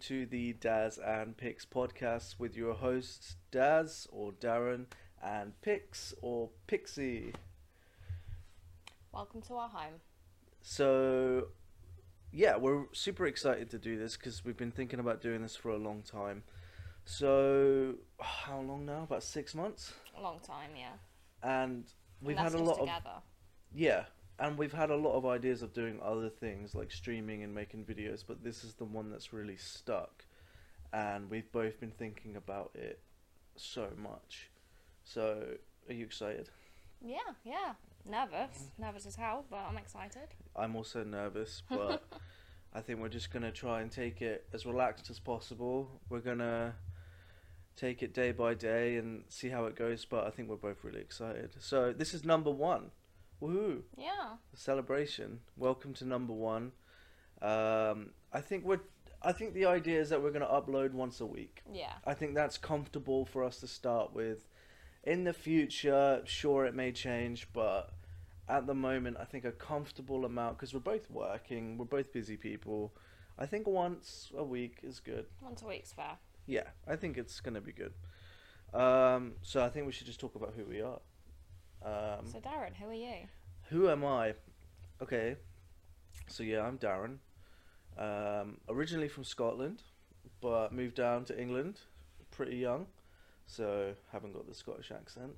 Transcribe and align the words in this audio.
to 0.00 0.26
the 0.26 0.52
Daz 0.52 0.98
and 0.98 1.36
Pix 1.36 1.66
podcast 1.66 2.38
with 2.38 2.56
your 2.56 2.74
hosts 2.74 3.36
Daz 3.50 4.06
or 4.12 4.32
Darren 4.32 4.86
and 5.22 5.60
Pix 5.60 6.14
or 6.22 6.50
Pixie. 6.68 7.32
Welcome 9.12 9.42
to 9.42 9.54
our 9.54 9.68
home. 9.68 9.94
So, 10.62 11.48
yeah, 12.30 12.56
we're 12.56 12.84
super 12.92 13.26
excited 13.26 13.70
to 13.70 13.78
do 13.78 13.98
this 13.98 14.16
because 14.16 14.44
we've 14.44 14.56
been 14.56 14.70
thinking 14.70 15.00
about 15.00 15.20
doing 15.20 15.42
this 15.42 15.56
for 15.56 15.70
a 15.70 15.78
long 15.78 16.02
time. 16.02 16.44
So, 17.04 17.94
how 18.20 18.60
long 18.60 18.86
now? 18.86 19.02
About 19.02 19.24
six 19.24 19.54
months? 19.54 19.94
A 20.16 20.22
long 20.22 20.38
time, 20.40 20.70
yeah. 20.76 20.92
And 21.42 21.84
we've 22.22 22.36
and 22.36 22.44
had 22.44 22.54
a 22.54 22.62
lot 22.62 22.78
of 22.78 22.86
together. 22.86 23.16
Yeah, 23.74 24.04
and 24.38 24.56
we've 24.56 24.72
had 24.72 24.90
a 24.90 24.96
lot 24.96 25.16
of 25.16 25.26
ideas 25.26 25.62
of 25.62 25.72
doing 25.72 25.98
other 26.02 26.28
things 26.28 26.74
like 26.74 26.92
streaming 26.92 27.42
and 27.42 27.54
making 27.54 27.84
videos, 27.84 28.22
but 28.26 28.44
this 28.44 28.62
is 28.62 28.74
the 28.74 28.84
one 28.84 29.10
that's 29.10 29.32
really 29.32 29.56
stuck. 29.56 30.24
And 30.92 31.28
we've 31.28 31.50
both 31.50 31.80
been 31.80 31.90
thinking 31.90 32.36
about 32.36 32.70
it 32.74 33.00
so 33.56 33.88
much. 33.96 34.48
So, 35.04 35.44
are 35.88 35.92
you 35.92 36.04
excited? 36.04 36.50
Yeah, 37.04 37.18
yeah. 37.44 37.72
Nervous. 38.08 38.70
Nervous 38.78 39.06
as 39.06 39.16
hell, 39.16 39.44
but 39.50 39.60
I'm 39.68 39.76
excited. 39.76 40.28
I'm 40.54 40.76
also 40.76 41.02
nervous, 41.02 41.62
but 41.70 42.04
I 42.72 42.80
think 42.80 43.00
we're 43.00 43.08
just 43.08 43.32
going 43.32 43.42
to 43.42 43.52
try 43.52 43.80
and 43.80 43.90
take 43.90 44.22
it 44.22 44.46
as 44.54 44.64
relaxed 44.64 45.10
as 45.10 45.18
possible. 45.18 46.00
We're 46.08 46.20
going 46.20 46.38
to 46.38 46.74
take 47.76 48.02
it 48.02 48.14
day 48.14 48.32
by 48.32 48.54
day 48.54 48.96
and 48.96 49.24
see 49.28 49.48
how 49.48 49.66
it 49.66 49.76
goes, 49.76 50.04
but 50.04 50.26
I 50.26 50.30
think 50.30 50.48
we're 50.48 50.56
both 50.56 50.84
really 50.84 51.00
excited. 51.00 51.56
So, 51.58 51.92
this 51.92 52.14
is 52.14 52.24
number 52.24 52.50
one. 52.50 52.92
Woohoo! 53.40 53.82
Yeah. 53.96 54.36
celebration. 54.54 55.40
Welcome 55.56 55.94
to 55.94 56.04
number 56.04 56.32
one. 56.32 56.72
Um, 57.40 58.10
I 58.32 58.40
think 58.40 58.64
we're. 58.64 58.80
I 59.22 59.32
think 59.32 59.54
the 59.54 59.66
idea 59.66 60.00
is 60.00 60.10
that 60.10 60.22
we're 60.22 60.30
going 60.30 60.42
to 60.42 60.46
upload 60.46 60.92
once 60.92 61.20
a 61.20 61.26
week. 61.26 61.62
Yeah. 61.72 61.92
I 62.04 62.14
think 62.14 62.34
that's 62.34 62.56
comfortable 62.56 63.24
for 63.24 63.42
us 63.42 63.58
to 63.60 63.66
start 63.66 64.12
with. 64.12 64.48
In 65.04 65.24
the 65.24 65.32
future, 65.32 66.22
sure, 66.24 66.66
it 66.66 66.74
may 66.74 66.92
change, 66.92 67.48
but 67.52 67.90
at 68.48 68.66
the 68.66 68.74
moment, 68.74 69.16
I 69.20 69.24
think 69.24 69.44
a 69.44 69.52
comfortable 69.52 70.24
amount 70.24 70.56
because 70.56 70.72
we're 70.72 70.80
both 70.80 71.10
working, 71.10 71.78
we're 71.78 71.84
both 71.84 72.12
busy 72.12 72.36
people. 72.36 72.94
I 73.38 73.46
think 73.46 73.66
once 73.66 74.30
a 74.36 74.44
week 74.44 74.78
is 74.82 75.00
good. 75.00 75.26
Once 75.40 75.62
a 75.62 75.66
week's 75.66 75.92
fair. 75.92 76.18
Yeah, 76.46 76.68
I 76.86 76.96
think 76.96 77.18
it's 77.18 77.40
going 77.40 77.54
to 77.54 77.60
be 77.60 77.72
good. 77.72 77.92
Um, 78.74 79.34
so 79.42 79.62
I 79.64 79.68
think 79.68 79.86
we 79.86 79.92
should 79.92 80.06
just 80.06 80.20
talk 80.20 80.34
about 80.34 80.54
who 80.56 80.64
we 80.64 80.80
are. 80.80 81.00
Um, 81.82 82.26
So, 82.26 82.38
Darren, 82.40 82.74
who 82.76 82.88
are 82.88 82.92
you? 82.94 83.28
who 83.70 83.88
am 83.88 84.04
I? 84.04 84.34
Okay, 85.02 85.36
so 86.26 86.42
yeah, 86.42 86.62
I'm 86.62 86.78
Darren. 86.78 87.18
Um, 87.96 88.58
originally 88.68 89.08
from 89.08 89.24
Scotland, 89.24 89.82
but 90.40 90.72
moved 90.72 90.94
down 90.96 91.24
to 91.26 91.40
England 91.40 91.80
pretty 92.30 92.56
young, 92.56 92.86
so 93.46 93.94
haven't 94.12 94.32
got 94.32 94.46
the 94.46 94.54
Scottish 94.54 94.90
accent. 94.90 95.32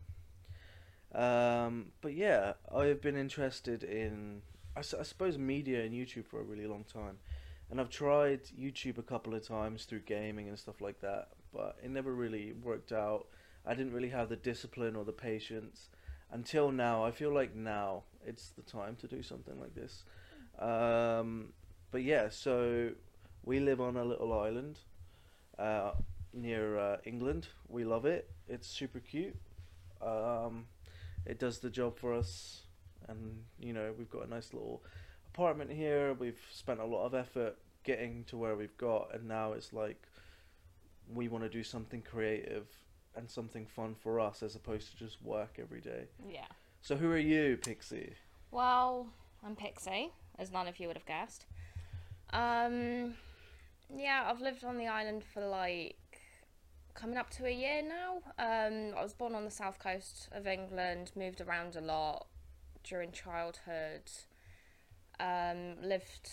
Um, 1.13 1.93
but 2.01 2.15
yeah, 2.15 2.55
I 2.75 2.85
have 2.87 3.01
been 3.01 3.17
interested 3.17 3.83
in, 3.83 4.43
I, 4.77 4.81
s- 4.81 4.95
I 4.99 5.03
suppose, 5.03 5.37
media 5.39 5.83
and 5.85 5.93
YouTube 5.93 6.27
for 6.27 6.41
a 6.41 6.45
really 6.45 6.67
long 6.67 6.85
time. 6.85 7.19
And 7.71 7.81
I've 7.81 7.91
tried 7.91 8.45
YouTube 8.47 8.99
a 8.99 9.03
couple 9.03 9.35
of 9.35 9.47
times 9.47 9.85
through 9.85 10.01
gaming 10.01 10.49
and 10.49 10.59
stuff 10.59 10.81
like 10.81 11.01
that, 11.01 11.29
but 11.53 11.77
it 11.83 11.91
never 11.91 12.15
really 12.15 12.53
worked 12.53 12.93
out. 12.93 13.27
I 13.67 13.75
didn't 13.75 13.93
really 13.93 14.09
have 14.11 14.29
the 14.29 14.37
discipline 14.37 14.97
or 14.97 15.05
the 15.05 15.13
patience 15.13 15.89
until 16.33 16.70
now. 16.70 17.05
I 17.05 17.11
feel 17.11 17.33
like 17.33 17.55
now 17.55 18.05
it's 18.27 18.50
the 18.50 18.62
time 18.62 18.97
to 18.97 19.06
do 19.06 19.22
something 19.22 19.59
like 19.60 19.75
this. 19.75 20.05
Um, 20.59 21.53
but 21.91 22.03
yeah, 22.03 22.28
so 22.28 22.91
we 23.44 23.60
live 23.60 23.81
on 23.81 23.97
a 23.97 24.05
little 24.05 24.32
island 24.38 24.78
uh, 25.59 25.93
near 26.32 26.78
uh, 26.78 26.97
England. 27.05 27.49
We 27.69 27.84
love 27.84 28.05
it. 28.05 28.31
It's 28.49 28.69
super 28.69 29.00
cute. 29.00 29.37
Um, 30.03 30.66
it 31.27 31.38
does 31.38 31.59
the 31.59 31.71
job 31.71 31.99
for 31.99 32.15
us, 32.15 32.62
and 33.09 33.44
you 33.59 33.72
know 33.72 33.93
we've 33.97 34.10
got 34.10 34.26
a 34.26 34.31
nice 34.31 34.53
little 34.53 34.82
apartment 35.34 35.71
here. 35.71 36.15
We've 36.15 36.41
spent 36.53 36.81
a 36.81 36.84
lot 36.84 37.05
of 37.05 37.15
effort 37.15 37.59
getting 37.84 38.25
to 38.25 38.37
where 38.37 38.56
we've 38.56 38.76
got, 38.78 39.15
and 39.15 39.28
now 39.28 39.53
it's 39.53 39.72
like 39.72 40.06
we 41.12 41.28
want 41.28 41.44
to 41.44 41.50
do 41.50 41.62
something 41.62 42.03
creative 42.03 42.66
and 43.16 43.28
something 43.28 43.66
fun 43.66 43.94
for 43.94 44.21
us 44.21 44.43
as 44.43 44.54
opposed 44.54 44.91
to 44.91 44.97
just 44.97 45.22
work 45.22 45.59
every 45.60 45.81
day. 45.81 46.04
Yeah. 46.28 46.47
So 46.81 46.97
who 46.97 47.10
are 47.10 47.19
you, 47.19 47.56
Pixie? 47.56 48.15
Well, 48.50 49.09
I'm 49.44 49.56
Pixie, 49.56 50.10
as 50.38 50.50
none 50.50 50.69
of 50.69 50.78
you 50.78 50.87
would 50.88 50.97
have 50.97 51.06
guessed. 51.06 51.47
Um, 52.32 53.15
yeah, 53.94 54.25
I've 54.26 54.41
lived 54.41 54.65
on 54.65 54.78
the 54.78 54.87
island 54.87 55.22
for 55.25 55.47
like 55.47 55.97
coming 56.94 57.16
up 57.16 57.31
to 57.31 57.47
a 57.47 57.50
year 57.50 57.82
now. 57.82 58.22
Um, 58.38 58.94
I 58.97 59.03
was 59.03 59.12
born 59.12 59.34
on 59.34 59.44
the 59.44 59.50
south 59.50 59.78
coast 59.78 60.28
of 60.32 60.47
England, 60.47 61.12
moved 61.16 61.41
around 61.41 61.76
a 61.76 61.81
lot 61.81 62.26
during 62.84 63.12
childhood. 63.12 64.10
Um, 65.19 65.76
lived 65.82 66.31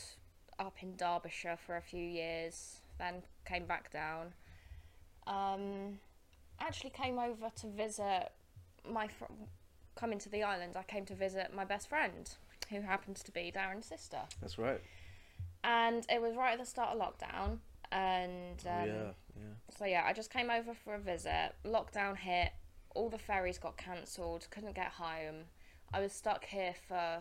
up 0.59 0.75
in 0.81 0.95
Derbyshire 0.95 1.57
for 1.57 1.75
a 1.75 1.81
few 1.81 2.03
years, 2.03 2.81
then 2.97 3.23
came 3.45 3.65
back 3.65 3.91
down. 3.91 4.33
Um, 5.27 5.99
actually 6.59 6.91
came 6.91 7.19
over 7.19 7.49
to 7.61 7.67
visit 7.67 8.31
my 8.89 9.07
fr- 9.07 9.25
coming 9.95 10.19
to 10.19 10.29
the 10.29 10.43
island. 10.43 10.75
I 10.75 10.83
came 10.83 11.05
to 11.05 11.15
visit 11.15 11.53
my 11.53 11.65
best 11.65 11.89
friend, 11.89 12.29
who 12.69 12.81
happens 12.81 13.23
to 13.23 13.31
be 13.31 13.51
Darren's 13.55 13.85
sister, 13.85 14.19
That's 14.41 14.57
right. 14.57 14.81
and 15.63 16.05
it 16.09 16.21
was 16.21 16.35
right 16.35 16.53
at 16.53 16.59
the 16.59 16.65
start 16.65 16.95
of 16.95 16.99
lockdown. 17.01 17.59
And 17.91 18.61
Oh, 18.65 18.69
um, 18.81 18.87
yeah, 18.87 18.93
yeah. 19.35 19.53
so 19.77 19.85
yeah, 19.85 20.03
I 20.05 20.11
just 20.13 20.29
came 20.31 20.49
over 20.49 20.73
for 20.73 20.95
a 20.95 20.99
visit. 20.99 21.53
Lockdown 21.65 22.17
hit. 22.17 22.51
All 22.95 23.09
the 23.09 23.17
ferries 23.17 23.57
got 23.57 23.77
cancelled. 23.77 24.47
Couldn't 24.51 24.75
get 24.75 24.87
home. 24.87 25.45
I 25.93 26.01
was 26.01 26.11
stuck 26.11 26.43
here 26.45 26.73
for. 26.87 27.19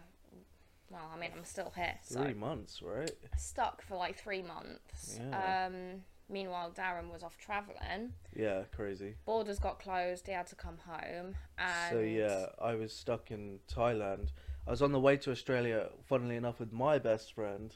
Well, 0.91 1.11
I 1.15 1.19
mean, 1.19 1.31
I'm 1.37 1.45
still 1.45 1.73
here. 1.77 1.95
So 2.03 2.23
Three 2.23 2.35
months, 2.35 2.81
right? 2.83 3.11
stuck 3.37 3.81
for 3.83 3.97
like 3.97 4.17
three 4.19 4.43
months. 4.43 5.19
Yeah. 5.21 5.67
Um, 5.67 6.03
meanwhile, 6.29 6.71
Darren 6.71 7.11
was 7.13 7.23
off 7.23 7.37
travelling. 7.39 8.13
Yeah, 8.35 8.63
crazy. 8.75 9.15
Borders 9.25 9.59
got 9.59 9.79
closed. 9.79 10.27
He 10.27 10.33
had 10.33 10.47
to 10.49 10.57
come 10.57 10.79
home. 10.87 11.35
And 11.59 11.93
So 11.93 12.01
yeah, 12.01 12.47
I 12.61 12.75
was 12.75 12.93
stuck 12.93 13.31
in 13.31 13.61
Thailand. 13.73 14.29
I 14.67 14.71
was 14.71 14.83
on 14.83 14.93
the 14.93 15.01
way 15.01 15.17
to 15.19 15.31
Australia, 15.31 15.91
funnily 16.05 16.37
enough, 16.37 16.59
with 16.59 16.73
my 16.73 16.99
best 16.99 17.33
friend, 17.33 17.75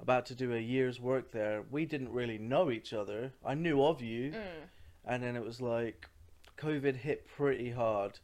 about 0.00 0.24
to 0.26 0.34
do 0.34 0.54
a 0.54 0.58
year's 0.58 0.98
work 1.00 1.30
there. 1.32 1.62
We 1.70 1.84
didn't 1.84 2.12
really 2.12 2.38
know 2.38 2.70
each 2.70 2.92
other. 2.92 3.32
I 3.44 3.54
knew 3.54 3.82
of 3.84 4.00
you, 4.02 4.30
Mm, 4.32 4.68
and 5.04 5.22
then 5.22 5.36
it 5.36 5.44
was 5.44 5.60
like 5.60 6.08
COVID 6.56 6.96
hit 6.96 7.26
pretty 7.26 7.70
hard. 7.72 8.18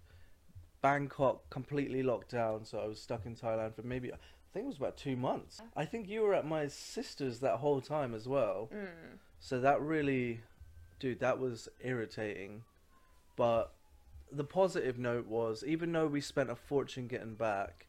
Bangkok 0.81 1.51
completely 1.51 2.03
locked 2.03 2.31
down, 2.31 2.65
so 2.65 2.79
I 2.79 2.87
was 2.87 3.01
stuck 3.01 3.27
in 3.27 3.37
Thailand 3.37 3.75
for 3.75 3.83
maybe 3.83 4.11
I 4.13 4.17
think 4.53 4.65
it 4.65 4.69
was 4.69 4.79
about 4.79 4.97
two 4.97 5.15
months. 5.17 5.61
I 5.77 5.85
think 5.85 6.09
you 6.09 6.23
were 6.23 6.35
at 6.35 6.47
my 6.47 6.67
sister's 6.69 7.41
that 7.41 7.57
whole 7.59 7.81
time 7.83 8.15
as 8.15 8.27
well. 8.27 8.71
mm. 8.75 9.19
So 9.41 9.61
that 9.61 9.81
really, 9.81 10.41
dude, 10.99 11.21
that 11.21 11.39
was 11.39 11.69
irritating. 11.83 12.63
But 13.37 13.73
the 14.31 14.45
positive 14.45 14.99
note 14.99 15.27
was, 15.27 15.65
even 15.67 15.91
though 15.93 16.07
we 16.07 16.21
spent 16.21 16.51
a 16.51 16.55
fortune 16.55 17.09
getting 17.09 17.35
back, 17.35 17.87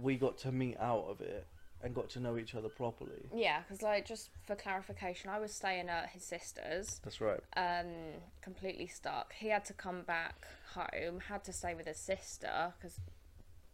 we 0.00 0.16
got 0.16 0.38
to 0.38 0.52
meet 0.52 0.78
out 0.78 1.06
of 1.08 1.20
it 1.20 1.46
and 1.82 1.94
got 1.94 2.08
to 2.10 2.20
know 2.20 2.36
each 2.36 2.54
other 2.54 2.68
properly. 2.68 3.28
Yeah, 3.34 3.60
because 3.60 3.82
like 3.82 4.06
just 4.06 4.30
for 4.46 4.54
clarification, 4.54 5.30
I 5.30 5.38
was 5.40 5.52
staying 5.52 5.88
at 5.88 6.10
his 6.10 6.22
sister's, 6.22 7.00
That's 7.02 7.20
right. 7.20 7.40
um, 7.56 7.86
completely 8.42 8.86
stuck. 8.86 9.32
He 9.32 9.48
had 9.48 9.64
to 9.66 9.72
come 9.72 10.02
back 10.02 10.46
home, 10.74 11.20
had 11.28 11.42
to 11.44 11.52
stay 11.52 11.74
with 11.74 11.86
his 11.86 11.98
sister 11.98 12.72
because 12.78 13.00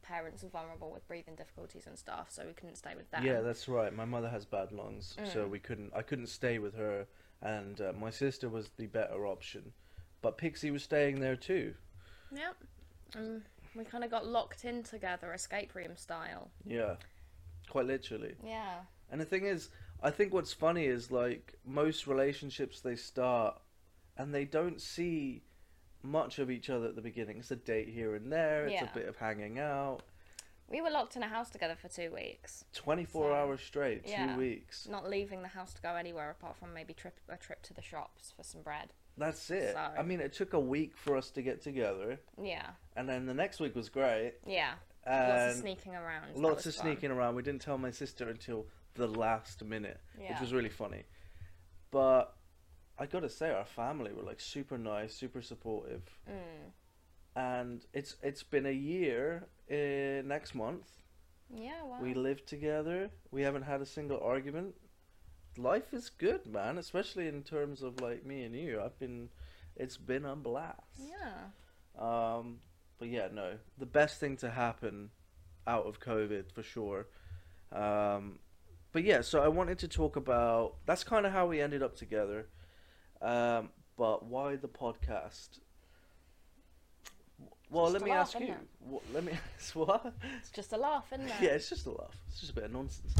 parents 0.07 0.45
are 0.45 0.49
vulnerable 0.49 0.91
with 0.91 1.07
breathing 1.09 1.35
difficulties 1.35 1.87
and 1.87 1.99
stuff, 1.99 2.27
so 2.31 2.45
we 2.47 2.53
couldn't 2.53 2.77
stay 2.77 2.95
with 2.97 3.11
them. 3.11 3.25
Yeah, 3.25 3.41
that's 3.41 3.69
right. 3.69 3.93
My 3.95 4.05
mother 4.05 4.29
has 4.29 4.45
bad 4.45 4.73
lungs, 4.73 5.17
so 5.33 5.47
Mm. 5.47 5.51
we 5.51 5.59
couldn't. 5.59 5.93
I 5.95 6.03
couldn't 6.03 6.29
stay 6.29 6.59
with 6.59 6.75
her, 6.75 7.07
and 7.43 7.81
uh, 7.81 7.93
my 7.99 8.11
sister 8.11 8.49
was 8.49 8.71
the 8.77 8.87
better 8.87 9.27
option. 9.27 9.73
But 10.23 10.39
Pixie 10.39 10.71
was 10.71 10.83
staying 10.83 11.21
there 11.21 11.37
too. 11.37 11.75
Yep. 12.33 12.57
Um, 13.17 13.43
we 13.75 13.85
kind 13.85 14.05
of 14.05 14.11
got 14.11 14.27
locked 14.27 14.65
in 14.65 14.83
together, 14.83 15.33
escape 15.33 15.75
room 15.75 15.97
style. 15.97 16.51
Yeah, 16.65 16.97
quite 17.69 17.87
literally. 17.87 18.35
Yeah. 18.45 18.81
And 19.11 19.21
the 19.21 19.25
thing 19.25 19.45
is, 19.45 19.71
I 20.03 20.11
think 20.11 20.33
what's 20.33 20.53
funny 20.53 20.87
is 20.87 21.11
like 21.11 21.55
most 21.65 22.07
relationships 22.07 22.81
they 22.81 22.97
start 22.97 23.61
and 24.17 24.35
they 24.35 24.45
don't 24.45 24.81
see 24.81 25.43
much 26.03 26.39
of 26.39 26.51
each 26.51 26.71
other 26.71 26.87
at 26.87 26.95
the 26.97 27.03
beginning. 27.03 27.39
It's 27.39 27.51
a 27.51 27.57
date 27.57 27.89
here 27.89 28.15
and 28.15 28.31
there, 28.33 28.65
it's 28.67 28.75
Yeah. 28.75 28.91
a 28.91 28.95
bit 28.95 29.09
of 29.09 29.17
hanging 29.17 29.59
out. 29.59 30.03
We 30.69 30.81
were 30.81 30.91
locked 30.91 31.15
in 31.17 31.23
a 31.23 31.29
house 31.29 31.51
together 31.51 31.77
for 31.77 31.89
two 31.89 32.11
weeks, 32.13 32.65
24 32.73 33.31
So, 33.31 33.35
hours 33.35 33.61
straight, 33.61 34.03
yeah. 34.05 34.35
two 34.35 34.39
weeks. 34.41 34.89
not 34.89 35.09
leaving 35.09 35.43
the 35.43 35.49
house 35.49 35.73
to 35.75 35.83
go 35.83 35.95
anywhere 35.95 36.31
apart 36.31 36.57
from 36.57 36.75
maybe 36.75 36.93
trip 36.93 37.21
a 37.29 37.37
trip 37.37 37.63
to 37.65 37.75
the 37.75 37.83
shops 37.83 38.33
for 38.37 38.43
some 38.43 38.63
bread. 38.63 38.93
That's 39.17 39.49
it. 39.51 39.75
So- 39.75 39.79
I 39.79 40.03
mean, 40.03 40.21
it 40.21 40.33
took 40.33 40.53
a 40.53 40.61
week 40.61 40.97
for 40.97 41.17
us 41.17 41.31
to 41.31 41.43
get 41.43 41.63
together, 41.63 42.19
Yeah. 42.37 42.73
and 42.97 43.09
then 43.09 43.27
the 43.27 43.35
next 43.35 43.61
week 43.61 43.75
was 43.77 43.89
great. 43.89 44.35
Yeah. 44.45 44.75
And 45.05 45.29
lots 45.33 45.55
of 45.55 45.61
sneaking 45.61 45.95
around. 45.95 46.35
That 46.35 46.39
lots 46.41 46.65
was 46.65 46.75
of 46.75 46.83
fun. 46.83 46.93
sneaking 46.93 47.11
around. 47.13 47.37
We 47.37 47.43
didn't 47.45 47.63
tell 47.63 47.79
my 47.79 47.93
sister 47.93 48.29
until 48.29 48.67
the 48.95 49.07
last 49.07 49.63
minute, 49.63 50.01
Yeah. 50.19 50.31
which 50.33 50.41
was 50.41 50.53
really 50.53 50.69
funny. 50.69 51.05
but 51.93 52.36
I 52.99 53.07
gotta 53.07 53.29
say, 53.29 53.51
our 53.51 53.65
family 53.65 54.13
were 54.13 54.23
like 54.23 54.41
super 54.41 54.79
nice, 54.79 55.15
super 55.15 55.43
supportive, 55.43 56.03
Mm. 56.29 56.71
and 57.35 57.85
it's 57.93 58.17
it's 58.23 58.43
been 58.43 58.67
a 58.67 58.71
year 58.73 59.47
uh, 59.71 60.23
next 60.27 60.55
month. 60.55 60.91
Yeah, 61.55 61.83
wow. 61.85 61.99
We 62.01 62.15
live 62.15 62.45
together. 62.47 63.11
We 63.31 63.43
haven't 63.43 63.63
had 63.63 63.81
a 63.81 63.87
single 63.87 64.21
argument. 64.21 64.75
Life 65.59 65.93
is 65.95 66.11
good, 66.11 66.47
man. 66.47 66.79
Especially 66.79 67.29
in 67.29 67.43
terms 67.43 67.83
of 67.83 68.01
like 68.01 68.25
me 68.27 68.43
and 68.45 68.55
you. 68.55 68.81
I've 68.85 68.99
been, 68.99 69.29
it's 69.77 69.97
been 69.97 70.25
a 70.25 70.35
blast. 70.35 70.81
yeah. 70.99 71.51
Um, 71.99 72.59
but 72.99 73.09
yeah, 73.09 73.29
no, 73.33 73.59
the 73.79 73.87
best 73.87 74.19
thing 74.21 74.37
to 74.39 74.51
happen 74.51 75.11
out 75.67 75.87
of 75.87 76.01
COVID 76.01 76.51
for 76.53 76.63
sure. 76.63 77.07
Um, 77.73 78.39
but 78.93 79.05
yeah, 79.05 79.21
so 79.21 79.41
I 79.43 79.49
wanted 79.49 79.79
to 79.81 79.89
talk 79.89 80.17
about 80.17 80.77
that's 80.87 81.05
kind 81.05 81.27
of 81.27 81.33
how 81.33 81.47
we 81.47 81.61
ended 81.61 81.83
up 81.83 81.95
together. 81.97 82.49
Um, 83.23 83.71
but 83.97 84.25
why 84.25 84.57
the 84.57 84.69
podcast? 84.69 85.61
Well, 87.71 87.91
let 87.91 88.03
me 88.03 88.11
laugh, 88.11 88.35
ask 88.35 88.41
you. 88.41 88.55
What, 88.79 89.03
let 89.13 89.25
me. 89.25 89.33
Ask 89.59 89.75
what? 89.75 90.15
It's 90.39 90.51
just 90.51 90.73
a 90.73 90.77
laugh, 90.77 91.07
isn't 91.13 91.27
it? 91.27 91.33
Yeah, 91.41 91.51
it's 91.51 91.69
just 91.69 91.87
a 91.87 91.91
laugh. 91.91 92.17
It's 92.29 92.39
just 92.39 92.53
a 92.53 92.55
bit 92.55 92.65
of 92.65 92.73
nonsense. 92.73 93.15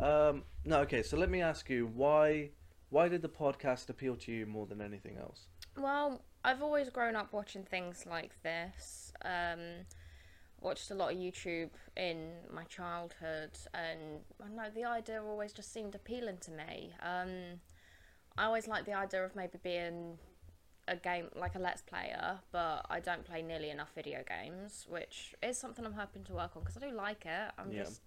Um, 0.00 0.42
no, 0.64 0.80
okay. 0.80 1.02
So 1.02 1.16
let 1.16 1.30
me 1.30 1.40
ask 1.40 1.70
you 1.70 1.86
why. 1.94 2.50
Why 2.90 3.08
did 3.08 3.22
the 3.22 3.28
podcast 3.28 3.90
appeal 3.90 4.16
to 4.16 4.32
you 4.32 4.46
more 4.46 4.66
than 4.66 4.80
anything 4.80 5.16
else? 5.16 5.46
Well, 5.76 6.22
I've 6.44 6.62
always 6.62 6.90
grown 6.90 7.16
up 7.16 7.32
watching 7.32 7.64
things 7.64 8.04
like 8.08 8.40
this. 8.42 9.12
Um, 9.24 9.86
watched 10.60 10.90
a 10.90 10.94
lot 10.94 11.12
of 11.12 11.18
YouTube 11.18 11.70
in 11.96 12.32
my 12.52 12.64
childhood, 12.64 13.50
and 13.72 14.20
I 14.42 14.48
know 14.48 14.70
the 14.74 14.84
idea 14.84 15.22
always 15.22 15.52
just 15.52 15.72
seemed 15.72 15.94
appealing 15.94 16.38
to 16.42 16.50
me. 16.50 16.92
Um, 17.02 17.60
I 18.36 18.44
always 18.44 18.66
like 18.66 18.84
the 18.84 18.94
idea 18.94 19.24
of 19.24 19.36
maybe 19.36 19.58
being 19.62 20.18
a 20.88 20.96
game 20.96 21.28
like 21.36 21.54
a 21.54 21.58
let's 21.58 21.82
player, 21.82 22.38
but 22.52 22.84
I 22.90 23.00
don't 23.00 23.24
play 23.24 23.42
nearly 23.42 23.70
enough 23.70 23.90
video 23.94 24.22
games, 24.28 24.86
which 24.88 25.34
is 25.42 25.56
something 25.56 25.84
I'm 25.84 25.94
hoping 25.94 26.24
to 26.24 26.32
work 26.34 26.50
on 26.56 26.62
because 26.62 26.76
I 26.76 26.88
do 26.88 26.94
like 26.94 27.24
it. 27.26 27.52
I'm 27.58 27.70
Yeah. 27.70 27.84
just 27.84 28.02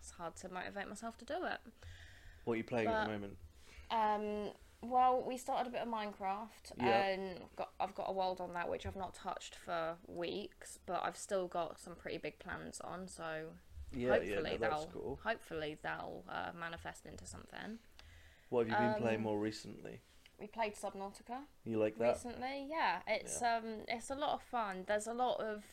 it's 0.00 0.10
hard 0.12 0.36
to 0.36 0.48
motivate 0.52 0.88
myself 0.88 1.16
to 1.18 1.24
do 1.24 1.44
it. 1.44 1.60
What 2.44 2.54
are 2.54 2.56
you 2.56 2.64
playing 2.64 2.88
at 2.88 3.06
the 3.06 3.12
moment? 3.12 3.36
Um, 3.90 4.52
well, 4.80 5.22
we 5.22 5.36
started 5.38 5.68
a 5.68 5.70
bit 5.70 5.80
of 5.82 5.88
Minecraft, 5.88 6.72
Yeah. 6.76 7.00
and 7.00 7.40
got, 7.56 7.72
I've 7.80 7.94
got 7.94 8.08
a 8.08 8.12
world 8.12 8.40
on 8.40 8.52
that 8.54 8.68
which 8.68 8.86
I've 8.86 8.96
not 8.96 9.14
touched 9.14 9.56
for 9.56 9.96
weeks, 10.06 10.78
but 10.86 11.02
I've 11.04 11.16
still 11.16 11.48
got 11.48 11.78
some 11.80 11.94
pretty 11.96 12.18
big 12.18 12.38
plans 12.38 12.80
on. 12.82 13.08
So 13.08 13.52
Yeah, 13.92 14.10
hopefully 14.10 14.30
yeah, 14.34 14.40
no, 14.40 14.56
that's 14.56 14.60
they'll 14.60 14.90
cool. 14.92 15.20
hopefully 15.24 15.78
they'll 15.82 16.24
uh, 16.28 16.50
manifest 16.58 17.06
into 17.06 17.26
something. 17.26 17.78
What 18.50 18.66
have 18.66 18.80
you 18.80 18.86
been 18.88 19.02
playing 19.02 19.18
um, 19.18 19.22
more 19.24 19.38
recently? 19.38 20.00
We 20.40 20.46
played 20.46 20.74
Subnautica 20.74 21.40
You 21.64 21.78
like 21.78 21.98
that? 21.98 22.14
recently. 22.14 22.66
Yeah, 22.70 23.00
it's 23.06 23.42
um 23.42 23.84
it's 23.88 24.10
a 24.10 24.14
lot 24.14 24.34
of 24.34 24.42
fun. 24.42 24.84
There's 24.86 25.06
a 25.06 25.12
lot 25.12 25.40
of 25.40 25.64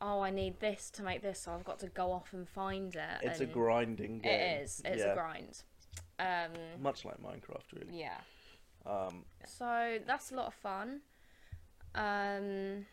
oh 0.00 0.20
I 0.20 0.30
need 0.30 0.60
this 0.60 0.90
to 0.90 1.02
make 1.02 1.22
this, 1.22 1.40
so 1.40 1.52
I've 1.52 1.64
got 1.64 1.78
to 1.80 1.88
go 1.88 2.12
off 2.12 2.32
and 2.32 2.48
find 2.48 2.94
it. 2.94 3.22
It's 3.22 3.40
a 3.40 3.46
grinding 3.46 4.20
game. 4.20 4.32
It 4.32 4.62
is. 4.62 4.82
It's 4.84 5.02
yeah. 5.02 5.12
a 5.12 5.14
grind. 5.14 5.62
Um, 6.20 6.82
Much 6.82 7.04
like 7.04 7.20
Minecraft, 7.22 7.72
really. 7.74 7.98
yeah. 7.98 8.18
Um, 8.86 9.24
So 9.44 9.98
that's 10.06 10.32
a 10.32 10.34
lot 10.34 10.46
of 10.46 10.54
fun. 10.54 11.00
Um, 11.94 12.86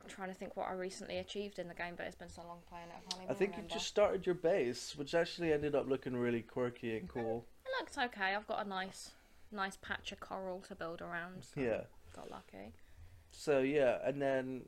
I'm 0.00 0.08
trying 0.08 0.28
to 0.28 0.34
think 0.34 0.56
what 0.56 0.68
I 0.68 0.72
recently 0.72 1.18
achieved 1.18 1.58
in 1.58 1.68
the 1.68 1.74
game, 1.74 1.94
but 1.96 2.06
it's 2.06 2.16
been 2.16 2.28
so 2.28 2.42
long 2.42 2.58
playing 2.68 2.86
it. 2.88 3.28
I 3.28 3.32
I 3.32 3.34
think 3.34 3.56
you 3.56 3.62
just 3.68 3.86
started 3.86 4.26
your 4.26 4.34
base, 4.34 4.96
which 4.96 5.14
actually 5.14 5.52
ended 5.52 5.74
up 5.74 5.88
looking 5.88 6.16
really 6.16 6.42
quirky 6.42 6.96
and 6.96 7.08
cool. 7.08 7.46
It 7.72 7.80
looked 7.80 7.98
okay. 7.98 8.34
I've 8.34 8.46
got 8.46 8.64
a 8.64 8.68
nice, 8.68 9.10
nice 9.50 9.76
patch 9.80 10.12
of 10.12 10.20
coral 10.20 10.60
to 10.68 10.74
build 10.74 11.00
around. 11.00 11.44
So 11.54 11.60
Yeah. 11.60 11.80
Got 12.14 12.30
lucky. 12.30 12.72
So 13.30 13.60
yeah, 13.60 13.98
and 14.04 14.20
then, 14.20 14.62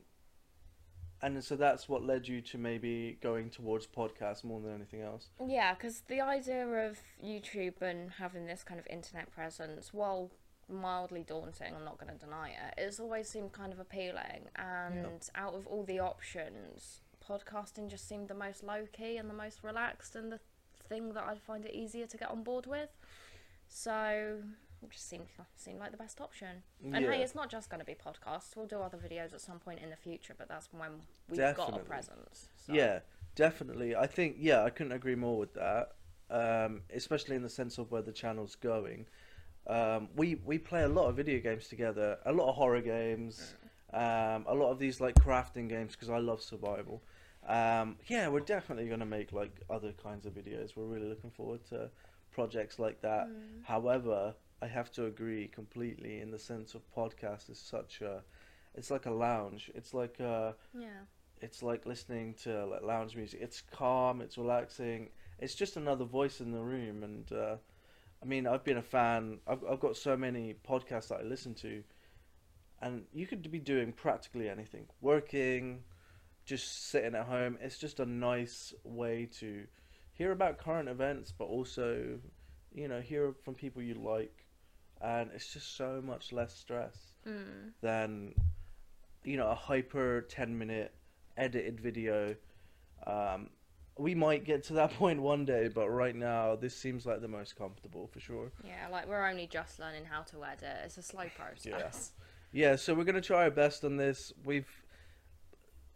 and 1.20 1.44
so 1.44 1.56
that's 1.56 1.88
what 1.88 2.02
led 2.02 2.26
you 2.26 2.40
to 2.40 2.58
maybe 2.58 3.18
going 3.20 3.50
towards 3.50 3.86
podcasts 3.86 4.42
more 4.42 4.60
than 4.60 4.74
anything 4.74 5.02
else. 5.02 5.28
Yeah, 5.46 5.74
because 5.74 6.02
the 6.08 6.22
idea 6.22 6.66
of 6.66 6.98
YouTube 7.22 7.82
and 7.82 8.12
having 8.12 8.46
this 8.46 8.62
kind 8.62 8.80
of 8.80 8.86
internet 8.86 9.30
presence, 9.30 9.92
while 9.92 10.30
mildly 10.68 11.22
daunting, 11.22 11.74
I'm 11.76 11.84
not 11.84 11.98
going 11.98 12.12
to 12.12 12.18
deny 12.18 12.48
it, 12.48 12.74
it's 12.78 12.98
always 12.98 13.28
seemed 13.28 13.52
kind 13.52 13.72
of 13.72 13.78
appealing. 13.78 14.48
And 14.56 15.28
out 15.34 15.54
of 15.54 15.66
all 15.66 15.84
the 15.84 16.00
options, 16.00 17.02
podcasting 17.28 17.90
just 17.90 18.08
seemed 18.08 18.28
the 18.28 18.34
most 18.34 18.62
low 18.64 18.86
key 18.92 19.18
and 19.18 19.28
the 19.28 19.34
most 19.34 19.62
relaxed 19.62 20.16
and 20.16 20.32
the 20.32 20.40
thing 20.88 21.12
that 21.14 21.24
I'd 21.24 21.40
find 21.40 21.64
it 21.64 21.74
easier 21.74 22.06
to 22.06 22.16
get 22.16 22.30
on 22.30 22.42
board 22.42 22.66
with. 22.66 22.90
So 23.68 24.38
it 24.82 24.90
just 24.90 25.08
seemed 25.08 25.26
seemed 25.56 25.80
like 25.80 25.90
the 25.90 25.96
best 25.96 26.20
option. 26.20 26.62
And 26.84 27.04
hey, 27.04 27.22
it's 27.22 27.34
not 27.34 27.50
just 27.50 27.70
going 27.70 27.80
to 27.80 27.86
be 27.86 27.94
podcasts. 27.94 28.56
We'll 28.56 28.66
do 28.66 28.80
other 28.80 28.98
videos 28.98 29.32
at 29.32 29.40
some 29.40 29.58
point 29.58 29.80
in 29.82 29.90
the 29.90 29.96
future, 29.96 30.34
but 30.36 30.48
that's 30.48 30.68
when 30.72 30.90
we've 31.28 31.56
got 31.56 31.74
a 31.74 31.78
presence. 31.78 32.48
So. 32.66 32.72
Yeah, 32.72 33.00
definitely. 33.34 33.96
I 33.96 34.06
think 34.06 34.36
yeah, 34.38 34.62
I 34.62 34.70
couldn't 34.70 34.92
agree 34.92 35.14
more 35.14 35.38
with 35.38 35.54
that. 35.54 35.92
Um, 36.30 36.82
especially 36.94 37.36
in 37.36 37.42
the 37.42 37.50
sense 37.50 37.78
of 37.78 37.90
where 37.90 38.02
the 38.02 38.12
channel's 38.12 38.56
going. 38.56 39.06
Um, 39.66 40.08
we 40.16 40.36
we 40.44 40.58
play 40.58 40.82
a 40.82 40.88
lot 40.88 41.08
of 41.08 41.16
video 41.16 41.40
games 41.40 41.68
together, 41.68 42.18
a 42.26 42.32
lot 42.32 42.48
of 42.48 42.54
horror 42.54 42.82
games, 42.82 43.54
um, 43.92 44.44
a 44.46 44.54
lot 44.54 44.70
of 44.70 44.78
these 44.78 45.00
like 45.00 45.14
crafting 45.14 45.68
games 45.68 45.92
because 45.92 46.10
I 46.10 46.18
love 46.18 46.42
survival. 46.42 47.02
Um, 47.46 47.96
yeah, 48.06 48.28
we're 48.28 48.40
definitely 48.40 48.88
gonna 48.88 49.06
make 49.06 49.32
like 49.32 49.60
other 49.68 49.92
kinds 49.92 50.26
of 50.26 50.34
videos. 50.34 50.76
We're 50.76 50.84
really 50.86 51.08
looking 51.08 51.30
forward 51.30 51.64
to 51.70 51.90
projects 52.32 52.78
like 52.78 53.00
that. 53.02 53.28
However, 53.62 54.34
I 54.62 54.66
have 54.66 54.90
to 54.92 55.06
agree 55.06 55.48
completely 55.48 56.20
in 56.20 56.30
the 56.30 56.38
sense 56.38 56.74
of 56.74 56.82
podcast 56.94 57.50
is 57.50 57.58
such 57.58 58.00
a, 58.00 58.22
it's 58.74 58.90
like 58.90 59.06
a 59.06 59.10
lounge. 59.10 59.70
It's 59.74 59.92
like 59.94 60.20
a 60.20 60.54
Yeah. 60.72 61.04
it's 61.40 61.62
like 61.62 61.84
listening 61.86 62.34
to 62.44 62.64
like 62.66 62.82
lounge 62.82 63.14
music. 63.14 63.40
It's 63.42 63.60
calm, 63.70 64.20
it's 64.20 64.38
relaxing. 64.38 65.10
It's 65.38 65.54
just 65.54 65.76
another 65.76 66.04
voice 66.04 66.40
in 66.40 66.52
the 66.52 66.62
room. 66.62 67.02
And 67.02 67.30
uh, 67.32 67.56
I 68.22 68.26
mean, 68.26 68.46
I've 68.46 68.64
been 68.64 68.78
a 68.78 68.82
fan. 68.82 69.40
I've 69.46 69.62
I've 69.70 69.80
got 69.80 69.96
so 69.96 70.16
many 70.16 70.54
podcasts 70.66 71.08
that 71.08 71.20
I 71.20 71.22
listen 71.24 71.54
to, 71.56 71.82
and 72.80 73.04
you 73.12 73.26
could 73.26 73.50
be 73.50 73.58
doing 73.58 73.92
practically 73.92 74.48
anything, 74.48 74.86
working, 75.00 75.84
just 76.44 76.90
sitting 76.90 77.14
at 77.14 77.26
home. 77.26 77.58
It's 77.60 77.78
just 77.78 78.00
a 78.00 78.06
nice 78.06 78.74
way 78.84 79.28
to 79.40 79.64
hear 80.12 80.32
about 80.32 80.58
current 80.58 80.88
events, 80.88 81.32
but 81.36 81.44
also, 81.46 82.18
you 82.74 82.88
know, 82.88 83.00
hear 83.00 83.34
from 83.44 83.54
people 83.54 83.82
you 83.82 83.94
like, 83.94 84.44
and 85.00 85.30
it's 85.34 85.52
just 85.52 85.76
so 85.76 86.02
much 86.04 86.32
less 86.32 86.54
stress 86.54 86.96
Mm. 87.26 87.72
than 87.80 88.34
you 89.24 89.38
know 89.38 89.48
a 89.48 89.54
hyper 89.54 90.20
10 90.28 90.58
minute 90.58 90.94
edited 91.38 91.80
video 91.80 92.36
um, 93.06 93.48
we 93.96 94.14
might 94.14 94.44
get 94.44 94.62
to 94.64 94.74
that 94.74 94.90
point 94.98 95.22
one 95.22 95.46
day 95.46 95.68
but 95.68 95.88
right 95.88 96.14
now 96.14 96.54
this 96.54 96.76
seems 96.76 97.06
like 97.06 97.22
the 97.22 97.28
most 97.28 97.56
comfortable 97.56 98.06
for 98.06 98.20
sure 98.20 98.52
Yeah, 98.62 98.88
like 98.92 99.08
we're 99.08 99.26
only 99.26 99.46
just 99.46 99.78
learning 99.78 100.04
how 100.04 100.20
to 100.24 100.44
edit. 100.44 100.82
It's 100.84 100.98
a 100.98 101.02
slow 101.02 101.24
process. 101.38 101.64
Yes, 101.64 102.12
yeah 102.52 102.76
so 102.76 102.92
we're 102.94 103.04
gonna 103.04 103.22
try 103.22 103.44
our 103.44 103.50
best 103.50 103.82
on 103.84 103.96
this 103.96 104.34
we've 104.44 104.68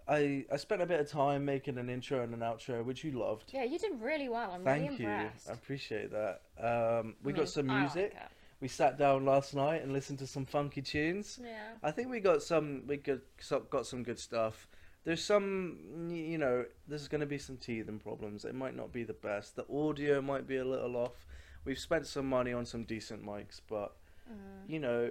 I, 0.08 0.44
I 0.52 0.56
spent 0.56 0.80
a 0.82 0.86
bit 0.86 1.00
of 1.00 1.10
time 1.10 1.44
making 1.44 1.76
an 1.78 1.90
intro 1.90 2.22
and 2.22 2.32
an 2.32 2.40
outro 2.40 2.84
which 2.84 3.04
you 3.04 3.12
loved 3.12 3.50
Yeah, 3.52 3.64
you 3.64 3.78
did 3.78 4.00
really 4.00 4.28
well. 4.28 4.50
I'm 4.52 4.64
thank 4.64 4.98
really 4.98 5.02
you 5.04 5.30
i 5.48 5.52
appreciate 5.52 6.10
that 6.12 6.40
um, 6.58 7.14
we 7.22 7.32
I 7.32 7.36
got 7.36 7.42
mean, 7.42 7.46
some 7.48 7.70
I 7.70 7.72
like 7.74 7.94
music 7.94 8.12
it. 8.16 8.22
we 8.60 8.68
sat 8.68 8.96
down 8.98 9.24
last 9.24 9.54
night 9.54 9.82
and 9.82 9.92
listened 9.92 10.18
to 10.20 10.26
some 10.26 10.46
funky 10.46 10.82
tunes 10.82 11.38
Yeah. 11.42 11.74
I 11.82 11.90
think 11.90 12.10
we 12.10 12.20
got 12.20 12.42
some. 12.42 12.82
We 12.86 12.96
got 12.96 13.18
got 13.70 13.86
some 13.86 14.02
good 14.02 14.18
stuff. 14.18 14.66
There's 15.04 15.22
some, 15.24 16.08
you 16.10 16.36
know, 16.38 16.64
there's 16.86 17.08
going 17.08 17.20
to 17.22 17.26
be 17.26 17.38
some 17.38 17.56
teething 17.56 17.98
problems. 17.98 18.44
It 18.44 18.54
might 18.54 18.76
not 18.76 18.92
be 18.92 19.04
the 19.04 19.14
best. 19.14 19.56
The 19.56 19.64
audio 19.72 20.20
might 20.20 20.46
be 20.46 20.56
a 20.56 20.64
little 20.64 20.96
off. 20.96 21.24
We've 21.64 21.78
spent 21.78 22.06
some 22.06 22.28
money 22.28 22.52
on 22.52 22.66
some 22.66 22.84
decent 22.84 23.24
mics, 23.24 23.60
but 23.68 23.94
Mm. 24.30 24.68
you 24.70 24.78
know, 24.80 25.10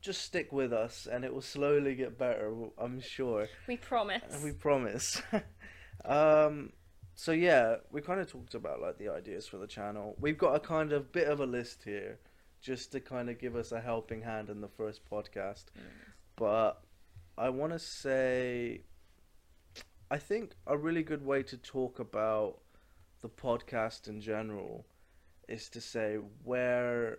just 0.00 0.22
stick 0.22 0.52
with 0.52 0.72
us, 0.72 1.06
and 1.10 1.24
it 1.24 1.32
will 1.32 1.42
slowly 1.42 1.94
get 1.94 2.18
better. 2.18 2.52
I'm 2.78 3.00
sure. 3.00 3.48
We 3.66 3.76
promise. 3.76 4.42
We 4.42 4.52
promise. 4.52 5.20
um, 6.04 6.72
so 7.14 7.32
yeah, 7.32 7.76
we 7.90 8.00
kind 8.00 8.20
of 8.20 8.30
talked 8.30 8.54
about 8.54 8.80
like 8.80 8.98
the 8.98 9.10
ideas 9.10 9.46
for 9.46 9.58
the 9.58 9.66
channel. 9.66 10.16
We've 10.18 10.38
got 10.38 10.54
a 10.54 10.60
kind 10.60 10.92
of 10.92 11.12
bit 11.12 11.28
of 11.28 11.40
a 11.40 11.46
list 11.46 11.82
here, 11.84 12.18
just 12.60 12.92
to 12.92 13.00
kind 13.00 13.28
of 13.28 13.38
give 13.38 13.56
us 13.56 13.72
a 13.72 13.80
helping 13.80 14.22
hand 14.22 14.48
in 14.48 14.60
the 14.60 14.68
first 14.68 15.02
podcast. 15.10 15.64
But 16.36 16.82
I 17.36 17.50
want 17.50 17.72
to 17.72 17.78
say, 17.78 18.82
I 20.10 20.16
think 20.16 20.52
a 20.66 20.76
really 20.76 21.02
good 21.02 21.24
way 21.24 21.42
to 21.42 21.58
talk 21.58 21.98
about 21.98 22.60
the 23.20 23.28
podcast 23.28 24.08
in 24.08 24.22
general 24.22 24.86
is 25.46 25.68
to 25.70 25.80
say 25.80 26.16
where 26.44 27.18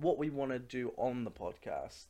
what 0.00 0.18
we 0.18 0.30
want 0.30 0.50
to 0.52 0.58
do 0.58 0.92
on 0.96 1.24
the 1.24 1.30
podcast. 1.30 2.06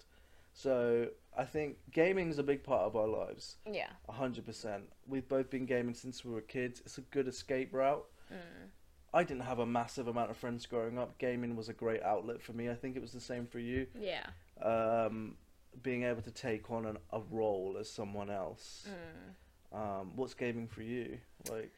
So 0.52 1.08
I 1.36 1.44
think 1.44 1.76
gaming 1.92 2.28
is 2.28 2.38
a 2.38 2.42
big 2.42 2.64
part 2.64 2.82
of 2.82 2.96
our 2.96 3.06
lives, 3.06 3.56
yeah. 3.70 3.90
hundred 4.08 4.46
percent. 4.46 4.84
We've 5.06 5.28
both 5.28 5.48
been 5.50 5.64
gaming 5.66 5.94
since 5.94 6.24
we 6.24 6.32
were 6.32 6.40
kids. 6.40 6.82
It's 6.84 6.98
a 6.98 7.02
good 7.02 7.28
escape 7.28 7.72
route. 7.72 8.04
Mm. 8.32 8.70
I 9.12 9.24
didn't 9.24 9.42
have 9.42 9.58
a 9.58 9.66
massive 9.66 10.08
amount 10.08 10.30
of 10.30 10.36
friends 10.36 10.66
growing 10.66 10.98
up. 10.98 11.18
Gaming 11.18 11.56
was 11.56 11.68
a 11.68 11.72
great 11.72 12.02
outlet 12.02 12.42
for 12.42 12.52
me. 12.52 12.70
I 12.70 12.74
think 12.74 12.96
it 12.96 13.02
was 13.02 13.12
the 13.12 13.20
same 13.20 13.46
for 13.46 13.58
you. 13.58 13.86
Yeah. 13.98 14.26
Um, 14.62 15.36
being 15.82 16.04
able 16.04 16.22
to 16.22 16.30
take 16.30 16.70
on 16.70 16.86
an, 16.86 16.98
a 17.12 17.20
role 17.30 17.76
as 17.78 17.90
someone 17.90 18.30
else. 18.30 18.86
Mm. 18.88 19.76
Um, 19.80 20.12
what's 20.16 20.34
gaming 20.34 20.68
for 20.68 20.82
you? 20.82 21.18
Like, 21.50 21.72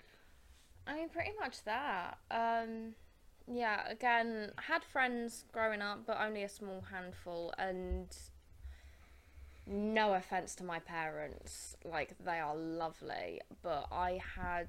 I 0.87 0.95
mean, 0.95 1.09
pretty 1.09 1.33
much 1.39 1.63
that. 1.65 2.19
Um, 2.31 2.95
yeah, 3.47 3.89
again, 3.89 4.53
had 4.69 4.85
friends 4.85 5.45
growing 5.53 5.83
up, 5.83 6.07
but 6.07 6.21
only 6.21 6.43
a 6.43 6.49
small 6.49 6.85
handful, 6.91 7.53
and 7.59 8.15
no 9.67 10.15
offense 10.15 10.55
to 10.57 10.65
my 10.65 10.79
parents, 10.81 11.77
like 11.85 12.15
they 12.25 12.39
are 12.39 12.57
lovely, 12.57 13.41
but 13.63 13.87
I 13.93 14.21
had 14.37 14.69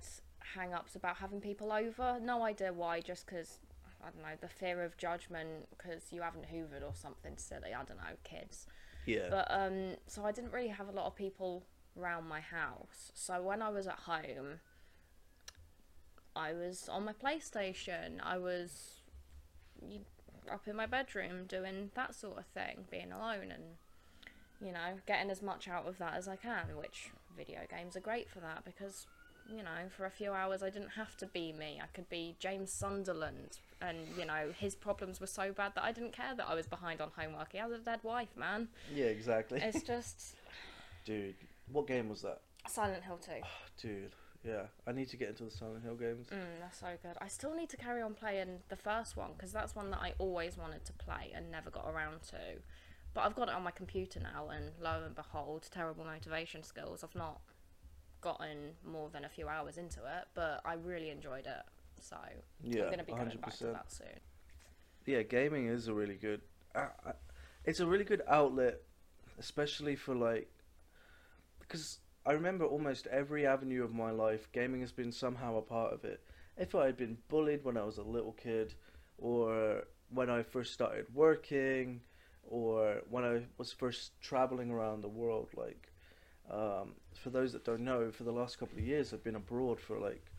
hang 0.55 0.73
ups 0.73 0.95
about 0.95 1.17
having 1.17 1.41
people 1.41 1.71
over. 1.71 2.19
No 2.21 2.43
idea 2.43 2.71
why, 2.73 2.99
just 3.01 3.25
because 3.25 3.59
I 4.03 4.09
don't 4.09 4.21
know, 4.21 4.35
the 4.39 4.49
fear 4.49 4.83
of 4.83 4.97
judgment 4.97 5.67
because 5.77 6.11
you 6.11 6.21
haven't 6.21 6.45
hoovered 6.51 6.83
or 6.83 6.93
something 6.93 7.37
silly. 7.37 7.73
I 7.73 7.83
don't 7.83 7.97
know, 7.97 8.15
kids. 8.23 8.67
yeah, 9.05 9.27
But 9.29 9.47
um, 9.49 9.95
so 10.07 10.25
I 10.25 10.31
didn't 10.31 10.51
really 10.51 10.67
have 10.67 10.89
a 10.89 10.91
lot 10.91 11.05
of 11.05 11.15
people 11.15 11.63
around 11.99 12.27
my 12.27 12.41
house. 12.41 13.11
So 13.13 13.41
when 13.41 13.61
I 13.61 13.69
was 13.69 13.87
at 13.87 13.99
home, 13.99 14.59
I 16.35 16.53
was 16.53 16.89
on 16.89 17.05
my 17.05 17.13
PlayStation. 17.13 18.19
I 18.21 18.37
was 18.37 19.01
up 20.51 20.67
in 20.67 20.75
my 20.75 20.85
bedroom 20.85 21.45
doing 21.47 21.91
that 21.95 22.15
sort 22.15 22.37
of 22.37 22.45
thing, 22.47 22.85
being 22.91 23.11
alone 23.11 23.51
and 23.51 23.63
you 24.61 24.71
know 24.71 24.99
getting 25.05 25.29
as 25.29 25.41
much 25.41 25.67
out 25.67 25.87
of 25.87 25.97
that 25.99 26.13
as 26.15 26.27
I 26.27 26.35
can. 26.35 26.75
Which 26.77 27.09
video 27.37 27.61
games 27.69 27.95
are 27.95 28.01
great 28.01 28.29
for 28.29 28.39
that 28.39 28.63
because 28.65 29.07
you 29.49 29.63
know 29.63 29.89
for 29.95 30.05
a 30.05 30.11
few 30.11 30.31
hours 30.31 30.63
I 30.63 30.69
didn't 30.69 30.91
have 30.91 31.15
to 31.17 31.25
be 31.27 31.51
me. 31.53 31.79
I 31.81 31.87
could 31.93 32.09
be 32.09 32.35
James 32.39 32.71
Sunderland, 32.71 33.59
and 33.81 33.97
you 34.17 34.25
know 34.25 34.51
his 34.57 34.75
problems 34.75 35.19
were 35.19 35.27
so 35.27 35.51
bad 35.51 35.73
that 35.75 35.83
I 35.83 35.91
didn't 35.91 36.13
care 36.13 36.33
that 36.35 36.47
I 36.47 36.55
was 36.55 36.67
behind 36.67 37.01
on 37.01 37.11
homework. 37.17 37.51
He 37.51 37.57
has 37.59 37.71
a 37.71 37.77
dead 37.77 37.99
wife, 38.03 38.35
man. 38.35 38.69
yeah, 38.93 39.05
exactly. 39.05 39.59
It's 39.61 39.83
just 39.83 40.35
Dude, 41.05 41.35
what 41.71 41.87
game 41.87 42.09
was 42.09 42.21
that? 42.21 42.39
Silent 42.67 43.03
Hill 43.03 43.17
2. 43.17 43.31
Dude, 43.87 44.15
yeah, 44.43 44.63
I 44.85 44.91
need 44.91 45.09
to 45.09 45.17
get 45.17 45.29
into 45.29 45.43
the 45.43 45.51
Silent 45.51 45.83
Hill 45.83 45.95
games. 45.95 46.27
Mm, 46.29 46.59
that's 46.61 46.79
so 46.79 46.87
good. 47.01 47.15
I 47.21 47.27
still 47.27 47.55
need 47.55 47.69
to 47.69 47.77
carry 47.77 48.01
on 48.01 48.13
playing 48.13 48.59
the 48.69 48.75
first 48.75 49.15
one 49.15 49.31
because 49.37 49.51
that's 49.51 49.75
one 49.75 49.89
that 49.91 49.99
I 50.01 50.13
always 50.17 50.57
wanted 50.57 50.83
to 50.85 50.93
play 50.93 51.31
and 51.35 51.49
never 51.51 51.69
got 51.69 51.87
around 51.87 52.21
to. 52.29 52.37
But 53.13 53.21
I've 53.21 53.35
got 53.35 53.47
it 53.47 53.53
on 53.53 53.63
my 53.63 53.71
computer 53.71 54.19
now, 54.19 54.49
and 54.49 54.71
lo 54.81 55.01
and 55.05 55.15
behold, 55.15 55.67
terrible 55.71 56.03
motivation 56.03 56.63
skills. 56.63 57.03
I've 57.03 57.15
not 57.15 57.41
gotten 58.21 58.71
more 58.85 59.09
than 59.09 59.23
a 59.25 59.29
few 59.29 59.47
hours 59.47 59.77
into 59.77 59.99
it, 59.99 60.25
but 60.33 60.61
I 60.65 60.73
really 60.73 61.09
enjoyed 61.09 61.45
it. 61.45 61.63
So 62.01 62.17
Yeah, 62.63 62.81
I'm 62.83 62.87
going 62.87 62.97
to 62.99 63.03
be 63.05 63.11
going 63.13 63.27
100%. 63.27 63.41
back 63.41 63.57
to 63.57 63.65
that 63.65 63.91
soon. 63.91 64.19
Yeah, 65.05 65.21
gaming 65.21 65.67
is 65.67 65.87
a 65.87 65.93
really 65.93 66.15
good. 66.15 66.41
Uh, 66.73 66.87
uh, 67.05 67.11
it's 67.65 67.79
a 67.79 67.85
really 67.85 68.03
good 68.05 68.21
outlet, 68.27 68.81
especially 69.37 69.95
for 69.95 70.15
like, 70.15 70.49
because 71.59 71.99
I 72.25 72.31
remember 72.31 72.65
almost 72.65 73.07
every 73.07 73.45
avenue 73.45 73.83
of 73.83 73.93
my 73.93 74.11
life, 74.11 74.49
gaming 74.51 74.81
has 74.81 74.91
been 74.91 75.11
somehow 75.11 75.57
a 75.57 75.61
part 75.61 75.93
of 75.93 76.05
it. 76.05 76.23
If 76.57 76.75
I 76.75 76.85
had 76.85 76.97
been 76.97 77.17
bullied 77.27 77.63
when 77.63 77.77
I 77.77 77.83
was 77.83 77.97
a 77.97 78.03
little 78.03 78.31
kid, 78.33 78.75
or 79.17 79.83
when 80.09 80.29
I 80.29 80.43
first 80.43 80.73
started 80.73 81.05
working, 81.13 82.01
or 82.43 83.01
when 83.09 83.25
I 83.25 83.41
was 83.57 83.71
first 83.71 84.11
traveling 84.21 84.71
around 84.71 85.01
the 85.01 85.09
world, 85.09 85.49
like, 85.55 85.91
um, 86.49 86.93
for 87.13 87.29
those 87.29 87.51
that 87.53 87.65
don't 87.65 87.81
know, 87.81 88.11
for 88.11 88.23
the 88.23 88.31
last 88.31 88.57
couple 88.57 88.77
of 88.77 88.85
years, 88.85 89.13
I've 89.13 89.23
been 89.23 89.35
abroad 89.35 89.79
for 89.79 89.99
like, 89.99 90.31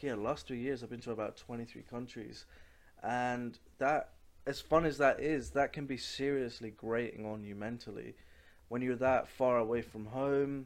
yeah, 0.00 0.14
the 0.14 0.20
last 0.20 0.48
two 0.48 0.54
years, 0.54 0.82
I've 0.82 0.90
been 0.90 1.00
to 1.00 1.12
about 1.12 1.36
23 1.36 1.82
countries 1.82 2.44
and 3.02 3.58
that 3.78 4.10
as 4.46 4.60
fun 4.60 4.84
as 4.84 4.98
that 4.98 5.20
is 5.20 5.50
that 5.50 5.72
can 5.72 5.86
be 5.86 5.96
seriously 5.96 6.70
grating 6.70 7.26
on 7.26 7.42
you 7.42 7.54
mentally 7.54 8.14
when 8.70 8.80
you're 8.80 8.96
that 8.96 9.28
far 9.28 9.58
away 9.58 9.82
from 9.82 10.06
home 10.06 10.64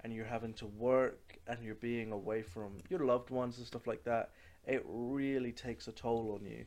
and 0.00 0.12
you're 0.12 0.24
having 0.24 0.54
to 0.54 0.66
work 0.66 1.38
and 1.46 1.62
you're 1.62 1.74
being 1.76 2.10
away 2.10 2.40
from 2.42 2.72
your 2.88 3.00
loved 3.00 3.28
ones 3.30 3.58
and 3.58 3.66
stuff 3.66 3.86
like 3.86 4.02
that 4.04 4.30
it 4.66 4.82
really 4.88 5.52
takes 5.52 5.86
a 5.86 5.92
toll 5.92 6.38
on 6.40 6.44
you 6.50 6.64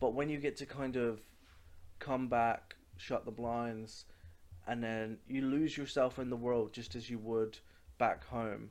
but 0.00 0.14
when 0.14 0.28
you 0.30 0.38
get 0.38 0.56
to 0.56 0.64
kind 0.66 0.96
of 0.96 1.20
come 1.98 2.26
back 2.26 2.74
shut 2.96 3.24
the 3.26 3.30
blinds 3.30 4.06
and 4.66 4.82
then 4.82 5.18
you 5.28 5.42
lose 5.42 5.76
yourself 5.76 6.18
in 6.18 6.30
the 6.30 6.36
world 6.36 6.72
just 6.72 6.94
as 6.96 7.10
you 7.10 7.18
would 7.18 7.58
back 7.98 8.24
home 8.26 8.70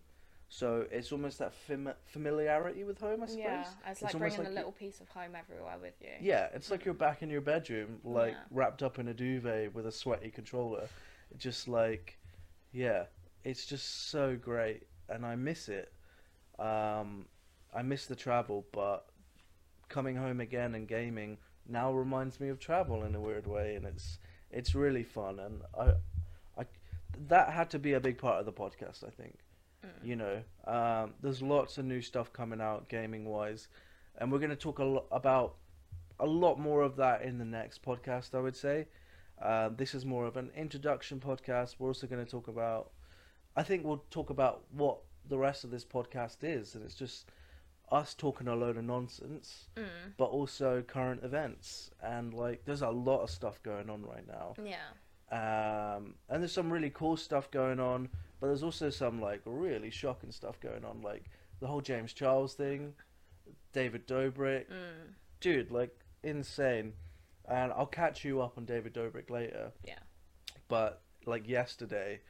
so 0.50 0.86
it's 0.92 1.12
almost 1.12 1.38
that 1.38 1.54
fam- 1.54 1.94
familiarity 2.06 2.84
with 2.84 3.00
home 3.00 3.22
i 3.22 3.28
suppose 3.28 3.38
Yeah, 3.38 3.66
it's 3.88 4.02
like 4.02 4.18
bringing 4.18 4.40
like 4.40 4.48
a 4.48 4.52
little 4.52 4.72
piece 4.72 5.02
of 5.02 5.08
home 5.10 5.34
everywhere 5.38 5.76
with 5.80 5.94
you. 6.02 6.10
yeah, 6.20 6.48
it's 6.54 6.72
like 6.72 6.84
you're 6.86 6.94
back 6.94 7.22
in 7.24 7.30
your 7.30 7.42
bedroom, 7.42 8.00
like 8.04 8.34
Yeah. 8.34 8.40
wrapped 8.52 8.84
up 8.84 8.98
in 9.00 9.08
a 9.08 9.14
duvet 9.16 9.74
with 9.74 9.88
a 9.88 9.92
sweaty 9.92 10.30
controller. 10.30 10.88
Just 11.38 11.68
like, 11.68 12.18
yeah, 12.72 13.06
it's 13.44 13.66
just 13.66 14.10
so 14.10 14.36
great, 14.36 14.84
and 15.10 15.26
I 15.26 15.36
miss 15.36 15.70
it. 15.70 15.92
Um, 16.60 17.26
I 17.74 17.82
miss 17.82 18.06
the 18.06 18.16
travel, 18.16 18.66
but 18.72 19.06
coming 19.90 20.16
home 20.16 20.40
again 20.40 20.76
and 20.76 20.88
gaming 20.88 21.38
now 21.68 21.92
reminds 21.92 22.40
me 22.40 22.50
of 22.50 22.60
travel 22.60 23.04
in 23.04 23.16
a 23.16 23.20
weird 23.20 23.48
way, 23.48 23.76
and 23.76 23.86
it's 23.86 24.20
it's 24.52 24.76
really 24.76 25.04
fun, 25.04 25.40
and 25.40 25.62
I, 25.78 25.94
I, 26.62 26.66
that 27.28 27.50
had 27.50 27.70
to 27.72 27.80
be 27.80 27.94
a 27.94 28.00
big 28.00 28.18
part 28.18 28.40
of 28.40 28.46
the 28.46 28.54
podcast, 28.54 29.04
I 29.06 29.10
think. 29.10 29.40
Mm. 29.86 30.08
You 30.08 30.16
know, 30.16 30.44
um, 30.66 31.14
there's 31.22 31.42
lots 31.42 31.78
of 31.78 31.86
new 31.86 32.02
stuff 32.02 32.32
coming 32.32 32.62
out 32.62 32.88
gaming 32.88 33.26
wise, 33.26 33.68
and 34.18 34.32
we're 34.32 34.40
going 34.40 34.50
to 34.52 34.56
talk 34.56 34.80
a 34.80 34.84
lot 34.84 35.06
about 35.12 35.56
a 36.20 36.26
lot 36.26 36.60
more 36.60 36.82
of 36.82 36.96
that 36.98 37.24
in 37.24 37.40
the 37.40 37.46
next 37.46 37.84
podcast. 37.84 38.36
I 38.36 38.40
would 38.40 38.56
say 38.56 38.88
uh, 39.42 39.70
this 39.70 39.94
is 39.94 40.06
more 40.06 40.26
of 40.26 40.38
an 40.38 40.52
introduction 40.56 41.20
podcast. 41.20 41.76
We're 41.80 41.90
also 41.90 42.08
going 42.08 42.24
to 42.24 42.30
talk 42.30 42.48
about. 42.48 42.92
I 43.56 43.64
think 43.64 43.84
we'll 43.86 44.04
talk 44.10 44.30
about 44.30 44.64
what 44.72 45.00
the 45.30 45.38
rest 45.38 45.64
of 45.64 45.72
this 45.72 45.86
podcast 45.86 46.38
is, 46.44 46.76
and 46.76 46.84
it's 46.84 46.96
just 46.96 47.30
us 47.92 48.14
talking 48.14 48.48
a 48.48 48.56
load 48.56 48.78
of 48.78 48.84
nonsense, 48.84 49.66
Mm. 49.76 49.86
but 50.18 50.26
also 50.26 50.82
current 50.82 51.24
events. 51.24 51.92
And 52.02 52.34
like, 52.34 52.66
there's 52.66 52.82
a 52.82 52.90
lot 52.90 53.22
of 53.22 53.30
stuff 53.30 53.62
going 53.62 53.90
on 53.90 54.04
right 54.04 54.26
now. 54.28 54.56
Yeah. 54.64 54.78
Um, 55.32 56.16
and 56.30 56.42
there's 56.42 56.52
some 56.52 56.72
really 56.72 56.90
cool 56.90 57.18
stuff 57.18 57.50
going 57.52 57.80
on, 57.80 58.10
but 58.40 58.48
there's 58.48 58.64
also 58.64 58.90
some 58.90 59.22
like 59.22 59.42
really 59.46 59.90
shocking 59.92 60.32
stuff 60.32 60.60
going 60.60 60.84
on, 60.86 61.02
like 61.02 61.26
the 61.60 61.68
whole 61.68 61.82
James 61.82 62.14
Charles 62.14 62.54
thing, 62.56 62.94
David 63.72 64.08
Dobrik, 64.08 64.68
Mm. 64.70 65.14
dude, 65.40 65.72
like 65.72 65.96
insane. 66.24 66.94
And 67.48 67.72
I'll 67.74 67.86
catch 67.86 68.24
you 68.24 68.42
up 68.42 68.58
on 68.58 68.66
David 68.66 68.94
Dobrik 68.94 69.30
later. 69.30 69.72
Yeah. 69.86 70.00
But 70.68 71.02
like 71.26 71.48
yesterday, 71.48 72.22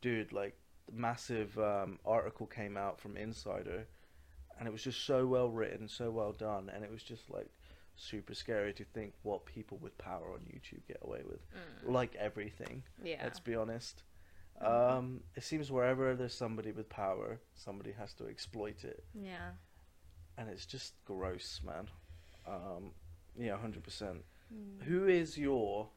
dude, 0.00 0.32
like 0.32 0.56
the 0.86 0.92
massive 0.98 1.56
um, 1.58 1.98
article 2.04 2.46
came 2.46 2.76
out 2.76 3.00
from 3.00 3.16
Insider, 3.16 3.86
and 4.58 4.66
it 4.66 4.72
was 4.72 4.82
just 4.82 5.04
so 5.04 5.26
well 5.26 5.48
written, 5.50 5.88
so 5.88 6.10
well 6.10 6.32
done, 6.32 6.70
and 6.74 6.84
it 6.84 6.90
was 6.90 7.02
just 7.02 7.30
like 7.30 7.48
super 7.96 8.34
scary 8.34 8.72
to 8.72 8.84
think 8.84 9.12
what 9.22 9.44
people 9.44 9.76
with 9.78 9.96
power 9.98 10.32
on 10.32 10.40
YouTube 10.40 10.80
get 10.88 10.98
away 11.02 11.20
with, 11.28 11.40
Mm. 11.52 11.92
like 11.92 12.14
everything. 12.16 12.82
Yeah. 13.02 13.20
Let's 13.22 13.40
be 13.40 13.54
honest. 13.54 14.02
Mhm. 14.60 14.66
Um, 14.66 15.22
it 15.34 15.42
seems 15.44 15.70
wherever 15.70 16.14
there's 16.14 16.34
somebody 16.34 16.72
with 16.72 16.88
power, 16.88 17.38
somebody 17.54 17.92
has 17.92 18.14
to 18.14 18.26
exploit 18.28 18.84
it, 18.84 19.04
Yeah. 19.14 19.52
and 20.38 20.48
it's 20.48 20.64
just 20.66 20.94
gross, 21.04 21.60
man. 21.62 21.88
Um, 22.46 22.92
yeah, 23.36 23.56
hundred 23.58 23.84
percent. 23.84 24.24
Mm. 24.52 24.84
Who 24.84 25.06
is 25.06 25.38
your 25.38 25.88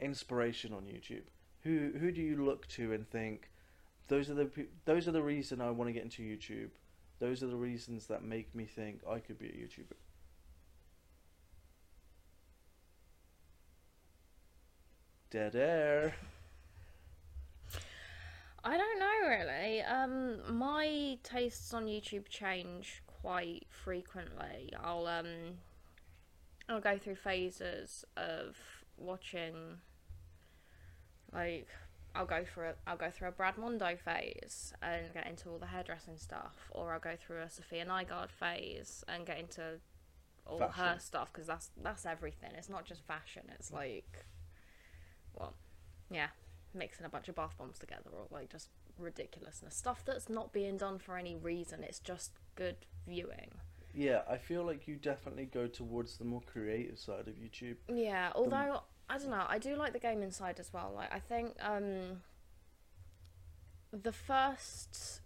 inspiration 0.00 0.72
on 0.72 0.82
YouTube? 0.82 1.24
Who 1.62 1.92
who 1.98 2.12
do 2.12 2.22
you 2.22 2.44
look 2.44 2.66
to 2.68 2.92
and 2.92 3.08
think 3.08 3.50
those 4.08 4.30
are 4.30 4.34
the 4.34 4.50
those 4.84 5.06
are 5.06 5.12
the 5.12 5.22
reason 5.22 5.60
I 5.60 5.70
want 5.70 5.88
to 5.88 5.92
get 5.92 6.02
into 6.02 6.22
YouTube. 6.22 6.70
Those 7.18 7.42
are 7.42 7.48
the 7.48 7.56
reasons 7.56 8.06
that 8.06 8.22
make 8.24 8.54
me 8.54 8.64
think 8.64 9.00
I 9.08 9.18
could 9.18 9.38
be 9.38 9.48
a 9.48 9.50
YouTuber. 9.50 9.96
Dead 15.30 15.56
air. 15.56 16.14
I 18.64 18.76
don't 18.76 18.98
know 18.98 19.28
really. 19.28 19.82
Um, 19.82 20.58
my 20.58 21.18
tastes 21.22 21.74
on 21.74 21.86
YouTube 21.86 22.28
change 22.28 23.02
quite 23.06 23.66
frequently. 23.70 24.72
I'll 24.82 25.06
um, 25.06 25.58
I'll 26.68 26.80
go 26.80 26.98
through 26.98 27.16
phases 27.16 28.04
of 28.16 28.56
watching. 28.96 29.78
Like, 31.32 31.68
I'll 32.14 32.26
go 32.26 32.44
through 32.44 32.68
a, 32.68 32.74
I'll 32.86 32.96
go 32.96 33.10
through 33.10 33.28
a 33.28 33.32
Brad 33.32 33.58
Mondo 33.58 33.96
phase 33.96 34.72
and 34.82 35.12
get 35.12 35.26
into 35.26 35.50
all 35.50 35.58
the 35.58 35.66
hairdressing 35.66 36.16
stuff, 36.16 36.56
or 36.70 36.92
I'll 36.92 37.00
go 37.00 37.14
through 37.16 37.42
a 37.42 37.46
Safiya 37.46 37.86
Nygaard 37.86 38.30
phase 38.30 39.04
and 39.08 39.26
get 39.26 39.38
into 39.38 39.78
all 40.46 40.58
her 40.58 40.96
stuff 40.98 41.30
because 41.32 41.46
that's 41.46 41.70
that's 41.82 42.06
everything. 42.06 42.50
It's 42.56 42.70
not 42.70 42.86
just 42.86 43.02
fashion. 43.06 43.42
It's 43.54 43.70
like, 43.70 44.24
well, 45.34 45.54
yeah, 46.10 46.28
mixing 46.74 47.06
a 47.06 47.08
bunch 47.08 47.28
of 47.28 47.34
bath 47.34 47.54
bombs 47.58 47.78
together 47.78 48.10
or 48.12 48.26
like 48.30 48.50
just 48.50 48.68
ridiculousness 48.98 49.76
stuff 49.76 50.02
that's 50.04 50.28
not 50.28 50.52
being 50.52 50.76
done 50.76 50.98
for 50.98 51.16
any 51.16 51.36
reason 51.36 51.82
it's 51.82 52.00
just 52.00 52.32
good 52.56 52.76
viewing 53.06 53.52
yeah, 53.94 54.22
I 54.28 54.36
feel 54.36 54.64
like 54.64 54.86
you 54.86 54.96
definitely 54.96 55.46
go 55.46 55.66
towards 55.66 56.18
the 56.18 56.24
more 56.24 56.42
creative 56.42 56.98
side 56.98 57.28
of 57.28 57.34
YouTube. 57.34 57.76
Yeah, 57.92 58.32
although 58.34 58.82
I 59.10 59.18
don't 59.18 59.30
know, 59.30 59.44
I 59.48 59.58
do 59.58 59.74
like 59.76 59.92
the 59.92 59.98
gaming 59.98 60.30
side 60.30 60.60
as 60.60 60.72
well. 60.72 60.92
Like 60.94 61.12
I 61.12 61.18
think 61.18 61.56
um 61.62 62.22
the 63.92 64.12
first 64.12 65.20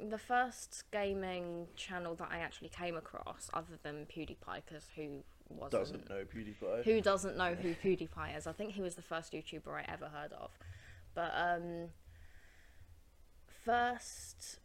the 0.00 0.18
first 0.18 0.84
gaming 0.92 1.66
channel 1.76 2.14
that 2.14 2.28
I 2.30 2.38
actually 2.38 2.68
came 2.68 2.96
across, 2.96 3.50
other 3.52 3.78
than 3.82 4.06
PewDiePie, 4.06 4.62
because 4.64 4.86
who 4.94 5.24
wasn't 5.48 5.72
Doesn't 5.72 6.08
know 6.08 6.24
PewDiePie. 6.24 6.84
who 6.84 7.00
doesn't 7.00 7.36
know 7.36 7.54
who 7.54 7.74
PewDiePie 7.84 8.36
is? 8.36 8.46
I 8.46 8.52
think 8.52 8.72
he 8.72 8.80
was 8.82 8.94
the 8.94 9.02
first 9.02 9.32
YouTuber 9.32 9.68
I 9.74 9.84
ever 9.92 10.06
heard 10.06 10.32
of. 10.32 10.50
But 11.14 11.32
um 11.34 11.88
first 13.64 14.60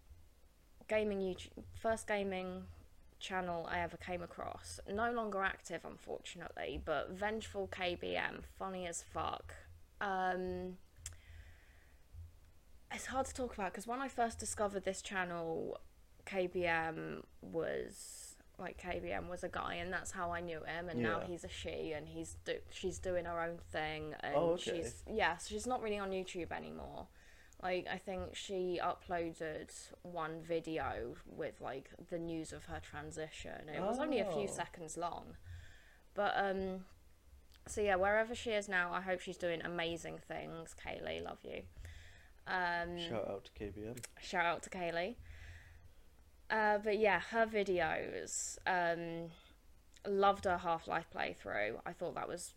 gaming 0.88 1.20
YouTube 1.20 1.64
first 1.76 2.08
gaming 2.08 2.64
channel 3.28 3.68
I 3.72 3.80
ever 3.80 3.98
came 3.98 4.22
across. 4.22 4.80
No 4.92 5.12
longer 5.12 5.42
active 5.42 5.82
unfortunately, 5.86 6.80
but 6.84 7.12
Vengeful 7.18 7.68
KBM, 7.72 8.42
funny 8.60 8.86
as 8.86 9.02
fuck. 9.02 9.56
Um 10.00 10.78
it's 12.94 13.08
hard 13.08 13.26
to 13.26 13.34
talk 13.34 13.54
about 13.56 13.72
because 13.72 13.88
when 13.88 14.00
I 14.02 14.08
first 14.08 14.38
discovered 14.38 14.84
this 14.86 15.02
channel, 15.02 15.80
KBM 16.28 17.24
was 17.42 18.36
like 18.60 18.80
KBM 18.80 19.30
was 19.30 19.44
a 19.44 19.50
guy, 19.50 19.76
and 19.76 19.92
that's 19.92 20.12
how 20.12 20.32
I 20.32 20.40
knew 20.42 20.60
him. 20.64 20.90
And 20.90 21.02
now 21.02 21.22
he's 21.26 21.44
a 21.44 21.50
she, 21.50 21.94
and 21.96 22.08
he's 22.08 22.36
do- 22.46 22.60
she's 22.70 23.00
doing 23.00 23.26
her 23.26 23.42
own 23.42 23.58
thing, 23.72 24.14
and 24.20 24.36
Oh, 24.36 24.52
okay. 24.52 24.76
she's 24.84 25.04
yeah, 25.12 25.38
so 25.38 25.48
she's 25.56 25.66
not 25.66 25.82
really 25.82 25.98
on 25.98 26.12
YouTube 26.12 26.52
anymore. 26.52 27.08
Like 27.64 27.88
I 27.90 27.98
think 27.98 28.36
she 28.36 28.80
uploaded 28.84 29.72
one 30.02 30.42
video 30.42 31.16
with 31.26 31.62
like 31.62 31.90
the 32.10 32.20
news 32.20 32.52
of 32.52 32.66
her 32.66 32.82
transition. 32.82 33.70
It 33.74 33.82
was 33.82 34.00
only 34.00 34.20
a 34.20 34.26
few 34.26 34.48
Oh. 34.50 34.54
seconds 34.54 34.98
long, 34.98 35.38
but 36.14 36.34
um, 36.36 36.84
so 37.66 37.80
yeah, 37.82 37.96
wherever 37.96 38.36
she 38.36 38.52
is 38.52 38.68
now, 38.68 38.92
I 38.94 39.00
hope 39.02 39.22
she's 39.22 39.38
doing 39.38 39.62
amazing 39.64 40.18
things. 40.28 40.76
Kaylee, 40.86 41.24
love 41.24 41.40
you. 41.44 41.62
Um, 42.46 43.00
Shout 43.00 43.30
out 43.30 43.46
to 43.46 43.52
KBM. 43.64 43.98
shout 44.22 44.46
out 44.46 44.64
to 44.64 44.70
Kaylee. 44.70 45.16
Uh, 46.50 46.78
but 46.80 47.00
yeah, 47.00 47.22
her 47.32 47.46
videos. 47.46 48.58
Um, 48.68 49.32
loved 50.06 50.44
her 50.44 50.58
Half 50.58 50.90
Life 50.90 51.08
playthrough. 51.16 51.80
I 51.86 51.94
thought 51.94 52.16
that 52.16 52.28
was 52.28 52.54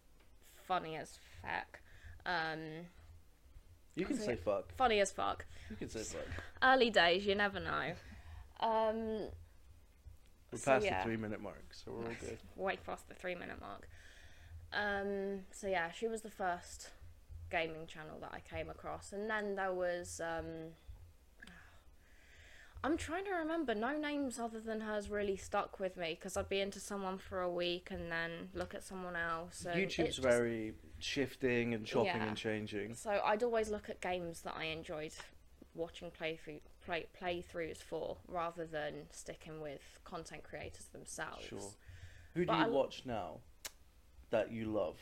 funny 0.56 0.96
as 0.96 1.16
fuck. 1.40 1.78
Um, 2.26 2.86
You 3.96 4.04
can 4.04 4.16
say 4.18 4.36
fuck. 4.36 4.72
funny 4.76 5.00
as 5.00 5.10
fuck. 5.10 5.44
You 5.70 5.76
can 5.76 5.88
say 5.88 6.02
fuck. 6.02 6.26
Early 6.62 6.90
days, 6.90 7.26
you 7.26 7.34
never 7.34 7.58
know. 7.58 7.92
Um, 8.60 9.28
We're 10.52 10.58
So, 10.58 10.72
past 10.72 10.84
yeah. 10.84 10.98
the 10.98 11.04
three 11.04 11.16
minute 11.16 11.40
mark, 11.40 11.64
so 11.72 11.90
we're 11.92 12.04
all 12.06 12.14
good. 12.20 12.38
way 12.56 12.78
past 12.86 13.08
the 13.08 13.14
three 13.14 13.34
minute 13.34 13.60
mark. 13.60 13.88
Um, 14.72 15.40
so 15.50 15.66
yeah, 15.66 15.90
she 15.90 16.06
was 16.08 16.20
the 16.22 16.30
first 16.30 16.90
gaming 17.50 17.86
channel 17.86 18.18
that 18.20 18.32
I 18.32 18.40
came 18.40 18.68
across, 18.70 19.12
and 19.12 19.28
then 19.30 19.56
there 19.56 19.72
was. 19.72 20.20
Um, 20.22 20.72
I'm 22.84 22.96
trying 22.96 23.24
to 23.24 23.32
remember. 23.32 23.74
No 23.74 23.96
names 23.98 24.38
other 24.38 24.60
than 24.60 24.80
hers 24.82 25.08
really 25.08 25.36
stuck 25.36 25.80
with 25.80 25.96
me 25.96 26.10
because 26.14 26.36
I'd 26.36 26.48
be 26.48 26.60
into 26.60 26.78
someone 26.78 27.18
for 27.18 27.40
a 27.40 27.50
week 27.50 27.88
and 27.90 28.12
then 28.12 28.50
look 28.54 28.74
at 28.74 28.84
someone 28.84 29.16
else. 29.16 29.66
YouTube's 29.68 29.96
just- 30.16 30.18
very 30.22 30.74
shifting 31.06 31.72
and 31.72 31.86
chopping 31.86 32.06
Yeah. 32.06 32.26
and 32.28 32.36
changing. 32.36 32.94
So 32.94 33.20
I'd 33.24 33.42
always 33.42 33.70
look 33.70 33.88
at 33.88 34.00
games 34.00 34.42
that 34.42 34.54
I 34.56 34.64
enjoyed 34.64 35.12
watching 35.74 36.10
playthrough 36.10 36.60
play 36.84 37.06
playthroughs 37.20 37.78
for, 37.78 38.16
rather 38.28 38.66
than 38.66 39.06
sticking 39.12 39.60
with 39.60 39.98
content 40.04 40.42
creators 40.42 40.86
themselves. 40.86 41.44
Sure. 41.46 41.70
Who 42.34 42.40
do 42.42 42.46
But 42.46 42.58
you 42.58 42.64
I- 42.64 42.68
watch 42.68 43.02
now 43.06 43.40
that 44.30 44.50
you 44.50 44.66
love? 44.66 44.98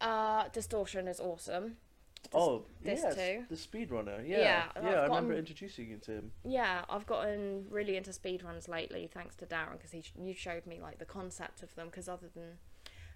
Uh, 0.00 0.48
Distortion 0.48 1.06
is 1.08 1.20
awesome. 1.20 1.76
Dis- 2.22 2.30
oh, 2.34 2.66
this 2.82 3.00
yes, 3.02 3.14
too. 3.14 3.46
the 3.48 3.54
speedrunner. 3.56 4.26
Yeah, 4.28 4.38
Yeah, 4.38 4.72
yeah. 4.76 4.80
I've 4.82 4.86
I 4.86 5.02
remember 5.04 5.34
introducing 5.34 5.88
you 5.90 5.96
to 5.98 6.12
him. 6.12 6.32
Yeah, 6.44 6.84
I've 6.88 7.06
gotten 7.06 7.66
really 7.70 7.96
into 7.96 8.10
speedruns 8.10 8.68
lately, 8.68 9.08
thanks 9.12 9.36
to 9.36 9.46
Darren, 9.46 9.72
because 9.72 9.90
he 9.92 10.04
you 10.22 10.34
showed 10.34 10.66
me 10.66 10.80
like 10.80 10.98
the 10.98 11.06
concept 11.06 11.62
of 11.62 11.74
them. 11.76 11.86
Because 11.88 12.08
other 12.08 12.28
than 12.34 12.58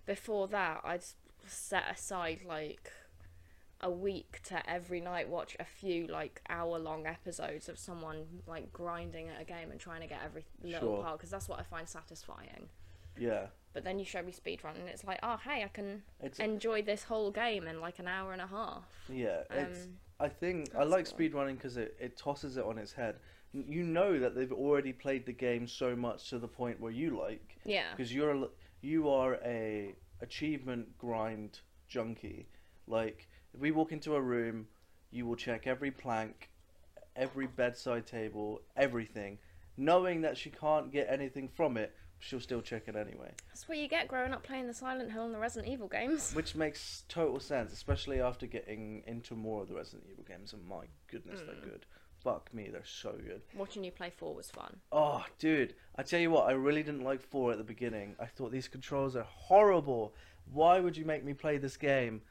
before 0.06 0.48
that, 0.48 0.80
I'd 0.84 1.04
set 1.46 1.84
aside 1.90 2.40
like 2.46 2.90
a 3.80 3.90
week 3.90 4.40
to 4.44 4.70
every 4.70 5.00
night 5.00 5.28
watch 5.28 5.56
a 5.60 5.64
few 5.64 6.06
like 6.06 6.40
hour 6.48 6.78
long 6.78 7.06
episodes 7.06 7.68
of 7.68 7.78
someone 7.78 8.24
like 8.46 8.72
grinding 8.72 9.28
at 9.28 9.40
a 9.40 9.44
game 9.44 9.70
and 9.70 9.78
trying 9.80 10.00
to 10.00 10.06
get 10.06 10.20
every 10.24 10.44
little 10.62 10.96
Sure. 10.96 11.02
part 11.02 11.18
because 11.18 11.30
that's 11.30 11.48
what 11.48 11.58
I 11.60 11.62
find 11.64 11.88
satisfying. 11.88 12.68
Yeah, 13.18 13.46
But 13.72 13.84
then 13.84 13.98
you 13.98 14.04
show 14.04 14.22
me 14.22 14.32
speedrun 14.32 14.76
and 14.78 14.88
it's 14.88 15.04
like, 15.04 15.20
oh 15.22 15.36
hey, 15.44 15.62
I 15.64 15.68
can 15.68 16.02
it's 16.20 16.38
enjoy 16.38 16.82
this 16.82 17.04
whole 17.04 17.30
game 17.30 17.66
in 17.68 17.80
like 17.80 17.98
an 17.98 18.08
hour 18.08 18.32
and 18.32 18.40
a 18.42 18.46
half. 18.46 18.84
yeah. 19.08 19.42
It's. 19.50 19.84
Um, 19.84 19.92
I 20.20 20.28
think 20.28 20.70
I 20.78 20.84
like 20.84 21.06
cool. 21.08 21.18
speedrunning 21.18 21.56
because 21.56 21.76
it, 21.76 21.96
it 22.00 22.16
tosses 22.16 22.56
it 22.56 22.64
on 22.64 22.78
its 22.78 22.92
head. 22.92 23.16
You 23.52 23.82
know 23.84 24.18
that 24.18 24.34
they've 24.34 24.52
already 24.52 24.92
played 24.92 25.26
the 25.26 25.32
game 25.32 25.66
so 25.68 25.94
much 25.94 26.30
to 26.30 26.38
the 26.38 26.48
point 26.48 26.80
where 26.80 26.92
you 26.92 27.18
like 27.18 27.56
yeah, 27.64 27.84
because 27.96 28.12
you're 28.14 28.30
a 28.30 28.48
you 28.80 29.08
are 29.08 29.34
a 29.44 29.94
achievement 30.20 30.96
grind 30.98 31.60
junkie. 31.88 32.48
Like 32.86 33.28
if 33.52 33.60
we 33.60 33.70
walk 33.70 33.92
into 33.92 34.14
a 34.14 34.20
room, 34.20 34.66
you 35.10 35.26
will 35.26 35.36
check 35.36 35.66
every 35.66 35.90
plank, 35.90 36.50
every 37.16 37.46
bedside 37.46 38.06
table, 38.06 38.60
everything, 38.76 39.38
knowing 39.76 40.22
that 40.22 40.36
she 40.36 40.50
can't 40.50 40.92
get 40.92 41.06
anything 41.10 41.48
from 41.48 41.76
it. 41.76 41.94
She'll 42.20 42.40
still 42.40 42.62
check 42.62 42.84
it 42.86 42.96
anyway, 42.96 43.32
that's 43.48 43.68
what 43.68 43.76
you 43.76 43.86
get 43.86 44.08
growing 44.08 44.32
up 44.32 44.42
playing 44.42 44.66
the 44.66 44.72
Silent 44.72 45.12
Hill 45.12 45.26
and 45.26 45.34
the 45.34 45.38
Resident 45.38 45.70
Evil 45.70 45.88
games. 45.88 46.32
which 46.34 46.54
makes 46.54 47.04
total 47.08 47.38
sense, 47.38 47.70
especially 47.74 48.18
after 48.20 48.46
getting 48.46 49.02
into 49.06 49.34
more 49.34 49.60
of 49.62 49.68
the 49.68 49.74
Resident 49.74 50.04
Evil 50.10 50.24
games. 50.26 50.54
And 50.54 50.64
my 50.66 50.86
goodness, 51.08 51.40
Mm. 51.40 51.46
they're 51.46 51.70
good. 51.70 51.86
Fuck 52.24 52.52
me, 52.54 52.70
they're 52.72 52.82
so 52.84 53.12
good. 53.12 53.42
Watching 53.54 53.84
you 53.84 53.92
play 53.92 54.10
four 54.16 54.34
was 54.34 54.50
fun. 54.50 54.76
Oh, 54.90 55.24
dude, 55.38 55.74
I 55.96 56.02
tell 56.02 56.18
you 56.18 56.30
what, 56.30 56.48
I 56.48 56.52
really 56.52 56.82
didn't 56.82 57.04
like 57.04 57.20
4 57.20 57.52
at 57.52 57.58
the 57.58 57.64
beginning. 57.64 58.16
I 58.18 58.24
thought 58.24 58.50
these 58.50 58.66
controls 58.66 59.14
are 59.14 59.26
horrible. 59.28 60.14
Why 60.50 60.80
would 60.80 60.96
you 60.96 61.04
make 61.04 61.22
me 61.22 61.34
play 61.34 61.58
this 61.58 61.76
game? 61.76 62.22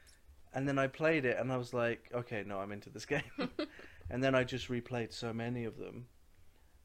And 0.52 0.68
then 0.68 0.78
I 0.80 0.88
played 0.88 1.24
it 1.24 1.38
and 1.38 1.52
I 1.52 1.56
was 1.56 1.72
like, 1.72 2.10
okay, 2.12 2.42
no, 2.44 2.58
I'm 2.58 2.72
into 2.72 2.90
this 2.90 3.06
game. 3.14 3.22
and 4.10 4.22
then 4.22 4.34
I 4.34 4.42
just 4.42 4.68
replayed 4.68 5.12
so 5.12 5.32
many 5.32 5.64
of 5.64 5.78
them. 5.78 6.06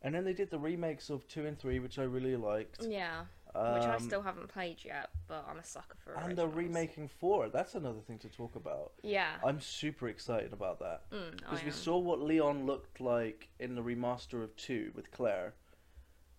And 0.03 0.13
then 0.13 0.23
they 0.23 0.33
did 0.33 0.51
the 0.51 0.59
remakes 0.59 1.09
of 1.09 1.27
2 1.27 1.47
and 1.47 1.59
3, 1.59 1.79
which 1.79 1.97
I 1.99 2.03
really 2.03 2.35
liked. 2.35 2.85
Yeah, 2.87 3.21
which 3.53 3.83
I 3.83 3.95
Um, 3.95 3.99
still 3.99 4.21
haven't 4.21 4.47
played 4.47 4.83
yet, 4.85 5.09
but 5.27 5.45
I'm 5.49 5.57
a 5.57 5.63
sucker 5.63 5.97
for 6.03 6.13
it. 6.13 6.19
And 6.21 6.37
they're 6.37 6.47
remaking 6.47 7.07
4. 7.07 7.49
That's 7.49 7.73
another 7.75 7.99
thing 8.01 8.19
to 8.19 8.29
talk 8.29 8.55
about. 8.55 8.93
Yeah. 9.01 9.37
I'm 9.43 9.59
super 9.59 10.07
excited 10.07 10.53
about 10.53 10.79
that. 10.79 11.09
Mm, 11.11 11.37
Because 11.37 11.63
we 11.63 11.71
saw 11.71 11.97
what 11.97 12.19
Leon 12.21 12.65
looked 12.65 13.01
like 13.01 13.49
in 13.59 13.75
the 13.75 13.81
remaster 13.81 14.43
of 14.43 14.55
2 14.55 14.91
with 14.95 15.09
Claire. 15.11 15.55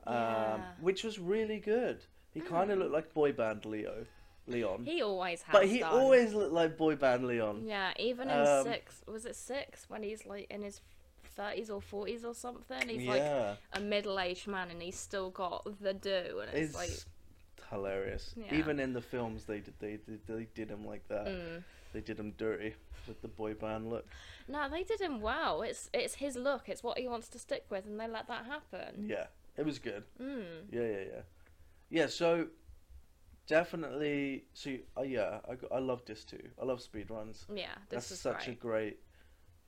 Um, 0.07 0.15
Yeah. 0.15 0.57
Mm. 0.57 0.83
which 0.83 1.05
was 1.05 1.19
really 1.19 1.59
good. 1.59 2.05
He 2.33 2.41
kind 2.41 2.71
of 2.71 2.79
looked 2.79 2.93
like 2.93 3.13
boy 3.13 3.33
band 3.33 3.65
Leo, 3.67 4.07
Leon. 4.47 4.85
He 4.85 5.03
always 5.03 5.43
has. 5.43 5.53
but 5.53 5.67
he 5.69 5.81
done. 5.81 5.93
always 5.93 6.33
looked 6.33 6.53
like 6.53 6.77
boy 6.77 6.95
band 6.97 7.27
Leon. 7.27 7.67
Yeah, 7.67 7.93
even 7.99 8.31
in 8.31 8.39
Um, 8.39 8.65
six, 8.65 9.03
was 9.07 9.27
it 9.27 9.35
six 9.37 9.91
when 9.91 10.03
he's 10.05 10.25
like 10.27 10.47
in 10.51 10.63
his 10.63 10.81
thirties 11.41 11.71
or 11.71 11.81
forties 11.81 12.25
or 12.25 12.35
something? 12.35 12.89
He's 12.89 13.09
like 13.09 13.23
a 13.23 13.81
middle-aged 13.81 14.47
man 14.47 14.71
and 14.71 14.83
he's 14.83 14.99
still 14.99 15.31
got 15.31 15.67
the 15.81 15.95
do, 15.95 16.41
and 16.43 16.51
it's, 16.53 16.71
it's 16.71 16.75
like, 16.75 16.91
hilarious. 17.71 18.35
Yeah. 18.37 18.55
Even 18.59 18.81
in 18.81 18.93
the 18.93 19.01
films, 19.01 19.45
they 19.45 19.61
did 19.61 19.75
they 19.79 19.99
did 20.07 20.21
they 20.27 20.47
did 20.55 20.71
him 20.71 20.87
like 20.87 21.07
that. 21.09 21.27
mm. 21.27 21.63
They 21.93 22.01
did 22.01 22.21
him 22.21 22.33
dirty 22.37 22.75
with 23.09 23.21
the 23.21 23.29
boy 23.29 23.55
band 23.55 23.91
look. 23.91 24.07
no, 24.47 24.69
they 24.69 24.85
did 24.85 25.01
him 25.01 25.21
well. 25.21 25.63
It's 25.63 25.91
it's 25.93 26.15
his 26.15 26.37
look. 26.37 26.69
It's 26.69 26.83
what 26.83 26.99
he 26.99 27.09
wants 27.09 27.29
to 27.31 27.39
stick 27.39 27.65
with, 27.71 27.87
and 27.87 27.99
they 27.99 28.07
let 28.07 28.29
that 28.29 28.45
happen. 28.47 29.07
Yeah, 29.09 29.27
it 29.57 29.65
was 29.65 29.79
good. 29.79 30.05
Mm. 30.21 30.45
Yeah, 30.71 30.83
yeah, 30.83 31.05
yeah, 31.13 31.23
yeah. 31.91 32.07
So 32.07 32.47
definitely, 33.47 34.45
so 34.55 34.71
uh, 34.97 35.03
yeah, 35.03 35.39
I, 35.49 35.77
I 35.77 35.79
love 35.81 36.05
this 36.05 36.25
too. 36.25 36.43
I 36.61 36.65
love 36.65 36.81
speedruns. 36.81 37.45
Yeah, 37.53 37.75
this 37.89 38.09
That's 38.09 38.11
is 38.13 38.21
such 38.21 38.45
great. 38.45 38.57
a 38.57 38.61
great 38.61 38.99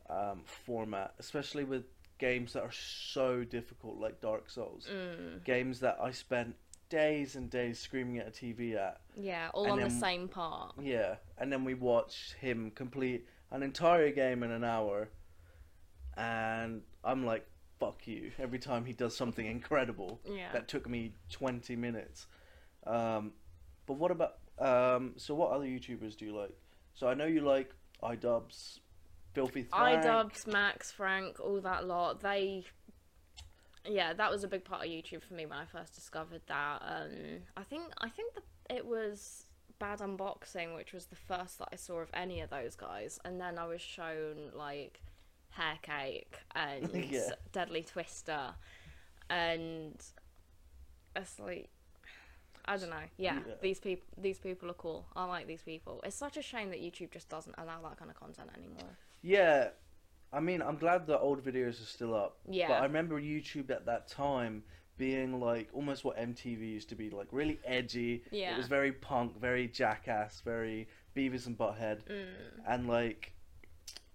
um, 0.09 0.43
format, 0.45 1.15
especially 1.19 1.65
with 1.65 1.85
games 2.19 2.53
that 2.53 2.63
are 2.63 2.73
so 2.73 3.45
difficult, 3.45 3.99
like 3.99 4.21
Dark 4.21 4.49
Souls. 4.51 4.87
Mm. 4.93 5.45
Games 5.45 5.81
that 5.81 5.99
I 6.01 6.13
spent 6.13 6.55
days 6.89 7.37
and 7.37 7.49
days 7.49 7.79
screaming 7.79 8.19
at 8.19 8.29
a 8.29 8.31
TV 8.31 8.77
at. 8.77 9.01
Yeah, 9.17 9.49
all 9.55 9.65
And 9.65 9.73
on 9.73 9.81
the 9.81 9.91
same 9.91 10.29
part. 10.29 10.75
Yeah, 10.81 11.17
and 11.39 11.51
then 11.53 11.65
we 11.65 11.75
watch 11.75 12.35
him 12.41 12.71
complete 12.75 13.27
an 13.51 13.63
entire 13.63 14.11
game 14.11 14.43
in 14.43 14.51
an 14.51 14.63
hour, 14.65 15.09
and 16.17 16.83
I'm 17.03 17.25
like, 17.25 17.47
"Fuck 17.81 18.07
you!" 18.07 18.33
Every 18.39 18.59
time 18.59 18.85
he 18.85 18.93
does 18.93 19.17
something 19.17 19.47
incredible 19.47 20.21
Yeah. 20.25 20.53
that 20.53 20.69
took 20.69 20.89
me 20.89 21.15
20 21.31 21.77
minutes. 21.77 22.27
Um, 22.87 23.33
but 23.87 23.95
what 23.95 24.11
about 24.11 24.39
um, 24.59 25.15
so? 25.17 25.35
What 25.35 25.51
other 25.51 25.65
YouTubers 25.65 26.17
do 26.17 26.27
you 26.27 26.37
like? 26.37 26.57
So 26.95 27.09
I 27.09 27.15
know 27.15 27.27
you 27.27 27.41
like 27.41 27.75
iDubbbz, 28.03 28.81
Filthy 29.33 29.63
Frank. 29.65 30.05
iDubbbz, 30.05 30.47
Max, 30.47 30.91
Frank, 30.93 31.41
all 31.41 31.61
that 31.61 31.87
lot. 31.87 32.21
They 32.21 32.65
yeah, 33.85 34.13
that 34.13 34.31
was 34.31 34.45
a 34.45 34.49
big 34.49 34.65
part 34.65 34.85
of 34.85 34.89
YouTube 34.91 35.23
for 35.23 35.35
me 35.35 35.45
when 35.47 35.59
I 35.59 35.65
first 35.65 35.95
discovered 35.95 36.43
that. 36.47 36.83
Um, 36.87 37.11
I 37.57 37.63
think 37.65 37.85
I 38.01 38.09
think 38.09 38.35
the, 38.35 38.43
it 38.75 38.87
was 38.87 39.47
Bad 39.79 39.99
Unboxing, 39.99 40.75
which 40.77 40.93
was 40.93 41.07
the 41.07 41.17
first 41.17 41.59
that 41.59 41.69
I 41.73 41.77
saw 41.77 41.99
of 41.99 42.09
any 42.15 42.41
of 42.41 42.51
those 42.51 42.77
guys, 42.77 43.19
and 43.25 43.41
then 43.41 43.59
I 43.59 43.67
was 43.67 43.81
shown 43.81 44.53
like 44.55 45.01
Hair 45.51 45.79
Cake 45.83 46.35
and 46.55 46.91
Yeah. 47.11 47.31
Deadly 47.53 47.83
Twister, 47.83 48.55
and 49.31 50.01
it's 51.17 51.39
like. 51.41 51.69
I 52.65 52.77
don't 52.77 52.91
know. 52.91 52.97
Yeah, 53.17 53.41
Yeah. 53.45 53.55
these 53.61 53.81
people 53.81 54.07
these 54.17 54.39
people 54.39 54.71
are 54.71 54.75
cool. 54.75 55.05
I 55.17 55.25
like 55.25 55.49
these 55.49 55.63
people. 55.63 56.01
It's 56.05 56.15
such 56.15 56.37
a 56.37 56.43
shame 56.43 56.71
that 56.71 56.81
YouTube 56.81 57.11
just 57.11 57.29
doesn't 57.29 57.57
allow 57.59 57.81
that 57.83 57.97
kind 57.99 58.09
of 58.09 58.17
content 58.17 58.51
anymore. 58.57 58.89
Yeah, 59.23 59.69
I 60.33 60.41
mean, 60.41 60.63
I'm 60.63 60.77
glad 60.77 61.07
the 61.07 61.19
old 61.19 61.45
videos 61.45 61.81
are 61.83 61.87
still 61.87 62.15
up. 62.15 62.39
Yeah. 62.49 62.69
But 62.69 62.75
I 62.75 62.85
remember 62.85 63.21
YouTube 63.21 63.71
at 63.71 63.87
that 63.87 64.09
time 64.09 64.65
being 64.99 65.41
like 65.41 65.69
almost 65.73 66.05
what 66.05 66.17
MTV 66.17 66.61
used 66.61 66.89
to 66.91 66.95
be, 66.95 67.11
like 67.11 67.29
really 67.31 67.59
edgy. 67.65 68.25
Yeah. 68.31 68.55
It 68.55 68.59
was 68.59 68.67
very 68.67 68.93
punk, 68.93 69.41
very 69.41 69.69
jackass, 69.69 70.41
very 70.45 70.89
Beavis 71.17 71.47
and 71.47 71.57
Butthead. 71.57 72.03
Mm. 72.11 72.27
And 72.67 72.89
like, 72.89 73.33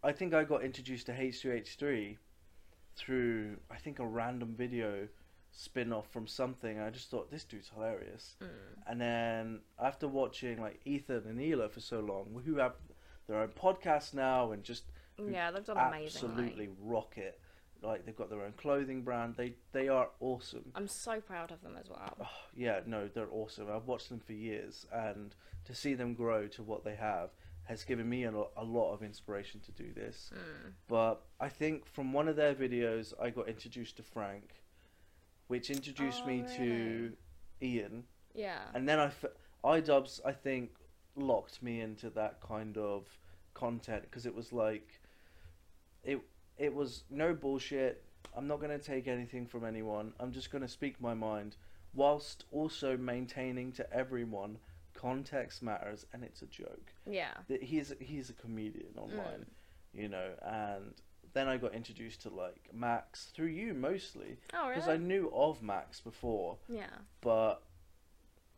I 0.04 0.12
think 0.12 0.34
I 0.34 0.43
got 0.43 0.63
introduced 0.63 1.06
to 1.08 1.13
H2H3 1.13 2.17
through, 2.96 3.58
I 3.70 3.76
think, 3.76 4.00
a 4.00 4.06
random 4.06 4.56
video 4.58 5.08
spin 5.52 5.93
off 5.93 6.10
from 6.12 6.28
something. 6.28 6.80
I 6.80 6.89
just 6.89 7.10
thought, 7.10 7.32
this 7.32 7.43
dude's 7.43 7.72
hilarious. 7.74 8.36
Mm. 8.41 8.48
And 8.88 9.02
then 9.02 9.60
after 9.80 10.08
watching 10.08 10.62
like 10.62 10.80
Ethan 10.86 11.24
and 11.28 11.39
Hila 11.39 11.72
for 11.72 11.80
so 11.80 12.00
long, 12.00 12.41
who 12.46 12.56
have 12.56 12.74
their 13.28 13.39
own 13.39 13.50
podcast 13.50 14.13
now 14.13 14.52
and 14.52 14.63
just 14.63 14.84
Yeah, 15.25 15.51
they've 15.51 15.65
done 15.65 15.77
amazingly. 15.77 16.30
absolutely 16.36 16.69
rock 16.82 17.17
it. 17.17 17.39
Like 17.82 18.06
they've 18.06 18.15
got 18.15 18.30
their 18.30 18.41
own 18.41 18.53
clothing 18.53 19.03
brand. 19.03 19.36
They 19.38 19.53
they 19.71 19.88
are 19.88 20.10
awesome. 20.19 20.71
I'm 20.75 20.88
so 20.88 21.19
proud 21.21 21.51
of 21.51 21.62
them 21.62 21.75
as 21.80 21.89
well. 21.89 22.17
Oh, 22.21 22.27
yeah, 22.56 22.80
no, 22.86 23.08
they're 23.08 23.27
awesome. 23.32 23.67
I've 23.71 23.86
watched 23.86 24.10
them 24.10 24.19
for 24.19 24.34
years, 24.34 24.88
and 24.91 25.36
to 25.65 25.75
see 25.75 25.93
them 25.93 26.13
grow 26.15 26.47
to 26.47 26.63
what 26.63 26.84
they 26.84 26.95
have 26.95 27.30
has 27.65 27.84
given 27.84 28.08
me 28.10 28.23
a, 28.23 28.32
a 28.32 28.63
lot 28.63 28.93
of 28.93 29.03
inspiration 29.03 29.60
to 29.60 29.71
do 29.73 29.91
this. 29.93 30.32
Mm. 30.34 30.71
But 30.88 31.21
I 31.39 31.49
think 31.49 31.86
from 31.86 32.13
one 32.13 32.27
of 32.27 32.36
their 32.36 32.56
videos, 32.56 33.13
I 33.21 33.30
got 33.30 33.47
introduced 33.49 33.97
to 33.97 34.03
Frank, 34.03 34.63
which 35.47 35.69
introduced 35.69 36.21
Oh, 36.23 36.27
me 36.27 36.41
really? 36.43 36.58
to 36.58 37.13
Ian, 37.62 38.03
Yeah. 38.34 38.62
and 38.73 38.88
then 38.89 38.99
I 38.99 39.06
f- 39.08 39.25
iDubbbz 39.63 40.21
I 40.25 40.32
think 40.32 40.71
locked 41.15 41.62
me 41.62 41.82
into 41.82 42.10
that 42.12 42.39
kind 42.41 42.77
of 42.77 43.06
content 43.53 44.03
because 44.03 44.25
it 44.25 44.34
was 44.34 44.53
like 44.53 44.99
it 46.04 46.20
it 46.58 46.74
was 46.74 47.04
no 47.10 47.34
bullshit. 47.34 48.04
I'm 48.36 48.48
not 48.48 48.60
gonna 48.62 48.80
take 48.80 49.08
anything 49.08 49.46
from 49.46 49.66
anyone. 49.66 50.14
I'm 50.20 50.32
just 50.32 50.52
gonna 50.52 50.68
speak 50.68 51.00
my 51.02 51.14
mind, 51.14 51.56
whilst 51.94 52.46
also 52.52 52.98
maintaining 52.98 53.72
to 53.74 53.94
everyone 53.94 54.58
context 54.94 55.62
matters 55.62 56.06
and 56.14 56.24
it's 56.24 56.42
a 56.42 56.48
joke. 56.48 56.92
Yeah. 57.10 57.34
That 57.48 57.62
he's 57.64 57.94
he's 58.00 58.30
a 58.30 58.34
comedian 58.34 58.94
online, 58.98 59.46
you 59.94 60.08
know, 60.10 60.32
and 60.42 60.94
then 61.34 61.48
I 61.48 61.58
got 61.58 61.76
introduced 61.76 62.22
to 62.24 62.30
like 62.30 62.70
Max 62.74 63.26
through 63.36 63.48
you 63.48 63.74
mostly 63.76 64.38
Oh, 64.54 64.70
because 64.70 64.88
really? 64.88 65.00
I 65.00 65.04
knew 65.04 65.32
of 65.36 65.62
Max 65.62 66.00
before 66.02 66.58
Yeah. 66.68 66.90
but 67.22 67.62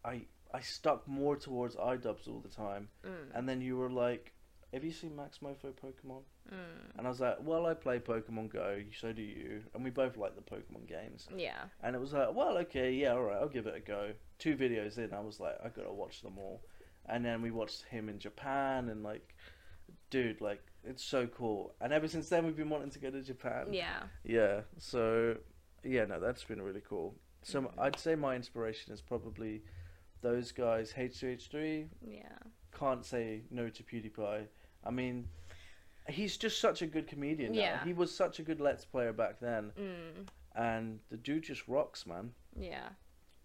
I 0.06 0.22
I 0.54 0.62
stuck 0.62 1.08
more 1.08 1.36
towards 1.36 1.76
iDubbbz 1.76 2.28
all 2.28 2.40
the 2.40 2.50
time, 2.50 2.90
Mm. 3.06 3.32
and 3.36 3.48
then 3.48 3.62
you 3.62 3.78
were 3.78 3.90
like, 3.90 4.32
"Have 4.74 4.84
you 4.84 4.92
seen 4.92 5.12
Maxmoefoe 5.16 5.74
Pokemon?" 5.76 6.24
Mm. 6.52 6.98
And 6.98 7.06
I 7.08 7.10
was 7.10 7.20
like, 7.20 7.38
"Well, 7.42 7.66
I 7.68 7.74
play 7.74 8.00
Pokemon 8.00 8.50
Go, 8.50 8.82
so 9.00 9.14
do 9.14 9.22
you," 9.22 9.64
and 9.74 9.84
we 9.84 9.90
both 9.90 10.18
like 10.18 10.36
the 10.36 10.42
Pokemon 10.42 10.88
games. 10.88 11.28
Yeah. 11.36 11.66
And 11.84 11.96
it 11.96 12.00
was 12.00 12.14
like, 12.14 12.34
"Well, 12.34 12.58
okay, 12.60 12.92
yeah, 12.94 13.14
all 13.14 13.22
right, 13.24 13.38
I'll 13.38 13.48
give 13.50 13.68
it 13.68 13.76
a 13.76 13.80
go." 13.80 14.14
Two 14.40 14.56
videos 14.58 14.98
in, 14.98 15.14
I 15.14 15.20
was 15.20 15.40
like, 15.40 15.56
"I 15.64 15.70
gotta 15.70 15.94
watch 15.94 16.22
them 16.22 16.38
all," 16.38 16.62
and 17.06 17.24
then 17.24 17.42
we 17.42 17.52
watched 17.52 17.84
him 17.84 18.10
in 18.10 18.20
Japan, 18.20 18.90
and 18.90 19.04
like, 19.04 19.36
dude, 20.10 20.42
like 20.42 20.62
it's 20.84 21.04
so 21.04 21.28
cool. 21.28 21.76
And 21.82 21.94
ever 21.94 22.08
since 22.08 22.30
then, 22.30 22.46
we've 22.46 22.56
been 22.58 22.70
wanting 22.70 22.90
to 22.92 23.00
go 23.00 23.12
to 23.12 23.22
Japan. 23.22 23.74
Yeah. 23.74 24.04
Yeah. 24.24 24.62
So, 24.78 25.38
yeah, 25.84 26.06
no, 26.06 26.20
that's 26.20 26.44
been 26.44 26.62
really 26.62 26.82
cool. 26.82 27.16
So 27.44 27.62
Mhm. 27.62 27.74
I'd 27.78 28.00
say 28.00 28.16
my 28.16 28.36
inspiration 28.36 28.94
is 28.94 29.02
probably 29.02 29.62
those 30.22 30.52
guys. 30.52 30.94
H2H3 30.94 31.90
Yeah. 32.02 32.38
can't 32.72 33.06
say 33.06 33.44
no 33.52 33.70
to 33.70 33.84
PewDiePie. 33.84 34.48
I 34.86 34.90
mean, 34.92 35.30
he's 36.10 36.38
just 36.38 36.60
such 36.60 36.82
a 36.82 36.88
good 36.88 37.08
comedian. 37.08 37.54
Now. 37.54 37.60
Yeah. 37.60 37.84
He 37.84 37.94
was 37.94 38.14
such 38.14 38.40
a 38.40 38.44
good 38.44 38.60
Let's 38.60 38.86
Player 38.86 39.14
back 39.14 39.40
then, 39.40 39.72
Mm. 39.78 40.28
and 40.56 41.00
the 41.10 41.18
dude 41.18 41.44
just 41.44 41.68
rocks, 41.68 42.06
man. 42.06 42.34
Yeah. 42.60 42.90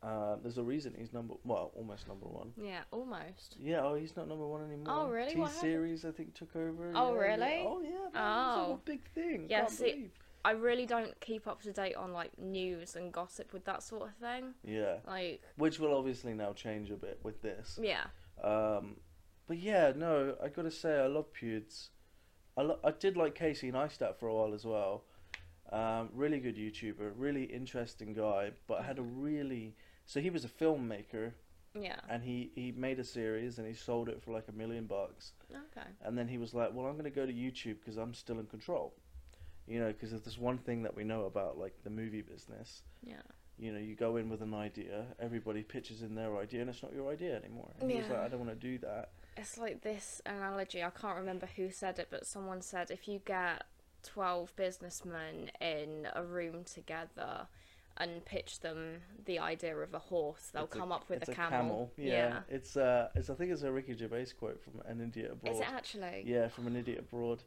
Uh, 0.02 0.36
there's 0.42 0.58
a 0.58 0.62
reason 0.62 0.92
he's 0.98 1.14
number 1.14 1.34
well, 1.44 1.72
almost 1.74 2.06
number 2.08 2.26
one. 2.26 2.52
Yeah. 2.60 2.82
Almost. 2.90 3.56
Yeah, 3.58 3.80
oh, 3.82 3.94
he's 3.94 4.14
not 4.16 4.28
number 4.28 4.46
one 4.46 4.62
anymore. 4.64 4.86
Oh, 4.88 5.08
really? 5.08 5.34
T 5.34 5.46
series, 5.48 6.04
I 6.04 6.10
think, 6.10 6.34
took 6.34 6.54
over. 6.56 6.92
Oh, 6.94 7.14
yeah, 7.14 7.20
really? 7.20 7.40
Yeah. 7.40 7.64
Oh, 7.66 7.80
yeah, 7.80 7.90
man. 7.90 8.06
It's 8.08 8.14
a 8.16 8.72
Oh. 8.72 8.80
big 8.84 9.08
thing. 9.14 9.46
Yeah, 9.48 9.60
Can't 9.60 9.70
see- 9.70 9.90
believe. 9.92 10.10
I 10.46 10.50
really 10.50 10.84
don't 10.84 11.18
keep 11.20 11.46
up 11.46 11.62
to 11.62 11.72
date 11.72 11.94
on 11.94 12.12
like 12.12 12.36
news 12.38 12.96
and 12.96 13.10
gossip 13.10 13.54
with 13.54 13.64
that 13.64 13.82
sort 13.82 14.02
of 14.10 14.14
thing. 14.16 14.52
Yeah, 14.62 14.98
Like, 15.06 15.40
which 15.56 15.78
will 15.80 15.96
obviously 15.96 16.34
now 16.34 16.52
change 16.52 16.90
a 16.90 16.96
bit 16.96 17.18
with 17.22 17.40
this. 17.40 17.78
yeah. 17.82 18.04
Um, 18.42 19.00
but 19.46 19.56
yeah, 19.56 19.92
no, 19.96 20.36
I 20.42 20.48
gotta 20.50 20.70
say 20.70 20.98
I 21.00 21.06
love 21.06 21.32
Pewds. 21.32 21.88
I 22.56 22.62
lo- 22.62 22.78
I 22.84 22.90
did 22.92 23.16
like 23.16 23.34
Casey 23.34 23.70
Neistat 23.72 24.16
for 24.16 24.28
a 24.28 24.34
while 24.34 24.54
as 24.54 24.64
well. 24.64 25.02
Um, 25.72 26.10
really 26.12 26.38
good 26.40 26.56
YouTuber, 26.56 27.12
really 27.16 27.44
interesting 27.44 28.12
guy, 28.12 28.52
but 28.66 28.84
had 28.84 28.98
a 28.98 29.02
really 29.02 29.74
so 30.06 30.20
he 30.20 30.30
was 30.30 30.44
a 30.44 30.48
filmmaker 30.48 31.32
Yeah. 31.74 31.98
and 32.08 32.22
he 32.22 32.50
he 32.54 32.70
made 32.72 32.98
a 33.00 33.04
series 33.04 33.58
and 33.58 33.66
he 33.66 33.74
sold 33.74 34.08
it 34.08 34.22
for 34.22 34.32
like 34.32 34.46
a 34.48 34.52
million 34.52 34.86
bucks 34.86 35.32
Okay. 35.50 35.86
and 36.02 36.16
then 36.16 36.28
he 36.28 36.38
was 36.38 36.54
like, 36.54 36.72
well, 36.74 36.86
I'm 36.86 36.96
gonna 36.96 37.10
go 37.10 37.26
to 37.26 37.32
YouTube 37.32 37.80
because 37.80 37.96
I'm 37.96 38.14
still 38.14 38.38
in 38.38 38.46
control. 38.46 38.94
You 39.66 39.80
know, 39.80 39.86
because 39.88 40.10
there's 40.22 40.38
one 40.38 40.58
thing 40.58 40.82
that 40.82 40.94
we 40.94 41.04
know 41.04 41.24
about 41.24 41.58
like 41.58 41.72
the 41.84 41.90
movie 41.90 42.20
business. 42.22 42.82
Yeah. 43.02 43.22
You 43.58 43.72
know, 43.72 43.78
you 43.78 43.94
go 43.94 44.16
in 44.16 44.28
with 44.28 44.42
an 44.42 44.52
idea, 44.52 45.06
everybody 45.18 45.62
pitches 45.62 46.02
in 46.02 46.14
their 46.14 46.36
idea, 46.36 46.60
and 46.60 46.68
it's 46.68 46.82
not 46.82 46.92
your 46.92 47.10
idea 47.10 47.36
anymore. 47.36 47.70
And 47.80 47.90
he 47.90 47.96
was 47.98 48.08
like, 48.08 48.18
I 48.18 48.28
don't 48.28 48.40
want 48.40 48.50
to 48.50 48.56
do 48.56 48.78
that. 48.78 49.12
It's 49.36 49.58
like 49.58 49.82
this 49.82 50.20
analogy. 50.26 50.82
I 50.82 50.90
can't 50.90 51.16
remember 51.16 51.48
who 51.56 51.70
said 51.70 51.98
it, 51.98 52.08
but 52.10 52.26
someone 52.26 52.62
said 52.62 52.90
if 52.90 53.08
you 53.08 53.20
get 53.24 53.64
12 54.04 54.54
businessmen 54.56 55.50
in 55.60 56.06
a 56.14 56.22
room 56.22 56.64
together 56.64 57.46
and 57.96 58.24
pitch 58.24 58.60
them 58.60 59.00
the 59.24 59.38
idea 59.38 59.76
of 59.76 59.94
a 59.94 59.98
horse, 59.98 60.50
they'll 60.52 60.64
It's 60.64 60.74
a- 60.74 60.78
come 60.78 60.92
up 60.92 61.08
with 61.08 61.22
it's 61.22 61.28
a 61.30 61.34
camel. 61.34 61.92
Yeah. 61.96 62.40
It's 62.48 62.76
uh, 62.76 63.08
it's 63.14 63.30
I 63.30 63.34
think 63.34 63.50
it's 63.52 63.62
a 63.62 63.72
Ricky 63.72 63.96
Gervais 63.96 64.26
quote 64.38 64.60
from 64.62 64.80
an 64.86 65.00
idiot 65.00 65.32
abroad. 65.32 65.54
Is 65.54 65.60
it 65.60 65.68
actually? 65.72 66.22
Yeah, 66.26 66.48
from 66.48 66.66
an 66.66 66.76
idiot 66.76 66.98
abroad. 67.00 67.42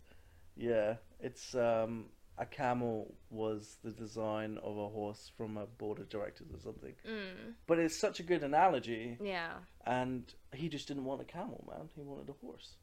Yeah, 0.56 0.96
it's 1.20 1.54
um, 1.56 2.06
a 2.38 2.46
camel 2.46 3.16
was 3.30 3.78
the 3.84 3.92
design 3.92 4.58
of 4.64 4.78
a 4.78 4.88
horse 4.90 5.32
from 5.38 5.58
a 5.58 5.66
board 5.66 6.00
of 6.00 6.08
directors 6.10 6.48
or 6.54 6.60
something. 6.60 6.94
Mm. 7.08 7.54
But 7.66 7.80
it's 7.80 7.98
such 7.98 8.20
a 8.20 8.24
good 8.24 8.44
analogy, 8.44 9.18
Yeah. 9.22 9.54
and 9.86 10.32
he 10.54 10.70
just 10.70 10.88
didn't 10.88 11.06
want 11.06 11.22
a 11.22 11.26
camel, 11.26 11.64
man. 11.68 11.90
He 11.96 12.02
wanted 12.02 12.30
a 12.30 12.34
horse. 12.46 12.76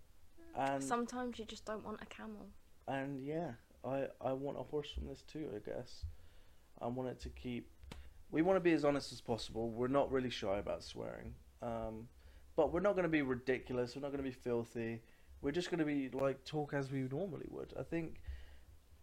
And 0.57 0.83
Sometimes 0.83 1.39
you 1.39 1.45
just 1.45 1.65
don't 1.65 1.85
want 1.85 2.01
a 2.03 2.07
camel. 2.07 2.47
and 2.89 3.25
yeah, 3.25 3.53
I 3.85 4.09
I 4.21 4.33
want 4.33 4.59
a 4.59 4.63
horse 4.63 4.91
from 4.91 5.07
this 5.09 5.23
too. 5.23 5.49
I 5.55 5.59
guess 5.69 6.05
I 6.81 6.87
want 6.89 7.09
it 7.11 7.21
to 7.21 7.29
keep. 7.31 7.71
We 8.31 8.43
want 8.43 8.57
to 8.57 8.61
be 8.61 8.73
as 8.73 8.85
honest 8.85 9.13
as 9.13 9.21
possible. 9.21 9.71
We're 9.71 9.89
not 9.89 10.11
really 10.11 10.31
shy 10.31 10.59
about 10.59 10.83
swearing, 10.83 11.35
um, 11.63 12.09
but 12.57 12.73
we're 12.73 12.81
not 12.81 12.93
going 12.95 13.05
to 13.05 13.09
be 13.09 13.23
ridiculous. 13.23 13.95
We're 13.95 14.03
not 14.03 14.11
going 14.13 14.25
to 14.25 14.29
be 14.31 14.35
filthy. 14.35 15.03
We're 15.43 15.53
just 15.53 15.71
going 15.71 15.79
to 15.81 15.85
be 15.85 16.09
like 16.11 16.45
talk 16.45 16.73
as 16.75 16.91
we 16.91 17.01
normally 17.01 17.47
would. 17.51 17.73
I 17.79 17.83
think, 17.83 18.21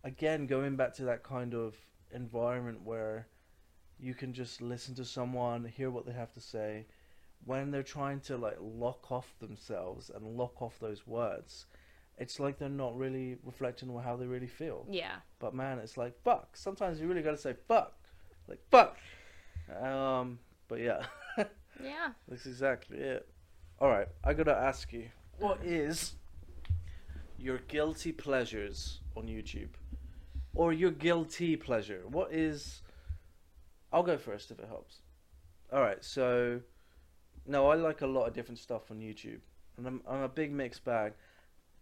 again, 0.04 0.48
going 0.48 0.76
back 0.76 0.94
to 0.96 1.04
that 1.06 1.24
kind 1.24 1.54
of 1.54 1.76
environment 2.14 2.82
where 2.84 3.28
you 4.00 4.14
can 4.14 4.34
just 4.34 4.62
listen 4.62 4.96
to 4.96 5.06
someone, 5.06 5.66
hear 5.66 5.90
what 5.92 6.06
they 6.06 6.12
have 6.14 6.34
to 6.34 6.42
say, 6.42 6.86
when 7.46 7.72
they're 7.72 7.84
trying 7.84 8.20
to 8.22 8.38
like 8.38 8.58
lock 8.60 9.12
off 9.12 9.34
themselves 9.40 10.10
and 10.14 10.38
lock 10.38 10.62
off 10.62 10.80
those 10.80 11.06
words. 11.08 11.66
It's 12.18 12.40
like 12.40 12.60
they're 12.60 12.70
not 12.70 12.96
really 12.98 13.38
reflecting 13.44 13.90
on 13.90 14.04
how 14.04 14.16
they 14.16 14.28
really 14.28 14.48
feel. 14.48 14.86
Yeah. 14.90 15.16
But 15.40 15.56
man, 15.56 15.80
it's 15.80 15.98
like 15.98 16.14
fuck. 16.24 16.56
Sometimes 16.56 17.00
you 17.00 17.08
really 17.08 17.22
gotta 17.24 17.38
say 17.38 17.56
fuck, 17.68 17.94
like 18.48 18.60
fuck. 18.70 18.98
Um, 19.82 20.40
but 20.68 20.80
yeah, 20.82 21.04
Yeah. 21.84 22.10
that's 22.28 22.46
exactly 22.46 22.98
it. 22.98 23.28
All 23.80 23.90
right, 23.90 24.08
I 24.24 24.34
gotta 24.34 24.56
ask 24.56 24.92
you, 24.94 25.08
what 25.40 25.60
is 25.64 26.14
your 27.40 27.58
guilty 27.68 28.12
pleasures 28.12 29.00
on 29.16 29.24
YouTube, 29.24 29.70
or 30.54 30.74
your 30.74 30.92
guilty 30.92 31.56
pleasure? 31.56 32.04
What 32.08 32.34
is? 32.34 32.82
I'll 33.94 34.04
go 34.04 34.18
first 34.18 34.52
if 34.52 34.60
it 34.60 34.68
helps. 34.68 35.02
All 35.72 35.82
right, 35.82 36.04
so 36.04 36.62
no, 37.46 37.70
I 37.70 37.76
like 37.76 38.02
a 38.02 38.08
lot 38.08 38.28
of 38.28 38.34
different 38.34 38.60
stuff 38.60 38.92
on 38.92 39.00
YouTube, 39.00 39.40
and 39.78 39.88
I'm 39.88 40.02
I'm 40.08 40.22
a 40.22 40.30
big 40.30 40.52
mixed 40.52 40.84
bag. 40.84 41.14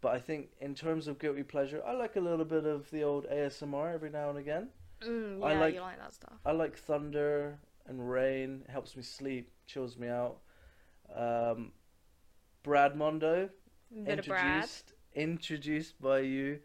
But 0.01 0.13
I 0.15 0.19
think 0.19 0.49
in 0.62 0.75
terms 0.75 1.08
of 1.08 1.19
guilty 1.19 1.43
pleasure, 1.43 1.82
I 1.86 1.91
like 1.91 2.15
a 2.15 2.21
little 2.21 2.45
bit 2.45 2.65
of 2.65 2.89
the 2.89 3.03
old 3.03 3.25
ASMR 3.29 3.93
every 3.93 4.10
now 4.10 4.29
and 4.29 4.38
again. 4.39 4.69
Mm, 5.05 5.39
yeah, 5.39 5.45
I 5.45 5.53
like- 5.60 5.73
you 5.73 5.82
like 5.82 5.97
that 5.97 6.13
stuff. 6.13 6.34
I 6.45 6.51
like 6.53 6.77
thunder 6.77 7.60
and 7.86 8.10
rain. 8.10 8.62
It 8.67 8.71
helps 8.71 8.95
me 8.95 9.03
sleep, 9.03 9.51
chills 9.67 9.97
me 9.97 10.08
out. 10.08 10.38
Um, 11.13 11.73
Brad 12.63 12.95
Mondo, 12.95 13.49
Bit 14.05 14.19
of 14.19 14.25
Brad. 14.25 14.45
introduced 14.45 14.93
introduced 15.15 16.01
by 16.01 16.19
you. 16.19 16.60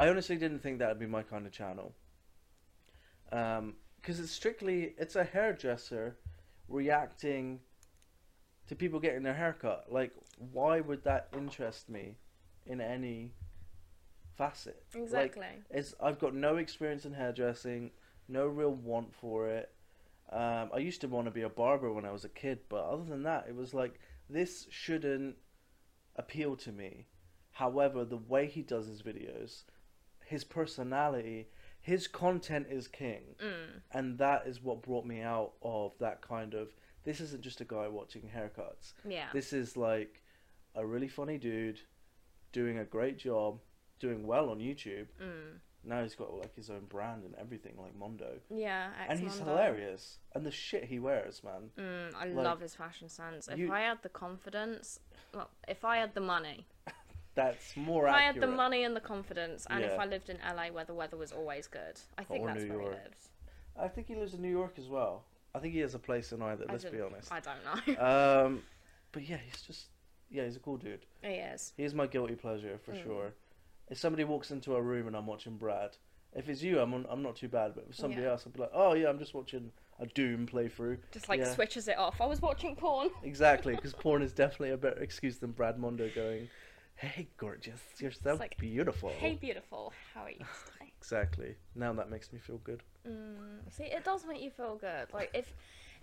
I 0.00 0.08
honestly 0.08 0.36
didn't 0.36 0.60
think 0.60 0.78
that'd 0.78 0.98
be 0.98 1.04
my 1.06 1.22
kind 1.22 1.44
of 1.44 1.52
channel. 1.52 1.92
Um, 3.30 3.74
because 3.96 4.18
it's 4.18 4.32
strictly 4.32 4.94
it's 4.96 5.14
a 5.14 5.24
hairdresser 5.24 6.16
reacting 6.68 7.60
to 8.68 8.74
people 8.74 8.98
getting 8.98 9.22
their 9.22 9.34
haircut. 9.34 9.92
Like, 9.92 10.12
why 10.52 10.80
would 10.80 11.04
that 11.04 11.28
interest 11.36 11.90
me 11.90 12.16
in 12.64 12.80
any 12.80 13.34
facet? 14.38 14.82
Like, 14.94 15.02
Exactly. 15.02 15.46
it's 15.68 15.94
I've 16.02 16.18
got 16.18 16.34
no 16.34 16.56
experience 16.56 17.04
in 17.04 17.12
hairdressing, 17.12 17.90
no 18.26 18.46
real 18.46 18.72
want 18.72 19.14
for 19.14 19.48
it. 19.48 19.70
Um, 20.32 20.70
I 20.72 20.78
used 20.78 21.02
to 21.02 21.08
want 21.08 21.26
to 21.26 21.30
be 21.30 21.42
a 21.42 21.50
barber 21.50 21.92
when 21.92 22.06
I 22.06 22.10
was 22.10 22.24
a 22.24 22.30
kid, 22.30 22.60
but 22.70 22.84
other 22.84 23.04
than 23.04 23.24
that, 23.24 23.44
it 23.50 23.54
was 23.54 23.74
like 23.74 24.00
this 24.30 24.66
shouldn't 24.70 25.36
appeal 26.16 26.56
to 26.56 26.72
me. 26.72 27.06
However, 27.50 28.06
the 28.06 28.16
way 28.16 28.46
he 28.46 28.62
does 28.62 28.86
his 28.86 29.02
videos, 29.02 29.64
his 30.30 30.44
personality, 30.44 31.48
his 31.80 32.06
content 32.06 32.68
is 32.70 32.86
king, 32.86 33.34
mm. 33.42 33.80
and 33.90 34.16
that 34.18 34.46
is 34.46 34.62
what 34.62 34.80
brought 34.80 35.04
me 35.04 35.20
out 35.20 35.54
of 35.60 35.92
that 35.98 36.22
kind 36.22 36.54
of. 36.54 36.68
This 37.02 37.20
isn't 37.20 37.42
just 37.42 37.60
a 37.60 37.64
guy 37.64 37.88
watching 37.88 38.30
haircuts. 38.32 38.92
Yeah. 39.04 39.26
This 39.32 39.52
is 39.52 39.76
like 39.76 40.22
a 40.76 40.86
really 40.86 41.08
funny 41.08 41.36
dude 41.36 41.80
doing 42.52 42.78
a 42.78 42.84
great 42.84 43.18
job, 43.18 43.58
doing 43.98 44.24
well 44.24 44.50
on 44.50 44.58
YouTube. 44.60 45.06
Mm. 45.20 45.58
Now 45.82 46.02
he's 46.02 46.14
got 46.14 46.32
like 46.32 46.54
his 46.54 46.70
own 46.70 46.84
brand 46.88 47.24
and 47.24 47.34
everything, 47.34 47.72
like 47.76 47.96
Mondo, 47.96 48.34
Yeah. 48.54 48.90
and 49.08 49.18
he's 49.18 49.38
hilarious. 49.38 50.18
And 50.32 50.46
the 50.46 50.52
shit 50.52 50.84
he 50.84 51.00
wears, 51.00 51.42
man. 51.42 51.70
Mm, 51.76 52.14
I 52.14 52.26
Like, 52.26 52.44
love 52.44 52.60
his 52.60 52.76
fashion 52.76 53.08
sense. 53.08 53.48
If 53.48 53.58
you- 53.58 53.72
I 53.72 53.80
had 53.80 54.02
the 54.02 54.10
confidence, 54.10 55.00
well, 55.34 55.50
if 55.66 55.84
I 55.84 55.96
had 55.96 56.14
the 56.14 56.20
money, 56.20 56.68
That's 57.34 57.76
more 57.76 58.08
if 58.08 58.14
I 58.14 58.22
had 58.22 58.40
the 58.40 58.46
money 58.46 58.84
and 58.84 58.94
the 58.96 59.00
confidence, 59.00 59.66
and 59.70 59.84
if 59.84 59.92
Yeah. 59.92 60.02
I 60.02 60.06
lived 60.06 60.28
in 60.30 60.38
LA 60.44 60.70
where 60.72 60.84
the 60.84 60.94
weather 60.94 61.16
was 61.16 61.32
always 61.32 61.66
good, 61.68 62.00
I 62.18 62.24
think 62.24 62.42
Or 62.42 62.48
that's 62.48 62.62
New 62.64 62.68
where 62.70 62.82
York. 62.82 62.94
he 62.96 63.02
lives. 63.04 63.28
I 63.78 63.88
think 63.88 64.08
he 64.08 64.14
lives 64.16 64.34
in 64.34 64.42
New 64.42 64.50
York 64.50 64.74
as 64.78 64.88
well. 64.88 65.24
I 65.54 65.58
think 65.60 65.72
he 65.74 65.80
has 65.80 65.94
a 65.94 65.98
place 65.98 66.32
in 66.32 66.42
either. 66.42 66.64
I 66.68 66.72
Let's 66.72 66.84
be 66.84 66.98
don't- 66.98 67.12
honest. 67.12 67.32
I 67.32 67.40
don't 67.40 67.64
know. 67.64 68.44
Um, 68.46 68.62
but 69.12 69.22
yeah, 69.28 69.38
he's 69.38 69.62
just 69.62 69.88
yeah, 70.32 70.44
he's 70.44 70.56
a 70.56 70.60
cool 70.60 70.76
dude. 70.76 71.06
he 71.22 71.28
is. 71.34 71.72
He's 71.76 71.92
my 71.94 72.06
guilty 72.06 72.36
pleasure 72.36 72.78
for 72.78 72.92
Mm. 72.92 73.02
sure. 73.02 73.32
If 73.88 73.98
somebody 73.98 74.22
walks 74.22 74.50
into 74.52 74.76
a 74.76 74.82
room 74.82 75.08
and 75.08 75.16
I'm 75.16 75.26
watching 75.26 75.56
Brad, 75.56 75.96
if 76.32 76.48
it's 76.48 76.62
you, 76.62 76.78
I'm 76.78 76.94
on, 76.94 77.04
I'm 77.10 77.22
not 77.22 77.34
too 77.36 77.48
bad. 77.48 77.74
But 77.74 77.86
if 77.90 77.96
somebody 77.96 78.22
Yeah. 78.22 78.30
else, 78.30 78.44
I'll 78.46 78.52
be 78.52 78.60
like, 78.60 78.70
oh 78.72 78.92
yeah, 78.94 79.08
I'm 79.08 79.18
just 79.18 79.34
watching 79.34 79.72
a 79.98 80.06
Doom 80.06 80.46
playthrough. 80.46 80.98
Just 81.10 81.28
like 81.28 81.40
Yeah. 81.40 81.52
switches 81.52 81.88
it 81.88 81.98
off. 81.98 82.20
I 82.20 82.26
was 82.26 82.40
watching 82.40 82.76
porn. 82.76 83.10
Exactly, 83.24 83.74
because 83.74 83.92
porn 83.92 84.22
is 84.22 84.32
definitely 84.32 84.70
a 84.70 84.76
better 84.76 85.00
excuse 85.00 85.38
than 85.38 85.50
Brad 85.50 85.78
Mondo 85.78 86.08
going, 86.14 86.48
"Hey, 87.00 87.28
gorgeous, 87.38 87.80
you're 87.98 88.10
so 88.12 88.34
like, 88.34 88.58
beautiful." 88.58 89.10
Hey, 89.10 89.34
beautiful. 89.40 89.92
How 90.14 90.22
are 90.22 90.30
you 90.30 90.36
today? 90.38 90.92
Exactly. 90.98 91.54
Now 91.74 91.92
that 91.94 92.10
makes 92.10 92.32
me 92.32 92.38
feel 92.38 92.58
good. 92.58 92.82
Mm, 93.08 93.72
see, 93.72 93.84
it 93.84 94.04
does 94.04 94.26
make 94.26 94.42
you 94.42 94.50
feel 94.50 94.76
good. 94.76 95.12
Like 95.12 95.30
if 95.34 95.52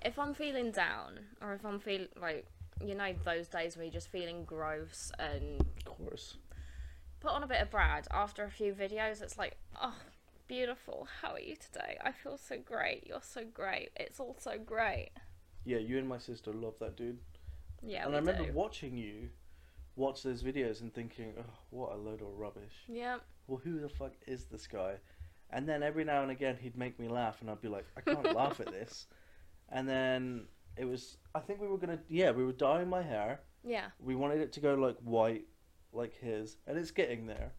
if 0.04 0.18
I'm 0.18 0.34
feeling 0.34 0.72
down, 0.72 1.20
or 1.42 1.54
if 1.54 1.64
I'm 1.66 1.80
feeling 1.80 2.08
like 2.20 2.46
you 2.84 2.96
know 2.96 3.14
those 3.24 3.48
days 3.48 3.76
where 3.78 3.86
you're 3.86 3.94
just 3.94 4.10
feeling 4.10 4.44
gross 4.46 5.12
and 5.20 5.62
Of 5.86 5.86
course. 5.86 6.38
put 7.20 7.32
on 7.32 7.44
a 7.44 7.48
bit 7.48 7.62
of 7.62 7.70
Brad 7.70 8.08
after 8.12 8.44
a 8.44 8.52
few 8.52 8.74
videos, 8.74 9.22
it's 9.22 9.38
like, 9.38 9.58
oh, 9.82 9.96
beautiful. 10.48 11.08
How 11.22 11.34
are 11.34 11.40
you 11.40 11.56
today? 11.56 11.98
I 12.04 12.12
feel 12.12 12.38
so 12.38 12.58
great. 12.58 13.06
You're 13.08 13.22
so 13.22 13.44
great. 13.46 13.90
It's 13.96 14.20
all 14.20 14.36
so 14.40 14.58
great. 14.58 15.12
Yeah, 15.66 15.78
you 15.78 15.98
and 15.98 16.08
my 16.08 16.18
sister 16.18 16.54
love 16.54 16.76
that 16.80 16.96
dude. 16.96 17.20
Yeah, 17.84 18.06
and 18.06 18.16
I 18.16 18.20
remember 18.20 18.46
do. 18.46 18.54
watching 18.54 18.98
you 18.98 19.30
watch 19.98 20.24
those 20.24 20.44
videos 20.44 20.82
and 20.82 20.94
thinking, 20.94 21.34
oh, 21.38 21.44
what 21.72 21.92
a 21.92 21.96
load 21.96 22.22
of 22.22 22.28
rubbish. 22.38 22.74
Yeah, 22.88 23.18
Well, 23.48 23.60
who 23.64 23.80
the 23.80 23.90
fuck 23.90 24.14
is 24.26 24.46
this 24.46 24.68
guy? 24.68 24.96
And 25.50 25.68
then 25.68 25.82
every 25.84 26.04
now 26.04 26.22
and 26.22 26.32
again 26.32 26.58
he'd 26.62 26.78
make 26.78 27.00
me 27.00 27.08
laugh, 27.08 27.42
and 27.42 27.50
I'd 27.50 27.62
be 27.62 27.68
like, 27.68 27.86
I 27.98 28.02
can't 28.02 28.36
laugh 28.36 28.60
at 28.60 28.72
this. 28.72 29.08
And 29.70 29.88
then 29.88 30.46
it 30.78 30.86
was, 30.86 31.18
I 31.36 31.40
think 31.40 31.60
we 31.62 31.68
were 31.68 31.78
gonna, 31.78 32.00
yeah, 32.10 32.32
we 32.32 32.46
were 32.46 32.52
dyeing 32.54 32.90
my 32.90 33.02
hair. 33.02 33.42
yeah. 33.64 33.88
We 34.00 34.16
wanted 34.16 34.40
it 34.42 34.54
to 34.54 34.60
go 34.60 34.76
like 34.76 34.98
white, 35.04 35.46
like 35.94 36.14
his, 36.20 36.58
and 36.68 36.78
it's 36.78 36.92
getting 36.92 37.26
there. 37.28 37.52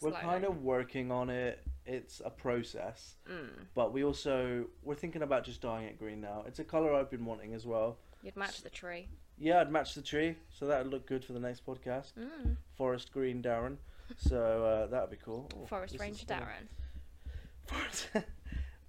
We're 0.00 0.12
kind 0.12 0.44
of 0.44 0.62
working 0.62 1.12
on 1.12 1.30
it. 1.30 1.60
It's 1.84 2.20
a 2.24 2.30
process, 2.30 3.16
Mm. 3.30 3.50
but 3.74 3.92
we 3.92 4.02
also 4.04 4.66
we're 4.82 4.94
thinking 4.96 5.22
about 5.22 5.44
just 5.44 5.60
dyeing 5.60 5.86
it 5.88 5.98
green 5.98 6.20
now. 6.20 6.44
It's 6.46 6.58
a 6.60 6.64
color 6.64 6.94
I've 6.94 7.10
been 7.10 7.24
wanting 7.24 7.54
as 7.54 7.66
well. 7.66 7.98
You'd 8.22 8.36
match 8.36 8.62
the 8.62 8.70
tree. 8.70 9.08
Yeah, 9.42 9.60
I'd 9.60 9.72
match 9.72 9.94
the 9.94 10.02
tree, 10.02 10.36
so 10.56 10.66
that'd 10.68 10.86
look 10.86 11.04
good 11.04 11.24
for 11.24 11.32
the 11.32 11.40
next 11.40 11.66
podcast. 11.66 12.12
Mm. 12.16 12.56
Forest 12.76 13.12
green, 13.12 13.42
Darren. 13.42 13.76
So 14.16 14.64
uh, 14.64 14.86
that'd 14.86 15.10
be 15.10 15.16
cool. 15.16 15.48
Oh, 15.60 15.66
Forest 15.66 15.96
Ranger. 15.98 16.24
Darren. 16.26 16.68
Forest. 17.66 18.06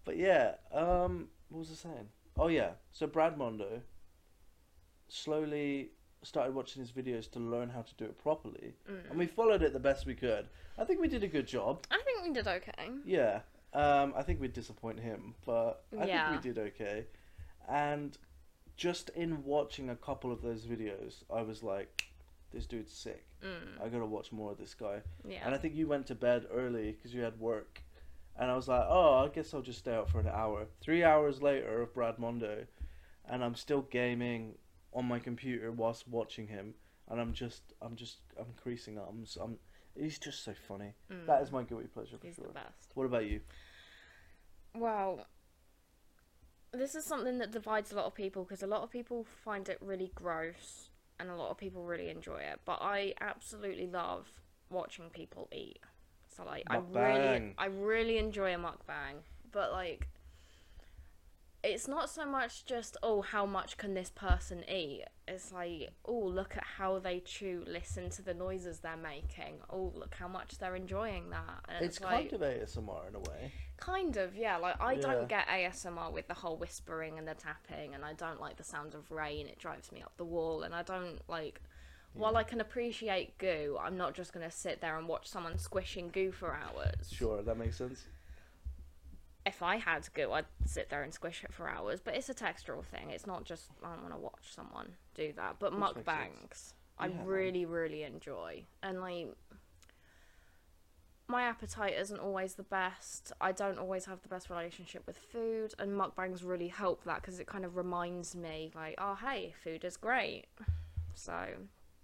but 0.06 0.16
yeah, 0.16 0.52
um, 0.72 1.28
what 1.50 1.60
was 1.60 1.72
I 1.72 1.74
saying? 1.90 2.08
Oh 2.38 2.50
yeah, 2.50 2.72
so 2.92 3.08
Brad 3.08 3.36
Mondo 3.36 3.82
slowly 5.08 5.90
started 6.24 6.54
watching 6.56 6.82
his 6.82 6.92
videos 6.92 7.30
to 7.32 7.40
learn 7.40 7.70
how 7.70 7.82
to 7.82 7.94
do 7.96 8.06
it 8.06 8.18
properly, 8.22 8.74
Mm. 8.90 9.10
and 9.10 9.20
we 9.20 9.26
followed 9.26 9.64
it 9.64 9.74
the 9.74 9.80
best 9.80 10.06
we 10.06 10.14
could. 10.16 10.48
I 10.78 10.84
think 10.86 11.02
we 11.02 11.08
did 11.08 11.24
a 11.24 11.28
good 11.28 11.48
job. 11.48 11.86
I 11.92 12.00
think 12.06 12.24
we 12.24 12.32
did 12.32 12.48
okay. 12.48 12.90
Yeah. 13.06 13.40
Um, 13.74 14.14
I 14.16 14.22
think 14.22 14.40
we'd 14.40 14.54
disappoint 14.54 15.00
him, 15.00 15.34
but 15.48 15.84
I 16.00 16.06
Yeah. 16.06 16.30
think 16.32 16.44
we 16.44 16.50
did 16.54 16.60
okay. 16.74 17.06
And 17.68 18.16
just 18.76 19.10
in 19.10 19.44
watching 19.44 19.90
a 19.90 19.96
couple 19.96 20.32
of 20.32 20.42
those 20.42 20.66
videos, 20.66 21.24
I 21.34 21.42
was 21.42 21.64
like, 21.64 22.06
this 22.52 22.66
dude's 22.66 22.92
sick. 22.94 23.26
Mm. 23.44 23.84
I 23.84 23.88
gotta 23.90 24.06
watch 24.06 24.32
more 24.32 24.52
of 24.52 24.58
this 24.58 24.74
guy. 24.74 25.02
Yeah. 25.28 25.40
And 25.46 25.54
I 25.56 25.58
think 25.58 25.76
you 25.76 25.88
went 25.88 26.08
to 26.08 26.16
bed 26.16 26.46
early 26.54 26.92
because 26.92 27.14
you 27.14 27.22
had 27.22 27.40
work. 27.40 27.82
And 28.38 28.50
I 28.50 28.56
was 28.56 28.68
like, 28.68 28.84
oh, 28.88 29.24
I 29.26 29.28
guess 29.34 29.54
I'll 29.54 29.62
just 29.62 29.80
stay 29.80 29.94
out 29.94 30.10
for 30.10 30.20
an 30.20 30.28
hour. 30.28 30.66
Three 30.82 31.04
hours 31.04 31.42
later 31.42 31.82
of 31.84 31.94
Brad 31.94 32.18
Mondo, 32.18 32.66
and 33.30 33.44
I'm 33.44 33.56
still 33.56 33.82
gaming 33.84 34.56
on 34.94 35.06
my 35.06 35.20
computer 35.20 35.72
whilst 35.72 36.08
watching 36.08 36.48
him. 36.48 36.74
And 37.10 37.20
I'm 37.22 37.34
just, 37.34 37.62
I'm 37.82 37.96
just, 37.96 38.18
I'm 38.40 38.48
creasing 38.62 38.98
up. 38.98 39.10
I'm, 39.12 39.22
s- 39.24 39.38
I'm 39.40 39.58
he's 39.96 40.18
just 40.18 40.44
so 40.44 40.54
funny. 40.68 40.94
Mm. 41.12 41.28
That 41.28 41.42
is 41.44 41.52
my 41.52 41.62
guilty 41.64 41.88
pleasure 41.88 42.18
for 42.20 42.26
He's 42.26 42.36
sure. 42.36 42.48
the 42.48 42.54
best. 42.54 42.90
What 42.96 43.06
about 43.06 43.26
you? 43.26 43.42
Well, 44.76 45.26
this 46.74 46.96
is 46.96 47.06
something 47.06 47.38
that 47.40 47.52
divides 47.52 47.92
a 47.92 47.96
lot 47.96 48.06
of 48.06 48.16
people 48.16 48.44
because 48.44 48.64
a 48.64 48.68
lot 48.68 48.82
of 48.82 48.90
people 48.90 49.26
find 49.44 49.70
it 49.70 49.78
really 49.82 50.12
gross 50.16 50.90
and 51.20 51.30
a 51.30 51.36
lot 51.36 51.52
of 51.52 51.58
people 51.58 51.84
really 51.84 52.10
enjoy 52.10 52.40
it. 52.40 52.60
But 52.66 52.80
I 52.82 53.14
absolutely 53.22 53.88
love 53.88 54.28
watching 54.70 55.10
people 55.10 55.48
eat. 55.52 55.80
So 56.36 56.44
like 56.44 56.64
I 56.68 56.78
really 56.78 57.54
I 57.58 57.66
really 57.68 58.18
enjoy 58.18 58.54
a 58.56 58.58
mukbang. 58.58 59.22
But 59.52 59.72
like 59.72 60.08
it's 61.64 61.88
not 61.88 62.10
so 62.10 62.26
much 62.26 62.66
just 62.66 62.98
oh 63.04 63.22
how 63.22 63.46
much 63.46 63.78
can 63.78 63.94
this 63.94 64.10
person 64.10 64.66
eat 64.70 65.06
it's 65.30 65.54
like 65.54 65.90
oh 66.06 66.20
look 66.20 66.58
at 66.58 66.64
how 66.78 67.00
they 67.00 67.22
chew 67.22 67.64
listen 67.66 68.10
to 68.10 68.22
the 68.22 68.34
noises 68.34 68.80
they're 68.80 68.98
making 68.98 69.56
oh 69.70 69.94
look 69.96 70.14
how 70.16 70.28
much 70.28 70.58
they're 70.58 70.76
enjoying 70.76 71.30
that 71.30 71.64
and 71.70 71.86
It's, 71.86 72.02
like, 72.02 72.32
kind 72.32 72.34
of 72.34 72.42
ASMR 72.42 73.08
in 73.08 73.16
a 73.16 73.20
way. 73.20 73.54
Kind 73.78 74.18
of, 74.18 74.36
yeah. 74.36 74.58
Like 74.58 74.80
I 74.80 74.94
Yeah. 74.94 75.02
don't 75.02 75.28
get 75.28 75.48
ASMR 75.48 76.10
with 76.12 76.28
the 76.28 76.34
whole 76.36 76.56
whispering 76.58 77.18
and 77.18 77.28
the 77.28 77.34
tapping, 77.34 77.94
and 77.94 78.06
I 78.06 78.14
don't 78.14 78.40
like 78.40 78.56
the 78.58 78.64
sound 78.64 78.96
of 78.96 79.12
rain. 79.12 79.48
It 79.48 79.60
drives 79.60 79.92
me 79.92 80.02
up 80.02 80.16
the 80.18 80.26
wall, 80.26 80.64
and 80.64 80.74
I 80.74 80.84
don't 80.84 81.28
like. 81.30 81.62
While 82.14 82.38
I 82.38 82.44
can 82.44 82.62
appreciate 82.62 83.38
goo, 83.40 83.78
I'm 83.82 83.98
not 83.98 84.14
just 84.14 84.34
gonna 84.34 84.52
sit 84.52 84.82
there 84.82 84.98
and 85.00 85.08
watch 85.08 85.28
someone 85.28 85.58
squishing 85.58 86.10
goo 86.10 86.32
for 86.32 86.54
hours. 86.56 87.12
Sure, 87.12 87.42
that 87.42 87.58
makes 87.58 87.78
sense. 87.78 88.06
If 89.46 89.62
I 89.62 89.76
had 89.78 90.08
goo, 90.14 90.32
I'd 90.32 90.46
sit 90.66 90.90
there 90.90 91.04
and 91.04 91.14
squish 91.14 91.44
it 91.44 91.52
for 91.52 91.68
hours. 91.70 92.00
But 92.00 92.16
it's 92.16 92.30
a 92.30 92.34
textural 92.34 92.84
thing. 92.86 93.10
It's 93.10 93.28
not 93.28 93.44
just 93.44 93.70
I 93.84 93.90
don't 93.90 94.02
want 94.04 94.14
to 94.14 94.20
watch 94.20 94.54
someone 94.54 94.96
do 95.16 95.34
that. 95.34 95.58
But 95.60 95.74
Which 95.74 95.96
makes 95.96 96.08
mukbangs, 96.08 96.74
I 96.98 97.08
Yeah, 97.08 97.24
really, 97.26 97.66
really 97.66 98.04
enjoy, 98.04 98.64
and 98.82 99.02
like 99.02 99.36
my 101.28 101.44
appetite 101.44 101.94
isn't 101.98 102.20
always 102.20 102.56
the 102.56 102.64
best. 102.64 103.32
I 103.40 103.52
don't 103.52 103.80
always 103.80 104.06
have 104.06 104.22
the 104.22 104.28
best 104.28 104.50
relationship 104.50 105.04
with 105.08 105.18
food, 105.18 105.74
and 105.80 105.92
mukbangs 105.92 106.42
really 106.44 106.68
help 106.68 107.04
that 107.06 107.22
because 107.22 107.40
it 107.40 107.48
kind 107.48 107.66
of 107.66 107.76
reminds 107.78 108.36
me, 108.36 108.72
like, 108.76 108.96
oh 108.98 109.16
hey, 109.16 109.54
food 109.64 109.84
is 109.86 109.98
great. 109.98 110.46
So 111.16 111.34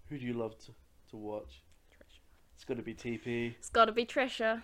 Who 0.09 0.17
do 0.17 0.25
you 0.25 0.33
love 0.33 0.57
to, 0.59 0.71
to 1.11 1.17
watch? 1.17 1.63
Trisha. 1.91 2.19
It's 2.55 2.63
got 2.65 2.77
to 2.77 2.83
be 2.83 2.93
TP. 2.93 3.55
it's 3.57 3.69
got 3.69 3.85
to 3.85 3.91
be 3.91 4.05
Trisha, 4.05 4.61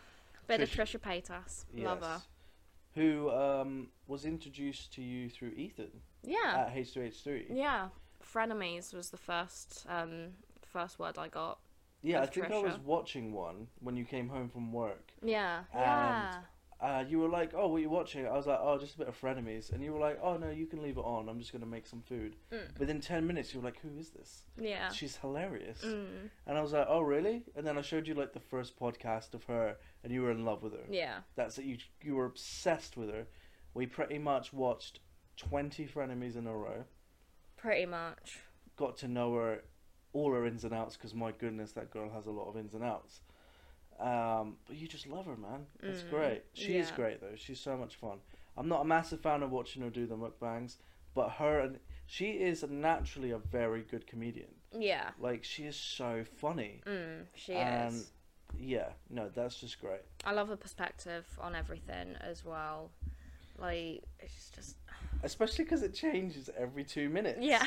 bit 0.48 0.62
of 0.62 0.70
Trisha. 0.70 1.00
Trisha 1.00 1.00
Paytas, 1.00 1.66
Yes. 1.74 1.86
love 1.86 2.02
her. 2.02 2.22
Who 2.96 3.30
um, 3.32 3.88
was 4.08 4.24
introduced 4.26 4.94
to 4.94 5.02
you 5.02 5.30
through 5.30 5.52
Ethan 5.58 5.92
Yeah, 6.24 6.66
at 6.68 6.76
H2H3. 6.76 7.48
yeah. 7.50 7.90
Frenemies 8.34 8.94
was 8.94 9.10
the 9.10 9.18
first, 9.18 9.86
um, 9.90 10.30
first 10.62 10.98
word 10.98 11.18
I 11.18 11.28
got. 11.28 11.60
Yeah, 12.06 12.20
I 12.20 12.24
Of 12.24 12.34
think 12.34 12.52
I 12.52 12.60
was 12.60 12.78
watching 12.80 13.34
one 13.34 13.68
when 13.80 13.98
you 13.98 14.06
came 14.06 14.30
home 14.30 14.50
from 14.50 14.72
work. 14.72 15.12
Yeah, 15.24 15.64
And 15.74 15.82
yeah. 15.82 16.42
uh, 16.80 17.04
you 17.10 17.18
were 17.20 17.30
like, 17.30 17.54
"Oh, 17.56 17.68
what 17.68 17.78
are 17.78 17.80
you 17.80 17.90
watching?" 17.90 18.28
I 18.28 18.34
was 18.34 18.46
like, 18.46 18.60
"Oh, 18.62 18.78
just 18.78 18.94
a 18.96 18.98
bit 19.00 19.08
of 19.08 19.20
frenemies," 19.20 19.72
and 19.72 19.84
you 19.84 19.92
were 19.92 20.00
like, 20.00 20.20
"Oh 20.22 20.38
no, 20.38 20.52
you 20.52 20.68
can 20.68 20.84
leave 20.84 20.98
it 20.98 21.02
on. 21.06 21.28
I'm 21.28 21.40
just 21.40 21.52
gonna 21.52 21.66
make 21.66 21.88
some 21.88 22.02
food." 22.04 22.36
Mm. 22.52 22.78
Within 22.80 23.02
ten 23.02 23.26
minutes, 23.26 23.54
you 23.54 23.60
were 23.60 23.66
like, 23.66 23.80
"Who 23.80 23.98
is 23.98 24.12
this? 24.12 24.44
Yeah. 24.56 24.92
She's 24.92 25.18
hilarious." 25.18 25.82
Mm. 25.84 26.30
And 26.46 26.58
I 26.58 26.62
was 26.62 26.74
like, 26.74 26.86
"Oh, 26.88 27.02
really?" 27.02 27.44
And 27.56 27.66
then 27.66 27.76
I 27.78 27.82
showed 27.82 28.08
you 28.08 28.14
like 28.14 28.34
the 28.34 28.40
first 28.40 28.80
podcast 28.80 29.34
of 29.34 29.46
her, 29.46 29.78
and 30.04 30.14
you 30.14 30.22
were 30.22 30.32
in 30.32 30.46
love 30.46 30.62
with 30.62 30.74
her. 30.74 30.86
Yeah. 30.88 31.22
That's 31.36 31.58
it. 31.58 31.66
You 31.66 31.78
you 32.04 32.16
were 32.16 32.26
obsessed 32.26 32.98
with 32.98 33.10
her. 33.10 33.26
We 33.74 33.88
pretty 33.88 34.20
much 34.20 34.54
watched 34.54 35.00
twenty 35.38 35.88
frenemies 35.88 36.36
in 36.36 36.46
a 36.46 36.56
row. 36.56 36.86
Pretty 37.58 37.88
much. 37.88 38.42
Got 38.76 38.98
to 38.98 39.08
know 39.08 39.34
her, 39.36 39.64
all 40.16 40.32
her 40.34 40.46
ins 40.48 40.64
and 40.64 40.74
outs. 40.74 40.96
Because 40.98 41.14
my 41.14 41.32
goodness, 41.32 41.74
that 41.74 41.92
girl 41.92 42.10
has 42.10 42.26
a 42.26 42.32
lot 42.32 42.48
of 42.50 42.58
ins 42.58 42.74
and 42.74 42.84
outs. 42.84 43.20
Um, 44.00 44.58
but 44.68 44.76
you 44.76 44.88
just 44.88 45.08
love 45.08 45.26
her, 45.26 45.38
man. 45.38 45.68
It's 45.82 46.02
Mm, 46.02 46.10
great. 46.10 46.44
She 46.54 46.78
is 46.78 46.92
great 46.92 47.22
though. 47.22 47.36
She's 47.36 47.60
so 47.60 47.78
much 47.78 47.96
fun. 47.96 48.18
I'm 48.58 48.68
not 48.68 48.82
a 48.82 48.86
massive 48.86 49.22
fan 49.22 49.44
of 49.44 49.52
watching 49.52 49.82
her 49.84 49.90
do 49.90 50.06
the 50.08 50.16
mukbangs, 50.18 50.78
but 51.14 51.30
her 51.32 51.60
and 51.60 51.80
she 52.08 52.32
is 52.32 52.64
naturally 52.70 53.32
a 53.32 53.38
very 53.38 53.82
good 53.84 54.06
comedian. 54.08 54.54
Yeah. 54.78 55.12
Like 55.20 55.44
she 55.44 55.64
is 55.64 55.76
so 55.78 56.24
funny. 56.38 56.82
Mm. 56.86 57.26
She 57.36 57.54
And- 57.54 57.94
is. 57.96 58.12
Yeah, 58.58 58.90
no, 59.10 59.28
that's 59.34 59.60
just 59.60 59.82
great. 59.82 60.02
I 60.24 60.32
love 60.32 60.48
her 60.48 60.56
perspective 60.56 61.26
on 61.42 61.56
everything 61.56 62.16
as 62.22 62.46
well. 62.46 62.92
Like 63.58 64.04
it's 64.20 64.50
just 64.52 64.76
Especially 65.24 65.64
because 65.66 65.84
it 65.84 65.94
changes 65.94 66.50
every 66.58 66.84
two 66.84 67.10
minutes. 67.10 67.40
yeah. 67.42 67.66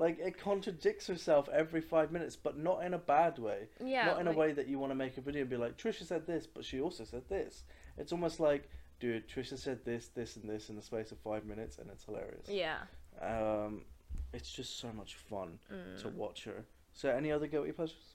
Like 0.00 0.18
it 0.18 0.38
contradicts 0.38 1.06
herself 1.08 1.46
every 1.52 1.82
five 1.82 2.10
minutes, 2.10 2.34
but 2.34 2.56
not 2.58 2.82
in 2.84 2.94
a 2.94 2.98
bad 2.98 3.38
way. 3.38 3.68
Yeah. 3.84 4.06
not 4.06 4.18
in 4.20 4.26
like- 4.26 4.34
a 4.34 4.38
way 4.38 4.52
that 4.52 4.66
you 4.66 4.78
want 4.78 4.92
to 4.92 4.94
make 4.94 5.18
a 5.18 5.20
video 5.20 5.42
and 5.42 5.50
be 5.50 5.58
like, 5.58 5.76
Trisha 5.76 6.04
said 6.04 6.26
this, 6.26 6.46
but 6.46 6.64
she 6.64 6.80
also 6.80 7.04
said 7.04 7.28
this. 7.28 7.64
It's 7.98 8.10
almost 8.10 8.40
like, 8.40 8.70
dude, 8.98 9.28
Trisha 9.28 9.58
said 9.58 9.84
this, 9.84 10.08
this, 10.08 10.36
and 10.36 10.48
this 10.48 10.70
in 10.70 10.76
the 10.76 10.80
space 10.80 11.12
of 11.12 11.18
five 11.18 11.44
minutes, 11.44 11.76
and 11.76 11.90
it's 11.90 12.04
hilarious. 12.04 12.48
Yeah. 12.48 12.78
Um, 13.20 13.82
it's 14.32 14.50
just 14.50 14.78
so 14.78 14.90
much 14.90 15.16
fun 15.16 15.58
Mm. 15.70 16.00
to 16.00 16.08
watch 16.08 16.44
her. 16.44 16.64
So, 16.94 17.10
any 17.10 17.30
other 17.30 17.46
guilty 17.46 17.72
pleasures? 17.72 18.14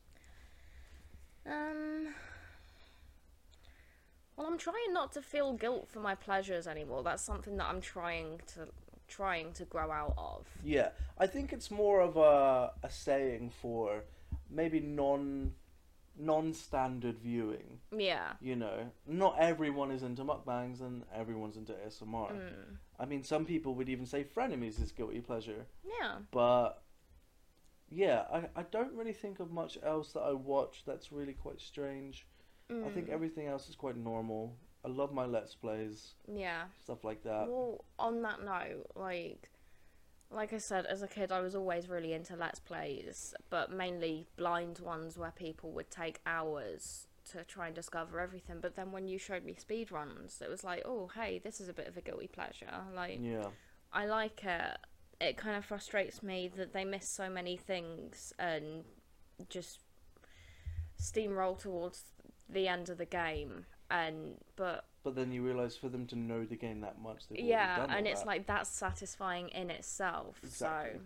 Um. 1.45 2.15
Well, 4.35 4.47
I'm 4.47 4.57
trying 4.57 4.91
not 4.91 5.11
to 5.13 5.21
feel 5.21 5.53
guilt 5.53 5.87
for 5.87 5.99
my 5.99 6.15
pleasures 6.15 6.65
anymore. 6.67 7.03
That's 7.03 7.21
something 7.23 7.55
that 7.57 7.67
I'm 7.67 7.79
trying 7.79 8.41
to 8.55 8.67
trying 9.07 9.53
to 9.53 9.65
grow 9.65 9.91
out 9.91 10.13
of. 10.17 10.45
Yeah, 10.63 10.89
I 11.17 11.27
think 11.27 11.53
it's 11.53 11.69
more 11.71 12.01
of 12.01 12.17
a 12.17 12.71
a 12.83 12.89
saying 12.89 13.51
for 13.61 14.03
maybe 14.49 14.79
non 14.79 15.53
non 16.17 16.53
standard 16.53 17.19
viewing. 17.19 17.79
Yeah. 17.95 18.33
You 18.41 18.55
know, 18.55 18.91
not 19.05 19.35
everyone 19.39 19.91
is 19.91 20.01
into 20.03 20.23
mukbangs 20.23 20.79
and 20.79 21.03
everyone's 21.13 21.57
into 21.57 21.73
ASMR. 21.73 22.31
Mm. 22.31 22.77
I 22.97 23.05
mean, 23.05 23.23
some 23.23 23.45
people 23.45 23.75
would 23.75 23.89
even 23.89 24.05
say 24.05 24.23
frenemies 24.23 24.81
is 24.81 24.91
guilty 24.93 25.19
pleasure. 25.19 25.65
Yeah. 25.83 26.19
But 26.31 26.81
yeah, 27.89 28.23
I, 28.31 28.45
I 28.55 28.63
don't 28.71 28.93
really 28.93 29.13
think 29.13 29.39
of 29.41 29.51
much 29.51 29.77
else 29.83 30.13
that 30.13 30.21
I 30.21 30.31
watch 30.31 30.83
that's 30.85 31.11
really 31.11 31.33
quite 31.33 31.59
strange. 31.59 32.25
I 32.69 32.89
think 32.89 33.09
Mm. 33.09 33.13
everything 33.13 33.45
else 33.47 33.69
is 33.69 33.75
quite 33.75 33.95
normal. 33.95 34.55
I 34.85 34.87
love 34.89 35.11
my 35.11 35.25
let's 35.25 35.55
plays, 35.55 36.13
Yeah. 36.31 36.65
stuff 36.83 37.03
like 37.03 37.23
that. 37.23 37.47
Well, 37.47 37.83
on 37.97 38.21
that 38.21 38.43
note, 38.43 38.91
like, 38.95 39.49
like 40.29 40.53
I 40.53 40.59
said, 40.59 40.85
as 40.85 41.01
a 41.01 41.07
kid, 41.07 41.31
I 41.31 41.41
was 41.41 41.55
always 41.55 41.89
really 41.89 42.13
into 42.13 42.35
let's 42.35 42.59
plays, 42.59 43.33
but 43.49 43.71
mainly 43.71 44.27
blind 44.37 44.79
ones 44.79 45.17
where 45.17 45.31
people 45.31 45.71
would 45.71 45.89
take 45.89 46.19
hours 46.25 47.07
to 47.31 47.43
try 47.43 47.65
and 47.67 47.75
discover 47.75 48.19
everything. 48.19 48.59
But 48.61 48.75
then 48.75 48.91
when 48.91 49.07
you 49.07 49.17
showed 49.17 49.43
me 49.43 49.55
speed 49.55 49.91
runs, 49.91 50.39
it 50.41 50.49
was 50.49 50.63
like, 50.63 50.83
oh, 50.85 51.09
hey, 51.15 51.39
this 51.43 51.59
is 51.59 51.67
a 51.67 51.73
bit 51.73 51.87
of 51.87 51.97
a 51.97 52.01
guilty 52.01 52.27
pleasure. 52.27 52.83
Like, 52.93 53.17
Yeah, 53.19 53.47
I 53.91 54.05
like 54.05 54.43
it. 54.43 54.77
It 55.19 55.37
kind 55.37 55.55
of 55.55 55.65
frustrates 55.65 56.21
me 56.21 56.51
that 56.57 56.73
they 56.73 56.85
miss 56.85 57.09
so 57.09 57.27
many 57.29 57.57
things 57.57 58.33
and 58.37 58.83
just 59.49 59.79
steamroll 61.01 61.57
towards 61.57 62.03
the 62.47 62.67
end 62.67 62.89
of 62.89 62.97
the 62.97 63.05
game. 63.05 63.65
And 63.89 64.37
but 64.55 64.85
but 65.03 65.15
then 65.15 65.31
you 65.31 65.43
realize 65.43 65.75
for 65.77 65.89
them 65.89 66.07
to 66.07 66.15
know 66.15 66.45
the 66.45 66.55
game 66.55 66.81
that 66.81 66.99
much, 66.99 67.27
they've 67.29 67.39
yeah, 67.39 67.85
and 67.89 68.07
it's 68.07 68.21
that. 68.21 68.27
like 68.27 68.47
that's 68.47 68.69
satisfying 68.69 69.49
in 69.49 69.69
itself. 69.69 70.39
Exactly. 70.43 70.99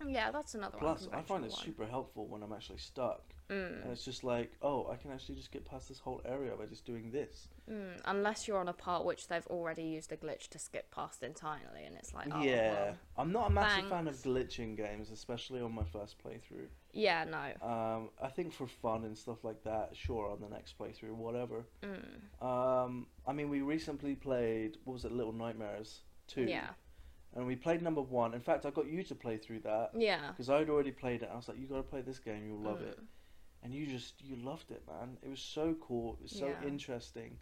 So 0.00 0.08
yeah, 0.08 0.30
that's 0.30 0.54
another 0.54 0.78
Plus, 0.78 1.08
one. 1.08 1.18
I 1.18 1.22
find 1.22 1.44
it 1.44 1.50
one. 1.50 1.60
super 1.64 1.86
helpful 1.86 2.26
when 2.28 2.42
I'm 2.44 2.52
actually 2.52 2.78
stuck, 2.78 3.22
Mm, 3.50 3.82
and 3.82 3.92
it's 3.92 4.04
just 4.04 4.24
like, 4.24 4.52
oh, 4.60 4.88
I 4.92 4.96
can 4.96 5.10
actually 5.10 5.36
just 5.36 5.50
get 5.50 5.64
past 5.64 5.88
this 5.88 5.98
whole 5.98 6.20
area 6.26 6.52
by 6.58 6.66
just 6.66 6.84
doing 6.84 7.10
this. 7.10 7.48
mm, 7.70 7.98
unless 8.04 8.46
you're 8.46 8.58
on 8.58 8.68
a 8.68 8.72
part 8.74 9.04
which 9.06 9.28
they've 9.28 9.46
already 9.46 9.82
used 9.84 10.12
a 10.12 10.16
glitch 10.18 10.48
to 10.48 10.58
skip 10.58 10.90
past 10.90 11.22
entirely, 11.22 11.84
and 11.86 11.96
it's 11.96 12.12
like, 12.12 12.28
oh, 12.30 12.42
yeah, 12.42 12.72
well. 12.72 12.96
I'm 13.16 13.32
not 13.32 13.46
a 13.46 13.50
massive 13.50 13.88
fan 13.88 14.06
of 14.06 14.16
glitching 14.16 14.76
games, 14.76 15.10
especially 15.10 15.60
on 15.62 15.72
my 15.74 15.84
first 15.84 16.16
playthrough. 16.22 16.68
yeah, 16.92 17.24
no, 17.24 17.66
Um, 17.66 18.10
I 18.22 18.28
think 18.28 18.52
for 18.52 18.66
fun 18.66 19.04
and 19.04 19.16
stuff 19.16 19.42
like 19.44 19.62
that, 19.64 19.96
sure, 19.96 20.30
on 20.30 20.40
the 20.40 20.48
next 20.48 20.78
playthrough, 20.78 21.14
whatever. 21.14 21.64
mm, 21.82 22.44
Um, 22.46 23.06
I 23.26 23.32
mean, 23.32 23.48
we 23.48 23.62
recently 23.62 24.14
played 24.14 24.76
what 24.84 24.92
was 24.94 25.04
it, 25.06 25.12
Little 25.12 25.32
Nightmares 25.32 26.00
two, 26.26 26.42
yeah, 26.42 26.68
and 27.34 27.46
we 27.46 27.56
played 27.56 27.80
number 27.82 28.02
one. 28.02 28.34
In 28.34 28.40
fact, 28.40 28.66
I 28.66 28.70
got 28.70 28.86
you 28.88 29.02
to 29.04 29.14
play 29.14 29.38
through 29.38 29.60
that 29.60 29.90
yeah, 29.96 30.28
because 30.32 30.50
I'd 30.50 30.68
already 30.68 30.90
played 30.92 31.22
it. 31.22 31.30
I 31.32 31.36
was 31.36 31.48
like, 31.48 31.58
you 31.58 31.66
got 31.66 31.76
to 31.76 31.82
play 31.82 32.02
this 32.02 32.18
game, 32.18 32.46
you'll 32.46 32.60
love 32.60 32.82
it, 32.82 32.98
Mm. 32.98 33.04
And 33.62 33.74
you 33.74 33.86
just 33.86 34.20
you 34.22 34.36
loved 34.36 34.70
it, 34.70 34.82
man. 34.86 35.16
It 35.22 35.28
was 35.28 35.40
so 35.40 35.74
cool, 35.80 36.14
it 36.14 36.22
was 36.22 36.32
so 36.32 36.48
Yeah. 36.48 36.62
interesting. 36.66 37.38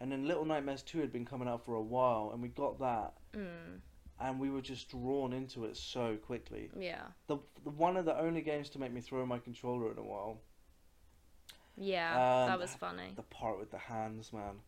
And 0.00 0.12
then 0.12 0.26
Little 0.28 0.44
Nightmares 0.44 0.82
two 0.82 1.00
had 1.00 1.12
been 1.12 1.24
coming 1.24 1.48
out 1.48 1.64
for 1.64 1.74
a 1.74 1.82
while, 1.82 2.30
and 2.32 2.40
we 2.40 2.48
got 2.48 2.78
that, 2.78 3.14
mm, 3.32 3.80
and 4.20 4.38
we 4.38 4.48
were 4.50 4.60
just 4.60 4.88
drawn 4.90 5.32
into 5.32 5.64
it 5.64 5.76
so 5.76 6.16
quickly. 6.16 6.70
yeah, 6.78 7.08
The, 7.26 7.38
the 7.64 7.70
one 7.70 7.96
of 7.96 8.04
the 8.04 8.16
only 8.16 8.40
games 8.42 8.70
to 8.70 8.78
make 8.78 8.92
me 8.92 9.00
throw 9.00 9.26
my 9.26 9.38
controller 9.40 9.90
in 9.90 9.98
a 9.98 10.04
while. 10.04 10.40
yeah. 11.76 12.12
Um, 12.42 12.48
that 12.50 12.58
was 12.58 12.74
funny. 12.74 13.12
The 13.16 13.22
part 13.22 13.58
with 13.58 13.70
the 13.70 13.78
hands, 13.78 14.32
man. 14.32 14.60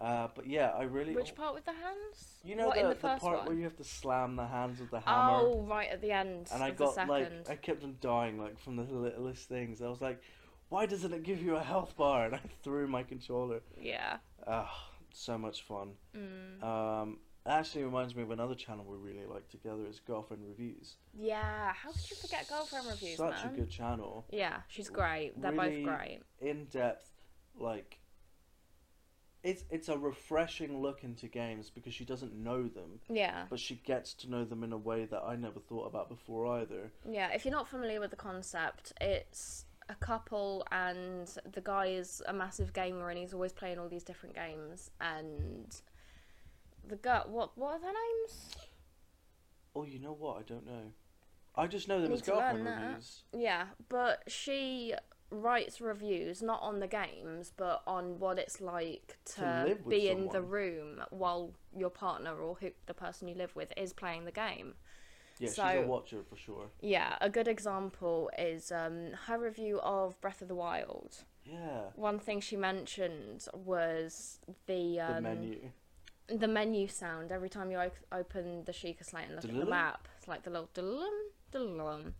Uh, 0.00 0.28
but 0.34 0.46
yeah, 0.46 0.70
I 0.70 0.82
really. 0.82 1.14
Which 1.14 1.34
part 1.34 1.54
with 1.54 1.64
the 1.64 1.72
hands? 1.72 2.38
You 2.42 2.56
know 2.56 2.66
what 2.66 2.74
the, 2.74 2.80
in 2.82 2.88
the 2.88 2.94
the 2.94 3.00
first 3.00 3.22
part 3.22 3.38
one? 3.38 3.46
where 3.46 3.56
you 3.56 3.64
have 3.64 3.76
to 3.76 3.84
slam 3.84 4.34
the 4.36 4.46
hands 4.46 4.80
with 4.80 4.90
the 4.90 5.00
hammer. 5.00 5.38
Oh, 5.42 5.64
right 5.68 5.88
at 5.88 6.00
the 6.00 6.10
end. 6.10 6.48
and 6.52 6.62
I 6.62 6.70
got 6.72 6.96
like 7.08 7.30
I 7.48 7.54
kept 7.54 7.84
on 7.84 7.96
dying 8.00 8.38
like 8.38 8.58
from 8.58 8.76
the 8.76 8.82
littlest 8.82 9.48
things. 9.48 9.80
I 9.80 9.88
was 9.88 10.00
like, 10.00 10.20
why 10.68 10.86
doesn't 10.86 11.12
it 11.12 11.22
give 11.22 11.40
you 11.42 11.56
a 11.56 11.62
health 11.62 11.96
bar? 11.96 12.26
And 12.26 12.34
I 12.34 12.40
threw 12.64 12.88
my 12.88 13.02
controller. 13.04 13.60
Yeah. 13.80 14.16
Ah, 14.46 14.90
so 15.12 15.38
much 15.38 15.62
fun. 15.62 15.92
Mm. 16.16 16.62
Um, 16.64 17.18
it 17.46 17.50
actually 17.50 17.84
reminds 17.84 18.16
me 18.16 18.22
of 18.22 18.30
another 18.32 18.54
channel 18.56 18.84
we 18.84 18.96
really 18.96 19.26
like 19.26 19.48
together 19.48 19.86
is 19.88 20.00
Girlfriend 20.00 20.42
Reviews. 20.48 20.96
Yeah. 21.16 21.72
How 21.72 21.92
could 21.92 22.10
you 22.10 22.16
forget 22.16 22.48
girlfriend 22.48 22.86
reviews, 22.88 23.18
Such 23.18 23.44
man? 23.44 23.54
a 23.54 23.56
good 23.58 23.70
channel. 23.70 24.24
Yeah, 24.30 24.60
she's 24.66 24.88
great. 24.88 25.40
They're 25.40 25.52
Really- 25.52 25.84
both 25.84 25.94
great. 25.96 26.20
In 26.40 26.64
depth, 26.64 27.10
like. 27.58 28.00
It's 29.44 29.62
it's 29.70 29.90
a 29.90 29.98
refreshing 29.98 30.80
look 30.80 31.04
into 31.04 31.28
games 31.28 31.70
because 31.70 31.92
she 31.92 32.06
doesn't 32.06 32.32
know 32.34 32.66
them, 32.66 32.98
Yeah. 33.10 33.44
but 33.50 33.60
she 33.60 33.74
gets 33.84 34.14
to 34.14 34.30
know 34.30 34.44
them 34.44 34.64
in 34.64 34.72
a 34.72 34.78
way 34.78 35.04
that 35.04 35.22
I 35.22 35.36
never 35.36 35.60
thought 35.60 35.84
about 35.86 36.08
before 36.08 36.46
either. 36.60 36.90
Yeah, 37.08 37.28
if 37.32 37.44
you're 37.44 37.52
not 37.52 37.68
familiar 37.68 38.00
with 38.00 38.10
the 38.10 38.16
concept, 38.16 38.94
it's 39.02 39.66
a 39.90 39.94
couple 39.96 40.64
and 40.72 41.28
the 41.52 41.60
guy 41.60 41.88
is 41.88 42.22
a 42.26 42.32
massive 42.32 42.72
gamer 42.72 43.10
and 43.10 43.18
he's 43.18 43.34
always 43.34 43.52
playing 43.52 43.78
all 43.78 43.86
these 43.86 44.02
different 44.02 44.34
games 44.34 44.90
and 44.98 45.76
the 46.88 46.96
girl 46.96 47.26
what 47.28 47.56
what 47.58 47.74
are 47.74 47.80
their 47.80 47.92
names? 47.92 48.56
Oh, 49.76 49.84
you 49.84 49.98
know 49.98 50.14
what? 50.14 50.38
I 50.38 50.42
don't 50.42 50.64
know. 50.64 50.92
I 51.54 51.66
just 51.66 51.86
know 51.86 52.00
them 52.00 52.10
Need 52.10 52.14
as 52.14 52.22
girlfriend 52.22 52.64
reviews. 52.64 53.22
Yeah, 53.36 53.66
but 53.90 54.22
she 54.26 54.94
writes 55.42 55.80
reviews 55.80 56.42
not 56.42 56.60
on 56.62 56.80
the 56.80 56.86
games 56.86 57.52
but 57.56 57.82
on 57.86 58.18
what 58.18 58.38
it's 58.38 58.60
like 58.60 59.16
to, 59.24 59.76
To 59.76 59.78
be 59.88 60.08
in 60.08 60.28
the 60.28 60.42
room 60.42 61.02
while 61.10 61.52
your 61.76 61.90
partner 61.90 62.34
or 62.36 62.56
who 62.60 62.70
the 62.86 62.94
person 62.94 63.28
you 63.28 63.34
live 63.34 63.54
with 63.56 63.72
is 63.76 63.92
playing 63.92 64.24
the 64.24 64.32
game. 64.32 64.74
Yeah, 65.40 65.48
she's 65.48 65.58
a 65.58 65.82
watcher 65.86 66.22
for 66.28 66.36
sure. 66.36 66.66
Yeah, 66.80 67.16
a 67.20 67.28
good 67.28 67.48
example 67.48 68.30
is 68.38 68.70
um, 68.70 69.10
her 69.26 69.36
review 69.38 69.80
of 69.80 70.20
Breath 70.20 70.40
of 70.42 70.46
the 70.48 70.54
Wild. 70.54 71.16
Yeah, 71.44 71.80
One 71.96 72.18
thing 72.20 72.40
she 72.40 72.56
mentioned 72.56 73.46
was 73.52 74.38
the 74.66 75.00
um, 75.00 75.14
the 75.16 75.20
menu. 75.20 75.58
the 76.28 76.48
menu 76.48 76.86
sound 76.86 77.32
every 77.32 77.48
time 77.48 77.70
you 77.72 77.78
o- 77.78 77.90
open 78.12 78.62
the 78.64 78.72
Sheikah 78.72 79.04
Slate 79.04 79.26
and 79.26 79.34
look 79.36 79.44
at 79.44 79.50
the 79.50 79.66
map. 79.66 80.06
It's 80.18 80.28
like 80.28 80.44
the 80.44 80.50
little 80.50 80.70
dulum, 80.72 81.10
dulum. 81.52 82.12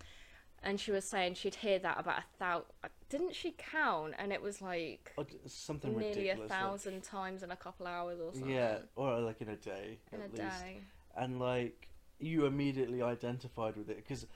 And 0.64 0.80
she 0.80 0.90
was 0.90 1.04
saying 1.04 1.34
she'd 1.34 1.56
hear 1.56 1.78
that 1.80 2.00
about 2.00 2.20
a 2.20 2.24
thousand. 2.38 2.66
Didn't 3.10 3.34
she 3.34 3.54
count? 3.56 4.14
And 4.18 4.32
it 4.32 4.40
was 4.42 4.62
like 4.62 5.12
Oh, 5.18 5.26
something 5.46 5.92
nearly 5.92 6.08
ridiculous. 6.08 6.38
a 6.38 6.40
like- 6.42 6.50
thousand 6.50 7.02
times 7.04 7.42
in 7.42 7.50
a 7.50 7.56
couple 7.56 7.86
hours 7.86 8.18
or 8.18 8.32
something. 8.32 8.50
yeah, 8.50 8.78
or 8.96 9.20
like 9.20 9.40
in 9.42 9.50
a 9.50 9.56
day 9.56 9.98
in 10.10 10.20
a 10.20 10.24
at 10.24 10.30
least. 10.32 10.42
day. 10.64 10.80
And 11.16 11.38
like 11.38 11.88
you 12.18 12.46
immediately 12.46 13.02
identified 13.02 13.76
with 13.76 13.90
it 13.90 13.96
because 13.98 14.26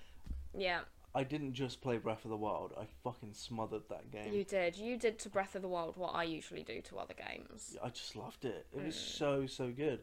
Yeah, 0.55 0.81
I 1.15 1.25
didn't 1.25 1.55
just 1.55 1.81
play 1.81 1.97
Breath 1.97 2.25
of 2.25 2.31
the 2.31 2.37
Wild. 2.37 2.75
I 2.79 2.85
fucking 3.03 3.33
smothered 3.33 3.89
that 3.89 4.11
game. 4.11 4.33
You 4.33 4.45
did. 4.45 4.77
You 4.77 4.97
did 4.99 5.19
to 5.21 5.31
Breath 5.31 5.55
of 5.55 5.63
the 5.63 5.69
Wild 5.69 5.97
what 5.97 6.15
I 6.15 6.25
usually 6.25 6.63
do 6.63 6.81
to 6.83 6.99
other 6.99 7.15
games. 7.15 7.77
I 7.83 7.89
just 7.89 8.15
loved 8.17 8.45
it. 8.45 8.67
It 8.77 8.85
was 8.85 8.95
Mm. 8.95 9.17
so 9.19 9.47
so 9.47 9.71
good, 9.73 10.03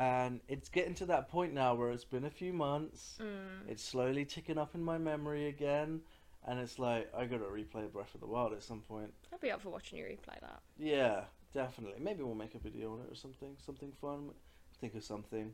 and 0.00 0.40
it's 0.48 0.70
getting 0.70 0.94
to 0.94 1.04
that 1.06 1.28
point 1.28 1.52
now 1.52 1.74
where 1.74 1.90
it's 1.92 2.04
been 2.06 2.24
a 2.24 2.30
few 2.30 2.54
months. 2.54 3.18
Mm. 3.20 3.68
It's 3.70 3.84
slowly 3.84 4.24
ticking 4.24 4.56
up 4.56 4.74
in 4.74 4.82
my 4.82 4.96
memory 4.96 5.48
again, 5.48 6.00
and 6.46 6.58
it's 6.58 6.78
like 6.78 7.12
I 7.14 7.26
gotta 7.26 7.44
replay 7.44 7.92
Breath 7.92 8.14
of 8.14 8.22
the 8.22 8.26
Wild 8.26 8.54
at 8.54 8.62
some 8.62 8.80
point. 8.80 9.12
I'd 9.30 9.40
be 9.40 9.50
up 9.50 9.60
for 9.60 9.68
watching 9.68 9.98
you 9.98 10.04
replay 10.04 10.40
that. 10.40 10.60
Yeah, 10.78 11.24
definitely. 11.52 12.00
Maybe 12.00 12.22
we'll 12.22 12.34
make 12.34 12.54
a 12.54 12.58
video 12.58 12.94
on 12.94 13.00
it 13.00 13.12
or 13.12 13.14
something. 13.14 13.56
Something 13.64 13.92
fun. 14.00 14.30
Think 14.80 14.94
of 14.94 15.04
something. 15.04 15.52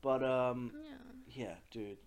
But 0.00 0.24
um, 0.24 0.72
Yeah. 0.82 1.44
yeah, 1.44 1.54
dude. 1.70 1.98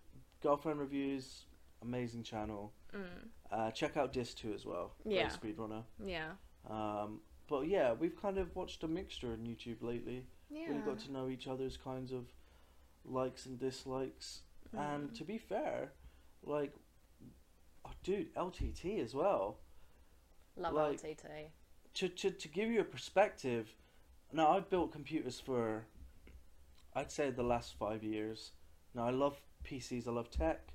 Girlfriend 0.41 0.79
reviews, 0.79 1.45
amazing 1.83 2.23
channel. 2.23 2.73
Mm. 2.95 3.05
Uh, 3.51 3.69
check 3.71 3.95
out 3.95 4.11
Dis 4.11 4.33
2 4.33 4.53
as 4.53 4.65
well. 4.65 4.95
Yeah. 5.05 5.29
speedrunner. 5.29 5.83
Yeah. 6.03 6.31
Um, 6.67 7.19
but 7.47 7.67
yeah, 7.67 7.93
we've 7.93 8.19
kind 8.19 8.39
of 8.39 8.55
watched 8.55 8.83
a 8.83 8.87
mixture 8.87 9.31
on 9.33 9.45
YouTube 9.45 9.83
lately. 9.83 10.25
Yeah. 10.55 10.67
Really 10.69 10.81
got 10.81 10.99
to 10.99 11.11
know 11.11 11.27
each 11.27 11.47
other's 11.47 11.75
kinds 11.77 12.11
of 12.13 12.25
likes 13.03 13.45
and 13.45 13.59
dislikes. 13.59 14.41
And 14.71 15.09
Mm. 15.11 15.17
to 15.17 15.23
be 15.25 15.37
fair, 15.37 15.91
like, 16.43 16.73
oh, 17.85 17.91
dude, 18.03 18.33
LTT 18.35 18.99
as 18.99 19.13
well. 19.13 19.59
Love 20.55 20.73
like- 20.73 21.01
LTT. 21.01 21.51
To, 21.95 22.09
to, 22.09 22.31
to 22.31 22.47
give 22.47 22.69
you 22.69 22.81
a 22.81 22.85
perspective, 22.85 23.75
now 24.33 24.51
I've 24.55 24.69
built 24.69 24.91
computers 24.91 25.39
for, 25.39 25.85
I'd 26.93 27.11
say, 27.11 27.29
the 27.31 27.43
last 27.43 27.73
five 27.75 28.03
years. 28.03 28.51
Now 28.93 29.05
I 29.07 29.11
love 29.11 29.39
PCs, 29.63 30.07
I 30.07 30.11
love 30.11 30.29
tech. 30.29 30.73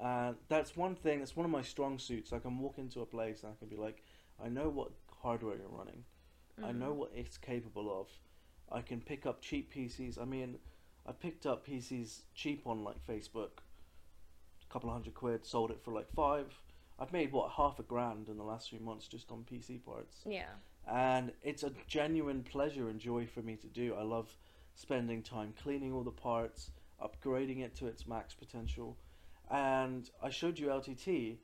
And 0.00 0.36
that's 0.48 0.76
one 0.76 0.94
thing, 0.94 1.18
that's 1.18 1.36
one 1.36 1.44
of 1.44 1.50
my 1.50 1.62
strong 1.62 1.98
suits. 1.98 2.32
I 2.32 2.38
can 2.38 2.58
walk 2.58 2.78
into 2.78 3.00
a 3.00 3.06
place 3.06 3.42
and 3.42 3.52
I 3.52 3.56
can 3.56 3.68
be 3.68 3.76
like, 3.76 4.02
I 4.42 4.48
know 4.48 4.68
what 4.68 4.92
hardware 5.22 5.56
you're 5.56 5.68
running. 5.68 6.04
I 6.62 6.72
know 6.72 6.92
Mm. 6.92 6.96
what 6.96 7.12
it's 7.14 7.36
capable 7.36 8.00
of. 8.00 8.08
I 8.70 8.80
can 8.82 9.00
pick 9.00 9.26
up 9.26 9.40
cheap 9.40 9.72
PCs. 9.74 10.20
I 10.20 10.24
mean, 10.24 10.56
I 11.06 11.12
picked 11.12 11.46
up 11.46 11.66
PCs 11.66 12.20
cheap 12.34 12.66
on 12.66 12.84
like 12.84 12.96
Facebook, 13.06 13.50
a 14.68 14.72
couple 14.72 14.90
of 14.90 14.94
hundred 14.94 15.14
quid, 15.14 15.46
sold 15.46 15.70
it 15.70 15.80
for 15.82 15.92
like 15.92 16.10
five. 16.14 16.46
I've 16.98 17.12
made 17.12 17.32
what 17.32 17.52
half 17.52 17.78
a 17.78 17.82
grand 17.82 18.28
in 18.28 18.36
the 18.36 18.42
last 18.42 18.70
few 18.70 18.80
months 18.80 19.06
just 19.06 19.30
on 19.30 19.44
PC 19.50 19.84
parts, 19.84 20.18
Yeah. 20.26 20.48
and 20.90 21.32
it's 21.42 21.62
a 21.62 21.72
genuine 21.86 22.42
pleasure 22.42 22.88
and 22.88 22.98
joy 22.98 23.26
for 23.26 23.40
me 23.40 23.56
to 23.56 23.68
do. 23.68 23.94
I 23.94 24.02
love 24.02 24.36
spending 24.74 25.22
time 25.22 25.54
cleaning 25.62 25.92
all 25.92 26.02
the 26.02 26.10
parts, 26.10 26.70
upgrading 27.00 27.60
it 27.60 27.76
to 27.76 27.86
its 27.86 28.06
max 28.06 28.34
potential, 28.34 28.96
and 29.50 30.10
I 30.22 30.30
showed 30.30 30.58
you 30.58 30.66
LTT, 30.68 31.36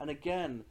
and 0.00 0.08
again, 0.10 0.64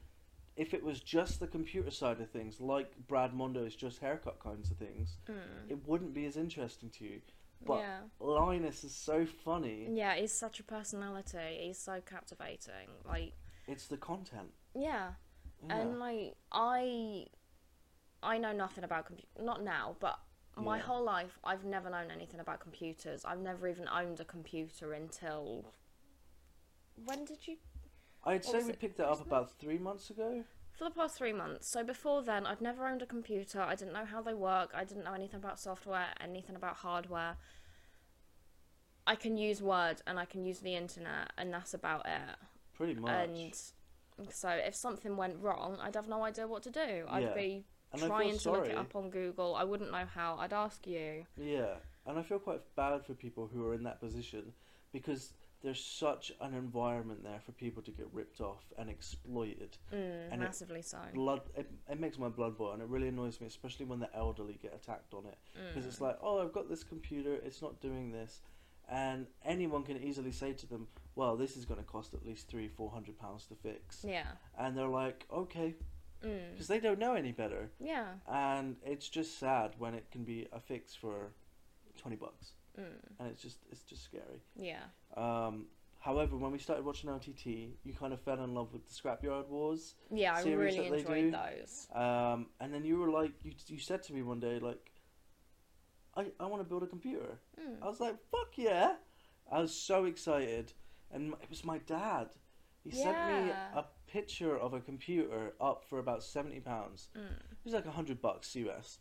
if 0.56 0.74
it 0.74 0.84
was 0.84 1.00
just 1.00 1.40
the 1.40 1.48
computer 1.48 1.92
side 1.92 2.20
of 2.22 2.30
things, 2.30 2.60
like 2.60 2.92
Brad 3.08 3.34
Mondo's 3.34 3.76
just 3.76 4.00
haircut 4.00 4.40
kinds 4.40 4.70
of 4.72 4.78
things, 4.78 5.18
Mm. 5.28 5.70
it 5.70 5.88
wouldn't 5.88 6.14
be 6.14 6.26
as 6.26 6.38
interesting 6.38 6.90
to 6.92 7.06
you. 7.06 7.22
But 7.66 7.80
yeah. 7.80 8.00
Linus 8.20 8.84
is 8.84 8.96
so 8.96 9.26
funny. 9.26 9.88
Yeah, 9.92 10.16
he's 10.16 10.32
such 10.34 10.60
a 10.60 10.64
personality. 10.64 11.60
He's 11.62 11.78
so 11.78 12.02
captivating. 12.02 12.90
Like, 13.06 13.34
It's 13.68 13.88
the 13.88 13.98
content. 13.98 14.52
yeah. 14.76 15.14
Yeah. 15.68 15.78
And 15.78 16.00
like 16.00 16.36
I 16.52 17.28
I 18.24 18.40
know 18.40 18.52
nothing 18.52 18.84
about 18.84 19.06
computer 19.06 19.30
not 19.44 19.62
now, 19.64 19.96
but 20.00 20.20
my 20.56 20.78
Yeah. 20.78 20.84
whole 20.84 21.04
life 21.04 21.38
I've 21.44 21.64
never 21.66 21.90
known 21.90 22.10
anything 22.10 22.40
about 22.40 22.60
computers. 22.62 23.24
I've 23.26 23.40
never 23.40 23.68
even 23.68 23.88
owned 23.88 24.20
a 24.20 24.26
computer 24.26 24.94
until 24.94 25.72
when 27.06 27.26
did 27.26 27.48
you 27.48 27.58
I'd 28.24 28.46
say 28.46 28.64
we 28.64 28.74
picked 28.74 29.00
it 29.00 29.06
up 29.06 29.26
about 29.26 29.52
three 29.60 29.78
months 29.80 30.10
ago. 30.10 30.44
for 30.78 30.86
the 30.86 30.92
past 30.92 31.16
three 31.18 31.34
months. 31.34 31.70
So 31.72 31.84
before 31.84 32.22
then, 32.24 32.46
I'd 32.48 32.62
never 32.62 32.88
owned 32.88 33.02
a 33.02 33.06
computer. 33.06 33.62
I 33.62 33.76
didn't 33.76 33.94
know 33.94 34.06
how 34.06 34.22
they 34.22 34.34
work. 34.34 34.72
I 34.74 34.84
didn't 34.84 35.04
know 35.04 35.14
anything 35.14 35.38
about 35.38 35.60
software, 35.60 36.08
anything 36.20 36.56
about 36.56 36.78
hardware. 36.78 37.38
I 39.08 39.16
can 39.16 39.38
use 39.38 39.62
Word 39.62 40.02
and 40.08 40.20
I 40.20 40.26
can 40.26 40.44
use 40.46 40.60
the 40.60 40.76
internet, 40.76 41.32
and 41.38 41.54
that's 41.54 41.74
about 41.74 42.06
it. 42.06 42.36
Pretty 42.76 42.96
much. 42.96 43.10
And 43.12 43.54
so, 44.32 44.50
if 44.50 44.76
something 44.76 45.18
went 45.18 45.38
wrong, 45.40 45.78
I'd 45.82 45.96
have 45.96 46.08
no 46.08 46.24
idea 46.24 46.48
what 46.48 46.64
to 46.64 46.72
do. 46.72 47.06
I'd 47.10 47.24
Yeah. 47.24 47.34
be 47.34 47.66
And 47.94 48.02
trying 48.04 48.38
to 48.38 48.52
look 48.52 48.68
it 48.68 48.78
up 48.78 48.96
on 48.96 49.10
Google. 49.10 49.56
I 49.56 49.64
wouldn't 49.64 49.92
know 49.92 50.06
how. 50.06 50.38
I'd 50.38 50.54
ask 50.54 50.86
you. 50.88 51.26
Yeah, 51.36 51.76
and 52.06 52.18
I 52.18 52.24
feel 52.24 52.40
quite 52.40 52.62
bad 52.76 53.06
for 53.06 53.14
people 53.16 53.48
who 53.48 53.66
are 53.68 53.74
in 53.74 53.84
that 53.84 54.00
position 54.00 54.54
because 54.92 55.34
there's 55.64 55.84
such 55.84 56.32
an 56.42 56.54
environment 56.54 57.24
there 57.24 57.40
for 57.46 57.52
people 57.52 57.84
to 57.84 57.92
get 57.92 58.08
ripped 58.12 58.42
off 58.42 58.64
and 58.78 58.90
exploited. 58.90 59.78
Mm, 59.94 60.32
And 60.32 60.42
it- 60.42 60.46
massively 60.46 60.82
so. 60.82 60.98
Blood, 61.14 61.42
it, 61.56 61.70
it 61.90 62.00
makes 62.00 62.18
my 62.18 62.30
blood 62.30 62.58
boil, 62.58 62.72
and 62.74 62.82
it 62.82 62.88
really 62.88 63.08
annoys 63.10 63.40
me, 63.40 63.48
especially 63.48 63.86
when 63.86 64.00
the 64.00 64.14
elderly 64.16 64.58
get 64.62 64.74
attacked 64.74 65.14
on 65.14 65.26
it. 65.26 65.38
Because 65.54 65.86
Mm. 65.86 65.88
it's 65.90 66.02
like, 66.02 66.18
oh, 66.22 66.40
I've 66.42 66.52
got 66.54 66.68
this 66.70 66.84
computer, 66.84 67.36
it's 67.36 67.62
not 67.62 67.80
doing 67.80 68.12
this, 68.12 68.42
and 68.90 69.28
anyone 69.46 69.84
can 69.84 69.98
easily 70.02 70.32
say 70.32 70.54
to 70.54 70.66
them, 70.66 70.88
well, 71.16 71.38
this 71.38 71.56
is 71.56 71.66
going 71.66 71.80
to 71.80 71.86
cost 71.86 72.14
at 72.14 72.26
least 72.26 72.48
three, 72.48 72.68
four 72.68 72.90
hundred 72.90 73.18
pounds 73.20 73.46
to 73.48 73.56
fix, 73.56 74.04
Yeah. 74.04 74.32
and 74.58 74.76
they're 74.78 74.88
like, 74.88 75.26
okay, 75.32 75.76
Mm. 76.24 76.52
because 76.52 76.68
they 76.68 76.80
don't 76.80 77.00
know 77.00 77.14
any 77.14 77.32
better, 77.32 77.72
Yeah. 77.80 78.16
and 78.28 78.78
it's 78.84 79.10
just 79.10 79.38
sad 79.40 79.76
when 79.80 79.94
it 79.94 80.10
can 80.12 80.24
be 80.24 80.48
a 80.52 80.60
fix 80.60 80.96
for 80.96 81.34
twenty 81.98 82.16
bucks, 82.16 82.54
Mm. 82.82 83.20
and 83.20 83.28
it's 83.32 83.42
just 83.42 83.60
it's 83.72 83.84
just 83.84 84.04
scary. 84.04 84.42
Yeah. 84.56 84.84
Um, 85.16 85.68
however, 86.00 86.36
when 86.38 86.52
we 86.52 86.58
started 86.58 86.84
watching 86.86 87.10
LTT, 87.10 87.72
you 87.84 87.94
kind 87.94 88.14
of 88.14 88.20
fell 88.22 88.44
in 88.44 88.54
love 88.54 88.74
with 88.74 88.84
the 88.88 88.94
Scrapyard 88.94 89.48
Wars, 89.50 89.96
Yeah, 90.10 90.34
I 90.36 90.42
really 90.44 90.88
enjoyed 90.88 91.26
do. 91.26 91.32
those. 91.32 91.88
um, 91.94 92.48
and 92.60 92.74
then 92.74 92.84
you 92.86 92.98
were 92.98 93.10
like, 93.12 93.34
you 93.44 93.54
you 93.68 93.80
said 93.80 94.02
to 94.04 94.14
me 94.14 94.22
one 94.22 94.40
day 94.40 94.60
like, 94.60 94.92
I 96.16 96.26
I 96.40 96.46
want 96.48 96.62
to 96.64 96.68
build 96.70 96.84
a 96.84 96.88
computer. 96.88 97.40
Mm. 97.60 97.78
I 97.82 97.88
was 97.88 98.00
like, 98.00 98.16
fuck 98.32 98.52
yeah! 98.58 98.96
I 99.52 99.60
was 99.60 99.74
so 99.74 100.06
excited, 100.06 100.74
and 101.12 101.34
it 101.44 101.50
was 101.50 101.64
my 101.64 101.78
dad. 101.80 102.28
He 102.84 102.90
sent 102.92 103.16
me 103.30 103.52
a 103.76 103.86
picture 104.08 104.58
of 104.58 104.74
a 104.74 104.80
computer 104.80 105.54
up 105.62 105.84
for 105.90 106.00
about 106.00 106.24
seventy 106.24 106.60
pounds. 106.60 107.10
Mm. 107.16 107.22
It 107.52 107.64
was 107.64 107.74
like 107.74 107.86
a 107.86 107.92
hundred 107.92 108.22
bucks 108.22 108.56
US. 108.56 108.98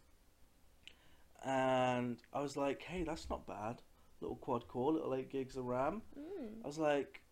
And 1.45 2.19
I 2.33 2.41
was 2.41 2.57
like, 2.57 2.83
hey, 2.83 3.03
that's 3.03 3.29
not 3.31 3.47
bad. 3.47 3.83
Little 4.21 4.37
quad 4.37 4.69
core, 4.69 4.93
little 4.93 5.15
eight 5.15 5.31
gigs 5.31 5.57
of 5.57 5.65
RAM. 5.65 6.03
Mm. 6.19 6.63
I 6.63 6.67
was 6.67 6.79
like, 6.79 7.23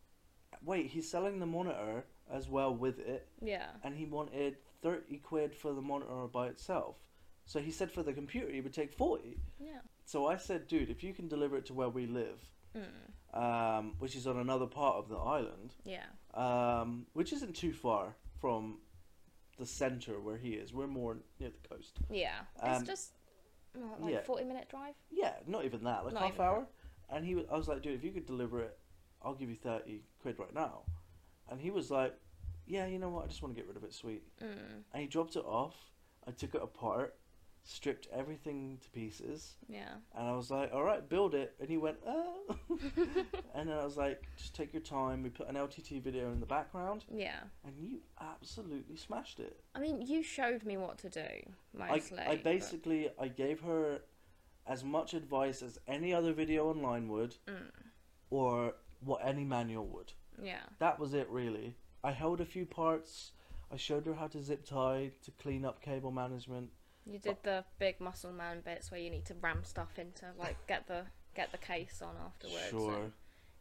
wait, 0.65 0.87
he's 0.87 1.11
selling 1.11 1.39
the 1.39 1.47
monitor 1.47 2.05
as 2.33 2.49
well 2.49 2.75
with 2.75 2.99
it, 2.99 3.29
Yeah. 3.43 3.69
and 3.83 3.97
he 3.97 4.05
wanted 4.07 4.57
thirty 4.83 5.17
quid 5.19 5.55
for 5.55 5.73
the 5.73 5.81
monitor 5.83 6.27
by 6.33 6.49
itself. 6.49 6.97
So 7.47 7.59
he 7.61 7.71
said 7.71 7.91
for 7.91 8.03
the 8.03 8.13
computer 8.13 8.51
he 8.53 8.61
would 8.61 8.75
take 8.75 8.93
forty. 8.93 9.39
Yeah. 9.59 9.81
So 10.05 10.27
I 10.27 10.37
said, 10.37 10.67
dude, 10.69 10.91
if 10.91 11.03
you 11.03 11.13
can 11.15 11.29
deliver 11.29 11.57
it 11.57 11.67
to 11.67 11.75
where 11.75 11.89
we 11.89 12.07
live, 12.07 12.39
Mm. 12.77 13.39
um, 13.39 13.95
which 13.99 14.15
is 14.15 14.27
on 14.27 14.37
another 14.39 14.67
part 14.67 14.97
of 14.97 15.09
the 15.09 15.17
island, 15.17 15.75
Yeah. 15.85 16.05
um, 16.35 17.07
which 17.15 17.33
isn't 17.33 17.57
too 17.57 17.73
far 17.73 18.15
from 18.41 18.79
the 19.59 19.67
center 19.67 20.21
where 20.21 20.37
he 20.37 20.51
is. 20.55 20.73
We're 20.73 20.87
more 20.87 21.17
near 21.41 21.51
the 21.51 21.69
coast. 21.69 21.99
Yeah. 22.11 22.41
Um, 22.61 22.73
it's 22.81 22.87
just 22.87 23.13
like 24.01 24.13
yeah. 24.13 24.21
forty 24.23 24.45
minute 24.45 24.69
drive. 24.69 24.95
Yeah, 25.11 25.35
not 25.47 25.65
even 25.65 25.85
that, 25.85 26.05
like 26.05 26.15
Not 26.15 26.23
half 26.23 26.41
hour. 26.41 26.67
And 27.11 27.25
he, 27.25 27.35
was, 27.35 27.47
I 27.51 27.57
was 27.57 27.69
like, 27.69 27.83
dude, 27.83 27.95
if 27.95 28.05
you 28.05 28.13
could 28.13 28.27
deliver 28.27 28.61
it, 28.61 28.79
I'll 29.23 29.35
give 29.35 29.49
you 29.49 29.57
thirty 29.57 30.03
quid 30.21 30.39
right 30.39 30.55
now. 30.55 30.83
And 31.51 31.61
he 31.61 31.71
was 31.71 31.91
like, 31.91 32.15
yeah, 32.67 32.87
you 32.87 32.99
know 32.99 33.09
what? 33.09 33.25
I 33.25 33.29
just 33.29 33.43
want 33.43 33.55
to 33.55 33.61
get 33.61 33.67
rid 33.67 33.77
of 33.77 33.85
it, 33.85 33.95
sweet. 33.95 34.23
Mm. 34.43 34.83
And 34.93 35.03
he 35.03 35.09
dropped 35.09 35.37
it 35.37 35.45
off. 35.45 35.75
I 36.27 36.33
took 36.33 36.55
it 36.55 36.63
apart, 36.63 37.15
stripped 37.73 38.09
everything 38.13 38.79
to 38.83 38.89
pieces, 38.91 39.57
Yeah. 39.69 39.93
and 40.17 40.27
I 40.27 40.33
was 40.33 40.51
like, 40.51 40.73
all 40.73 40.83
right, 40.83 41.07
build 41.07 41.35
it. 41.35 41.55
And 41.61 41.69
he 41.69 41.77
went, 41.77 41.99
oh. 42.07 42.39
and 43.55 43.69
then 43.69 43.77
I 43.79 43.85
was 43.85 43.99
like, 43.99 44.23
just 44.39 44.55
take 44.55 44.73
your 44.73 44.81
time. 44.81 45.23
We 45.23 45.29
put 45.29 45.49
an 45.49 45.55
LTT 45.55 46.01
video 46.03 46.33
in 46.33 46.41
the 46.41 46.47
background, 46.47 47.05
Yeah. 47.13 47.41
and 47.67 47.75
you 47.79 47.99
absolutely 48.21 48.97
smashed 48.97 49.39
it. 49.39 49.61
I 49.75 49.81
mean, 49.81 50.01
you 50.01 50.23
showed 50.23 50.65
me 50.65 50.79
what 50.79 50.97
to 50.99 51.11
do 51.11 51.21
I, 51.79 51.89
mostly. 51.91 52.21
I 52.21 52.37
but- 52.37 52.45
basically 52.45 53.11
I 53.21 53.29
gave 53.29 53.61
her 53.61 54.01
as 54.67 54.83
much 54.83 55.13
advice 55.13 55.63
as 55.63 55.79
any 55.87 56.15
other 56.15 56.33
video 56.33 56.71
online 56.71 57.09
would, 57.09 57.35
Mm. 57.47 57.71
or 58.31 58.75
what 59.01 59.21
any 59.25 59.45
manual 59.45 59.87
would. 59.89 60.13
Yeah. 60.43 60.63
That 60.79 60.99
was 60.99 61.13
it 61.13 61.29
really. 61.29 61.77
I 62.03 62.13
held 62.13 62.41
a 62.41 62.47
few 62.47 62.65
parts. 62.65 63.33
I 63.71 63.77
showed 63.77 64.07
her 64.07 64.15
how 64.15 64.29
to 64.29 64.41
zip 64.43 64.65
tie 64.65 65.11
to 65.25 65.31
clean 65.33 65.67
up 65.67 65.83
cable 65.83 66.11
management. 66.11 66.71
You 67.11 67.19
did 67.19 67.37
the 67.43 67.65
big 67.79 68.01
muscle 68.01 68.33
man 68.33 68.61
bits 68.61 68.91
where 68.91 69.01
you 69.01 69.11
need 69.11 69.25
to 69.27 69.35
ram 69.41 69.65
stuff 69.65 69.99
into 69.99 70.27
like 70.39 70.57
get 70.67 70.87
the 70.87 71.05
get 71.35 71.53
the 71.53 71.59
case 71.59 72.03
on 72.03 72.15
afterwards 72.25 72.71
Sure. 72.71 73.11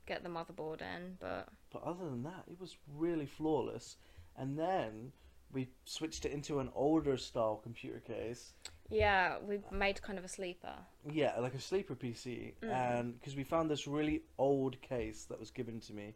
get 0.05 0.23
the 0.23 0.29
motherboard 0.29 0.81
in, 0.81 1.17
but 1.19 1.47
But 1.71 1.83
other 1.83 2.05
than 2.05 2.23
that, 2.23 2.43
it 2.49 2.59
was 2.59 2.75
really 2.95 3.25
flawless. 3.25 3.97
And 4.35 4.57
then 4.57 5.11
we 5.53 5.69
switched 5.85 6.25
it 6.25 6.31
into 6.31 6.59
an 6.59 6.69
older 6.75 7.17
style 7.17 7.59
computer 7.63 7.99
case. 7.99 8.53
yeah, 8.89 9.37
we 9.41 9.59
made 9.71 10.01
kind 10.01 10.19
of 10.19 10.25
a 10.25 10.27
sleeper. 10.27 10.73
Yeah, 11.09 11.39
like 11.39 11.53
a 11.53 11.59
sleeper 11.61 11.95
PC. 11.95 12.53
Mm. 12.61 12.71
And 12.71 13.19
because 13.19 13.35
we 13.35 13.43
found 13.43 13.69
this 13.69 13.87
really 13.87 14.23
old 14.37 14.81
case 14.81 15.25
that 15.25 15.39
was 15.39 15.51
given 15.51 15.79
to 15.81 15.93
me. 15.93 16.13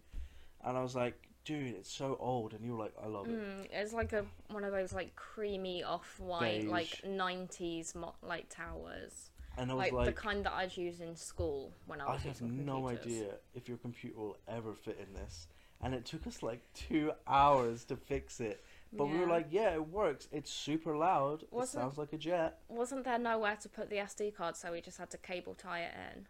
And 0.63 0.77
I 0.77 0.81
was 0.81 0.95
like, 0.95 1.15
dude, 1.45 1.75
it's 1.75 1.91
so 1.91 2.17
old, 2.19 2.53
and 2.53 2.63
you 2.65 2.73
were 2.75 2.83
like, 2.83 2.93
I 3.03 3.07
love 3.07 3.27
it. 3.27 3.31
Mm, 3.39 3.67
it's 3.71 3.93
like 3.93 4.13
a 4.13 4.25
one 4.49 4.63
of 4.63 4.71
those 4.71 4.93
like 4.93 5.15
creamy 5.15 5.83
off 5.83 6.19
white 6.19 6.67
like 6.67 7.01
nineties 7.05 7.95
mo- 7.95 8.15
like 8.21 8.47
towers, 8.49 9.29
And 9.57 9.71
I 9.71 9.73
was 9.73 9.81
like, 9.83 9.93
like, 9.93 10.05
the 10.05 10.11
kind 10.21 10.45
that 10.45 10.53
I'd 10.53 10.75
use 10.77 11.01
in 11.01 11.15
school 11.15 11.71
when 11.87 11.99
I 12.01 12.05
was. 12.05 12.09
I 12.09 12.13
was 12.29 12.39
have 12.39 12.49
using 12.49 12.65
no 12.65 12.75
computers. 12.87 13.05
idea 13.05 13.27
if 13.55 13.67
your 13.67 13.77
computer 13.77 14.17
will 14.19 14.37
ever 14.47 14.73
fit 14.73 14.99
in 15.05 15.13
this. 15.13 15.47
And 15.83 15.95
it 15.95 16.05
took 16.05 16.27
us 16.27 16.43
like 16.43 16.61
two 16.75 17.11
hours 17.27 17.85
to 17.85 17.95
fix 17.95 18.39
it. 18.39 18.63
But 18.93 19.05
we 19.07 19.17
were 19.17 19.25
Yeah. 19.25 19.31
like, 19.31 19.47
yeah, 19.49 19.73
it 19.73 19.87
works. 19.89 20.27
It's 20.31 20.51
super 20.51 20.95
loud. 20.95 21.41
It 21.41 21.51
Wasn't- 21.51 21.81
sounds 21.81 21.97
like 21.97 22.13
a 22.13 22.17
jet. 22.19 22.59
Wasn't 22.67 23.03
there 23.03 23.17
nowhere 23.17 23.55
to 23.55 23.67
put 23.69 23.89
the 23.89 23.95
SD 23.97 24.29
card, 24.35 24.55
so 24.55 24.71
we 24.73 24.81
just 24.81 24.99
had 24.99 25.09
to 25.09 25.17
cable 25.17 25.55
tie 25.55 25.79
it 25.85 25.93
in? 26.15 26.27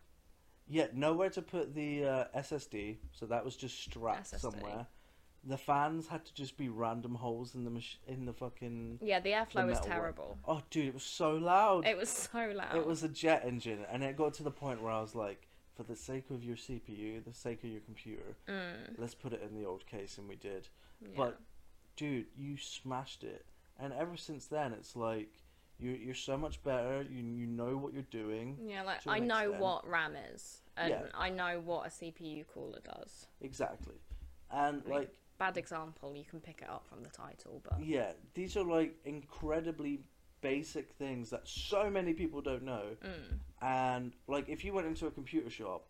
Yeah, 0.69 0.87
nowhere 0.93 1.29
to 1.31 1.41
put 1.41 1.75
the 1.75 2.05
uh, 2.05 2.25
SSD, 2.33 2.99
so 3.11 3.25
that 3.25 3.43
was 3.43 3.57
just 3.57 3.77
strapped 3.77 4.31
SSD. 4.31 4.39
somewhere. 4.39 4.87
The 5.43 5.57
fans 5.57 6.07
had 6.07 6.23
to 6.25 6.33
just 6.35 6.55
be 6.55 6.69
random 6.69 7.15
holes 7.15 7.55
in 7.55 7.63
the 7.63 7.71
mach- 7.71 7.99
in 8.07 8.25
the 8.25 8.33
fucking. 8.33 8.99
Yeah, 9.01 9.19
the 9.19 9.31
airflow 9.31 9.65
was 9.65 9.75
metal 9.75 9.81
one. 9.81 9.89
terrible. 9.89 10.37
Oh, 10.47 10.61
dude, 10.69 10.85
it 10.87 10.93
was 10.93 11.03
so 11.03 11.31
loud. 11.35 11.87
It 11.87 11.97
was 11.97 12.09
so 12.09 12.51
loud. 12.53 12.75
It 12.75 12.85
was 12.85 13.01
a 13.03 13.09
jet 13.09 13.43
engine, 13.45 13.79
and 13.91 14.03
it 14.03 14.15
got 14.15 14.35
to 14.35 14.43
the 14.43 14.51
point 14.51 14.81
where 14.83 14.91
I 14.91 15.01
was 15.01 15.15
like, 15.15 15.47
for 15.75 15.81
the 15.83 15.95
sake 15.95 16.29
of 16.29 16.43
your 16.43 16.57
CPU, 16.57 17.23
the 17.25 17.33
sake 17.33 17.63
of 17.63 17.69
your 17.71 17.79
computer, 17.81 18.35
Mm, 18.47 18.99
let's 18.99 19.15
put 19.15 19.33
it 19.33 19.41
in 19.41 19.59
the 19.59 19.65
old 19.67 19.87
case, 19.87 20.17
and 20.19 20.27
we 20.29 20.35
did. 20.35 20.67
yeah. 21.01 21.07
But, 21.17 21.39
dude, 21.95 22.27
you 22.37 22.57
smashed 22.57 23.23
it, 23.23 23.45
and 23.79 23.93
ever 23.93 24.17
since 24.17 24.45
then, 24.45 24.73
it's 24.73 24.95
like 24.95 25.29
you 25.79 25.93
you're 25.93 26.13
so 26.13 26.37
much 26.37 26.61
better. 26.63 27.01
You 27.09 27.23
you 27.23 27.47
know 27.47 27.77
what 27.77 27.93
you're 27.93 28.03
doing 28.11 28.57
yeah, 28.63 28.83
like 28.83 28.99
I 29.07 29.17
know 29.17 29.39
extent. 29.39 29.59
what 29.59 29.87
RAM 29.89 30.13
is, 30.35 30.61
and 30.77 30.89
Yeah. 30.91 31.01
I 31.15 31.29
know 31.29 31.59
what 31.61 31.87
a 31.87 31.89
CPU 31.89 32.45
cooler 32.53 32.79
does. 32.83 33.25
exactly, 33.41 33.95
and 34.51 34.85
like 34.85 35.09
Bad 35.41 35.57
example, 35.57 36.15
you 36.15 36.23
can 36.23 36.39
pick 36.39 36.61
it 36.61 36.69
up 36.69 36.85
from 36.87 37.01
the 37.01 37.09
title, 37.09 37.63
but 37.67 37.83
yeah, 37.83 38.11
these 38.35 38.55
are 38.55 38.63
like 38.63 38.93
incredibly 39.05 40.01
basic 40.41 40.91
things 40.93 41.31
that 41.31 41.47
so 41.47 41.89
many 41.89 42.13
people 42.13 42.41
don't 42.41 42.61
know. 42.61 42.95
mm, 43.03 43.39
And 43.59 44.13
like, 44.27 44.49
if 44.49 44.63
you 44.63 44.71
went 44.71 44.85
into 44.85 45.07
a 45.07 45.11
computer 45.11 45.49
shop, 45.49 45.87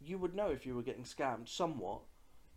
you 0.00 0.16
would 0.16 0.34
know 0.34 0.48
if 0.48 0.64
you 0.64 0.74
were 0.74 0.82
getting 0.82 1.04
scammed 1.04 1.46
somewhat. 1.50 2.00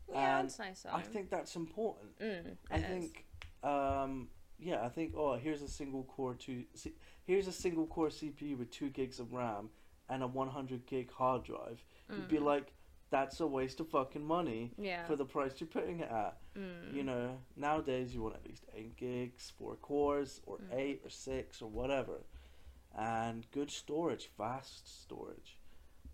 yeah, 0.09 0.38
And 0.39 0.45
I'd 0.45 0.51
say 0.53 0.71
so. 0.74 0.91
I 0.93 1.01
think 1.01 1.30
that's 1.30 1.57
important. 1.57 2.17
mm, 2.19 2.55
I 2.71 2.80
think, 2.80 3.26
um, 3.61 4.30
yeah, 4.57 4.82
I 4.82 4.88
think. 4.88 5.15
Oh, 5.17 5.36
here's 5.36 5.61
a 5.61 5.67
single 5.67 6.03
core 6.05 6.36
two. 6.36 6.63
C- 6.74 6.95
here's 7.26 7.47
a 7.47 7.51
single 7.51 7.86
core 7.86 8.07
CPU 8.07 8.57
with 8.57 8.71
two 8.71 8.88
gigs 8.89 9.19
of 9.19 9.34
RAM 9.34 9.71
and 10.09 10.24
a 10.24 10.28
100 10.28 10.86
gig 10.86 11.11
hard 11.11 11.43
drive. 11.43 11.84
You'd 12.09 12.30
be 12.30 12.38
Mm. 12.38 12.43
like, 12.45 12.74
that's 13.14 13.39
a 13.39 13.45
waste 13.45 13.80
of 13.80 13.88
fucking 13.89 14.26
money 14.26 14.72
yeah, 14.76 15.05
for 15.05 15.16
the 15.16 15.24
price 15.24 15.53
you're 15.59 15.68
putting 15.68 15.99
it 15.99 16.09
at. 16.09 16.36
mm, 16.57 16.91
You 16.91 17.03
know, 17.03 17.38
nowadays 17.55 18.16
you 18.16 18.24
want 18.24 18.36
at 18.36 18.45
least 18.47 18.66
eight 18.76 18.95
gigs, 18.97 19.51
four 19.55 19.76
cores, 19.76 20.41
or 20.47 20.57
Mm. 20.57 20.74
eight 20.84 21.01
or 21.05 21.11
six 21.11 21.61
or 21.61 21.70
whatever, 21.70 22.18
and 22.95 23.45
good 23.51 23.70
storage, 23.70 24.26
fast 24.26 24.88
storage. 25.03 25.59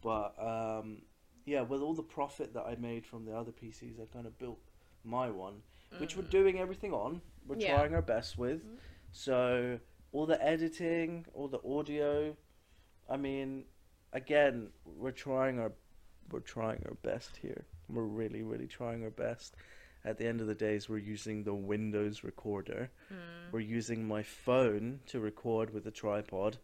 But 0.02 0.30
um, 0.52 1.04
yeah, 1.46 1.62
with 1.62 1.82
all 1.82 1.94
the 1.94 2.04
profit 2.04 2.54
that 2.54 2.66
I 2.66 2.76
made 2.76 3.06
from 3.06 3.24
the 3.24 3.34
other 3.36 3.54
PCs, 3.54 3.98
I 4.02 4.06
kind 4.06 4.28
of 4.28 4.38
built 4.38 4.60
my 5.06 5.30
one, 5.32 5.64
which 6.00 6.18
we're 6.18 6.24
mm. 6.24 6.30
doing 6.40 6.60
everything 6.60 6.92
on. 6.94 7.22
We're 7.48 7.58
Yeah. 7.60 7.76
trying 7.78 7.96
our 7.96 8.02
best 8.02 8.38
with. 8.38 8.62
Mhm. 8.66 8.78
So 9.12 9.80
all 10.12 10.26
the 10.26 10.40
editing, 10.54 11.26
all 11.34 11.48
the 11.48 11.62
audio. 11.66 12.36
I 13.10 13.16
mean, 13.18 13.66
again, 14.12 14.74
we're 14.84 15.12
trying 15.28 15.60
our 15.60 15.72
we're 16.32 16.40
trying 16.40 16.84
our 16.86 16.96
best 17.04 17.38
here. 17.42 17.66
We're 17.88 18.04
really, 18.04 18.42
really 18.42 18.68
trying 18.68 19.04
our 19.04 19.10
best. 19.10 19.56
At 20.06 20.18
the 20.18 20.26
end 20.28 20.40
of 20.42 20.48
the 20.48 20.56
days, 20.56 20.88
we're 20.88 20.98
using 20.98 21.44
the 21.44 21.54
Windows 21.54 22.24
recorder. 22.24 22.90
Mm. 23.12 23.52
We're 23.52 23.60
using 23.60 24.08
my 24.08 24.24
phone 24.24 25.02
to 25.08 25.20
record 25.20 25.74
with 25.74 25.86
a 25.88 25.92
tripod, 25.92 26.58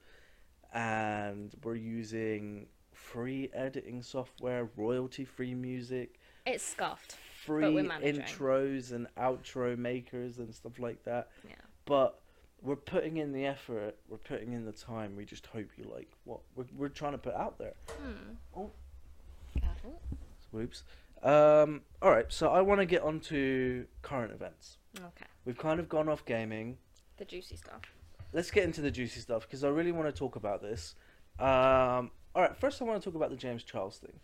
and 0.73 1.53
we're 1.63 1.75
using 1.75 2.67
free 2.93 3.49
editing 3.53 4.01
software, 4.01 4.69
royalty-free 4.77 5.53
music, 5.53 6.19
It's 6.45 6.63
scuffed. 6.63 7.17
free 7.45 7.63
intros 7.63 8.93
and 8.93 9.07
outro 9.17 9.77
makers 9.77 10.39
and 10.39 10.53
stuff 10.53 10.79
like 10.79 11.03
that. 11.03 11.29
Yeah. 11.47 11.55
But 11.85 12.21
we're 12.61 12.75
putting 12.77 13.17
in 13.17 13.31
the 13.33 13.45
effort, 13.45 13.97
we're 14.07 14.17
putting 14.17 14.53
in 14.53 14.65
the 14.65 14.71
time. 14.71 15.15
We 15.15 15.25
just 15.25 15.45
hope 15.47 15.67
you 15.77 15.83
like 15.93 16.09
what 16.23 16.39
we're, 16.55 16.65
we're 16.75 16.89
trying 16.89 17.11
to 17.11 17.17
put 17.17 17.35
out 17.35 17.57
there. 17.57 17.73
Mm. 18.01 18.35
Oh. 18.55 18.71
Whoops. 20.55 20.83
Um, 21.21 21.81
all 22.01 22.11
right, 22.11 22.25
so 22.29 22.49
I 22.49 22.61
want 22.61 22.79
to 22.81 22.85
get 22.85 23.01
on 23.01 23.19
to 23.21 23.85
current 24.01 24.31
events. 24.31 24.77
Okay. 24.97 25.25
We've 25.43 25.57
kind 25.57 25.79
of 25.79 25.89
gone 25.89 26.07
off 26.07 26.23
gaming. 26.25 26.77
The 27.17 27.25
juicy 27.25 27.57
stuff. 27.57 27.81
Let's 28.33 28.51
get 28.51 28.63
into 28.63 28.81
the 28.81 28.91
juicy 28.91 29.19
stuff 29.19 29.43
because 29.43 29.63
I 29.63 29.69
really 29.69 29.91
want 29.91 30.07
to 30.07 30.17
talk 30.17 30.35
about 30.35 30.61
this. 30.61 30.95
Um, 31.39 32.11
all 32.33 32.41
right, 32.41 32.55
first 32.55 32.81
I 32.81 32.85
want 32.85 33.01
to 33.01 33.05
talk 33.05 33.15
about 33.15 33.29
the 33.31 33.35
James 33.35 33.63
Charles 33.63 33.97
thing 33.97 34.19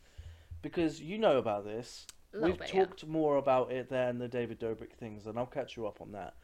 because 0.61 1.01
you 1.01 1.17
know 1.17 1.37
about 1.37 1.65
this. 1.65 2.07
We've 2.33 2.57
bit, 2.57 2.73
yeah. 2.73 2.85
talked 2.85 3.05
more 3.05 3.35
about 3.37 3.71
it 3.71 3.89
than 3.89 4.17
the 4.17 4.27
David 4.27 4.59
Dobrik 4.59 4.93
things, 4.93 5.27
and 5.27 5.37
I'll 5.37 5.45
catch 5.45 5.75
you 5.75 5.85
up 5.87 5.99
on 6.01 6.13
that. 6.13 6.35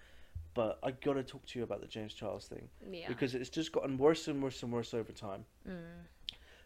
But 0.53 0.79
I 0.83 0.91
got 0.91 1.13
to 1.13 1.23
talk 1.23 1.45
to 1.45 1.59
you 1.59 1.63
about 1.63 1.81
the 1.81 1.87
James 1.87 2.13
Charles 2.13 2.47
thing 2.47 2.67
Yeah. 2.91 3.07
because 3.07 3.35
it's 3.35 3.49
just 3.49 3.71
gotten 3.71 3.97
worse 3.97 4.27
and 4.27 4.41
worse 4.43 4.63
and 4.63 4.71
worse 4.73 4.93
over 4.93 5.11
time 5.13 5.45
Mm. 5.67 5.77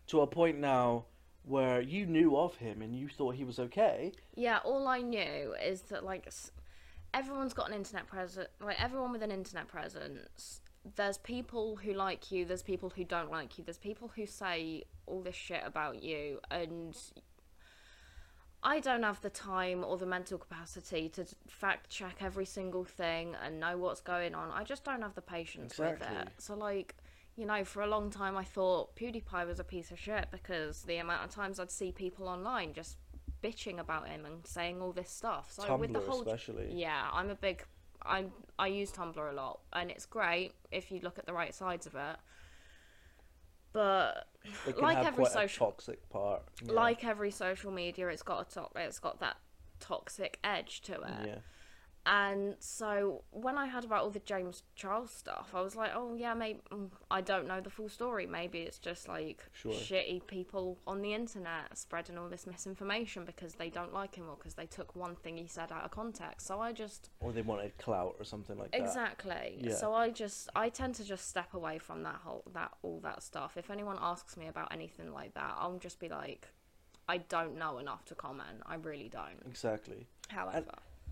to 0.08 0.22
a 0.22 0.28
point 0.28 0.58
now 0.60 1.06
where 1.44 1.82
you 1.82 2.06
knew 2.06 2.38
of 2.38 2.56
him 2.58 2.82
and 2.82 2.96
you 2.96 3.10
thought 3.10 3.36
he 3.36 3.44
was 3.44 3.60
okay. 3.60 4.12
Yeah, 4.36 4.60
all 4.64 4.88
I 4.88 5.02
knew 5.02 5.56
is 5.64 5.82
that 5.84 6.04
like 6.04 6.32
everyone's 7.14 7.54
got 7.54 7.70
an 7.70 7.76
internet 7.76 8.08
presence. 8.08 8.48
Like 8.60 8.82
everyone 8.82 9.12
with 9.12 9.24
an 9.24 9.32
internet 9.32 9.68
presence, 9.68 10.62
there's 10.96 11.18
people 11.18 11.78
who 11.78 11.94
like 11.94 12.32
you. 12.32 12.46
There's 12.46 12.64
people 12.64 12.92
who 12.96 13.04
don't 13.04 13.32
like 13.32 13.58
you. 13.58 13.64
There's 13.64 13.78
people 13.78 14.12
who 14.16 14.26
say 14.26 14.84
all 15.08 15.22
this 15.22 15.36
shit 15.36 15.64
about 15.66 16.04
you, 16.04 16.40
and 16.50 16.96
I 18.64 18.80
don't 18.80 19.04
have 19.04 19.22
the 19.22 19.30
time 19.32 19.84
or 19.84 19.98
the 19.98 20.06
mental 20.06 20.38
capacity 20.38 21.10
to 21.10 21.26
fact 21.48 21.90
check 21.90 22.18
every 22.22 22.46
single 22.46 22.84
thing 22.84 23.36
and 23.44 23.60
know 23.60 23.78
what's 23.78 24.02
going 24.02 24.36
on. 24.36 24.52
I 24.52 24.64
just 24.64 24.84
don't 24.84 25.02
have 25.02 25.16
the 25.16 25.22
patience 25.22 25.78
with 25.78 26.02
it. 26.02 26.30
So 26.38 26.54
like. 26.56 26.96
You 27.42 27.48
know, 27.48 27.66
for 27.66 27.82
a 27.82 27.88
long 27.88 28.12
time 28.12 28.38
I 28.38 28.44
thought 28.44 28.96
PewDiePie 28.96 29.48
was 29.48 29.60
a 29.60 29.64
piece 29.64 29.90
of 29.90 29.98
shit 29.98 30.28
because 30.30 30.84
the 30.84 30.98
amount 30.98 31.24
of 31.24 31.32
times 31.32 31.60
I'd 31.60 31.72
see 31.72 31.92
people 31.92 32.28
online 32.28 32.72
just 32.74 32.98
bitching 33.44 33.80
about 33.80 34.08
him 34.08 34.26
and 34.26 34.46
saying 34.46 34.80
all 34.80 34.92
this 34.92 35.10
stuff. 35.10 35.52
So 35.52 35.64
Tumblr 35.64 35.80
with 35.80 35.94
the 35.94 36.02
whole 36.02 36.22
especially. 36.22 36.72
yeah, 36.72 37.10
I'm 37.12 37.32
a 37.32 37.36
big 37.36 37.64
I'm 38.04 38.32
I 38.60 38.68
use 38.68 38.92
Tumblr 38.92 39.18
a 39.18 39.34
lot 39.34 39.62
and 39.74 39.90
it's 39.90 40.06
great 40.06 40.52
if 40.72 40.92
you 40.92 41.00
look 41.02 41.18
at 41.18 41.26
the 41.26 41.34
right 41.34 41.56
sides 41.56 41.88
of 41.88 41.96
it. 41.96 42.18
But 43.74 44.28
like 44.80 45.04
every 45.04 45.26
social- 45.26 45.66
toxic 45.72 46.08
part. 46.12 46.44
Yeah. 46.64 46.74
like 46.74 47.04
every 47.04 47.32
social 47.32 47.72
media, 47.72 48.10
it's 48.10 48.22
got 48.22 48.52
a 48.52 48.54
to- 48.54 48.80
it's 48.80 49.00
got 49.00 49.20
that 49.20 49.38
toxic 49.80 50.38
edge 50.44 50.82
to 50.82 50.94
it. 50.94 51.26
yeah. 51.26 51.36
And 52.04 52.56
so 52.60 53.24
when 53.30 53.58
I 53.60 53.68
heard 53.68 53.86
about 53.86 54.02
all 54.04 54.10
the 54.10 54.20
James 54.20 54.64
Charles 54.76 55.12
stuff, 55.12 55.52
I 55.54 55.62
was 55.62 55.76
like, 55.76 55.92
oh 55.94 56.16
yeah, 56.16 56.34
maybe 56.34 56.60
mm, 56.72 56.90
I 57.12 57.22
don't 57.22 57.48
know 57.48 57.62
the 57.62 57.70
full 57.70 57.90
story. 57.90 58.26
Maybe 58.26 58.60
it's 58.60 58.80
just 58.80 59.08
like 59.08 59.46
Sure. 59.54 59.72
shitty 59.72 60.26
people 60.26 60.80
on 60.88 61.02
the 61.04 61.14
internet 61.14 61.78
spreading 61.78 62.18
all 62.18 62.28
this 62.28 62.48
misinformation 62.48 63.24
because 63.24 63.54
they 63.54 63.70
don't 63.70 63.94
like 63.94 64.16
him 64.16 64.28
or 64.28 64.36
because 64.36 64.56
they 64.56 64.66
took 64.66 64.96
one 64.96 65.16
thing 65.16 65.38
he 65.38 65.46
said 65.48 65.72
out 65.72 65.84
of 65.86 65.92
context. 65.92 66.48
So 66.48 66.60
I 66.60 66.72
just 66.72 67.12
Or 67.20 67.32
they 67.32 67.44
wanted 67.44 67.78
clout 67.78 68.16
or 68.18 68.26
something 68.26 68.58
like 68.58 68.72
that. 68.72 68.82
exactly. 68.82 69.60
Yeah. 69.62 69.76
So 69.76 69.94
I 69.94 70.10
just 70.10 70.50
I 70.56 70.70
tend 70.70 70.96
to 70.96 71.04
just 71.04 71.30
step 71.30 71.54
away 71.54 71.78
from 71.78 72.02
that 72.04 72.16
whole 72.24 72.44
that 72.54 72.72
all 72.82 73.00
that 73.02 73.22
stuff. 73.22 73.58
If 73.58 73.70
anyone 73.70 73.98
asks 74.02 74.38
me 74.38 74.48
about 74.48 74.74
anything 74.74 75.14
like 75.14 75.36
that, 75.36 75.54
I'll 75.56 75.78
just 75.78 76.00
be 76.00 76.10
like, 76.10 76.48
I 77.08 77.18
don't 77.18 77.58
know 77.60 77.78
enough 77.78 78.06
to 78.06 78.16
comment. 78.16 78.62
I 78.66 78.76
really 78.76 79.10
don't. 79.10 79.46
Exactly. 79.46 80.08
However, 80.30 80.58
and 80.58 80.66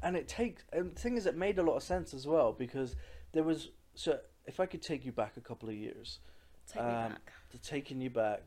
it 0.04 0.28
takes 0.28 0.64
and 0.74 0.91
the 0.95 1.00
thing 1.00 1.18
is 1.18 1.26
it 1.26 1.36
made 1.36 1.58
a 1.60 1.64
lot 1.64 1.76
of 1.76 1.84
sense 1.84 2.14
as 2.14 2.26
well 2.28 2.54
because 2.54 2.95
there 3.34 3.43
was 3.43 3.70
so 3.95 4.20
if 4.45 4.60
i 4.60 4.66
could 4.66 4.82
take 4.82 5.06
you 5.06 5.12
back 5.12 5.34
a 5.38 5.41
couple 5.41 5.68
of 5.70 5.76
years 5.76 6.20
take 6.68 6.82
me 6.84 6.89
um, 6.89 7.12
back. 7.12 7.32
to 7.52 7.58
taking 7.58 8.00
you 8.02 8.10
back 8.10 8.41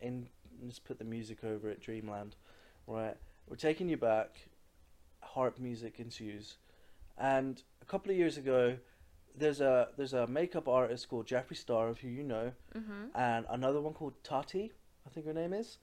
in 0.00 0.26
let's 0.64 0.78
put 0.78 0.98
the 0.98 1.04
music 1.04 1.44
over 1.44 1.68
it 1.70 1.80
dreamland 1.80 2.36
right 2.86 3.16
we're 3.48 3.56
taking 3.56 3.88
you 3.88 3.96
back 3.96 4.48
harp 5.20 5.58
music 5.58 5.98
ensues 5.98 6.56
and 7.18 7.62
a 7.80 7.84
couple 7.84 8.10
of 8.10 8.16
years 8.16 8.36
ago 8.36 8.76
there's 9.36 9.60
a 9.60 9.88
there's 9.96 10.12
a 10.12 10.26
makeup 10.26 10.68
artist 10.68 11.08
called 11.08 11.26
jeffree 11.26 11.56
star 11.56 11.88
of 11.88 11.98
who 12.00 12.08
you 12.08 12.22
know 12.22 12.52
Mhm. 12.76 13.08
and 13.14 13.46
another 13.50 13.80
one 13.80 13.94
called 13.94 14.14
Tati, 14.24 14.72
I 15.06 15.10
think 15.10 15.26
her 15.26 15.32
name 15.34 15.52
is. 15.52 15.78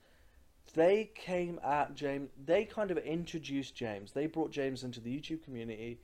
They 0.73 1.11
came 1.15 1.59
at 1.63 1.95
James. 1.95 2.29
They 2.45 2.65
kind 2.65 2.91
of 2.91 2.97
introduced 2.97 3.75
James. 3.75 4.11
They 4.11 4.27
brought 4.27 4.51
James 4.51 4.83
into 4.83 4.99
the 4.99 5.15
YouTube 5.15 5.43
community. 5.43 5.99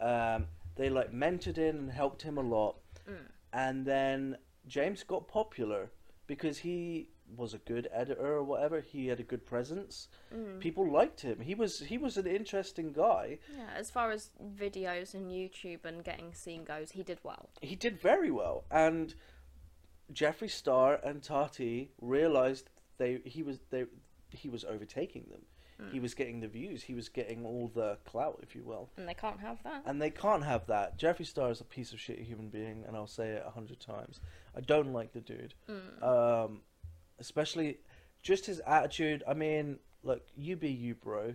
Um, 0.00 0.46
they 0.76 0.90
like 0.90 1.12
mentored 1.12 1.56
him 1.56 1.76
and 1.76 1.90
helped 1.90 2.22
him 2.22 2.38
a 2.38 2.42
lot. 2.42 2.76
Mm. 3.08 3.16
And 3.52 3.86
then 3.86 4.36
James 4.66 5.02
got 5.02 5.28
popular 5.28 5.90
because 6.26 6.58
he 6.58 7.08
was 7.36 7.54
a 7.54 7.58
good 7.58 7.88
editor 7.92 8.36
or 8.36 8.42
whatever. 8.42 8.80
He 8.80 9.08
had 9.08 9.18
a 9.18 9.24
good 9.24 9.46
presence. 9.46 10.08
Mm. 10.34 10.60
People 10.60 10.90
liked 10.90 11.20
him. 11.22 11.40
He 11.40 11.54
was 11.54 11.80
he 11.80 11.98
was 11.98 12.16
an 12.16 12.26
interesting 12.26 12.92
guy. 12.92 13.38
Yeah, 13.56 13.70
as 13.76 13.90
far 13.90 14.10
as 14.10 14.30
videos 14.56 15.14
and 15.14 15.30
YouTube 15.30 15.84
and 15.84 16.04
getting 16.04 16.32
seen 16.32 16.64
goes, 16.64 16.92
he 16.92 17.02
did 17.02 17.18
well. 17.22 17.48
He 17.60 17.74
did 17.74 18.00
very 18.00 18.30
well, 18.30 18.64
and 18.70 19.14
Jeffree 20.12 20.50
Star 20.50 21.00
and 21.02 21.22
Tati 21.22 21.90
realized 22.00 22.70
they 22.98 23.20
he 23.24 23.42
was 23.42 23.58
they 23.70 23.84
he 24.30 24.48
was 24.48 24.64
overtaking 24.64 25.26
them. 25.30 25.42
He 25.92 26.00
was 26.00 26.14
getting 26.14 26.40
the 26.40 26.48
views. 26.48 26.82
He 26.82 26.94
was 26.94 27.10
getting 27.10 27.44
all 27.44 27.70
the 27.74 27.98
clout, 28.06 28.40
if 28.42 28.54
you 28.54 28.62
will. 28.64 28.88
And 28.96 29.06
they 29.06 29.12
can't 29.12 29.40
have 29.40 29.62
that. 29.64 29.82
And 29.84 30.00
they 30.00 30.08
can't 30.08 30.42
have 30.42 30.66
that. 30.68 30.98
Jeffree 30.98 31.26
Star 31.26 31.50
is 31.50 31.60
a 31.60 31.64
piece 31.64 31.92
of 31.92 32.00
shit 32.00 32.18
human 32.18 32.48
being, 32.48 32.84
and 32.86 32.96
I'll 32.96 33.06
say 33.06 33.32
it 33.32 33.44
a 33.46 33.50
hundred 33.50 33.78
times. 33.78 34.20
I 34.56 34.62
don't 34.62 34.94
like 34.94 35.12
the 35.12 35.20
dude. 35.20 35.52
Um, 36.02 36.62
especially 37.18 37.76
just 38.22 38.46
his 38.46 38.60
attitude. 38.66 39.22
I 39.28 39.34
mean, 39.34 39.78
look, 40.02 40.22
you 40.34 40.56
be 40.56 40.70
you, 40.70 40.94
bro. 40.94 41.34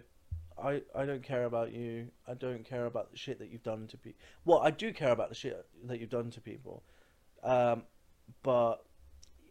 I, 0.61 0.81
I 0.95 1.05
don't 1.05 1.23
care 1.23 1.45
about 1.45 1.71
you. 1.71 2.07
I 2.27 2.33
don't 2.33 2.65
care 2.65 2.87
about 2.87 3.11
the 3.11 3.17
shit 3.17 3.37
that 3.39 3.51
you've 3.51 3.63
done 3.63 3.85
to 3.87 3.97
people. 3.97 4.19
Well, 4.43 4.59
I 4.59 4.71
do 4.71 4.91
care 4.91 5.11
about 5.11 5.29
the 5.29 5.35
shit 5.35 5.67
that 5.85 5.99
you've 5.99 6.09
done 6.09 6.31
to 6.31 6.41
people. 6.41 6.83
Um, 7.43 7.83
but 8.41 8.85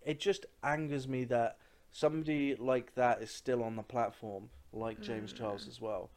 it 0.05 0.19
just 0.19 0.47
angers 0.65 1.07
me 1.07 1.25
that 1.27 1.59
somebody 1.93 2.55
like 2.57 2.95
that 2.95 3.22
is 3.22 3.30
still 3.30 3.62
on 3.62 3.76
the 3.76 3.82
platform, 3.82 4.51
like 4.72 5.01
James 5.01 5.32
Charles 5.32 5.66
as 5.68 5.80
well. 5.80 6.11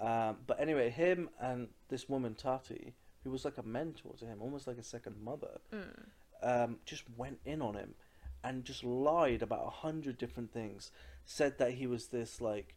Um, 0.00 0.38
but 0.46 0.60
anyway, 0.60 0.90
him 0.90 1.28
and 1.40 1.68
this 1.88 2.08
woman 2.08 2.34
Tati, 2.34 2.94
who 3.22 3.30
was 3.30 3.44
like 3.44 3.58
a 3.58 3.62
mentor 3.62 4.14
to 4.18 4.26
him, 4.26 4.42
almost 4.42 4.66
like 4.66 4.78
a 4.78 4.82
second 4.82 5.16
mother, 5.22 5.60
um, 6.42 6.76
just 6.84 7.04
went 7.16 7.38
in 7.44 7.62
on 7.62 7.74
him 7.74 7.94
and 8.42 8.64
just 8.64 8.84
lied 8.84 9.42
about 9.42 9.66
a 9.66 9.70
hundred 9.70 10.18
different 10.18 10.52
things. 10.52 10.90
Said 11.24 11.58
that 11.58 11.72
he 11.72 11.86
was 11.86 12.08
this 12.08 12.40
like 12.40 12.74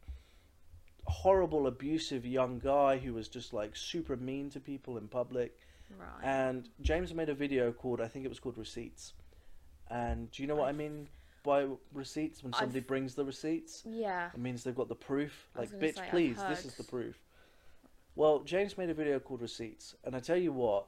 horrible, 1.03 1.67
abusive 1.67 2.25
young 2.25 2.59
guy 2.59 2.97
who 2.97 3.13
was 3.13 3.27
just 3.27 3.53
like 3.53 3.75
super 3.75 4.15
mean 4.15 4.49
to 4.51 4.59
people 4.59 4.97
in 4.97 5.07
public. 5.07 5.57
Right. 5.97 6.23
And 6.23 6.69
James 6.81 7.13
made 7.13 7.29
a 7.29 7.33
video 7.33 7.71
called, 7.71 8.01
I 8.01 8.07
think 8.07 8.25
it 8.25 8.29
was 8.29 8.39
called 8.39 8.57
Receipts. 8.57 9.13
And 9.89 10.31
do 10.31 10.43
you 10.43 10.47
know 10.47 10.55
what 10.55 10.69
I 10.69 10.73
mean 10.73 11.07
by 11.47 11.65
receipts? 11.93 12.43
When 12.43 12.53
somebody 12.53 12.79
I've- 12.79 12.87
brings 12.87 13.15
the 13.15 13.25
receipts, 13.25 13.83
yeah. 13.85 14.29
it 14.33 14.39
means 14.39 14.63
they've 14.63 14.75
got 14.75 14.89
the 14.89 14.95
proof. 14.95 15.49
Like, 15.55 15.69
bitch, 15.69 15.95
say, 15.95 16.07
please, 16.11 16.37
this 16.49 16.65
is 16.65 16.75
the 16.75 16.83
proof. 16.83 17.15
Well, 18.15 18.41
James 18.41 18.77
made 18.77 18.89
a 18.89 18.93
video 18.93 19.19
called 19.19 19.41
Receipts, 19.41 19.95
and 20.03 20.15
I 20.15 20.19
tell 20.19 20.37
you 20.37 20.51
what, 20.51 20.87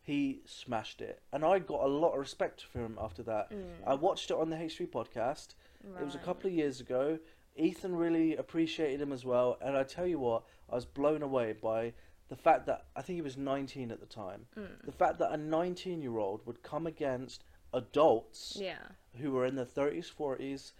he 0.00 0.42
smashed 0.46 1.00
it. 1.00 1.20
And 1.32 1.44
I 1.44 1.58
got 1.58 1.82
a 1.82 1.86
lot 1.86 2.12
of 2.14 2.20
respect 2.20 2.62
for 2.62 2.80
him 2.80 2.98
after 3.00 3.22
that. 3.24 3.52
I 3.86 3.94
watched 3.94 4.30
it 4.30 4.36
on 4.36 4.50
the 4.50 4.56
H3 4.56 4.88
podcast. 4.88 5.54
It 6.00 6.04
was 6.04 6.14
a 6.14 6.18
couple 6.18 6.48
of 6.48 6.54
years 6.54 6.80
ago. 6.80 7.18
Ethan 7.54 7.94
really 7.94 8.34
appreciated 8.36 9.00
him 9.00 9.12
as 9.12 9.24
well, 9.24 9.58
and 9.60 9.76
I 9.76 9.82
tell 9.82 10.06
you 10.06 10.18
what, 10.18 10.44
I 10.70 10.74
was 10.74 10.86
blown 10.86 11.22
away 11.22 11.52
by 11.52 11.92
the 12.30 12.36
fact 12.36 12.64
that 12.66 12.86
I 12.96 13.02
think 13.02 13.16
he 13.16 13.22
was 13.22 13.36
19 13.36 13.90
at 13.90 14.00
the 14.00 14.06
time. 14.06 14.46
Mm. 14.56 14.86
The 14.86 14.92
fact 14.92 15.18
that 15.18 15.32
a 15.32 15.36
19 15.36 16.00
year 16.00 16.16
old 16.16 16.46
would 16.46 16.62
come 16.62 16.86
against 16.86 17.44
adults 17.74 18.56
Yeah. 18.58 18.78
Who 19.20 19.32
were 19.32 19.46
in 19.46 19.56
their 19.56 19.64
30s, 19.64 20.12
40s, 20.12 20.72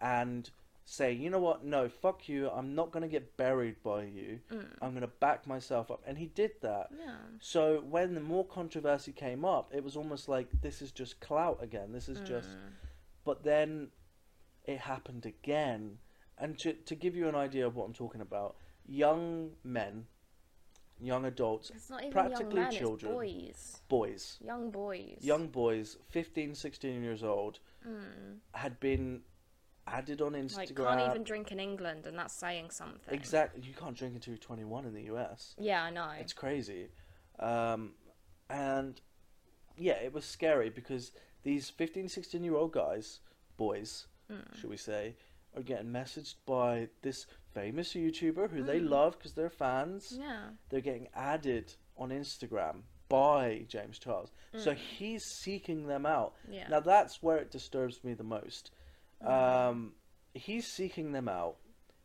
and 0.00 0.50
say, 0.84 1.12
you 1.12 1.30
know 1.30 1.38
what, 1.38 1.64
no, 1.64 1.88
fuck 1.88 2.28
you, 2.28 2.50
I'm 2.50 2.74
not 2.74 2.90
going 2.90 3.02
to 3.02 3.08
get 3.08 3.36
buried 3.36 3.76
by 3.82 4.04
you, 4.04 4.40
mm. 4.52 4.66
I'm 4.82 4.90
going 4.90 5.02
to 5.02 5.06
back 5.06 5.46
myself 5.46 5.90
up. 5.90 6.02
And 6.06 6.18
he 6.18 6.26
did 6.26 6.52
that. 6.62 6.88
Yeah. 6.98 7.14
So 7.40 7.82
when 7.88 8.14
the 8.14 8.20
more 8.20 8.44
controversy 8.44 9.12
came 9.12 9.44
up, 9.44 9.72
it 9.74 9.84
was 9.84 9.96
almost 9.96 10.28
like 10.28 10.48
this 10.62 10.82
is 10.82 10.90
just 10.90 11.20
clout 11.20 11.58
again. 11.62 11.92
This 11.92 12.08
is 12.08 12.18
just. 12.20 12.50
Mm. 12.50 12.72
But 13.24 13.44
then 13.44 13.88
it 14.64 14.78
happened 14.78 15.26
again. 15.26 15.98
And 16.38 16.58
to, 16.60 16.72
to 16.72 16.94
give 16.94 17.14
you 17.14 17.28
an 17.28 17.34
idea 17.34 17.66
of 17.66 17.76
what 17.76 17.84
I'm 17.84 17.92
talking 17.92 18.22
about, 18.22 18.56
young 18.86 19.50
men, 19.62 20.06
young 21.00 21.24
adults, 21.26 21.70
It's 21.70 21.90
not 21.90 22.00
even 22.00 22.12
practically 22.12 22.56
young 22.56 22.70
men, 22.70 22.72
children, 22.72 23.12
boys. 23.12 23.80
boys, 23.88 24.38
Young 24.44 24.70
boys. 24.70 25.18
young 25.20 25.48
boys, 25.48 25.98
15, 26.08 26.54
16 26.54 27.02
years 27.02 27.22
old, 27.22 27.58
Mm. 27.86 28.38
had 28.52 28.78
been 28.80 29.22
added 29.86 30.20
on 30.20 30.32
Instagram. 30.32 30.56
Like, 30.56 30.98
can't 30.98 31.10
even 31.10 31.24
drink 31.24 31.52
in 31.52 31.60
England, 31.60 32.06
and 32.06 32.18
that's 32.18 32.34
saying 32.34 32.70
something. 32.70 33.14
Exactly. 33.14 33.62
You 33.66 33.74
can't 33.74 33.96
drink 33.96 34.14
until 34.14 34.32
you're 34.32 34.38
21 34.38 34.86
in 34.86 34.94
the 34.94 35.04
US. 35.14 35.54
Yeah, 35.58 35.82
I 35.82 35.90
know. 35.90 36.10
It's 36.18 36.32
crazy. 36.32 36.88
Um, 37.38 37.92
and 38.48 39.00
yeah, 39.76 39.94
it 39.94 40.12
was 40.12 40.24
scary 40.24 40.70
because 40.70 41.12
these 41.42 41.70
15, 41.70 42.08
16 42.08 42.44
year 42.44 42.54
old 42.54 42.72
guys, 42.72 43.20
boys, 43.56 44.06
mm. 44.30 44.60
should 44.60 44.70
we 44.70 44.76
say, 44.76 45.16
are 45.56 45.62
getting 45.62 45.90
messaged 45.90 46.34
by 46.46 46.88
this 47.02 47.26
famous 47.54 47.94
YouTuber 47.94 48.50
who 48.50 48.62
they 48.62 48.80
mm. 48.80 48.88
love 48.88 49.18
because 49.18 49.32
they're 49.32 49.50
fans. 49.50 50.16
Yeah. 50.18 50.50
They're 50.68 50.80
getting 50.80 51.08
added 51.14 51.74
on 51.96 52.10
Instagram 52.10 52.82
by 53.10 53.66
James 53.68 53.98
Charles. 53.98 54.30
So 54.56 54.72
he's 54.72 55.24
seeking 55.24 55.86
them 55.86 56.06
out. 56.06 56.32
Yeah. 56.50 56.66
Now 56.68 56.80
that's 56.80 57.22
where 57.22 57.36
it 57.36 57.50
disturbs 57.50 58.02
me 58.02 58.14
the 58.14 58.24
most. 58.24 58.70
Um, 59.24 59.92
he's 60.32 60.66
seeking 60.66 61.12
them 61.12 61.28
out. 61.28 61.56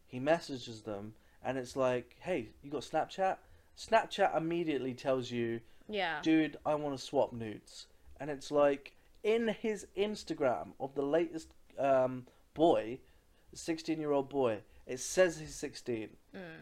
He 0.05 0.19
messages 0.19 0.81
them, 0.81 1.13
and 1.41 1.57
it's 1.57 1.75
like, 1.75 2.17
"Hey, 2.19 2.49
you 2.61 2.69
got 2.69 2.81
Snapchat?" 2.81 3.37
Snapchat 3.77 4.35
immediately 4.35 4.93
tells 4.93 5.31
you, 5.31 5.61
Yeah. 5.87 6.21
"Dude, 6.21 6.57
I 6.65 6.75
want 6.75 6.97
to 6.97 7.03
swap 7.03 7.31
nudes," 7.33 7.87
and 8.19 8.29
it's 8.29 8.51
like 8.51 8.93
in 9.23 9.47
his 9.47 9.87
Instagram 9.97 10.73
of 10.79 10.93
the 10.95 11.03
latest 11.03 11.49
um, 11.79 12.27
boy, 12.53 12.99
sixteen-year-old 13.53 14.29
boy. 14.29 14.61
It 14.87 14.99
says 14.99 15.37
he's 15.37 15.55
sixteen, 15.55 16.09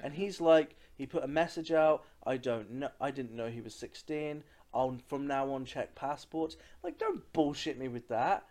and 0.04 0.14
he's 0.14 0.40
like, 0.40 0.76
he 0.96 1.06
put 1.06 1.24
a 1.24 1.28
message 1.28 1.72
out. 1.72 2.06
I 2.26 2.38
don't 2.38 2.72
know. 2.72 2.90
I 3.02 3.12
didn't 3.12 3.36
know 3.36 3.50
he 3.50 3.62
was 3.62 3.76
sixteen. 3.76 4.44
I'll 4.74 4.98
from 5.08 5.28
now 5.28 5.52
on 5.52 5.66
check 5.66 5.94
passports. 5.94 6.58
Like, 6.84 6.98
don't 6.98 7.32
bullshit 7.34 7.78
me 7.78 7.88
with 7.88 8.08
that. 8.08 8.46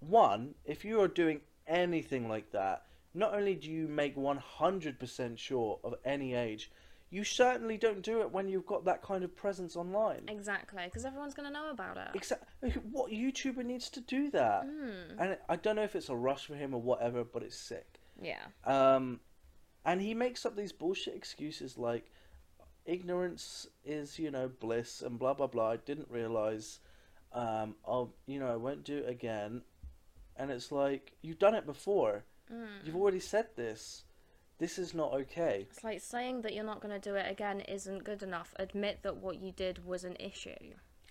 One, 0.00 0.54
if 0.64 0.84
you 0.84 1.00
are 1.00 1.08
doing 1.08 1.40
anything 1.66 2.28
like 2.28 2.52
that, 2.52 2.84
not 3.14 3.34
only 3.34 3.54
do 3.54 3.70
you 3.70 3.88
make 3.88 4.16
100% 4.16 5.38
sure 5.38 5.78
of 5.82 5.94
any 6.04 6.34
age, 6.34 6.70
you 7.10 7.24
certainly 7.24 7.78
don't 7.78 8.02
do 8.02 8.20
it 8.20 8.30
when 8.30 8.48
you've 8.48 8.66
got 8.66 8.84
that 8.84 9.02
kind 9.02 9.24
of 9.24 9.34
presence 9.36 9.76
online. 9.76 10.22
Exactly, 10.28 10.82
because 10.84 11.04
everyone's 11.04 11.34
going 11.34 11.48
to 11.48 11.52
know 11.52 11.70
about 11.70 11.96
it. 11.96 12.08
Exactly. 12.14 12.70
What 12.90 13.10
YouTuber 13.10 13.64
needs 13.64 13.88
to 13.90 14.00
do 14.00 14.30
that? 14.30 14.64
Hmm. 14.64 15.20
And 15.20 15.38
I 15.48 15.56
don't 15.56 15.76
know 15.76 15.82
if 15.82 15.94
it's 15.94 16.08
a 16.08 16.16
rush 16.16 16.46
for 16.46 16.54
him 16.54 16.74
or 16.74 16.80
whatever, 16.80 17.24
but 17.24 17.42
it's 17.42 17.56
sick. 17.56 18.00
Yeah. 18.20 18.44
Um, 18.64 19.20
and 19.84 20.00
he 20.00 20.14
makes 20.14 20.44
up 20.46 20.56
these 20.56 20.72
bullshit 20.72 21.14
excuses 21.14 21.78
like 21.78 22.10
ignorance 22.84 23.66
is, 23.84 24.18
you 24.18 24.30
know, 24.30 24.48
bliss 24.48 25.02
and 25.02 25.18
blah 25.18 25.34
blah 25.34 25.46
blah. 25.46 25.70
I 25.70 25.76
didn't 25.76 26.08
realize. 26.10 26.80
Um, 27.32 27.74
I'll, 27.86 28.14
you 28.26 28.38
know, 28.38 28.46
I 28.46 28.56
won't 28.56 28.84
do 28.84 28.98
it 28.98 29.08
again. 29.08 29.62
And 30.36 30.50
it's 30.50 30.72
like 30.72 31.12
you've 31.22 31.38
done 31.38 31.54
it 31.54 31.66
before. 31.66 32.24
You've 32.84 32.96
already 32.96 33.20
said 33.20 33.48
this. 33.56 34.04
This 34.58 34.78
is 34.78 34.94
not 34.94 35.12
okay. 35.12 35.66
It's 35.70 35.84
like 35.84 36.00
saying 36.00 36.42
that 36.42 36.54
you're 36.54 36.64
not 36.64 36.80
going 36.80 36.98
to 36.98 37.10
do 37.10 37.16
it 37.16 37.30
again 37.30 37.60
isn't 37.60 38.04
good 38.04 38.22
enough. 38.22 38.54
Admit 38.58 39.00
that 39.02 39.16
what 39.16 39.40
you 39.40 39.52
did 39.52 39.84
was 39.84 40.04
an 40.04 40.16
issue. 40.18 40.54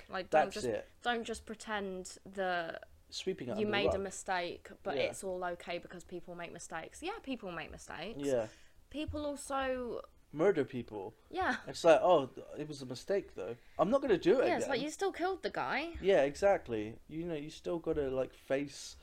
Like 0.10 0.30
don't 0.30 0.46
That's 0.46 0.54
just 0.56 0.66
it. 0.66 0.88
don't 1.04 1.24
just 1.24 1.46
pretend 1.46 2.18
that 2.36 2.86
Sweeping 3.16 3.48
it 3.50 3.58
you 3.58 3.66
made 3.68 3.94
a 3.94 3.98
mistake, 4.00 4.70
but 4.84 4.96
Yeah. 4.98 5.04
it's 5.04 5.24
all 5.24 5.42
okay 5.54 5.78
because 5.78 6.04
people 6.04 6.36
make 6.36 6.52
mistakes. 6.52 7.02
Yeah, 7.02 7.18
people 7.24 7.52
make 7.52 7.72
mistakes. 7.72 8.20
Yeah, 8.34 8.48
People 8.90 9.26
also 9.26 10.02
murder 10.34 10.66
people. 10.66 11.14
yeah. 11.30 11.56
It's 11.68 11.84
like, 11.84 12.02
oh, 12.02 12.30
it 12.58 12.68
was 12.68 12.82
a 12.82 12.86
mistake 12.86 13.34
though. 13.36 13.56
I'm 13.80 13.90
not 13.90 14.02
gonna 14.02 14.18
do 14.18 14.34
it 14.34 14.38
Yeah, 14.40 14.44
again. 14.46 14.58
it's 14.60 14.68
like 14.68 14.82
you 14.82 14.90
still 14.90 15.14
killed 15.14 15.44
the 15.44 15.50
guy. 15.50 15.94
Yeah, 16.02 16.22
exactly. 16.24 16.84
You 17.08 17.24
know, 17.26 17.36
you 17.36 17.50
still 17.50 17.80
gotta 17.80 18.10
like 18.10 18.34
face 18.34 18.98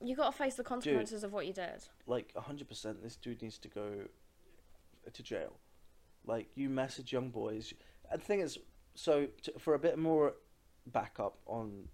You 0.00 0.14
got 0.16 0.30
to 0.32 0.36
face 0.44 0.56
the 0.56 0.64
consequences 0.64 1.24
of 1.24 1.32
what 1.32 1.46
you 1.46 1.52
did. 1.54 1.80
like 2.06 2.34
hundred 2.36 2.68
percent. 2.68 3.02
This 3.02 3.16
dude 3.16 3.42
needs 3.42 3.58
to 3.58 3.68
go 3.68 3.86
uh, 5.06 5.10
to 5.12 5.22
jail. 5.22 5.52
Like 6.24 6.48
you 6.54 6.68
message 6.70 7.12
young 7.12 7.30
boys. 7.30 7.72
And 8.10 8.20
the 8.20 8.24
thing 8.24 8.40
is, 8.40 8.58
so 8.94 9.26
to, 9.44 9.52
for 9.58 9.72
a 9.74 9.78
bit 9.78 9.98
more 9.98 10.34
backup 10.86 11.38
on 11.46 11.88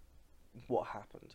what 0.69 0.89
happened. 0.89 1.35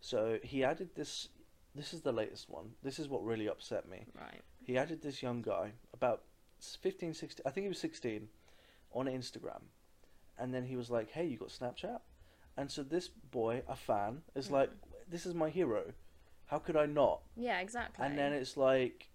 So 0.00 0.38
he 0.42 0.64
added 0.64 0.90
this. 0.94 1.28
This 1.74 1.92
is 1.92 2.00
the 2.00 2.12
latest 2.12 2.48
one. 2.48 2.70
This 2.82 2.98
is 2.98 3.08
what 3.08 3.24
really 3.24 3.48
upset 3.48 3.88
me. 3.88 4.06
Right. 4.18 4.40
He 4.62 4.76
added 4.76 5.02
this 5.02 5.22
young 5.22 5.42
guy 5.42 5.72
about 5.94 6.22
15, 6.80 7.14
16, 7.14 7.42
I 7.46 7.50
think 7.50 7.64
he 7.64 7.68
was 7.68 7.78
16, 7.78 8.28
on 8.92 9.06
Instagram. 9.06 9.62
And 10.38 10.52
then 10.52 10.64
he 10.64 10.76
was 10.76 10.90
like, 10.90 11.10
hey, 11.10 11.26
you 11.26 11.36
got 11.36 11.48
Snapchat? 11.48 12.00
And 12.56 12.70
so 12.70 12.82
this 12.82 13.08
boy, 13.08 13.62
a 13.68 13.76
fan, 13.76 14.22
is 14.34 14.46
mm-hmm. 14.46 14.54
like, 14.54 14.70
this 15.08 15.24
is 15.26 15.34
my 15.34 15.50
hero. 15.50 15.92
How 16.46 16.58
could 16.58 16.76
I 16.76 16.86
not? 16.86 17.20
Yeah, 17.36 17.60
exactly. 17.60 18.04
And 18.04 18.18
then 18.18 18.32
it's 18.32 18.56
like, 18.56 19.08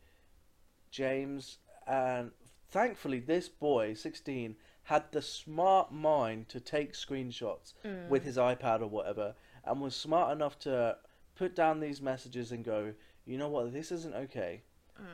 James, 0.92 1.58
and 1.88 2.32
thankfully 2.70 3.20
this 3.20 3.50
boy, 3.50 3.94
16, 3.94 4.56
had 4.84 5.12
the 5.12 5.22
smart 5.22 5.92
mind 5.92 6.50
to 6.50 6.60
take 6.60 6.94
screenshots 6.94 7.74
mm. 7.86 8.08
with 8.10 8.24
his 8.24 8.38
iPad 8.38 8.82
or 8.82 8.88
whatever, 8.88 9.34
and 9.64 9.82
was 9.82 9.96
smart 9.96 10.32
enough 10.32 10.60
to 10.60 10.98
put 11.36 11.56
down 11.56 11.80
these 11.80 12.02
messages 12.02 12.52
and 12.52 12.66
go, 12.66 12.94
you 13.26 13.38
know 13.38 13.48
what, 13.48 13.72
this 13.72 13.92
isn't 13.92 14.14
okay. 14.14 14.62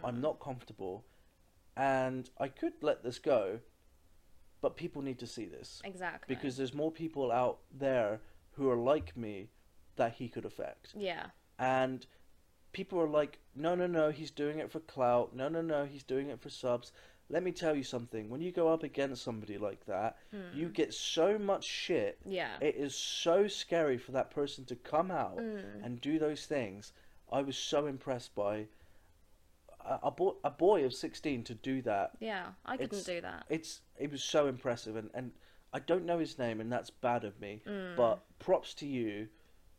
I'm 0.04 0.18
mm. 0.18 0.22
not 0.22 0.40
comfortable, 0.40 1.06
and 1.78 2.30
I 2.38 2.48
could 2.48 2.74
let 2.82 3.04
this 3.04 3.20
go, 3.20 3.60
but 4.62 4.76
people 4.76 5.02
need 5.02 5.20
to 5.20 5.28
see 5.28 5.46
this 5.46 5.82
Exactly. 5.86 6.36
because 6.36 6.58
there's 6.58 6.74
more 6.74 6.92
people 6.92 7.32
out 7.32 7.60
there 7.72 8.20
who 8.54 8.70
are 8.70 8.76
like 8.76 9.16
me 9.16 9.50
that 9.96 10.14
he 10.14 10.28
could 10.28 10.46
affect, 10.46 10.94
yeah, 10.98 11.28
and 11.58 12.06
people 12.72 13.00
are 13.00 13.08
like, 13.08 13.40
no, 13.56 13.76
no, 13.76 13.88
no, 13.88 14.12
he's 14.12 14.32
doing 14.32 14.60
it 14.60 14.72
for 14.72 14.80
clout. 14.80 15.36
No, 15.36 15.50
no, 15.50 15.62
no, 15.62 15.86
he's 15.86 16.04
doing 16.04 16.30
it 16.30 16.40
for 16.40 16.50
subs. 16.50 16.92
Let 17.32 17.44
me 17.44 17.52
tell 17.52 17.76
you 17.76 17.84
something. 17.84 18.28
When 18.30 18.42
you 18.42 18.52
go 18.52 18.70
up 18.74 18.82
against 18.84 19.24
somebody 19.24 19.58
like 19.60 19.86
that, 19.86 20.18
you 20.54 20.68
get 20.70 20.94
so 20.94 21.38
much 21.38 21.64
shit 21.64 22.18
yeah, 22.26 22.58
it 22.60 22.76
is 22.76 22.96
so 22.96 23.48
scary 23.48 23.98
for 24.00 24.12
that 24.14 24.32
person 24.32 24.66
to 24.66 24.76
come 24.76 25.12
out 25.12 25.38
Mm. 25.38 25.86
and 25.86 26.02
do 26.02 26.18
those 26.18 26.46
things. 26.48 26.92
I 27.32 27.42
was 27.44 27.56
so 27.58 27.86
impressed 27.86 28.34
by 28.34 28.66
a, 29.86 30.00
a, 30.04 30.12
boy, 30.12 30.34
a 30.44 30.50
boy 30.50 30.84
of 30.86 30.94
16 30.94 31.44
to 31.46 31.54
do 31.54 31.82
that. 31.84 32.12
yeah. 32.20 32.48
I 32.66 32.78
couldn't 32.78 33.00
It's- 33.00 33.06
do 33.06 33.22
that. 33.22 33.46
It's 33.50 33.82
it 33.98 34.12
was 34.12 34.24
so 34.24 34.48
impressive 34.48 34.96
and, 34.96 35.10
and 35.14 35.32
I 35.72 35.80
don't 35.80 36.06
know 36.06 36.18
his 36.20 36.40
name 36.40 36.60
and 36.62 36.72
that's 36.72 36.90
bad 36.90 37.24
of 37.24 37.40
me. 37.40 37.62
Mm. 37.68 37.96
But 37.96 38.20
props 38.40 38.74
to 38.76 38.88
you. 38.88 39.30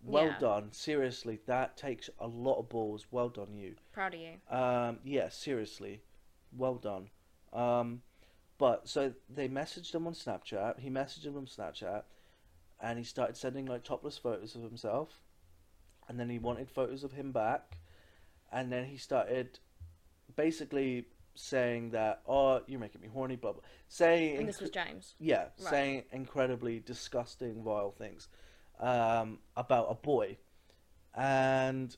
Well 0.03 0.27
Yeah. 0.27 0.39
done. 0.39 0.73
Seriously, 0.73 1.41
that 1.47 1.77
takes 1.77 2.09
a 2.19 2.27
lot 2.27 2.59
of 2.59 2.69
balls. 2.69 3.07
Well 3.11 3.29
done 3.29 3.55
you. 3.55 3.75
Proud 3.93 4.15
of 4.15 4.21
you. 4.21 4.41
Um, 4.49 4.99
yeah, 5.05 5.29
seriously, 5.29 6.01
well 6.57 6.77
done. 6.77 7.11
Um, 7.53 8.03
but 8.59 8.89
so 8.89 9.13
they 9.29 9.49
messaged 9.49 9.95
him 9.95 10.07
on 10.07 10.13
Snapchat. 10.13 10.81
He 10.81 10.91
messaged 10.91 11.25
him 11.25 11.37
on 11.37 11.47
Snapchat, 11.47 12.03
and 12.81 12.99
he 12.99 13.05
started 13.05 13.37
sending 13.37 13.67
like 13.67 13.85
topless 13.85 14.19
photos 14.19 14.55
of 14.55 14.63
himself, 14.63 15.21
and 16.09 16.19
then 16.21 16.29
he 16.29 16.39
wanted 16.39 16.71
photos 16.71 17.03
of 17.05 17.13
him 17.13 17.33
back, 17.33 17.79
and 18.53 18.71
then 18.71 18.85
he 18.85 18.97
started 18.97 19.59
basically 20.37 21.07
saying 21.35 21.91
that 21.91 22.21
oh 22.27 22.61
you're 22.67 22.81
making 22.81 23.01
me 23.01 23.09
horny, 23.09 23.37
blah 23.37 23.53
blah, 23.53 23.63
saying 23.89 24.37
And 24.39 24.49
this 24.49 24.61
was 24.61 24.71
James. 24.71 25.15
yeah, 25.19 25.45
Right. 25.59 25.71
saying 25.71 26.05
incredibly 26.13 26.81
disgusting, 26.81 27.63
vile 27.63 27.91
things 27.93 28.29
um, 28.79 29.39
about 29.57 29.87
a 29.91 29.95
boy. 29.95 30.37
And 31.15 31.97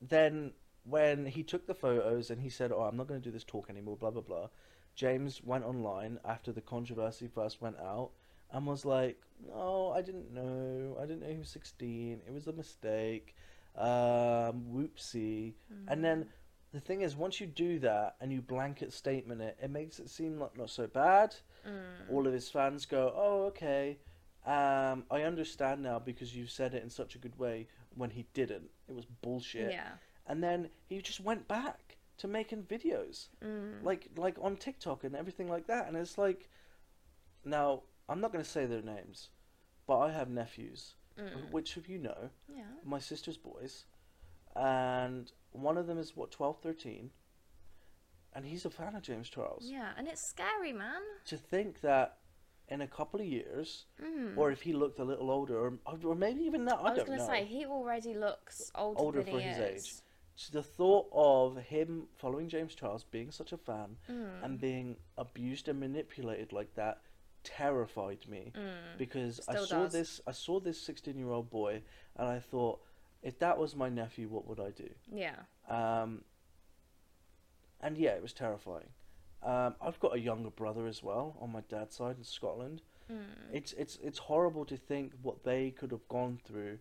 then 0.00 0.52
when 0.84 1.26
he 1.26 1.42
took 1.42 1.66
the 1.66 1.74
photos 1.74 2.30
and 2.30 2.40
he 2.40 2.48
said, 2.48 2.70
"Oh, 2.72 2.82
I'm 2.82 2.96
not 2.96 3.06
going 3.06 3.20
to 3.20 3.24
do 3.24 3.32
this 3.32 3.44
talk 3.44 3.68
anymore," 3.70 3.96
blah 3.96 4.10
blah 4.10 4.22
blah. 4.22 4.48
James 4.94 5.42
went 5.42 5.64
online 5.64 6.20
after 6.24 6.52
the 6.52 6.60
controversy 6.60 7.26
first 7.26 7.60
went 7.60 7.78
out 7.78 8.10
and 8.52 8.66
was 8.66 8.84
like, 8.84 9.20
"No, 9.46 9.92
I 9.94 10.02
didn't 10.02 10.32
know. 10.32 10.96
I 11.00 11.06
didn't 11.06 11.22
know 11.22 11.28
he 11.28 11.38
was 11.38 11.48
16. 11.48 12.20
It 12.26 12.32
was 12.32 12.46
a 12.46 12.52
mistake. 12.52 13.34
Um, 13.76 14.66
whoopsie." 14.72 15.54
And 15.88 16.04
then 16.04 16.28
the 16.72 16.80
thing 16.80 17.00
is, 17.00 17.16
once 17.16 17.40
you 17.40 17.46
do 17.46 17.78
that 17.80 18.16
and 18.20 18.32
you 18.32 18.42
blanket 18.42 18.92
statement 18.92 19.40
it, 19.40 19.56
it 19.62 19.70
makes 19.70 19.98
it 19.98 20.10
seem 20.10 20.38
like 20.38 20.56
not 20.56 20.70
so 20.70 20.86
bad. 20.86 21.34
Mm. 21.66 22.12
All 22.12 22.26
of 22.26 22.32
his 22.32 22.50
fans 22.50 22.84
go, 22.86 23.12
"Oh, 23.16 23.44
okay. 23.46 23.98
Um, 24.44 25.04
I 25.10 25.22
understand 25.22 25.82
now 25.82 25.98
because 25.98 26.36
you 26.36 26.46
said 26.46 26.74
it 26.74 26.82
in 26.82 26.90
such 26.90 27.14
a 27.14 27.18
good 27.18 27.38
way." 27.38 27.68
When 27.96 28.10
he 28.10 28.26
didn't, 28.34 28.70
it 28.88 28.94
was 28.94 29.04
bullshit. 29.04 29.70
Yeah. 29.70 29.92
And 30.26 30.42
then 30.42 30.70
he 30.86 31.00
just 31.02 31.20
went 31.20 31.46
back 31.48 31.98
to 32.18 32.28
making 32.28 32.62
videos, 32.64 33.28
Mm. 33.42 33.82
like 33.82 34.08
like 34.16 34.38
on 34.40 34.56
TikTok 34.56 35.04
and 35.04 35.14
everything 35.16 35.48
like 35.48 35.66
that. 35.66 35.86
And 35.88 35.96
it's 35.96 36.16
like, 36.16 36.48
now 37.44 37.82
I'm 38.08 38.20
not 38.20 38.32
going 38.32 38.44
to 38.44 38.50
say 38.50 38.66
their 38.66 38.82
names, 38.82 39.30
but 39.86 39.98
I 39.98 40.12
have 40.12 40.30
nephews, 40.30 40.94
Mm. 41.18 41.50
which 41.50 41.76
of 41.76 41.88
you 41.88 41.98
know, 41.98 42.30
Yeah. 42.48 42.64
my 42.84 42.98
sister's 42.98 43.36
boys, 43.36 43.84
and 44.56 45.30
one 45.52 45.76
of 45.78 45.86
them 45.86 45.98
is 45.98 46.16
what 46.16 46.30
12, 46.30 46.60
13, 46.60 47.10
and 48.32 48.44
he's 48.46 48.64
a 48.64 48.70
fan 48.70 48.94
of 48.96 49.02
James 49.02 49.28
Charles. 49.28 49.64
Yeah, 49.64 49.92
and 49.96 50.08
it's 50.08 50.22
scary, 50.28 50.72
man. 50.72 51.00
To 51.26 51.36
think 51.36 51.80
that 51.82 52.18
in 52.68 52.80
a 52.80 52.88
couple 52.88 53.20
of 53.20 53.26
years, 53.26 53.86
Mm. 54.00 54.36
or 54.38 54.50
if 54.50 54.62
he 54.62 54.72
looked 54.72 54.98
a 54.98 55.04
little 55.04 55.30
older, 55.30 55.58
or, 55.58 55.78
or 56.04 56.14
maybe 56.14 56.42
even 56.44 56.64
that, 56.64 56.78
I, 56.78 56.88
I 56.88 56.94
was 56.94 57.04
gonna 57.04 57.26
say 57.26 57.44
he 57.44 57.66
already 57.66 58.14
looks 58.14 58.70
older, 58.74 59.00
Older 59.00 59.22
than 59.22 59.34
for 59.34 59.40
his 59.40 59.58
is. 59.58 59.86
age. 59.86 60.02
So 60.36 60.52
the 60.52 60.62
thought 60.62 61.08
of 61.12 61.56
him 61.58 62.08
following 62.16 62.48
James 62.48 62.74
Charles, 62.74 63.04
being 63.04 63.30
such 63.30 63.52
a 63.52 63.56
fan, 63.56 63.96
Mm. 64.08 64.44
and 64.44 64.60
being 64.60 64.96
abused 65.16 65.68
and 65.68 65.78
manipulated 65.78 66.52
like 66.52 66.74
that 66.74 67.00
terrified 67.44 68.26
me 68.26 68.52
Mm. 68.54 68.98
because 68.98 69.40
I 69.48 69.56
saw 69.56 69.82
does. 69.84 69.92
this 69.92 70.20
I 70.26 70.32
saw 70.32 70.60
this 70.60 70.80
16 70.80 71.16
year 71.18 71.30
old 71.30 71.50
boy 71.50 71.82
and 72.16 72.26
I 72.26 72.38
thought 72.40 72.80
if 73.22 73.38
that 73.38 73.58
was 73.58 73.76
my 73.76 73.88
nephew 73.90 74.28
what 74.28 74.46
would 74.46 74.58
I 74.58 74.70
do 74.70 74.88
Yeah. 75.12 75.36
um, 75.68 76.24
and 77.80 77.98
yeah 77.98 78.12
it 78.12 78.22
was 78.22 78.32
terrifying 78.32 78.88
um, 79.42 79.74
I've 79.78 80.00
got 80.00 80.14
a 80.14 80.18
younger 80.18 80.48
brother 80.48 80.86
as 80.86 81.02
well 81.02 81.36
on 81.38 81.52
my 81.52 81.60
dad's 81.68 81.96
side 81.96 82.16
in 82.16 82.24
Scotland 82.24 82.80
Mm. 83.10 83.26
it's 83.52 83.74
it's 83.74 83.96
it's 83.96 84.18
horrible 84.18 84.64
to 84.64 84.78
think 84.78 85.12
what 85.20 85.44
they 85.44 85.70
could 85.70 85.90
have 85.90 86.08
gone 86.08 86.38
through 86.42 86.78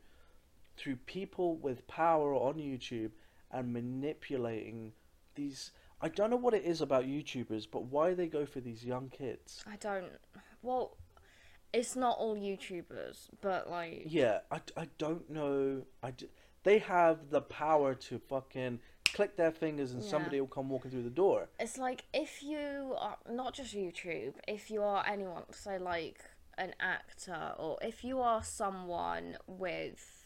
through 0.78 0.96
people 0.96 1.58
with 1.58 1.86
power 1.88 2.34
on 2.34 2.54
YouTube 2.56 3.12
and 3.54 3.72
manipulating 3.72 4.94
these 5.36 5.72
I 6.02 6.10
don't 6.10 6.30
know 6.30 6.36
what 6.38 6.54
it 6.54 6.66
is 6.66 6.82
about 6.82 7.06
YouTubers 7.06 7.68
but 7.72 7.86
why 7.86 8.14
they 8.14 8.28
go 8.28 8.46
for 8.46 8.60
these 8.60 8.84
young 8.84 9.10
kids 9.10 9.64
I 9.66 9.78
don't. 9.78 10.12
Well, 10.62 10.98
it's 11.74 11.96
not 11.96 12.18
all 12.20 12.36
YouTubers, 12.36 13.30
but 13.42 13.70
like. 13.70 14.04
yeah 14.06 14.40
I, 14.52 14.60
I 14.78 14.88
don't 14.98 15.30
know 15.30 15.84
I 16.02 16.12
d- 16.12 16.30
they 16.64 16.80
have 16.80 17.30
the 17.30 17.42
power 17.42 17.94
to 17.96 18.20
fucking 18.20 18.80
click 19.14 19.36
their 19.38 19.52
fingers 19.52 19.94
and 19.94 20.04
Yeah. 20.04 20.10
somebody 20.10 20.40
will 20.40 20.48
come 20.48 20.70
walking 20.70 20.92
through 20.92 21.04
the 21.04 21.10
door 21.10 21.48
It's 21.60 21.78
like 21.78 22.04
if 22.14 22.42
you 22.44 22.96
are 22.98 23.18
not 23.30 23.54
just 23.54 23.76
YouTube, 23.76 24.34
if 24.48 24.70
you 24.72 24.82
are 24.84 25.06
anyone, 25.08 25.44
so 25.52 25.78
like 25.78 26.20
an 26.58 26.74
actor, 26.80 27.54
or 27.58 27.78
if 27.82 28.04
you 28.04 28.22
are 28.22 28.44
someone 28.44 29.38
with 29.48 30.23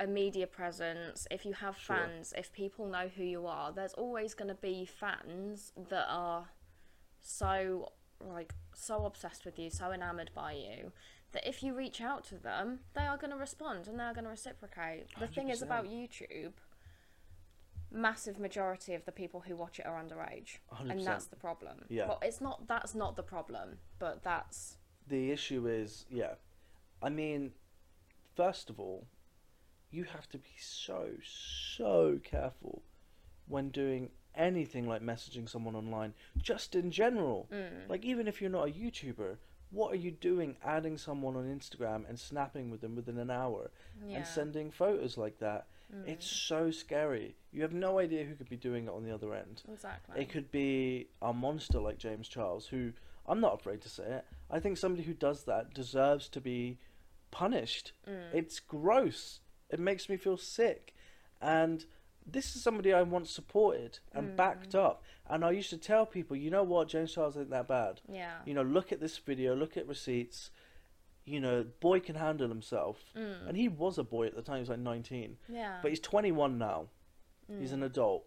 a 0.00 0.06
media 0.06 0.46
presence, 0.46 1.26
if 1.30 1.44
you 1.44 1.52
have 1.52 1.76
Sure. 1.78 1.96
fans, 1.96 2.32
if 2.36 2.52
people 2.52 2.86
know 2.86 3.08
who 3.08 3.22
you 3.22 3.46
are, 3.46 3.70
there's 3.72 3.94
always 3.94 4.34
going 4.34 4.48
to 4.48 4.54
be 4.54 4.84
fans 4.84 5.72
that 5.88 6.06
are 6.08 6.48
so 7.20 7.92
like 8.20 8.52
so 8.74 9.04
obsessed 9.06 9.44
with 9.44 9.58
you, 9.58 9.70
so 9.70 9.92
enamored 9.92 10.30
by 10.34 10.52
you 10.52 10.92
that 11.32 11.46
if 11.48 11.62
you 11.62 11.74
reach 11.74 12.00
out 12.00 12.24
to 12.24 12.36
them, 12.36 12.80
they 12.94 13.06
are 13.06 13.16
going 13.16 13.30
to 13.30 13.36
respond 13.36 13.86
and 13.86 13.98
they're 13.98 14.12
going 14.12 14.24
to 14.24 14.30
reciprocate. 14.30 15.06
The 15.18 15.26
thing 15.28 15.48
is 15.48 15.62
about 15.62 15.86
YouTube, 15.86 16.52
massive 17.90 18.38
majority 18.38 18.94
of 18.94 19.04
the 19.04 19.12
people 19.12 19.40
who 19.40 19.54
watch 19.56 19.78
it 19.78 19.86
are 19.86 20.02
underage, 20.02 20.58
and 20.78 20.90
100%. 20.90 21.04
that's 21.04 21.26
the 21.26 21.36
problem. 21.36 21.84
Yeah. 21.88 22.08
Well, 22.08 22.18
it's 22.22 22.40
not. 22.40 22.66
That's 22.66 22.94
not 22.94 23.16
the 23.16 23.22
problem, 23.22 23.78
but 23.98 24.22
that's 24.22 24.76
the 25.06 25.32
issue 25.32 25.66
is 25.66 26.06
yeah 26.08 26.34
i 27.02 27.08
mean 27.08 27.50
first 28.36 28.70
of 28.70 28.78
all 28.78 29.06
you 29.90 30.04
have 30.04 30.28
to 30.28 30.38
be 30.38 30.50
so 30.58 31.08
so 31.22 32.18
careful 32.22 32.82
when 33.46 33.70
doing 33.70 34.10
anything 34.34 34.88
like 34.88 35.02
messaging 35.02 35.48
someone 35.48 35.74
online 35.74 36.14
just 36.38 36.74
in 36.74 36.90
general 36.90 37.48
mm, 37.52 37.88
like 37.88 38.04
even 38.04 38.28
if 38.28 38.40
you're 38.40 38.50
not 38.50 38.68
a 38.68 38.72
youtuber 38.72 39.36
what 39.72 39.92
are 39.92 39.96
you 39.96 40.10
doing 40.10 40.56
adding 40.64 40.96
someone 40.96 41.36
on 41.36 41.44
instagram 41.44 42.08
and 42.08 42.18
snapping 42.18 42.70
with 42.70 42.80
them 42.80 42.94
within 42.94 43.18
an 43.18 43.30
hour 43.30 43.70
yeah. 44.06 44.18
and 44.18 44.26
sending 44.26 44.70
photos 44.70 45.16
like 45.18 45.38
that 45.38 45.66
Mm, 45.92 46.06
it's 46.08 46.26
so 46.26 46.70
scary 46.70 47.34
you 47.50 47.62
have 47.62 47.72
no 47.72 47.98
idea 47.98 48.22
who 48.24 48.36
could 48.36 48.48
be 48.48 48.56
doing 48.56 48.84
it 48.84 48.90
on 48.90 49.02
the 49.02 49.12
other 49.12 49.34
end 49.34 49.62
exactly. 49.72 50.22
it 50.22 50.28
could 50.28 50.48
be 50.52 51.08
a 51.20 51.32
monster 51.32 51.80
like 51.80 51.98
James 51.98 52.28
Charles, 52.28 52.66
who 52.68 52.92
I'm 53.26 53.40
not 53.40 53.54
afraid 53.54 53.80
to 53.82 53.88
say 53.88 54.04
it. 54.04 54.24
I 54.48 54.60
think 54.60 54.76
somebody 54.76 55.02
who 55.02 55.14
does 55.14 55.42
that 55.46 55.74
deserves 55.74 56.28
to 56.28 56.40
be 56.40 56.78
punished. 57.32 57.90
Mm, 58.08 58.32
It's 58.32 58.60
gross. 58.60 59.40
It 59.70 59.80
makes 59.80 60.08
me 60.08 60.16
feel 60.16 60.36
sick. 60.36 60.94
And 61.40 61.84
this 62.26 62.54
is 62.54 62.62
somebody 62.62 62.92
I 62.92 63.02
once 63.02 63.30
supported 63.30 63.98
and 64.12 64.36
backed 64.36 64.74
up. 64.74 65.02
And 65.28 65.44
I 65.44 65.52
used 65.52 65.70
to 65.70 65.78
tell 65.78 66.04
people, 66.06 66.36
you 66.36 66.50
know 66.50 66.62
what, 66.62 66.88
James 66.88 67.12
Charles 67.14 67.36
ain't 67.36 67.50
that 67.50 67.68
bad. 67.68 68.00
yeah. 68.08 68.38
You 68.44 68.54
know, 68.54 68.62
look 68.62 68.92
at 68.92 69.00
this 69.00 69.16
video, 69.18 69.54
look 69.54 69.76
at 69.76 69.86
receipts. 69.88 70.50
You 71.24 71.38
know, 71.40 71.64
boy 71.80 72.00
can 72.00 72.16
handle 72.16 72.48
himself. 72.48 73.04
Mm, 73.16 73.48
And 73.48 73.56
he 73.56 73.68
was 73.68 73.98
a 73.98 74.02
boy 74.04 74.26
at 74.26 74.34
the 74.34 74.42
time, 74.42 74.56
he 74.56 74.60
was 74.60 74.68
like 74.70 74.78
19. 74.80 75.36
yeah. 75.48 75.78
But 75.82 75.90
he's 75.90 76.00
21 76.00 76.58
now. 76.58 76.88
He's 77.58 77.70
Mm. 77.70 77.74
an 77.74 77.82
adult. 77.84 78.24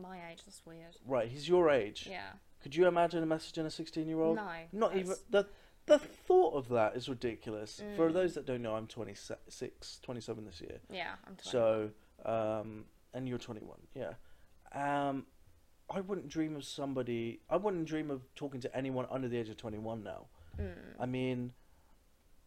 my 0.00 0.30
age. 0.30 0.44
That's 0.44 0.64
weird. 0.64 0.94
Right, 1.04 1.28
he's 1.28 1.48
your 1.48 1.70
age. 1.70 2.06
Yeah. 2.08 2.30
Could 2.62 2.76
you 2.76 2.86
imagine 2.86 3.20
a 3.20 3.26
message 3.26 3.58
in 3.58 3.66
a 3.66 3.70
16 3.70 4.06
year 4.06 4.20
old? 4.20 4.36
No. 4.36 4.48
Not 4.70 4.96
even 4.96 5.14
that's- 5.28 5.52
the 5.88 5.98
thought 5.98 6.54
of 6.54 6.68
that 6.68 6.96
is 6.96 7.08
ridiculous. 7.08 7.82
For 7.96 8.10
Mm. 8.10 8.12
those 8.12 8.34
that 8.34 8.46
don't 8.46 8.62
know, 8.62 8.74
I'm 8.76 8.86
26, 8.86 9.98
27 10.00 10.44
this 10.44 10.60
year. 10.60 10.80
Yeah. 10.90 11.14
I'm 11.26 11.36
20. 11.36 11.50
So, 11.50 11.90
um, 12.24 12.84
and 13.14 13.28
you're 13.28 13.38
21. 13.38 13.78
Yeah. 13.94 14.14
Um, 14.72 15.26
I 15.90 16.00
wouldn't 16.00 16.28
dream 16.28 16.54
of 16.56 16.64
somebody. 16.64 17.40
I 17.48 17.56
wouldn't 17.56 17.86
dream 17.86 18.10
of 18.10 18.22
talking 18.34 18.60
to 18.60 18.76
anyone 18.76 19.06
under 19.10 19.26
the 19.28 19.38
age 19.38 19.48
of 19.48 19.56
21 19.56 20.02
now. 20.04 20.26
Mm, 20.58 20.74
I 21.00 21.06
mean, 21.06 21.54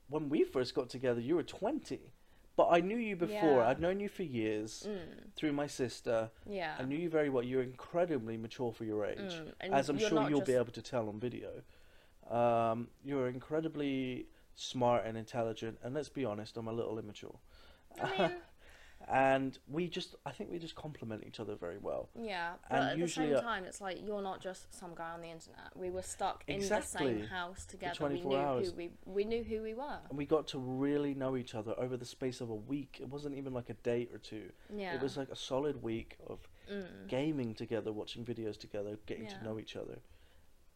when 0.10 0.30
we 0.30 0.44
first 0.44 0.76
got 0.76 0.89
together, 0.89 1.20
you 1.22 1.36
were 1.36 1.44
20. 1.44 2.12
but 2.58 2.68
I 2.70 2.82
knew 2.82 2.98
you 2.98 3.16
before. 3.16 3.62
Yeah. 3.62 3.68
I'd 3.70 3.80
known 3.80 4.00
you 4.02 4.10
for 4.10 4.24
years 4.24 4.86
Mm, 4.88 5.34
through 5.36 5.54
my 5.54 5.66
sister. 5.68 6.30
yeah. 6.46 6.76
I 6.78 6.84
knew 6.84 6.98
you 6.98 7.10
very 7.10 7.30
well. 7.30 7.44
You're 7.44 7.64
incredibly 7.64 8.36
mature 8.38 8.72
for 8.74 8.84
your 8.84 9.06
age, 9.06 9.18
Mm, 9.18 9.54
as 9.72 9.89
I'm 9.89 9.98
sure 9.98 10.30
you'll 10.30 10.42
be 10.42 10.54
able 10.54 10.74
to 10.74 10.82
tell 10.82 11.08
on 11.08 11.18
video. 11.20 11.64
Um, 12.32 12.88
you're 13.04 13.28
incredibly 13.28 14.28
smart 14.56 15.06
and 15.06 15.18
intelligent, 15.18 15.78
and 15.84 15.94
let's 15.94 16.10
be 16.10 16.24
honest, 16.26 16.56
I'm 16.58 16.68
a 16.68 16.74
little 16.74 16.98
immature. 16.98 17.36
I 18.02 18.18
mean, 18.18 18.32
and 19.12 19.58
we 19.68 19.88
just, 19.88 20.16
I 20.26 20.32
think 20.32 20.50
we 20.50 20.58
just 20.60 20.76
complement 20.76 21.24
each 21.28 21.40
other 21.42 21.56
very 21.56 21.78
well. 21.78 22.10
yeah, 22.16 22.54
but 22.70 22.78
And 22.78 22.90
at 22.92 22.98
the 22.98 23.04
uh, 23.04 23.08
same 23.08 23.36
time, 23.42 23.66
it's 23.66 23.82
like 23.82 23.98
you're 24.06 24.22
not 24.22 24.40
just 24.42 24.74
some 24.74 24.96
guy 24.96 25.12
on 25.12 25.22
the 25.22 25.28
internet. 25.30 25.76
We 25.76 25.90
were 25.90 26.04
stuck 26.04 26.44
in 26.48 26.60
the 26.62 26.82
same 26.82 27.24
house 27.28 27.66
together. 27.66 27.94
We 28.08 28.22
24 28.22 28.32
knew 28.32 28.38
hours. 28.38 28.68
who 28.70 28.74
we 28.76 28.90
we 29.06 29.24
knew 29.26 29.44
who 29.44 29.62
we 29.62 29.74
were. 29.74 30.00
And 30.10 30.18
we 30.18 30.26
got 30.26 30.48
to 30.50 30.60
really 30.60 31.14
know 31.14 31.36
each 31.36 31.54
other 31.56 31.74
over 31.78 31.98
the 31.98 32.06
space 32.06 32.40
of 32.40 32.50
a 32.50 32.56
week. 32.56 33.00
It 33.02 33.10
wasn't 33.10 33.36
even 33.36 33.54
like 33.54 33.70
a 33.70 33.74
date 33.76 34.12
or 34.14 34.20
two. 34.20 34.52
Yeah. 34.74 34.94
It 34.96 35.02
was 35.02 35.18
like 35.18 35.30
a 35.30 35.36
solid 35.36 35.82
week 35.84 36.18
of 36.28 36.48
Mm. 36.72 37.08
gaming 37.10 37.54
together, 37.56 37.92
watching 37.92 38.24
videos 38.24 38.58
together, 38.58 38.98
getting 39.06 39.26
Yeah. 39.26 39.38
to 39.40 39.44
know 39.44 39.60
each 39.60 39.76
other. 39.76 39.98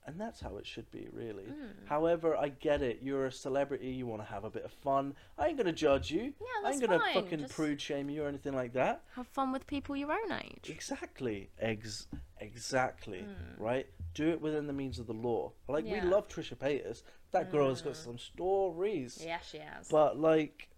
And 0.07 0.21
that's 0.21 0.39
how 0.39 0.57
it 0.57 0.67
should 0.67 0.89
be, 0.91 1.07
really. 1.11 1.45
Mm. 1.45 1.87
However, 1.87 2.37
I 2.37 2.49
get 2.49 2.83
it. 2.83 2.99
You're 3.01 3.25
a 3.25 3.31
celebrity. 3.31 3.87
You 3.87 4.05
want 4.05 4.21
to 4.21 4.27
have 4.31 4.43
a 4.43 4.51
bit 4.51 4.63
of 4.63 4.71
fun. 4.71 5.15
I 5.35 5.47
ain't 5.47 5.57
gonna 5.57 5.71
judge 5.73 6.11
you. 6.11 6.31
Yeah, 6.39 6.45
I 6.63 6.71
ain't 6.73 6.81
gonna 6.81 6.99
fine. 6.99 7.13
fucking 7.15 7.39
Just 7.39 7.53
prude 7.55 7.81
shame 7.81 8.09
you 8.11 8.23
or 8.23 8.27
anything 8.27 8.53
like 8.53 8.73
that. 8.73 9.01
have 9.15 9.25
fun 9.27 9.51
with 9.51 9.65
people 9.65 9.95
your 9.95 10.11
own 10.11 10.31
age. 10.31 10.69
Exactly. 10.69 11.49
Ex- 11.59 12.05
exactly. 12.39 13.21
Mm. 13.21 13.59
Right. 13.59 13.87
Do 14.13 14.29
it 14.29 14.39
within 14.41 14.67
the 14.67 14.73
means 14.73 14.99
of 14.99 15.07
the 15.07 15.13
law. 15.13 15.53
Like 15.67 15.85
we 15.85 15.99
love 16.01 16.27
Trisha 16.27 16.55
Paytas. 16.55 17.01
That 17.31 17.51
girl 17.51 17.69
has 17.69 17.81
got 17.81 17.93
Mm. 17.93 18.03
some 18.03 18.17
stories. 18.19 19.21
Yeah, 19.25 19.39
she 19.39 19.57
has. 19.57 19.87
But 19.89 20.19
like, 20.19 20.69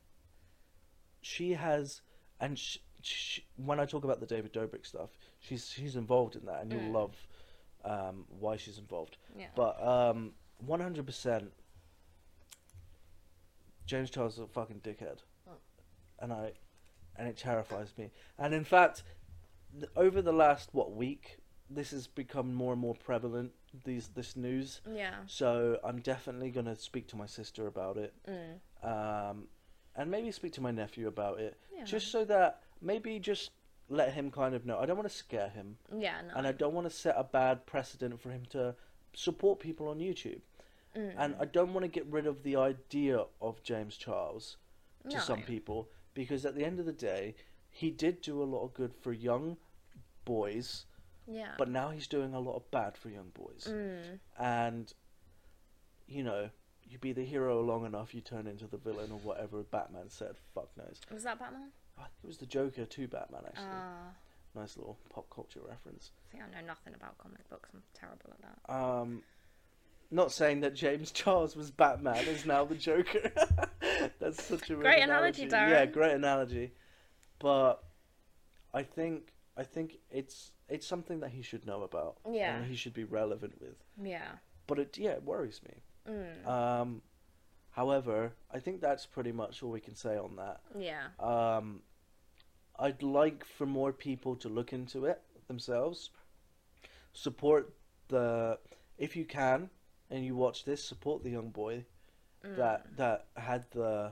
she 1.22 1.54
has, 1.54 2.02
and 2.40 2.58
sh 2.58 2.78
sh 3.02 3.40
when 3.58 3.80
I 3.80 3.86
talk 3.86 4.04
about 4.04 4.20
the 4.20 4.26
David 4.26 4.54
Dobrik 4.54 4.86
stuff, 4.86 5.10
she's 5.40 5.70
she's 5.70 5.96
involved 5.96 6.36
in 6.36 6.46
that, 6.46 6.62
and 6.62 6.72
you'll 6.72 6.82
Mm. 6.82 6.94
love 6.94 7.27
um, 7.86 8.26
why 8.40 8.58
she's 8.58 8.78
involved. 8.78 9.18
yeah. 9.38 9.48
But 9.56 9.82
um, 9.86 10.34
one 10.66 10.80
hundred 10.80 11.06
percent, 11.06 11.52
James 13.86 14.10
Charles 14.10 14.34
is 14.34 14.40
a 14.40 14.48
fucking 14.48 14.82
dickhead, 14.82 15.20
Oh. 15.48 15.54
and 16.20 16.34
I, 16.34 16.52
and 17.16 17.28
it 17.28 17.38
terrifies 17.38 17.94
me. 17.98 18.12
And 18.38 18.54
in 18.54 18.64
fact, 18.64 19.04
th- 19.80 19.90
over 19.96 20.22
the 20.22 20.34
last 20.34 20.70
what 20.74 20.92
week, 20.94 21.38
this 21.70 21.92
has 21.92 22.08
become 22.08 22.54
more 22.54 22.74
and 22.74 22.82
more 22.82 22.96
prevalent. 22.96 23.52
These 23.84 24.10
this 24.10 24.36
news. 24.36 24.82
yeah. 24.92 25.16
So 25.28 25.80
I'm 25.84 26.00
definitely 26.00 26.50
gonna 26.52 26.76
speak 26.76 27.08
to 27.10 27.16
my 27.16 27.26
sister 27.28 27.68
about 27.68 27.98
it 27.98 28.14
Mm. 28.28 28.60
um, 29.32 29.48
and 29.96 30.10
maybe 30.10 30.32
speak 30.32 30.54
to 30.54 30.62
my 30.62 30.72
nephew 30.72 31.08
about 31.08 31.40
it, 31.40 31.58
Yeah. 31.76 31.84
just 31.84 32.12
so 32.12 32.26
that 32.26 32.64
maybe 32.82 33.20
just 33.20 33.52
let 33.90 34.14
him 34.14 34.32
kind 34.32 34.54
of 34.54 34.66
know. 34.66 34.78
I 34.80 34.86
don't 34.86 34.98
want 34.98 35.10
to 35.10 35.16
scare 35.16 35.50
him, 35.50 35.78
yeah. 35.96 36.22
No. 36.28 36.34
and 36.36 36.48
I 36.48 36.52
don't 36.52 36.74
want 36.74 36.90
to 36.90 36.96
set 36.96 37.16
a 37.18 37.24
bad 37.24 37.66
precedent 37.66 38.20
for 38.22 38.32
him 38.32 38.46
to 38.52 38.76
support 39.14 39.60
people 39.60 39.88
on 39.88 40.00
YouTube, 40.00 40.42
Mm. 40.96 41.14
and 41.18 41.36
I 41.40 41.46
don't 41.46 41.74
want 41.74 41.84
to 41.84 41.88
get 41.90 42.06
rid 42.08 42.26
of 42.28 42.44
the 42.44 42.56
idea 42.56 43.26
of 43.42 43.62
James 43.64 43.98
Charles 43.98 44.58
to 45.10 45.16
No. 45.18 45.22
some 45.22 45.42
people 45.44 45.90
because 46.14 46.46
at 46.46 46.56
the 46.56 46.66
end 46.66 46.80
of 46.80 46.86
the 46.86 46.94
day, 46.94 47.36
he 47.70 47.92
did 47.92 48.22
do 48.22 48.42
a 48.42 48.46
lot 48.46 48.64
of 48.64 48.74
good 48.74 48.94
for 48.96 49.14
young 49.14 49.58
boys, 50.26 50.86
Yeah. 51.28 51.54
but 51.58 51.70
now 51.70 51.90
he's 51.92 52.08
doing 52.08 52.34
a 52.34 52.40
lot 52.40 52.56
of 52.56 52.70
bad 52.72 52.98
for 52.98 53.10
young 53.10 53.30
boys, 53.30 53.68
Mm. 53.70 54.20
and 54.38 54.94
you 56.08 56.24
know. 56.24 56.50
You 56.90 56.98
be 56.98 57.12
the 57.12 57.26
hero 57.26 57.60
long 57.62 57.86
enough, 57.86 58.16
you 58.16 58.22
turn 58.22 58.48
into 58.48 58.66
the 58.66 58.78
villain 58.78 59.12
or 59.12 59.20
whatever 59.20 59.62
Batman 59.62 60.10
said. 60.10 60.38
Fuck 60.56 60.70
knows. 60.78 61.02
Was 61.12 61.24
that 61.24 61.38
Batman? 61.38 61.74
I 61.98 62.04
think 62.04 62.14
it 62.24 62.28
was 62.28 62.38
the 62.38 62.46
Joker 62.46 62.86
to 62.86 63.08
Batman 63.08 63.42
actually. 63.48 63.66
Ah. 63.70 64.10
nice 64.56 64.78
little 64.78 64.98
pop 65.14 65.30
culture 65.30 65.60
reference. 65.68 66.12
See, 66.32 66.38
I 66.40 66.42
know 66.62 66.66
nothing 66.66 66.94
about 66.96 67.18
comic 67.18 67.48
books. 67.50 67.70
I'm 67.74 67.84
terrible 67.94 68.32
at 68.32 68.42
that. 68.42 68.74
Um, 68.74 69.22
not 70.10 70.32
saying 70.32 70.62
that 70.62 70.74
James 70.74 71.12
Charles 71.12 71.56
was 71.56 71.70
Batman 71.72 72.26
is 72.26 72.46
now 72.46 72.66
the 72.66 72.76
Joker. 72.76 73.32
That's 74.20 74.44
such 74.44 74.70
a 74.70 74.76
Great 74.76 75.04
analogy, 75.04 75.44
Yeah, 75.44 75.86
Darren. 75.86 75.92
great 75.94 76.14
analogy. 76.14 76.72
But 77.40 77.84
I 78.74 78.84
think 78.84 79.34
I 79.56 79.64
think 79.64 79.98
it's 80.10 80.52
it's 80.70 80.86
something 80.88 81.20
that 81.22 81.30
he 81.32 81.42
should 81.42 81.66
know 81.66 81.84
about. 81.84 82.18
Yeah. 82.30 82.56
And 82.58 82.66
he 82.66 82.76
should 82.76 82.94
be 82.94 83.04
relevant 83.04 83.60
with. 83.62 83.76
Yeah. 84.02 84.28
But 84.66 84.80
it 84.80 84.98
yeah, 84.98 85.12
it 85.12 85.24
worries 85.24 85.62
me. 85.64 86.14
Mm. 86.14 86.48
Um, 86.48 87.02
however, 87.72 88.34
I 88.52 88.60
think 88.60 88.82
that's 88.82 89.06
pretty 89.06 89.32
much 89.32 89.62
all 89.62 89.70
we 89.72 89.80
can 89.82 89.96
say 89.96 90.18
on 90.18 90.36
that. 90.38 90.62
yeah. 90.78 91.08
Um, 91.20 91.82
I'd 92.80 93.02
like 93.02 93.44
for 93.46 93.66
more 93.66 93.92
people 93.92 94.36
to 94.38 94.50
look 94.50 94.74
into 94.74 95.06
it 95.06 95.22
themselves. 95.48 96.12
Support 97.14 97.74
the, 98.10 98.60
if 98.98 99.16
you 99.16 99.26
can, 99.26 99.70
and 100.10 100.24
you 100.26 100.36
watch 100.36 100.64
this, 100.66 100.88
support 100.88 101.24
the 101.24 101.32
young 101.32 101.50
boy 101.50 101.86
Mm. 102.46 102.56
that 102.56 102.98
that 102.98 103.26
had 103.36 103.66
the, 103.72 104.12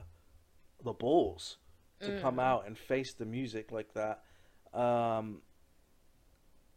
the 0.82 0.92
balls 0.92 1.58
to 2.00 2.18
come 2.20 2.36
Mm. 2.36 2.42
out 2.42 2.66
and 2.66 2.76
face 2.76 3.14
the 3.14 3.24
music 3.24 3.70
like 3.70 3.94
that, 3.94 4.24
um, 4.74 5.42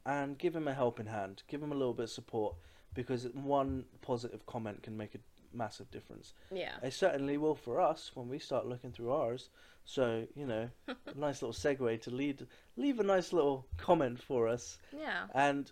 and 0.05 0.37
give 0.37 0.55
him 0.55 0.67
a 0.67 0.73
helping 0.73 1.07
hand, 1.07 1.41
give 1.47 1.61
him 1.61 1.71
a 1.71 1.75
little 1.75 1.95
bit 1.95 2.03
of 2.03 2.11
support, 2.11 2.55
because 2.93 3.27
one 3.33 3.85
positive 4.01 4.45
comment 4.45 4.83
can 4.83 4.95
make 4.95 5.15
a 5.15 5.19
massive 5.53 5.89
difference. 5.91 6.33
Yeah. 6.51 6.73
It 6.83 6.93
certainly 6.93 7.37
will 7.37 7.55
for 7.55 7.79
us 7.81 8.11
when 8.13 8.27
we 8.29 8.39
start 8.39 8.65
looking 8.67 8.91
through 8.91 9.11
ours. 9.11 9.49
So 9.85 10.25
you 10.35 10.45
know, 10.45 10.69
a 10.87 10.95
nice 11.15 11.41
little 11.41 11.53
segue 11.53 12.01
to 12.01 12.09
lead, 12.11 12.45
leave 12.77 12.99
a 12.99 13.03
nice 13.03 13.33
little 13.33 13.65
comment 13.77 14.21
for 14.21 14.47
us. 14.47 14.77
Yeah. 14.97 15.25
And 15.33 15.71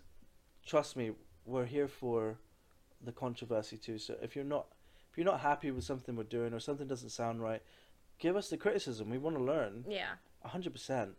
trust 0.66 0.96
me, 0.96 1.12
we're 1.44 1.64
here 1.66 1.88
for 1.88 2.36
the 3.04 3.12
controversy 3.12 3.76
too. 3.76 3.98
So 3.98 4.16
if 4.22 4.34
you're 4.34 4.44
not, 4.44 4.66
if 5.10 5.16
you're 5.16 5.24
not 5.26 5.40
happy 5.40 5.70
with 5.70 5.84
something 5.84 6.16
we're 6.16 6.24
doing 6.24 6.52
or 6.52 6.60
something 6.60 6.86
doesn't 6.88 7.10
sound 7.10 7.40
right, 7.42 7.62
give 8.18 8.36
us 8.36 8.48
the 8.48 8.56
criticism. 8.56 9.08
We 9.10 9.18
want 9.18 9.36
to 9.36 9.42
learn. 9.42 9.84
Yeah. 9.88 10.10
hundred 10.44 10.72
percent. 10.72 11.10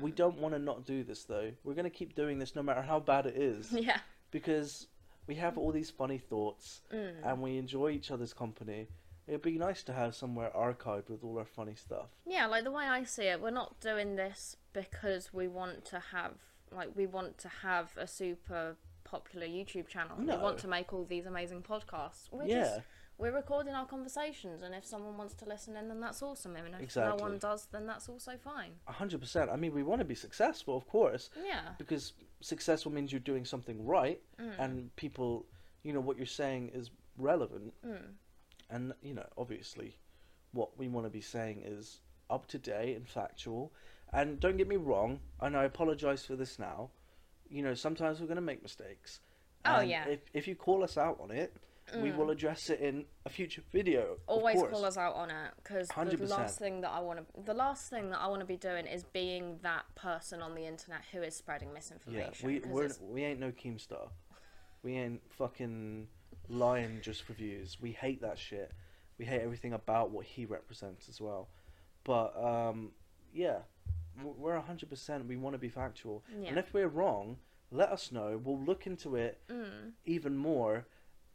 We 0.00 0.10
Mm. 0.10 0.16
don't 0.16 0.38
want 0.38 0.54
to 0.54 0.58
not 0.58 0.84
do 0.84 1.04
this 1.04 1.24
though. 1.24 1.52
We're 1.64 1.74
gonna 1.74 1.90
keep 1.90 2.14
doing 2.14 2.38
this 2.38 2.54
no 2.56 2.62
matter 2.62 2.82
how 2.82 2.98
bad 3.00 3.26
it 3.26 3.36
is 3.36 3.72
Yeah. 3.72 3.98
because 4.32 4.86
we 5.26 5.34
have 5.36 5.56
all 5.58 5.72
these 5.72 5.90
funny 5.90 6.18
thoughts 6.18 6.82
Mm. 6.92 7.14
and 7.24 7.42
we 7.42 7.56
enjoy 7.58 7.90
each 7.90 8.10
other's 8.10 8.32
company. 8.32 8.88
It'd 9.26 9.40
be 9.42 9.56
nice 9.58 9.82
to 9.84 9.92
have 9.94 10.14
somewhere 10.14 10.50
archived 10.54 11.08
with 11.08 11.24
all 11.24 11.38
our 11.38 11.46
funny 11.46 11.74
stuff. 11.74 12.08
Yeah, 12.26 12.46
like 12.46 12.64
the 12.64 12.70
way 12.70 12.84
I 12.84 13.04
see 13.04 13.24
it, 13.24 13.40
we're 13.40 13.50
not 13.50 13.80
doing 13.80 14.16
this 14.16 14.56
because 14.74 15.32
we 15.32 15.48
want 15.48 15.84
to 15.86 15.98
have 16.12 16.32
like 16.70 16.90
we 16.96 17.06
want 17.06 17.38
to 17.38 17.48
have 17.48 17.92
a 17.96 18.06
super 18.06 18.76
popular 19.04 19.46
YouTube 19.46 19.86
channel. 19.88 20.16
No. 20.18 20.36
We 20.36 20.42
want 20.42 20.58
to 20.58 20.68
make 20.68 20.92
all 20.92 21.04
these 21.04 21.24
amazing 21.26 21.62
podcasts. 21.62 22.28
We're 22.32 22.44
yeah, 22.46 22.64
just 22.64 22.80
we're 23.16 23.32
recording 23.32 23.74
our 23.74 23.86
conversations 23.86 24.62
and 24.62 24.74
if 24.74 24.84
someone 24.84 25.16
wants 25.16 25.34
to 25.36 25.44
listen 25.46 25.76
in 25.76 25.88
then 25.88 26.00
that's 26.00 26.20
awesome. 26.20 26.56
And 26.56 26.74
if 26.74 26.80
Exactly. 26.82 27.16
no 27.16 27.22
one 27.22 27.38
does 27.38 27.66
then 27.72 27.86
that's 27.86 28.08
also 28.10 28.32
fine. 28.36 28.72
hundred 28.86 29.20
percent. 29.20 29.50
I 29.50 29.56
mean, 29.56 29.72
we 29.72 29.82
want 29.84 30.00
to 30.00 30.04
be 30.04 30.16
successful, 30.16 30.76
of 30.76 30.86
course, 30.88 31.30
Yeah. 31.46 31.60
because 31.78 32.12
successful 32.44 32.92
means 32.92 33.10
you're 33.12 33.20
doing 33.32 33.44
something 33.44 33.84
right, 33.86 34.20
Mm. 34.38 34.58
and 34.58 34.96
people, 34.96 35.46
you 35.82 35.92
know, 35.92 36.00
what 36.00 36.16
you're 36.16 36.26
saying 36.26 36.68
is 36.74 36.90
relevant, 37.16 37.72
Mm. 37.82 38.14
and 38.70 38.94
you 39.02 39.14
know, 39.14 39.26
obviously, 39.36 39.96
what 40.52 40.76
we 40.78 40.88
want 40.88 41.06
to 41.06 41.10
be 41.10 41.20
saying 41.22 41.62
is 41.64 42.00
up 42.30 42.46
to 42.48 42.58
date 42.58 42.96
and 42.96 43.08
factual. 43.08 43.72
And 44.12 44.38
don't 44.38 44.56
get 44.56 44.68
me 44.68 44.76
wrong, 44.76 45.20
and 45.40 45.56
I 45.56 45.64
apologize 45.64 46.24
for 46.24 46.36
this 46.36 46.58
now. 46.58 46.90
You 47.48 47.62
know, 47.62 47.74
sometimes 47.74 48.20
we're 48.20 48.26
going 48.26 48.36
to 48.36 48.50
make 48.52 48.62
mistakes. 48.62 49.20
Oh, 49.64 49.76
and 49.80 49.90
yeah. 49.90 50.06
If 50.06 50.20
if 50.32 50.46
you 50.48 50.54
call 50.54 50.84
us 50.84 50.96
out 50.96 51.18
on 51.20 51.30
it, 51.30 51.56
we 51.94 52.10
Mm. 52.10 52.16
will 52.16 52.30
address 52.30 52.70
it 52.70 52.80
in 52.80 53.04
a 53.26 53.30
future 53.30 53.62
video. 53.72 54.18
Always 54.26 54.60
call 54.62 54.84
us 54.84 54.96
out 54.96 55.14
on 55.14 55.30
it 55.30 55.52
because 55.56 55.88
the 55.88 56.26
last 56.26 56.58
thing 56.58 56.80
that 56.80 56.90
I 56.90 57.00
want 57.00 57.18
to 57.34 57.42
the 57.42 57.54
last 57.54 57.90
thing 57.90 58.10
that 58.10 58.20
I 58.20 58.26
want 58.26 58.40
to 58.40 58.46
be 58.46 58.56
doing 58.56 58.86
is 58.86 59.04
being 59.04 59.58
that 59.62 59.84
person 59.94 60.40
on 60.42 60.54
the 60.54 60.64
internet 60.66 61.02
who 61.12 61.22
is 61.22 61.36
spreading 61.36 61.72
misinformation. 61.72 62.46
we 62.46 62.60
'cause 62.60 62.70
we're, 62.70 62.84
it's- 62.84 63.00
we 63.00 63.22
ain't 63.24 63.40
no 63.40 63.52
Keemstar. 63.52 64.10
We 64.82 64.94
ain't 64.96 65.22
fucking 65.32 66.08
lying 66.48 67.00
just 67.02 67.22
for 67.22 67.32
views. 67.34 67.80
We 67.80 67.92
hate 67.92 68.20
that 68.22 68.38
shit. 68.38 68.72
We 69.18 69.24
hate 69.26 69.40
everything 69.42 69.72
about 69.72 70.10
what 70.10 70.26
he 70.26 70.44
represents 70.46 71.08
as 71.08 71.20
well. 71.20 71.48
But 72.02 72.36
um, 72.36 72.92
yeah, 73.32 73.62
we're 74.22 74.58
hundred 74.60 74.88
percent. 74.90 75.26
We 75.26 75.36
want 75.36 75.54
to 75.54 75.58
be 75.58 75.68
factual, 75.68 76.24
and 76.46 76.58
if 76.58 76.72
we're 76.74 76.88
wrong, 76.88 77.38
let 77.70 77.90
us 77.90 78.10
know. 78.12 78.38
We'll 78.42 78.60
look 78.60 78.86
into 78.86 79.16
it 79.16 79.40
Mm. 79.48 79.92
even 80.04 80.36
more, 80.36 80.86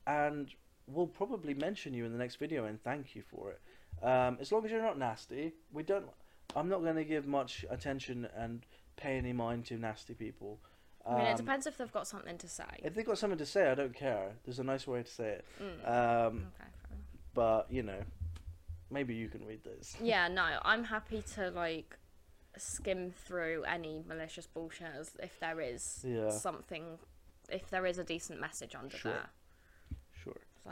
and 0.09 0.53
we'll 0.87 1.07
probably 1.07 1.53
mention 1.53 1.93
you 1.93 2.05
in 2.05 2.11
the 2.11 2.17
next 2.17 2.37
video 2.37 2.65
and 2.65 2.81
thank 2.83 3.15
you 3.15 3.21
for 3.21 3.51
it. 3.51 3.61
Um, 4.03 4.37
as 4.41 4.51
long 4.51 4.65
as 4.65 4.71
you're 4.71 4.81
not 4.81 4.97
nasty, 4.97 5.53
we 5.71 5.83
don't. 5.83 6.05
I'm 6.55 6.67
not 6.67 6.81
going 6.81 6.95
to 6.95 7.03
give 7.03 7.27
much 7.27 7.63
attention 7.69 8.27
and 8.35 8.65
pay 8.97 9.17
any 9.17 9.33
mind 9.33 9.65
to 9.67 9.77
nasty 9.77 10.13
people. 10.15 10.59
I 11.05 11.15
mean, 11.15 11.25
it 11.27 11.31
Um, 11.31 11.37
depends 11.37 11.67
if 11.67 11.77
they've 11.77 11.91
got 11.91 12.07
something 12.07 12.37
to 12.39 12.47
say. 12.47 12.63
If 12.83 12.95
they've 12.95 13.05
got 13.05 13.17
something 13.17 13.37
to 13.37 13.45
say, 13.45 13.69
I 13.69 13.75
don't 13.75 13.93
care. 13.93 14.31
There's 14.45 14.59
a 14.59 14.63
nice 14.63 14.87
way 14.87 15.03
to 15.03 15.09
say 15.09 15.29
it. 15.39 15.45
Mm. 15.61 15.87
Um, 16.27 16.51
okay, 16.59 16.69
but 17.33 17.71
you 17.71 17.83
know, 17.83 18.01
maybe 18.89 19.13
you 19.13 19.27
can 19.29 19.45
read 19.45 19.63
this. 19.63 19.95
Yeah, 20.01 20.27
no, 20.27 20.59
I'm 20.63 20.83
happy 20.85 21.21
to 21.35 21.51
like 21.51 21.97
skim 22.57 23.11
through 23.11 23.63
any 23.63 24.03
malicious 24.07 24.47
bullshit 24.47 25.09
if 25.21 25.39
there 25.39 25.61
is 25.61 26.03
Yeah. 26.07 26.29
something, 26.31 26.97
if 27.49 27.69
there 27.69 27.85
is 27.85 27.99
a 27.99 28.03
decent 28.03 28.39
message 28.41 28.73
under 28.75 28.97
Sure. 28.97 29.11
there. 29.13 29.29
So 30.63 30.71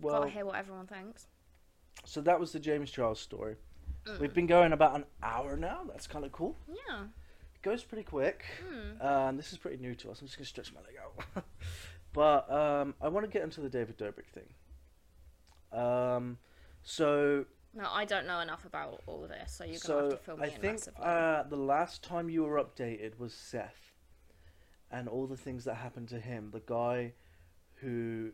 Well, 0.00 0.20
gotta 0.20 0.30
hear 0.30 0.44
what 0.44 0.56
everyone 0.56 0.86
thinks. 0.86 1.26
so 2.04 2.20
that 2.22 2.38
was 2.40 2.52
the 2.52 2.60
James 2.60 2.90
Charles 2.90 3.20
story. 3.20 3.56
Mm. 4.06 4.18
We've 4.20 4.34
been 4.34 4.46
going 4.46 4.72
about 4.72 4.94
an 4.96 5.04
hour 5.22 5.56
now. 5.56 5.82
That's 5.88 6.06
kind 6.06 6.24
of 6.24 6.32
cool. 6.32 6.56
Yeah. 6.68 7.02
It 7.54 7.62
goes 7.62 7.84
pretty 7.84 8.04
quick. 8.04 8.44
Hmm. 8.66 9.02
Um, 9.06 9.36
this 9.36 9.52
is 9.52 9.58
pretty 9.58 9.76
new 9.76 9.94
to 9.96 10.10
us. 10.10 10.20
I'm 10.20 10.26
just 10.26 10.38
gonna 10.38 10.46
stretch 10.46 10.72
my 10.72 10.80
leg 10.80 10.94
out. 11.36 11.44
but 12.12 12.50
um, 12.50 12.94
I 13.00 13.08
want 13.08 13.26
to 13.26 13.30
get 13.30 13.42
into 13.42 13.60
the 13.60 13.68
David 13.68 13.98
Dobrik 13.98 14.26
thing. 14.32 14.48
Um, 15.72 16.38
so 16.82 17.44
No, 17.74 17.88
I 17.90 18.04
don't 18.06 18.26
know 18.26 18.40
enough 18.40 18.64
about 18.64 19.02
all 19.06 19.22
of 19.22 19.28
this, 19.28 19.52
so 19.52 19.64
you're 19.64 19.74
gonna 19.74 19.80
so 19.80 20.00
have 20.02 20.10
to 20.10 20.16
fill 20.16 20.36
me 20.38 20.44
I 20.44 20.46
in 20.46 20.52
think 20.60 20.72
massively. 20.74 21.02
uh, 21.04 21.42
the 21.44 21.56
last 21.56 22.02
time 22.02 22.28
you 22.30 22.44
were 22.44 22.62
updated 22.62 23.18
was 23.18 23.32
Seth, 23.34 23.92
and 24.90 25.08
all 25.08 25.26
the 25.26 25.36
things 25.36 25.64
that 25.64 25.74
happened 25.74 26.08
to 26.08 26.18
him. 26.18 26.50
The 26.52 26.62
guy 26.64 27.12
who 27.76 28.30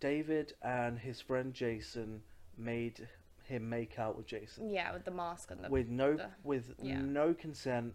David 0.00 0.54
and 0.62 0.98
his 0.98 1.20
friend 1.20 1.52
Jason 1.54 2.22
made 2.56 3.06
him 3.44 3.68
make 3.68 3.98
out 3.98 4.16
with 4.16 4.26
Jason 4.26 4.70
yeah, 4.70 4.92
with 4.92 5.04
the 5.04 5.10
mask 5.10 5.50
and 5.50 5.62
the 5.64 5.68
with 5.68 5.88
no 5.88 6.16
the- 6.16 6.30
with 6.44 6.72
yeah. 6.82 7.00
no 7.00 7.34
consent 7.34 7.94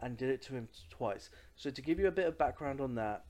and 0.00 0.16
did 0.16 0.30
it 0.30 0.42
to 0.42 0.54
him 0.54 0.68
twice. 0.90 1.30
So 1.56 1.70
to 1.70 1.80
give 1.82 1.98
you 1.98 2.06
a 2.08 2.12
bit 2.12 2.26
of 2.26 2.36
background 2.38 2.80
on 2.80 2.94
that, 2.96 3.24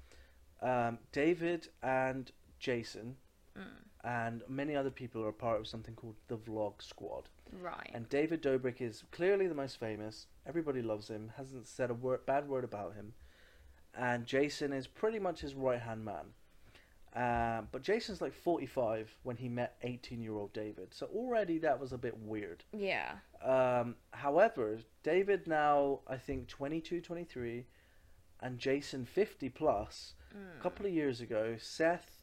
um, 0.63 0.99
David 1.13 1.69
and 1.83 2.31
Jason 2.59 3.17
Mm. 3.57 3.63
and 4.03 4.43
many 4.49 4.75
other 4.75 4.91
people 4.91 5.23
are 5.23 5.29
a 5.29 5.33
part 5.33 5.61
of 5.61 5.69
something 5.69 5.95
called 5.95 6.17
the 6.27 6.37
Vlog 6.37 6.83
Squad. 6.83 7.29
right. 7.61 7.89
And 7.95 8.09
David 8.09 8.43
Dobrik 8.43 8.81
is 8.81 9.05
clearly 9.13 9.47
the 9.47 9.55
most 9.55 9.79
famous. 9.79 10.27
Everybody 10.45 10.83
loves 10.83 11.07
him. 11.09 11.31
Hasn't 11.37 11.69
said 11.69 11.89
a 11.89 11.95
word, 11.95 12.27
bad 12.27 12.49
word 12.49 12.65
about 12.65 12.95
him. 12.95 13.15
And 13.97 14.27
Jason 14.27 14.73
is 14.73 14.89
pretty 14.89 15.21
much 15.21 15.41
his 15.43 15.55
right 15.55 15.81
hand 15.81 16.05
man. 16.05 16.35
Um, 17.15 17.69
but 17.71 17.83
Jason's 17.83 18.21
like 18.21 18.35
45 18.35 19.09
when 19.23 19.37
he 19.37 19.49
met 19.49 19.77
18 19.83 20.21
year 20.21 20.35
old 20.35 20.53
David. 20.53 20.89
So 20.93 21.07
already 21.15 21.59
that 21.59 21.79
was 21.81 21.93
a 21.93 21.99
bit 21.99 22.17
weird. 22.19 22.65
yeah. 22.73 23.13
Um, 23.45 23.97
however, 24.13 24.79
David 25.03 25.47
now, 25.47 26.01
I 26.09 26.17
think 26.17 26.49
22, 26.49 27.01
23, 27.03 27.67
and 28.41 28.59
Jason 28.59 29.05
50 29.05 29.49
plus. 29.51 30.15
Mm. 30.35 30.59
A 30.59 30.63
couple 30.63 30.87
of 30.87 30.93
years 30.93 31.21
ago, 31.21 31.57
Seth 31.59 32.23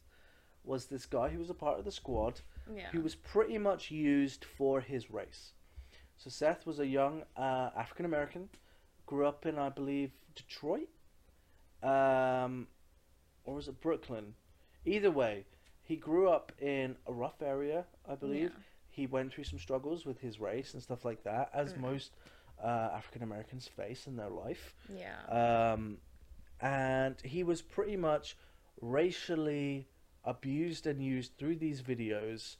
was 0.64 0.86
this 0.86 1.06
guy 1.06 1.28
who 1.28 1.38
was 1.38 1.48
a 1.48 1.54
part 1.54 1.78
of 1.78 1.84
the 1.84 1.92
squad 1.92 2.40
Yeah. 2.72 2.88
who 2.90 3.00
was 3.00 3.14
pretty 3.14 3.56
much 3.56 3.90
used 3.90 4.44
for 4.44 4.80
his 4.80 5.10
race. 5.10 5.52
So 6.18 6.28
Seth 6.28 6.66
was 6.66 6.78
a 6.80 6.86
young 6.86 7.22
uh, 7.36 7.70
African 7.76 8.04
American, 8.04 8.48
grew 9.06 9.24
up 9.26 9.46
in, 9.46 9.58
I 9.58 9.68
believe, 9.70 10.10
Detroit, 10.34 10.88
um, 11.82 12.66
or 13.44 13.54
was 13.54 13.68
it 13.68 13.80
Brooklyn? 13.80 14.34
Either 14.84 15.10
way, 15.10 15.44
he 15.82 15.96
grew 15.96 16.28
up 16.28 16.52
in 16.60 16.96
a 17.06 17.12
rough 17.12 17.40
area, 17.42 17.84
I 18.08 18.14
believe. 18.14 18.50
Yeah. 18.54 18.62
He 18.90 19.06
went 19.06 19.32
through 19.32 19.44
some 19.44 19.58
struggles 19.58 20.04
with 20.04 20.20
his 20.20 20.38
race 20.40 20.74
and 20.74 20.82
stuff 20.82 21.04
like 21.04 21.22
that, 21.24 21.50
as 21.54 21.72
Mm. 21.74 21.80
most 21.80 22.12
uh, 22.62 22.90
African 22.94 23.22
Americans 23.22 23.66
face 23.66 24.06
in 24.06 24.16
their 24.16 24.28
life. 24.28 24.74
Yeah. 24.88 25.72
Um, 25.72 25.98
and 26.60 27.20
he 27.22 27.42
was 27.42 27.60
pretty 27.62 27.96
much 27.96 28.36
racially 28.80 29.88
abused 30.24 30.86
and 30.86 31.02
used 31.02 31.36
through 31.38 31.56
these 31.56 31.82
videos, 31.82 32.56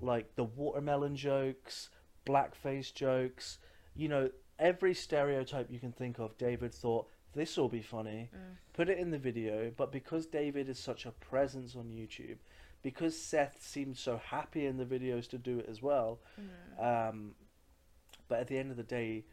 like 0.00 0.34
the 0.36 0.44
watermelon 0.44 1.16
jokes, 1.16 1.88
blackface 2.26 2.92
jokes. 2.92 3.58
You 3.94 4.08
know, 4.08 4.30
every 4.58 4.92
stereotype 4.94 5.70
you 5.70 5.78
can 5.78 5.92
think 5.92 6.18
of. 6.18 6.36
David 6.36 6.74
thought 6.74 7.08
this 7.34 7.56
will 7.56 7.68
be 7.68 7.82
funny, 7.82 8.28
Mm. 8.34 8.56
put 8.72 8.88
it 8.88 8.98
in 8.98 9.10
the 9.10 9.18
video. 9.18 9.70
But 9.70 9.92
because 9.92 10.26
David 10.26 10.68
is 10.68 10.78
such 10.78 11.06
a 11.06 11.12
presence 11.12 11.76
on 11.76 11.90
YouTube, 11.90 12.38
because 12.82 13.16
Seth 13.20 13.62
seemed 13.62 13.96
so 13.98 14.16
happy 14.18 14.66
in 14.66 14.76
the 14.78 14.84
videos 14.86 15.28
to 15.30 15.38
do 15.38 15.58
it 15.58 15.66
as 15.68 15.80
well, 15.82 16.20
Mm. 16.38 17.08
um, 17.10 17.34
but 18.28 18.40
at 18.40 18.48
the 18.48 18.58
end 18.58 18.70
of 18.70 18.76
the 18.76 18.82
day, 18.82 19.24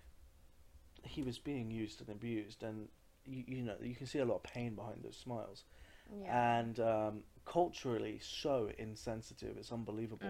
he 1.03 1.23
was 1.23 1.39
being 1.39 1.71
used 1.71 2.01
and 2.01 2.09
abused, 2.09 2.63
and 2.63 2.89
you, 3.25 3.43
you 3.47 3.61
know 3.63 3.77
you 3.81 3.95
can 3.95 4.05
see 4.07 4.19
a 4.19 4.25
lot 4.25 4.35
of 4.35 4.43
pain 4.43 4.75
behind 4.75 5.03
those 5.03 5.15
smiles, 5.17 5.63
yeah. 6.11 6.59
and 6.59 6.79
um, 6.79 7.23
culturally 7.45 8.19
so 8.19 8.69
insensitive. 8.77 9.57
It's 9.57 9.71
unbelievable. 9.71 10.27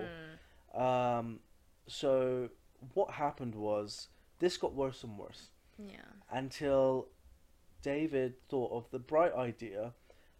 Mm. 0.75 0.79
Um, 0.79 1.39
so 1.87 2.49
what 2.93 3.11
happened 3.11 3.55
was 3.55 4.09
this 4.39 4.57
got 4.57 4.73
worse 4.73 5.03
and 5.03 5.17
worse 5.17 5.49
Yeah. 5.79 6.01
until 6.29 7.07
David 7.87 8.33
thought 8.49 8.71
of 8.73 8.89
the 8.91 8.99
bright 8.99 9.33
idea: 9.33 9.93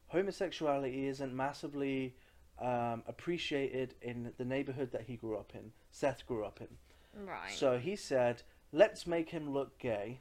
homosexuality 0.08 1.08
isn't 1.08 1.34
massively 1.34 2.16
um, 2.60 3.04
appreciated 3.08 3.94
in 4.02 4.34
the 4.38 4.46
neighborhood 4.46 4.92
that 4.92 5.04
he 5.04 5.16
grew 5.16 5.38
up 5.38 5.52
in. 5.54 5.72
Seth 5.92 6.26
grew 6.26 6.44
up 6.44 6.60
in. 6.62 7.26
Right. 7.26 7.52
So 7.52 7.78
he 7.78 7.96
said, 7.96 8.44
let's 8.72 9.06
make 9.08 9.30
him 9.30 9.54
look 9.54 9.78
gay. 9.80 10.20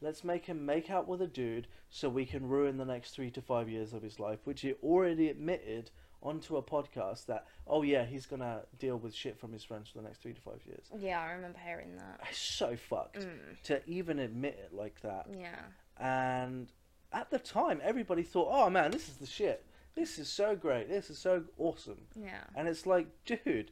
Let's 0.00 0.22
make 0.22 0.44
him 0.46 0.64
make 0.66 0.90
out 0.90 1.08
with 1.08 1.22
a 1.22 1.26
dude 1.26 1.66
so 1.90 2.08
we 2.08 2.26
can 2.26 2.46
ruin 2.46 2.76
the 2.76 2.84
next 2.84 3.10
three 3.12 3.30
to 3.30 3.40
five 3.40 3.68
years 3.68 3.92
of 3.94 4.02
his 4.02 4.20
life, 4.20 4.40
which 4.44 4.60
he 4.60 4.74
already 4.82 5.28
admitted 5.30 5.90
onto 6.22 6.56
a 6.56 6.62
podcast 6.62 7.26
that, 7.26 7.46
oh 7.66 7.82
yeah, 7.82 8.04
he's 8.04 8.26
going 8.26 8.40
to 8.40 8.62
deal 8.78 8.96
with 8.98 9.14
shit 9.14 9.38
from 9.38 9.52
his 9.52 9.64
friends 9.64 9.88
for 9.88 9.98
the 9.98 10.04
next 10.04 10.20
three 10.22 10.32
to 10.34 10.40
five 10.40 10.60
years. 10.66 10.84
yeah, 10.98 11.20
I 11.20 11.32
remember 11.32 11.58
hearing 11.64 11.96
that. 11.96 12.20
It's 12.28 12.38
so 12.38 12.76
fucked 12.76 13.20
Mm. 13.20 13.62
to 13.64 13.80
even 13.88 14.18
admit 14.18 14.58
it 14.62 14.74
like 14.76 15.00
that. 15.02 15.26
Yeah. 15.38 15.56
And 15.98 16.68
at 17.12 17.30
the 17.30 17.38
time, 17.38 17.80
everybody 17.82 18.22
thought, 18.22 18.48
oh 18.50 18.70
man, 18.70 18.90
this 18.90 19.08
is 19.08 19.16
the 19.16 19.26
shit. 19.26 19.64
This 19.94 20.18
is 20.18 20.28
so 20.28 20.54
great. 20.54 20.88
This 20.88 21.08
is 21.08 21.18
so 21.18 21.44
awesome. 21.58 22.02
Yeah. 22.14 22.44
And 22.54 22.68
it's 22.68 22.86
like, 22.86 23.06
dude. 23.24 23.70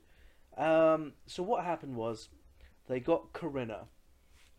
Um, 0.57 1.13
so 1.27 1.43
what 1.43 1.65
happened 1.65 1.97
was, 1.97 2.29
they 2.87 3.01
got 3.01 3.33
Corinna, 3.33 3.87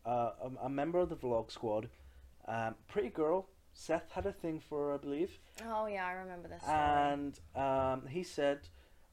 uh, 0.05 0.31
a, 0.43 0.65
a 0.65 0.69
member 0.69 0.99
of 0.99 1.09
the 1.09 1.15
vlog 1.15 1.51
squad, 1.51 1.89
um, 2.47 2.75
pretty 2.87 3.09
girl. 3.09 3.47
Seth 3.73 4.11
had 4.11 4.25
a 4.25 4.31
thing 4.31 4.59
for 4.59 4.87
her, 4.87 4.93
I 4.93 4.97
believe, 4.97 5.37
Oh 5.63 5.85
yeah, 5.85 6.05
I 6.05 6.13
remember 6.13 6.47
this. 6.47 6.63
And 6.65 7.39
um, 7.55 8.07
he 8.07 8.23
said, 8.23 8.59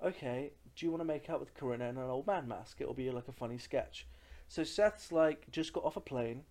"Okay, 0.05 0.53
do 0.77 0.87
you 0.87 0.91
want 0.91 1.01
to 1.01 1.05
make 1.05 1.29
out 1.29 1.41
with 1.41 1.55
Corinna 1.55 1.89
in 1.89 1.97
an 1.97 2.09
old 2.09 2.27
man 2.27 2.49
mask? 2.49 2.81
It'll 2.81 2.95
be 2.95 3.11
like 3.11 3.29
a 3.29 3.33
funny 3.33 3.59
sketch." 3.59 4.07
So 4.49 4.65
Seth's 4.65 5.11
like, 5.11 5.51
just 5.51 5.73
got 5.73 5.85
off 5.85 5.97
a 5.97 6.01
plane, 6.01 6.43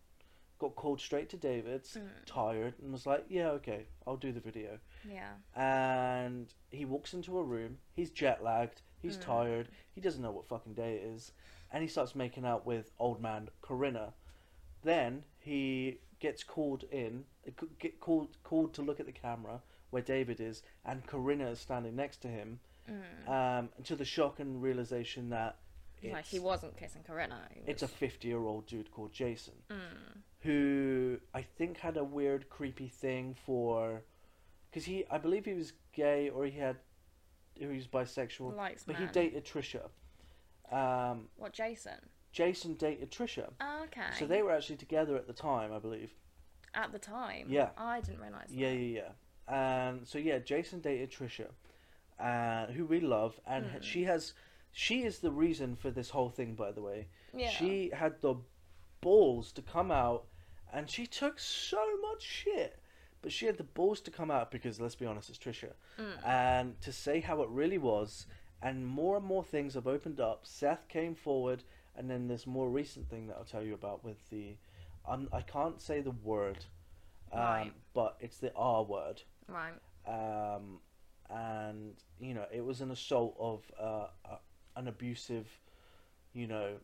got 0.62 0.76
called 0.76 1.01
straight 1.01 1.28
to 1.30 1.38
David's, 1.38 1.95
Mm. 1.97 2.07
tired, 2.26 2.76
and 2.80 2.91
was 2.91 3.05
like, 3.07 3.26
"Yeah, 3.30 3.49
okay, 3.51 3.88
I'll 4.05 4.16
do 4.18 4.32
the 4.32 4.39
video." 4.39 4.80
yeah. 5.03 5.34
and 5.55 6.53
he 6.70 6.86
walks 6.86 7.14
into 7.14 7.38
a 7.39 7.43
room. 7.43 7.80
He's 7.93 8.12
jet 8.12 8.43
lagged. 8.43 8.82
He's 9.01 9.18
Mm. 9.18 9.22
tired. 9.22 9.70
He 9.95 10.01
doesn't 10.01 10.22
know 10.22 10.32
what 10.32 10.47
fucking 10.47 10.76
day 10.76 10.95
it 10.97 11.03
is, 11.03 11.32
and 11.72 11.82
he 11.82 11.89
starts 11.89 12.14
making 12.16 12.45
out 12.45 12.66
with 12.66 12.91
old 12.99 13.20
man 13.20 13.49
Corinna. 13.62 14.14
Then 14.84 15.26
he 15.39 15.99
gets 16.20 16.43
called 16.43 16.84
in, 16.91 17.26
uh, 17.47 17.66
get 17.80 17.99
called 17.99 18.38
called 18.43 18.74
to 18.76 18.82
look 18.84 18.99
at 18.99 19.07
the 19.07 19.12
camera 19.12 19.62
where 19.89 20.03
David 20.03 20.39
is, 20.39 20.62
and 20.86 21.05
Corinna 21.07 21.49
is 21.49 21.59
standing 21.59 21.95
next 21.95 22.18
to 22.22 22.28
him. 22.28 22.59
Mm. 22.88 23.28
Um, 23.30 23.70
to 23.86 23.95
the 23.95 24.05
shock 24.05 24.39
and 24.39 24.62
realization 24.62 25.30
that 25.30 25.57
like 26.03 26.26
he 26.26 26.39
wasn't 26.39 26.76
kissing 26.78 27.03
Corinna. 27.03 27.47
he 27.53 27.62
it's 27.72 27.84
a 27.84 27.88
fifty-year-old 27.88 28.66
dude 28.68 28.89
called 28.91 29.12
Jason 29.14 29.53
Mm. 29.70 30.22
Who 30.41 31.19
I 31.33 31.41
think 31.41 31.77
had 31.77 31.97
a 31.97 32.03
weird, 32.03 32.49
creepy 32.49 32.87
thing 32.87 33.35
for, 33.45 34.03
because 34.69 34.85
he, 34.85 35.05
I 35.09 35.17
believe 35.17 35.45
he 35.45 35.53
was 35.53 35.73
gay 35.93 36.29
or 36.29 36.45
he 36.45 36.57
had, 36.57 36.77
he 37.53 37.65
was 37.67 37.87
bisexual, 37.87 38.55
Likes 38.55 38.83
but 38.83 38.95
he 38.95 39.05
dated 39.07 39.45
Trisha. 39.45 39.89
Um, 40.71 41.27
What 41.37 41.53
Jason? 41.53 41.97
Jason 42.31 42.75
dated 42.75 43.11
Trisha, 43.11 43.49
Oh, 43.59 43.83
okay. 43.85 44.07
so 44.17 44.25
they 44.25 44.41
were 44.41 44.51
actually 44.51 44.77
together 44.77 45.15
at 45.17 45.27
the 45.27 45.33
time, 45.33 45.73
I 45.73 45.79
believe. 45.79 46.13
at 46.73 46.91
the 46.93 46.99
time. 46.99 47.47
Yeah. 47.49 47.69
I 47.77 47.99
didn't 47.99 48.21
realize. 48.21 48.47
Yeah, 48.49 48.69
that. 48.69 48.75
yeah, 48.77 49.01
yeah. 49.49 49.83
And 49.89 50.07
so 50.07 50.17
yeah, 50.17 50.39
Jason 50.39 50.79
dated 50.79 51.11
Trisha, 51.11 51.47
uh, 52.19 52.67
who 52.71 52.85
we 52.85 52.99
love, 53.01 53.39
and 53.45 53.65
Hmm. 53.65 53.81
she 53.81 54.05
has, 54.05 54.33
she 54.71 55.03
is 55.03 55.19
the 55.19 55.29
reason 55.31 55.75
for 55.75 55.91
this 55.91 56.09
whole 56.09 56.29
thing, 56.29 56.55
by 56.55 56.71
the 56.71 56.81
way. 56.81 57.09
Yeah. 57.35 57.49
She 57.49 57.91
had 57.93 58.21
the 58.21 58.35
balls 59.01 59.51
to 59.53 59.61
come 59.61 59.91
out, 59.91 60.27
and 60.74 60.89
she 60.89 61.05
took 61.05 61.39
so 61.39 61.82
much 62.01 62.22
shit. 62.22 62.78
But 63.22 63.32
she 63.32 63.45
had 63.45 63.57
the 63.57 63.63
balls 63.63 64.01
to 64.01 64.11
come 64.11 64.32
out 64.32 64.49
because, 64.49 64.80
let's 64.80 64.95
be 64.95 65.05
honest, 65.05 65.30
it's 65.30 65.38
Trisha. 65.38 65.74
Mm. 65.99 66.28
And 66.28 66.82
to 66.82 66.91
say 66.91 67.19
how 67.19 67.43
it 67.43 67.49
really 67.49 67.78
was, 67.78 68.26
and 68.63 68.86
more 68.86 69.17
and 69.17 69.26
more 69.26 69.43
things 69.43 69.76
have 69.76 69.86
opened 69.86 70.19
up. 70.19 70.41
Seth 70.43 70.88
came 70.88 71.13
forward, 71.13 71.63
and 71.95 72.09
then 72.09 72.28
this 72.28 72.47
more 72.47 72.69
recent 72.69 73.09
thing 73.09 73.28
that 73.28 73.36
I'll 73.38 73.43
tell 73.43 73.63
you 73.63 73.76
about 73.76 74.03
with 74.03 74.17
the. 74.30 74.55
Um, 75.07 75.30
I 75.32 75.41
can't 75.41 75.80
say 75.82 76.01
the 76.01 76.11
word, 76.11 76.65
um, 77.32 77.39
Right. 77.39 77.74
but 77.93 78.17
it's 78.19 78.38
the 78.38 78.51
R 78.55 78.84
word. 78.84 79.22
Right. 79.47 79.74
Um, 80.07 80.80
and, 81.30 81.93
you 82.19 82.34
know, 82.34 82.45
it 82.51 82.63
was 82.63 82.82
an 82.82 82.91
assault 82.91 83.36
of 83.39 83.63
uh, 83.80 84.07
a, 84.26 84.38
an 84.76 84.88
abusive 84.88 85.47
you 86.34 86.47
know, 86.47 86.76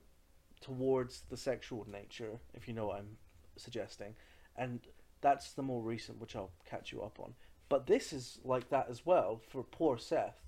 towards 0.62 1.24
the 1.30 1.38
sexual 1.38 1.86
nature, 1.92 2.40
if 2.54 2.68
you 2.68 2.74
know 2.74 2.88
what 2.88 3.00
I'm 3.00 3.18
suggesting. 3.60 4.16
And 4.56 4.80
that's 5.22 5.52
the 5.52 5.64
more 5.64 5.82
recent, 5.82 6.20
which 6.20 6.36
I'll 6.36 6.52
catch 6.70 6.92
you 6.92 7.02
up 7.02 7.20
on. 7.20 7.34
But 7.70 7.88
this 7.88 8.14
is 8.14 8.40
like 8.44 8.70
that 8.70 8.88
as 8.90 9.06
well 9.06 9.42
for 9.50 9.64
poor 9.64 9.98
Seth, 9.98 10.42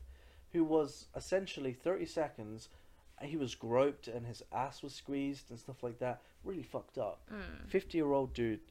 who 0.54 0.64
was 0.64 1.08
essentially 1.16 1.74
30 1.74 2.06
seconds. 2.06 2.70
He 3.22 3.36
was 3.36 3.56
groped 3.56 4.08
and 4.08 4.26
his 4.26 4.42
ass 4.54 4.82
was 4.82 4.96
squeezed 4.96 5.50
and 5.50 5.60
stuff 5.60 5.84
like 5.84 6.00
that. 6.00 6.22
Really 6.44 6.64
fucked 6.64 6.98
up. 6.98 7.22
Hmm. 7.30 7.68
50 7.68 7.98
year 7.98 8.12
old 8.12 8.34
dude. 8.34 8.62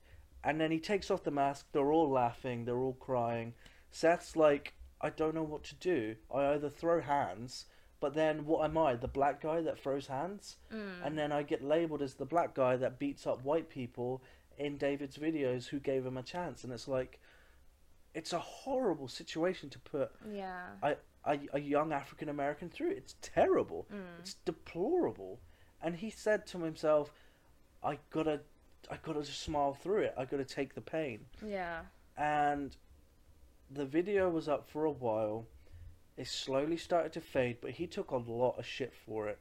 And 0.42 0.60
then 0.60 0.70
he 0.70 0.78
takes 0.78 1.10
off 1.10 1.24
the 1.24 1.30
mask. 1.30 1.66
They're 1.72 1.92
all 1.92 2.08
laughing. 2.08 2.64
They're 2.64 2.78
all 2.78 2.94
crying. 2.94 3.54
Seth's 3.90 4.36
like, 4.36 4.74
I 5.00 5.10
don't 5.10 5.34
know 5.34 5.42
what 5.42 5.64
to 5.64 5.74
do. 5.76 6.16
I 6.32 6.54
either 6.54 6.70
throw 6.70 7.00
hands, 7.00 7.66
but 8.00 8.14
then 8.14 8.46
what 8.46 8.64
am 8.64 8.78
I? 8.78 8.94
The 8.94 9.08
black 9.08 9.40
guy 9.42 9.60
that 9.62 9.78
throws 9.78 10.06
hands? 10.06 10.56
Mm. 10.72 11.04
And 11.04 11.18
then 11.18 11.32
I 11.32 11.42
get 11.42 11.62
labeled 11.64 12.02
as 12.02 12.14
the 12.14 12.24
black 12.24 12.54
guy 12.54 12.76
that 12.76 12.98
beats 12.98 13.26
up 13.26 13.44
white 13.44 13.68
people 13.68 14.22
in 14.56 14.76
David's 14.76 15.16
videos 15.16 15.66
who 15.68 15.78
gave 15.80 16.04
him 16.06 16.16
a 16.16 16.22
chance. 16.22 16.64
And 16.64 16.72
it's 16.72 16.88
like, 16.88 17.20
it's 18.14 18.32
a 18.32 18.38
horrible 18.38 19.08
situation 19.08 19.68
to 19.70 19.78
put 19.80 20.10
Yeah. 20.32 20.66
a, 20.82 20.96
a, 21.24 21.38
a 21.54 21.60
young 21.60 21.92
African 21.92 22.28
American 22.28 22.68
through. 22.70 22.90
It's 22.90 23.16
terrible. 23.20 23.86
Mm. 23.92 24.00
It's 24.20 24.34
deplorable. 24.44 25.40
And 25.82 25.96
he 25.96 26.10
said 26.10 26.46
to 26.48 26.58
himself, 26.62 27.12
I 27.84 27.98
gotta, 28.10 28.40
I 28.90 28.96
gotta 29.02 29.22
just 29.22 29.42
smile 29.42 29.74
through 29.74 30.02
it. 30.02 30.14
I 30.16 30.24
gotta 30.24 30.44
take 30.44 30.74
the 30.74 30.80
pain 30.80 31.26
Yeah. 31.44 31.80
and 32.16 32.76
the 33.70 33.84
video 33.84 34.30
was 34.30 34.48
up 34.48 34.68
for 34.68 34.84
a 34.84 34.90
while. 34.90 35.46
It 36.18 36.26
slowly 36.26 36.76
started 36.76 37.12
to 37.12 37.20
fade, 37.20 37.58
but 37.62 37.70
he 37.70 37.86
took 37.86 38.10
a 38.10 38.16
lot 38.16 38.58
of 38.58 38.66
shit 38.66 38.92
for 38.92 39.28
it. 39.28 39.38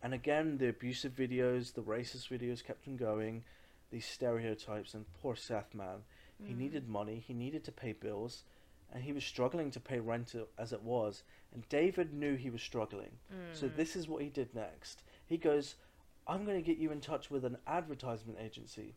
And 0.00 0.14
again, 0.14 0.58
the 0.58 0.68
abusive 0.68 1.14
videos, 1.14 1.74
the 1.74 1.82
racist 1.82 2.28
videos 2.28 2.64
kept 2.64 2.86
on 2.86 2.96
going, 2.96 3.42
these 3.90 4.06
stereotypes, 4.06 4.94
and 4.94 5.04
poor 5.20 5.34
Seth, 5.34 5.74
man. 5.74 6.04
He 6.42 6.54
mm. 6.54 6.58
needed 6.58 6.88
money, 6.88 7.22
he 7.26 7.34
needed 7.34 7.64
to 7.64 7.72
pay 7.72 7.92
bills, 7.92 8.44
and 8.92 9.02
he 9.02 9.12
was 9.12 9.24
struggling 9.24 9.72
to 9.72 9.80
pay 9.80 9.98
rent 9.98 10.36
as 10.56 10.72
it 10.72 10.82
was. 10.82 11.24
And 11.52 11.68
David 11.68 12.14
knew 12.14 12.36
he 12.36 12.48
was 12.48 12.62
struggling. 12.62 13.10
So 13.52 13.66
mm. 13.66 13.76
this 13.76 13.96
is 13.96 14.08
what 14.08 14.22
he 14.22 14.28
did 14.28 14.54
next. 14.54 15.02
He 15.26 15.36
goes, 15.36 15.74
I'm 16.28 16.44
going 16.44 16.62
to 16.62 16.66
get 16.66 16.78
you 16.78 16.92
in 16.92 17.00
touch 17.00 17.28
with 17.28 17.44
an 17.44 17.58
advertisement 17.66 18.38
agency. 18.40 18.94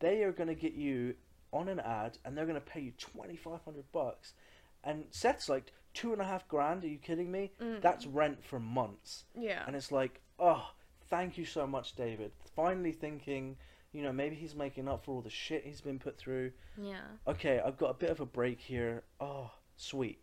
They 0.00 0.24
are 0.24 0.32
going 0.32 0.48
to 0.48 0.54
get 0.56 0.74
you 0.74 1.14
on 1.52 1.68
an 1.68 1.78
ad 1.78 2.18
and 2.24 2.36
they're 2.36 2.46
going 2.46 2.56
to 2.56 2.60
pay 2.60 2.80
you 2.80 2.92
2500 2.98 3.84
bucks. 3.92 4.34
And 4.82 5.04
Seth's 5.10 5.48
like, 5.48 5.72
two 5.94 6.12
and 6.12 6.20
a 6.20 6.24
half 6.24 6.46
grand? 6.48 6.84
Are 6.84 6.88
you 6.88 6.98
kidding 6.98 7.30
me? 7.30 7.52
That's 7.80 8.06
rent 8.06 8.44
for 8.44 8.60
months. 8.60 9.24
Yeah. 9.38 9.62
And 9.66 9.74
it's 9.74 9.90
like, 9.92 10.20
oh, 10.38 10.70
thank 11.08 11.38
you 11.38 11.44
so 11.44 11.66
much, 11.66 11.94
David. 11.96 12.32
Finally 12.54 12.92
thinking, 12.92 13.56
you 13.92 14.02
know, 14.02 14.12
maybe 14.12 14.34
he's 14.34 14.54
making 14.54 14.88
up 14.88 15.04
for 15.04 15.12
all 15.12 15.20
the 15.20 15.30
shit 15.30 15.64
he's 15.64 15.80
been 15.80 15.98
put 15.98 16.18
through. 16.18 16.52
yeah. 16.76 17.00
Okay, 17.26 17.60
I've 17.64 17.78
got 17.78 17.90
a 17.90 17.94
bit 17.94 18.10
of 18.10 18.20
a 18.20 18.26
break 18.26 18.60
here. 18.60 19.04
Oh, 19.20 19.50
sweet. 19.76 20.18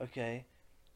Okay, 0.00 0.46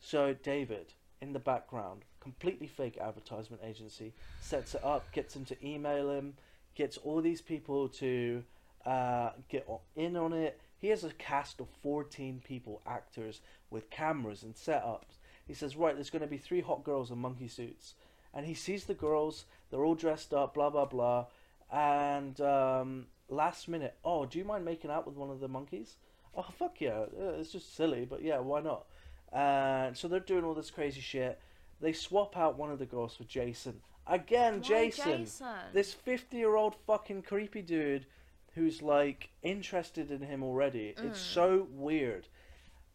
so 0.00 0.34
David, 0.42 0.94
in 1.20 1.32
the 1.32 1.38
background, 1.38 2.02
completely 2.20 2.66
fake 2.66 2.96
advertisement 2.98 3.62
agency, 3.62 4.14
sets 4.40 4.74
it 4.74 4.82
up, 4.84 5.10
gets 5.12 5.36
him 5.36 5.44
to 5.46 5.66
email 5.66 6.10
him, 6.10 6.34
gets 6.74 6.96
all 6.98 7.20
these 7.20 7.42
people 7.42 7.88
to 7.88 8.42
uh, 8.86 9.30
get 9.48 9.68
in 9.96 10.16
on 10.16 10.32
it. 10.32 10.58
He 10.78 10.88
has 10.88 11.04
a 11.04 11.10
cast 11.10 11.60
of 11.60 11.68
14 11.82 12.42
people, 12.44 12.82
actors, 12.86 13.40
with 13.70 13.90
cameras 13.90 14.42
and 14.42 14.54
setups. 14.54 15.18
He 15.46 15.54
says, 15.54 15.76
right, 15.76 15.94
there's 15.94 16.10
going 16.10 16.22
to 16.22 16.28
be 16.28 16.38
three 16.38 16.60
hot 16.60 16.84
girls 16.84 17.10
in 17.10 17.18
monkey 17.18 17.48
suits. 17.48 17.94
And 18.32 18.46
he 18.46 18.54
sees 18.54 18.84
the 18.84 18.94
girls, 18.94 19.44
they're 19.70 19.84
all 19.84 19.94
dressed 19.94 20.34
up, 20.34 20.54
blah, 20.54 20.70
blah, 20.70 20.86
blah. 20.86 21.26
And 21.72 22.40
um, 22.40 23.06
last 23.28 23.68
minute, 23.68 23.94
oh, 24.04 24.26
do 24.26 24.38
you 24.38 24.44
mind 24.44 24.64
making 24.64 24.90
out 24.90 25.06
with 25.06 25.16
one 25.16 25.30
of 25.30 25.40
the 25.40 25.48
monkeys? 25.48 25.96
Oh, 26.36 26.46
fuck 26.58 26.80
yeah. 26.80 27.04
Uh, 27.18 27.38
It's 27.38 27.52
just 27.52 27.76
silly, 27.76 28.04
but 28.04 28.22
yeah, 28.22 28.38
why 28.38 28.60
not? 28.60 28.86
And 29.32 29.96
so 29.96 30.08
they're 30.08 30.20
doing 30.20 30.44
all 30.44 30.54
this 30.54 30.70
crazy 30.70 31.00
shit. 31.00 31.40
They 31.80 31.92
swap 31.92 32.36
out 32.36 32.58
one 32.58 32.70
of 32.70 32.78
the 32.78 32.86
girls 32.86 33.16
for 33.16 33.24
Jason. 33.24 33.80
Again, 34.06 34.62
Jason. 34.62 35.20
Jason? 35.24 35.46
This 35.72 35.92
50 35.92 36.36
year 36.36 36.56
old 36.56 36.74
fucking 36.86 37.22
creepy 37.22 37.62
dude 37.62 38.06
who's 38.54 38.82
like 38.82 39.30
interested 39.42 40.10
in 40.10 40.22
him 40.22 40.42
already. 40.42 40.94
It's 40.96 41.20
so 41.20 41.66
weird. 41.70 42.28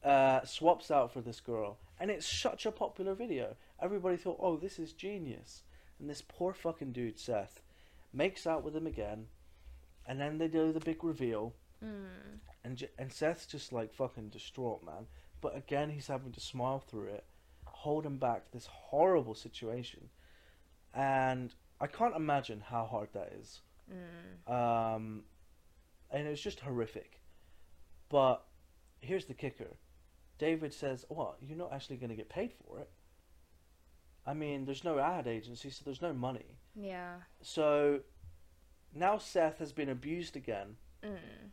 Uh, 0.04 0.44
swaps 0.46 0.90
out 0.90 1.12
for 1.12 1.22
this 1.22 1.40
girl. 1.40 1.78
And 2.00 2.10
it's 2.10 2.26
such 2.26 2.66
a 2.66 2.72
popular 2.72 3.14
video. 3.14 3.56
Everybody 3.82 4.16
thought, 4.16 4.40
oh, 4.40 4.56
this 4.56 4.80
is 4.80 4.94
genius. 4.94 5.64
And 6.00 6.10
this 6.10 6.22
poor 6.22 6.54
fucking 6.54 6.94
dude, 6.94 7.20
Seth, 7.20 7.62
makes 8.14 8.48
out 8.48 8.64
with 8.64 8.76
him 8.76 8.88
again. 8.88 9.28
And 10.08 10.20
then 10.20 10.38
they 10.38 10.48
do 10.48 10.72
the 10.72 10.80
big 10.80 11.04
reveal. 11.04 11.54
Mm. 11.84 12.40
And, 12.64 12.88
and 12.98 13.12
Seth's 13.12 13.46
just 13.46 13.74
like 13.74 13.94
fucking 13.94 14.30
distraught, 14.30 14.84
man. 14.86 15.08
But 15.42 15.58
again, 15.58 15.90
he's 15.90 16.08
having 16.08 16.32
to 16.32 16.40
smile 16.40 16.80
through 16.80 17.08
it, 17.08 17.26
holding 17.66 18.18
back 18.18 18.52
this 18.52 18.68
horrible 18.72 19.36
situation. 19.36 20.10
And 20.94 21.54
I 21.82 21.88
can't 21.88 22.16
imagine 22.16 22.62
how 22.62 22.86
hard 22.86 23.10
that 23.14 23.34
is. 23.40 23.60
Mm. 23.92 24.96
Um, 24.96 25.24
and 26.12 26.28
it 26.28 26.30
was 26.30 26.42
just 26.42 26.60
horrific. 26.62 27.22
But 28.10 28.46
here's 29.02 29.26
the 29.26 29.34
kicker 29.34 29.78
David 30.38 30.74
says, 30.74 31.06
"Well, 31.10 31.36
You're 31.42 31.58
not 31.58 31.74
actually 31.74 31.98
going 31.98 32.10
to 32.10 32.16
get 32.16 32.30
paid 32.30 32.54
for 32.54 32.80
it. 32.80 32.90
I 34.26 34.34
mean, 34.34 34.66
there's 34.66 34.84
no 34.84 35.00
ad 35.00 35.28
agency, 35.28 35.70
so 35.70 35.82
there's 35.84 36.02
no 36.02 36.14
money. 36.14 36.58
Yeah. 36.76 37.16
So 37.42 38.02
now 38.94 39.18
Seth 39.18 39.58
has 39.60 39.72
been 39.74 39.90
abused 39.90 40.36
again 40.36 40.78
Mm. 41.04 41.52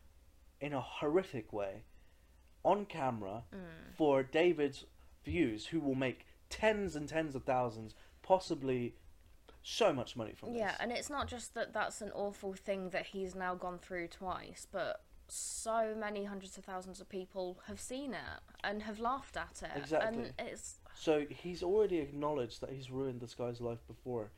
in 0.60 0.72
a 0.72 0.80
horrific 0.80 1.52
way 1.52 1.84
on 2.64 2.86
camera 2.86 3.44
Mm. 3.52 3.94
for 3.96 4.22
David's 4.22 4.84
views, 5.24 5.66
who 5.66 5.80
will 5.80 5.94
make 5.94 6.26
tens 6.48 6.96
and 6.96 7.08
tens 7.08 7.34
of 7.34 7.44
thousands, 7.44 7.94
possibly 8.22 8.96
so 9.68 9.92
much 9.92 10.14
money 10.14 10.32
from 10.32 10.50
Yeah, 10.50 10.52
this. 10.54 10.60
Yeah, 10.60 10.76
and 10.78 10.92
it's 10.92 11.10
not 11.10 11.26
just 11.26 11.54
that 11.54 11.72
that's 11.72 12.00
an 12.00 12.12
awful 12.14 12.54
thing 12.54 12.90
that 12.90 13.06
he's 13.06 13.34
now 13.34 13.54
gone 13.56 13.78
through 13.78 14.06
twice, 14.08 14.64
but 14.70 15.02
so 15.28 15.92
many 15.98 16.24
hundreds 16.24 16.56
of 16.56 16.64
thousands 16.64 17.00
of 17.00 17.08
people 17.08 17.58
have 17.66 17.80
seen 17.80 18.14
it 18.14 18.40
and 18.62 18.82
have 18.84 19.00
laughed 19.00 19.36
at 19.36 19.60
it. 19.62 19.70
Exactly. 19.76 20.22
And 20.22 20.32
it's 20.38 20.76
So 20.94 21.26
he's 21.28 21.64
already 21.64 21.98
acknowledged 21.98 22.60
that 22.60 22.70
he's 22.70 22.92
ruined 22.92 23.20
this 23.20 23.34
guy's 23.34 23.60
life 23.60 23.80
before 23.88 24.30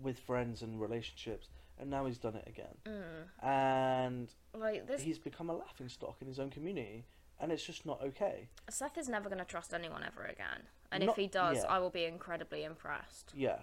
with 0.00 0.18
friends 0.18 0.62
and 0.62 0.80
relationships, 0.80 1.50
and 1.78 1.90
now 1.90 2.06
he's 2.06 2.16
done 2.16 2.36
it 2.36 2.48
again. 2.48 2.74
mm, 2.86 3.44
And 3.46 4.32
like 4.54 4.86
this. 4.86 5.02
he's 5.02 5.18
become 5.18 5.50
a 5.50 5.54
laughing 5.54 5.90
stock 5.90 6.16
in 6.22 6.26
his 6.26 6.38
own 6.38 6.48
community, 6.48 7.04
and 7.38 7.52
it's 7.52 7.62
just 7.66 7.84
not 7.84 8.00
okay. 8.02 8.48
Seth 8.70 8.96
is 8.96 9.10
never 9.10 9.28
going 9.28 9.40
to 9.40 9.44
trust 9.44 9.74
anyone 9.74 10.02
ever 10.02 10.24
again, 10.24 10.62
and 10.90 11.04
Not- 11.04 11.10
if 11.12 11.16
he 11.16 11.26
does, 11.26 11.58
yeah. 11.58 11.68
I 11.68 11.78
will 11.80 11.90
be 11.90 12.06
incredibly 12.06 12.64
impressed. 12.64 13.32
Yeah. 13.36 13.58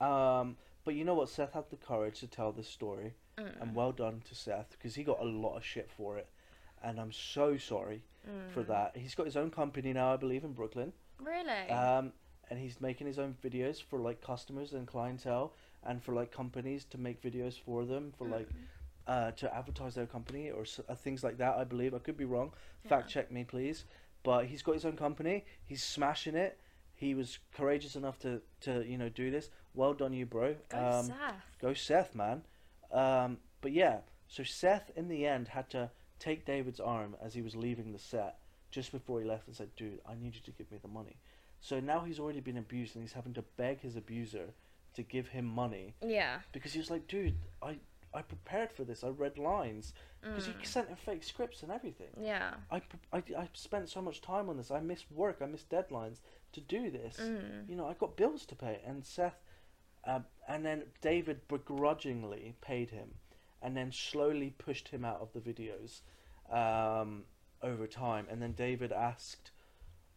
Um, 0.00 0.56
but 0.84 0.94
you 0.94 1.04
know 1.04 1.14
what? 1.14 1.28
Seth 1.28 1.52
had 1.52 1.70
the 1.70 1.76
courage 1.76 2.20
to 2.20 2.26
tell 2.26 2.52
this 2.52 2.68
story, 2.68 3.14
Mm. 3.36 3.60
and 3.62 3.74
well 3.74 3.92
done 3.92 4.22
to 4.28 4.34
Seth 4.34 4.70
because 4.70 4.94
he 4.94 5.04
got 5.04 5.20
a 5.20 5.24
lot 5.24 5.56
of 5.56 5.64
shit 5.64 5.90
for 5.90 6.18
it, 6.18 6.28
and 6.82 6.98
I'm 7.00 7.12
so 7.12 7.56
sorry 7.56 8.02
Mm. 8.28 8.50
for 8.50 8.62
that. 8.64 8.96
He's 8.96 9.14
got 9.14 9.26
his 9.26 9.36
own 9.36 9.50
company 9.50 9.92
now, 9.92 10.12
I 10.12 10.16
believe, 10.16 10.44
in 10.44 10.52
Brooklyn. 10.52 10.92
Really? 11.18 11.68
Um, 11.70 12.12
and 12.48 12.58
he's 12.58 12.80
making 12.80 13.06
his 13.06 13.18
own 13.18 13.36
videos 13.42 13.80
for 13.82 13.98
like 13.98 14.20
customers 14.20 14.72
and 14.72 14.86
clientele, 14.86 15.52
and 15.82 16.02
for 16.02 16.12
like 16.14 16.30
companies 16.32 16.84
to 16.86 16.98
make 16.98 17.22
videos 17.22 17.58
for 17.58 17.84
them 17.84 18.12
for 18.12 18.26
like 18.26 18.48
Mm. 18.48 18.66
uh, 19.06 19.30
to 19.32 19.52
advertise 19.54 19.94
their 19.94 20.06
company 20.06 20.50
or 20.50 20.64
uh, 20.88 20.94
things 20.94 21.24
like 21.24 21.36
that. 21.38 21.56
I 21.56 21.64
believe 21.64 21.94
I 21.94 21.98
could 21.98 22.16
be 22.16 22.24
wrong. 22.26 22.52
Fact 22.84 23.08
check 23.08 23.30
me, 23.30 23.44
please. 23.44 23.84
But 24.22 24.46
he's 24.46 24.62
got 24.62 24.72
his 24.74 24.84
own 24.84 24.96
company. 24.96 25.44
He's 25.64 25.82
smashing 25.82 26.34
it. 26.36 26.60
He 26.94 27.14
was 27.14 27.38
courageous 27.52 27.96
enough 27.96 28.18
to 28.20 28.42
to 28.60 28.84
you 28.86 28.98
know 28.98 29.08
do 29.08 29.30
this. 29.30 29.48
Well 29.74 29.94
done, 29.94 30.12
you 30.12 30.26
bro. 30.26 30.56
Go 30.68 30.78
um, 30.78 31.06
Seth. 31.06 31.34
Go 31.60 31.74
Seth, 31.74 32.14
man. 32.14 32.42
Um, 32.92 33.38
but 33.60 33.72
yeah, 33.72 33.98
so 34.28 34.42
Seth 34.42 34.90
in 34.96 35.08
the 35.08 35.26
end 35.26 35.48
had 35.48 35.70
to 35.70 35.90
take 36.18 36.44
David's 36.44 36.80
arm 36.80 37.16
as 37.22 37.34
he 37.34 37.42
was 37.42 37.54
leaving 37.54 37.92
the 37.92 37.98
set 37.98 38.38
just 38.70 38.92
before 38.92 39.20
he 39.20 39.26
left 39.26 39.46
and 39.46 39.56
said, 39.56 39.74
"Dude, 39.76 40.00
I 40.08 40.14
need 40.14 40.34
you 40.34 40.40
to 40.42 40.50
give 40.52 40.70
me 40.70 40.78
the 40.80 40.88
money." 40.88 41.16
So 41.60 41.78
now 41.80 42.00
he's 42.00 42.18
already 42.18 42.40
been 42.40 42.56
abused 42.56 42.94
and 42.96 43.04
he's 43.04 43.12
having 43.12 43.34
to 43.34 43.42
beg 43.56 43.80
his 43.80 43.96
abuser 43.96 44.54
to 44.94 45.02
give 45.02 45.28
him 45.28 45.44
money 45.44 45.94
Yeah. 46.02 46.40
because 46.52 46.72
he 46.72 46.78
was 46.78 46.90
like, 46.90 47.06
"Dude, 47.06 47.36
I 47.62 47.78
I 48.12 48.22
prepared 48.22 48.72
for 48.72 48.82
this. 48.82 49.04
I 49.04 49.08
read 49.10 49.38
lines 49.38 49.94
because 50.20 50.48
Mm. 50.48 50.58
he 50.58 50.66
sent 50.66 50.88
him 50.88 50.96
fake 50.96 51.22
scripts 51.22 51.62
and 51.62 51.70
everything. 51.70 52.08
Yeah. 52.20 52.54
I, 52.70 52.82
I 53.12 53.18
I 53.38 53.48
spent 53.52 53.88
so 53.88 54.02
much 54.02 54.20
time 54.20 54.48
on 54.48 54.56
this. 54.56 54.72
I 54.72 54.80
missed 54.80 55.12
work. 55.12 55.38
I 55.40 55.46
missed 55.46 55.68
deadlines 55.70 56.18
to 56.52 56.60
do 56.60 56.90
this." 56.90 57.18
Mm. 57.18 57.68
you 57.68 57.76
know, 57.76 57.86
I 57.86 57.94
got 57.94 58.16
bills 58.16 58.44
to 58.46 58.56
pay, 58.56 58.80
and 58.84 59.04
Seth, 59.06 59.40
uh, 60.04 60.20
and 60.48 60.64
then 60.64 60.84
David 61.00 61.46
begrudgingly 61.48 62.54
paid 62.60 62.90
him, 62.90 63.10
and 63.62 63.76
then 63.76 63.92
slowly 63.92 64.54
pushed 64.58 64.88
him 64.88 65.04
out 65.04 65.20
of 65.20 65.32
the 65.32 65.40
videos, 65.40 66.00
um, 66.50 67.24
over 67.62 67.86
time, 67.86 68.26
and 68.30 68.40
then 68.40 68.52
David 68.52 68.92
asked, 68.92 69.50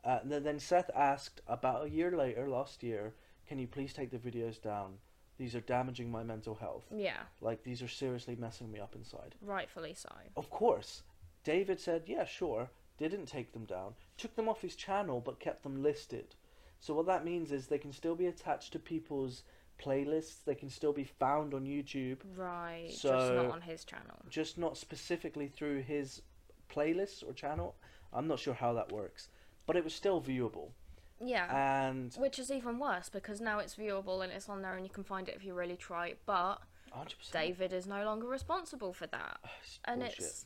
uh, 0.05 0.19
then 0.23 0.43
then 0.43 0.59
Seth 0.59 0.89
asked 0.95 1.41
about 1.47 1.85
a 1.85 1.89
year 1.89 2.11
later, 2.15 2.47
last 2.49 2.83
year, 2.83 3.13
can 3.47 3.59
you 3.59 3.67
please 3.67 3.93
take 3.93 4.11
the 4.11 4.17
videos 4.17 4.61
down? 4.61 4.93
These 5.37 5.55
are 5.55 5.61
damaging 5.61 6.11
my 6.11 6.23
mental 6.23 6.55
health. 6.55 6.85
Yeah, 6.95 7.23
Like 7.41 7.63
these 7.63 7.81
are 7.81 7.87
seriously 7.87 8.35
messing 8.39 8.71
me 8.71 8.79
up 8.79 8.95
inside. 8.95 9.35
rightfully 9.41 9.93
so. 9.93 10.09
Of 10.37 10.49
course, 10.49 11.03
David 11.43 11.79
said, 11.79 12.03
yeah, 12.07 12.25
sure. 12.25 12.69
Didn't 12.97 13.25
take 13.25 13.51
them 13.51 13.65
down. 13.65 13.95
Took 14.17 14.35
them 14.35 14.47
off 14.47 14.61
his 14.61 14.75
channel, 14.75 15.19
but 15.19 15.39
kept 15.39 15.63
them 15.63 15.81
listed. 15.81 16.35
So 16.79 16.93
what 16.93 17.07
that 17.07 17.25
means 17.25 17.51
is 17.51 17.65
they 17.67 17.79
can 17.79 17.91
still 17.91 18.15
be 18.15 18.27
attached 18.27 18.71
to 18.73 18.79
people's 18.79 19.43
playlists. 19.79 20.43
They 20.43 20.55
can 20.55 20.69
still 20.69 20.93
be 20.93 21.03
found 21.03 21.53
on 21.53 21.65
YouTube, 21.65 22.19
Right, 22.35 22.87
just 22.89 23.01
So- 23.01 23.43
not 23.43 23.51
on 23.51 23.61
his 23.61 23.83
channel. 23.85 24.17
just 24.29 24.57
not 24.57 24.77
specifically 24.77 25.47
through 25.47 25.81
his 25.81 26.21
playlists 26.69 27.27
or 27.27 27.33
channel. 27.33 27.75
I'm 28.11 28.27
not 28.27 28.39
sure 28.39 28.53
how 28.53 28.73
that 28.73 28.91
works, 28.91 29.29
but 29.65 29.75
it 29.75 29.83
was 29.83 29.93
still 29.93 30.21
viewable. 30.21 30.71
Yeah. 31.19 31.47
And 31.87 32.13
Which 32.15 32.39
is 32.39 32.51
even 32.51 32.79
worse 32.79 33.09
because 33.09 33.39
now 33.39 33.59
it's 33.59 33.75
viewable 33.75 34.23
and 34.23 34.31
it's 34.31 34.49
on 34.49 34.61
there 34.61 34.75
and 34.75 34.85
you 34.85 34.91
can 34.91 35.03
find 35.03 35.29
it 35.29 35.35
if 35.35 35.43
you 35.45 35.53
really 35.53 35.77
try. 35.77 36.15
But 36.25 36.61
100%. 36.91 37.31
David 37.31 37.71
is 37.73 37.87
no 37.87 38.03
longer 38.03 38.27
responsible 38.27 38.93
for 38.93 39.07
that. 39.07 39.39
It's 39.63 39.79
And 39.85 40.01
bullshit. 40.01 40.19
it's 40.19 40.45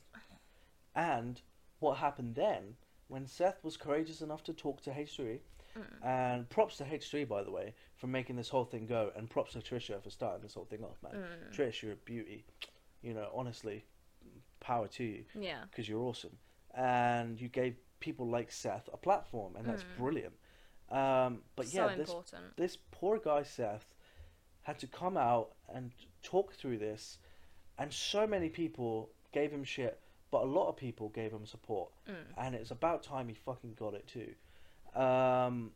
And 0.94 1.40
what 1.80 1.98
happened 1.98 2.34
then, 2.34 2.76
when 3.08 3.26
Seth 3.26 3.62
was 3.64 3.76
courageous 3.76 4.20
enough 4.20 4.42
to 4.44 4.52
talk 4.52 4.80
to 4.82 4.90
H3, 4.90 5.40
Mm. 5.76 6.04
and 6.04 6.48
props 6.48 6.78
to 6.78 6.84
H3, 6.84 7.24
by 7.28 7.42
the 7.42 7.50
way, 7.50 7.74
for 7.98 8.06
making 8.06 8.36
this 8.36 8.48
whole 8.48 8.64
thing 8.64 8.86
go, 8.86 9.10
and 9.16 9.28
props 9.28 9.52
to 9.52 9.58
Trisha 9.58 10.02
for 10.02 10.10
starting 10.10 10.42
this 10.42 10.54
whole 10.54 10.64
thing 10.64 10.82
off, 10.82 10.96
man. 11.02 11.12
Mm. 11.20 11.54
Trish, 11.56 11.82
you're 11.82 11.92
a 11.92 11.96
beauty. 11.96 12.44
You 13.02 13.12
know, 13.14 13.28
honestly, 13.34 13.84
power 14.60 14.88
to 14.88 15.04
you, 15.04 15.24
yeah. 15.38 15.64
because 15.70 15.88
you're 15.88 16.00
awesome. 16.02 16.36
And 16.74 17.40
you 17.40 17.48
gave 17.48 17.76
people 18.00 18.26
like 18.28 18.50
Seth 18.50 18.88
a 18.92 18.96
platform, 18.96 19.56
and 19.56 19.66
that's 19.68 19.82
Mm. 19.84 19.96
brilliant. 19.98 20.34
Um, 20.90 21.42
but 21.56 21.66
so 21.68 21.86
yeah, 21.88 21.94
this 21.96 22.08
important. 22.08 22.56
this 22.56 22.76
poor 22.90 23.18
guy 23.18 23.42
Seth 23.42 23.94
had 24.62 24.78
to 24.78 24.86
come 24.86 25.16
out 25.16 25.50
and 25.72 25.92
talk 26.22 26.52
through 26.54 26.78
this, 26.78 27.18
and 27.78 27.92
so 27.92 28.26
many 28.26 28.48
people 28.48 29.10
gave 29.32 29.50
him 29.52 29.64
shit, 29.64 30.00
but 30.30 30.42
a 30.42 30.46
lot 30.46 30.68
of 30.68 30.76
people 30.76 31.08
gave 31.10 31.32
him 31.32 31.46
support, 31.46 31.90
Mm. 32.08 32.14
and 32.36 32.54
it's 32.54 32.70
about 32.70 33.02
time 33.02 33.28
he 33.28 33.34
fucking 33.34 33.74
got 33.74 33.94
it 33.94 34.06
too. 34.06 34.34
Um, 35.00 35.72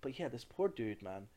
but 0.00 0.18
yeah, 0.18 0.28
this 0.28 0.44
poor 0.44 0.68
dude, 0.68 1.02
man, 1.02 1.28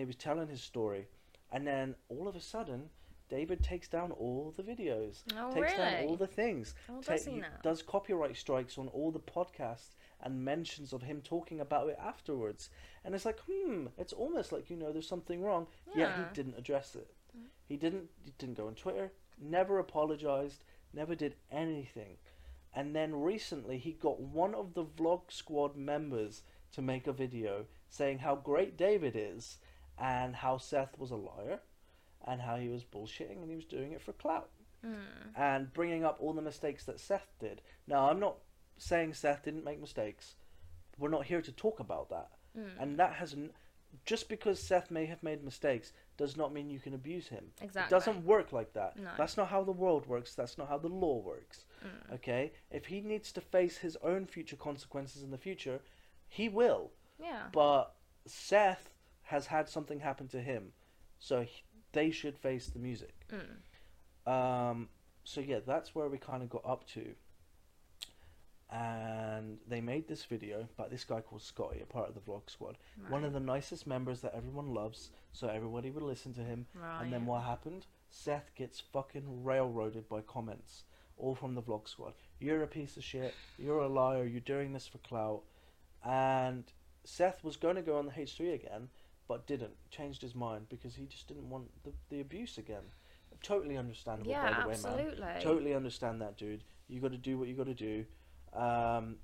he 0.00 0.04
was 0.04 0.16
telling 0.16 0.48
his 0.48 0.62
story, 0.62 1.06
and 1.52 1.66
then 1.66 1.94
all 2.08 2.28
of 2.28 2.36
a 2.36 2.40
sudden, 2.40 2.90
David 3.28 3.62
takes 3.62 3.88
down 3.88 4.10
all 4.12 4.52
the 4.56 4.62
videos, 4.62 5.22
Oh, 5.36 5.52
takes 5.54 5.72
down 5.72 6.04
all 6.08 6.16
the 6.16 6.26
things, 6.26 6.74
Oh, 6.88 7.00
ta- 7.00 7.12
does 7.14 7.24
does 7.62 7.82
copyright 7.82 8.36
strikes 8.36 8.76
on 8.78 8.88
all 8.88 9.10
the 9.10 9.20
podcasts 9.20 9.94
and 10.20 10.44
mentions 10.44 10.92
of 10.92 11.02
him 11.02 11.20
talking 11.22 11.60
about 11.60 11.88
it 11.88 11.98
afterwards. 12.00 12.68
And 13.04 13.14
it's 13.14 13.24
like, 13.24 13.38
hmm, 13.50 13.86
it's 13.98 14.12
almost 14.12 14.52
like 14.52 14.70
you 14.70 14.76
know 14.76 14.92
there's 14.92 15.08
something 15.08 15.42
wrong. 15.42 15.66
Yet 15.94 15.96
Yeah. 16.10 16.16
he 16.28 16.34
didn't 16.34 16.58
address 16.58 16.94
it. 16.94 17.10
He 17.66 17.76
didn't. 17.76 18.10
He 18.24 18.32
didn't 18.38 18.56
go 18.58 18.66
on 18.66 18.74
Twitter. 18.74 19.12
Never 19.40 19.78
apologized. 19.78 20.62
Never 20.92 21.14
did 21.14 21.36
anything. 21.50 22.18
And 22.74 22.94
then 22.94 23.14
recently, 23.14 23.78
he 23.78 23.92
got 23.92 24.20
one 24.20 24.54
of 24.54 24.74
the 24.74 24.84
Vlog 24.84 25.30
Squad 25.32 25.74
members 25.76 26.42
to 26.72 26.82
make 26.82 27.06
a 27.06 27.12
video 27.12 27.66
saying 27.88 28.18
how 28.18 28.36
great 28.36 28.76
David 28.76 29.14
is 29.16 29.58
and 29.98 30.34
how 30.36 30.58
Seth 30.58 30.98
was 30.98 31.10
a 31.10 31.16
liar 31.16 31.60
and 32.26 32.40
how 32.40 32.56
he 32.56 32.68
was 32.68 32.84
bullshitting 32.84 33.40
and 33.42 33.50
he 33.50 33.56
was 33.56 33.64
doing 33.64 33.92
it 33.92 34.00
for 34.02 34.12
clout 34.12 34.50
Mm. 34.84 34.96
and 35.36 35.72
bringing 35.72 36.04
up 36.04 36.16
all 36.20 36.32
the 36.32 36.42
mistakes 36.42 36.84
that 36.86 36.98
Seth 36.98 37.28
did. 37.38 37.62
Now, 37.86 38.10
I'm 38.10 38.18
not 38.18 38.38
saying 38.78 39.14
Seth 39.14 39.44
didn't 39.44 39.62
make 39.62 39.80
mistakes. 39.80 40.34
We're 40.98 41.08
not 41.08 41.26
here 41.26 41.40
to 41.40 41.52
talk 41.52 41.78
about 41.78 42.10
that. 42.10 42.30
Mm. 42.58 42.82
And 42.82 42.98
that 42.98 43.12
hasn't. 43.14 43.52
just 44.04 44.28
because 44.28 44.58
Seth 44.60 44.90
may 44.90 45.04
have 45.06 45.22
made 45.22 45.44
mistakes 45.44 45.92
does 46.16 46.36
not 46.36 46.52
mean 46.52 46.68
you 46.70 46.80
can 46.80 46.94
abuse 46.94 47.28
him. 47.28 47.52
Exactly. 47.60 47.82
It 47.86 47.90
doesn't 48.00 48.24
work 48.24 48.50
like 48.52 48.72
that. 48.72 48.96
No. 48.98 49.10
That's 49.16 49.36
not 49.36 49.48
how 49.48 49.62
the 49.62 49.70
world 49.70 50.06
works. 50.06 50.34
That's 50.34 50.56
not 50.58 50.68
how 50.68 50.78
the 50.78 50.88
law 50.88 51.18
works. 51.18 51.64
Mm. 51.84 52.14
Okay? 52.14 52.52
If 52.70 52.86
he 52.86 53.00
needs 53.02 53.30
to 53.32 53.40
face 53.40 53.76
his 53.78 53.96
own 54.02 54.26
future 54.26 54.56
consequences 54.56 55.22
in 55.22 55.30
the 55.30 55.38
future, 55.38 55.80
he 56.26 56.48
will. 56.48 56.90
Yeah. 57.20 57.48
But 57.52 57.94
Seth 58.26 58.88
has 59.32 59.46
had 59.46 59.66
something 59.66 60.00
happen 60.00 60.28
to 60.28 60.40
him. 60.42 60.72
So 61.18 61.40
he, 61.42 61.62
they 61.92 62.10
should 62.10 62.36
face 62.36 62.66
the 62.66 62.78
music. 62.78 63.14
Mm. 63.32 64.30
Um, 64.30 64.88
so 65.24 65.40
yeah, 65.40 65.60
that's 65.66 65.94
where 65.94 66.08
we 66.08 66.18
kind 66.18 66.42
of 66.42 66.50
got 66.50 66.62
up 66.66 66.86
to. 66.90 67.14
And 68.70 69.58
they 69.66 69.80
made 69.80 70.06
this 70.06 70.24
video 70.24 70.68
by 70.76 70.88
this 70.88 71.04
guy 71.04 71.20
called 71.20 71.42
Scotty, 71.42 71.80
a 71.80 71.86
part 71.86 72.08
of 72.08 72.14
the 72.14 72.20
vlog 72.20 72.48
squad. 72.48 72.76
One 73.08 73.24
of 73.24 73.32
the 73.32 73.40
nicest 73.40 73.86
members 73.86 74.20
that 74.20 74.34
everyone 74.34 74.72
loves, 74.72 75.10
so 75.32 75.48
everybody 75.48 75.90
would 75.90 76.02
listen 76.02 76.32
to 76.34 76.40
him. 76.40 76.66
Right. 76.74 77.02
And 77.02 77.12
then 77.12 77.26
what 77.26 77.42
happened? 77.42 77.86
Seth 78.10 78.50
gets 78.54 78.80
fucking 78.80 79.44
railroaded 79.44 80.08
by 80.08 80.20
comments, 80.22 80.84
all 81.16 81.34
from 81.34 81.54
the 81.54 81.62
vlog 81.62 81.88
squad. 81.88 82.14
You're 82.38 82.62
a 82.62 82.66
piece 82.66 82.96
of 82.96 83.04
shit. 83.04 83.34
You're 83.58 83.80
a 83.80 83.88
liar. 83.88 84.24
You're 84.24 84.40
doing 84.40 84.72
this 84.72 84.86
for 84.86 84.98
clout. 84.98 85.42
And 86.04 86.64
Seth 87.04 87.42
was 87.44 87.56
going 87.56 87.76
to 87.76 87.82
go 87.82 87.98
on 87.98 88.06
the 88.06 88.12
H3 88.12 88.54
again, 88.54 88.88
but 89.32 89.46
didn't. 89.46 89.72
Changed 89.90 90.20
his 90.20 90.34
mind 90.34 90.66
because 90.68 90.94
he 90.94 91.06
just 91.06 91.26
didn't 91.26 91.48
want 91.48 91.64
the, 91.84 91.92
the 92.10 92.20
abuse 92.20 92.58
again. 92.58 92.82
Totally 93.42 93.78
understandable, 93.78 94.30
Yeah, 94.30 94.52
by 94.52 94.62
the 94.62 94.68
way, 94.68 94.74
man. 95.18 95.40
Totally 95.40 95.74
understand 95.74 96.20
that, 96.20 96.36
dude. 96.36 96.62
You 96.86 97.00
got 97.00 97.12
to 97.12 97.18
do 97.18 97.38
what 97.38 97.48
you 97.48 97.54
got 97.54 97.64
to 97.66 97.74
do. 97.74 98.04
Um, 98.52 99.16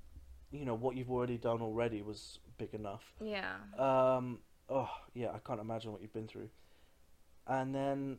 you 0.51 0.65
know 0.65 0.73
what 0.73 0.97
you've 0.97 1.11
already 1.11 1.37
done 1.37 1.61
already 1.61 2.01
was 2.01 2.39
big 2.57 2.73
enough. 2.73 3.03
Yeah. 3.23 3.57
Um, 3.77 4.39
oh 4.67 4.89
yeah, 5.13 5.29
I 5.29 5.37
can't 5.45 5.61
imagine 5.61 5.91
what 5.91 6.01
you've 6.01 6.11
been 6.11 6.27
through. 6.27 6.49
And 7.45 7.73
then, 7.75 8.17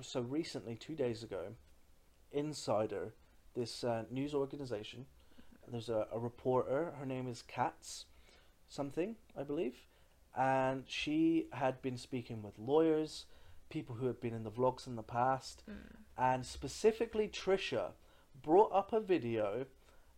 so 0.00 0.22
recently, 0.22 0.76
two 0.76 0.94
days 0.94 1.22
ago, 1.22 1.48
Insider, 2.32 3.12
this 3.54 3.84
uh, 3.84 4.04
news 4.10 4.32
organization, 4.32 5.04
there's 5.70 5.90
a, 5.90 6.06
a 6.10 6.18
reporter. 6.18 6.94
Her 6.98 7.04
name 7.04 7.28
is 7.28 7.42
Katz, 7.42 8.06
something 8.66 9.16
I 9.38 9.42
believe, 9.42 9.74
and 10.36 10.84
she 10.86 11.48
had 11.52 11.80
been 11.82 11.96
speaking 11.96 12.42
with 12.42 12.58
lawyers, 12.58 13.26
people 13.68 13.96
who 13.96 14.06
had 14.06 14.20
been 14.20 14.34
in 14.34 14.44
the 14.44 14.50
vlogs 14.50 14.86
in 14.86 14.96
the 14.96 15.02
past, 15.02 15.62
Mm. 15.68 15.96
and 16.16 16.46
specifically 16.46 17.28
Trisha 17.28 17.92
brought 18.42 18.72
up 18.72 18.92
a 18.92 19.00
video 19.00 19.66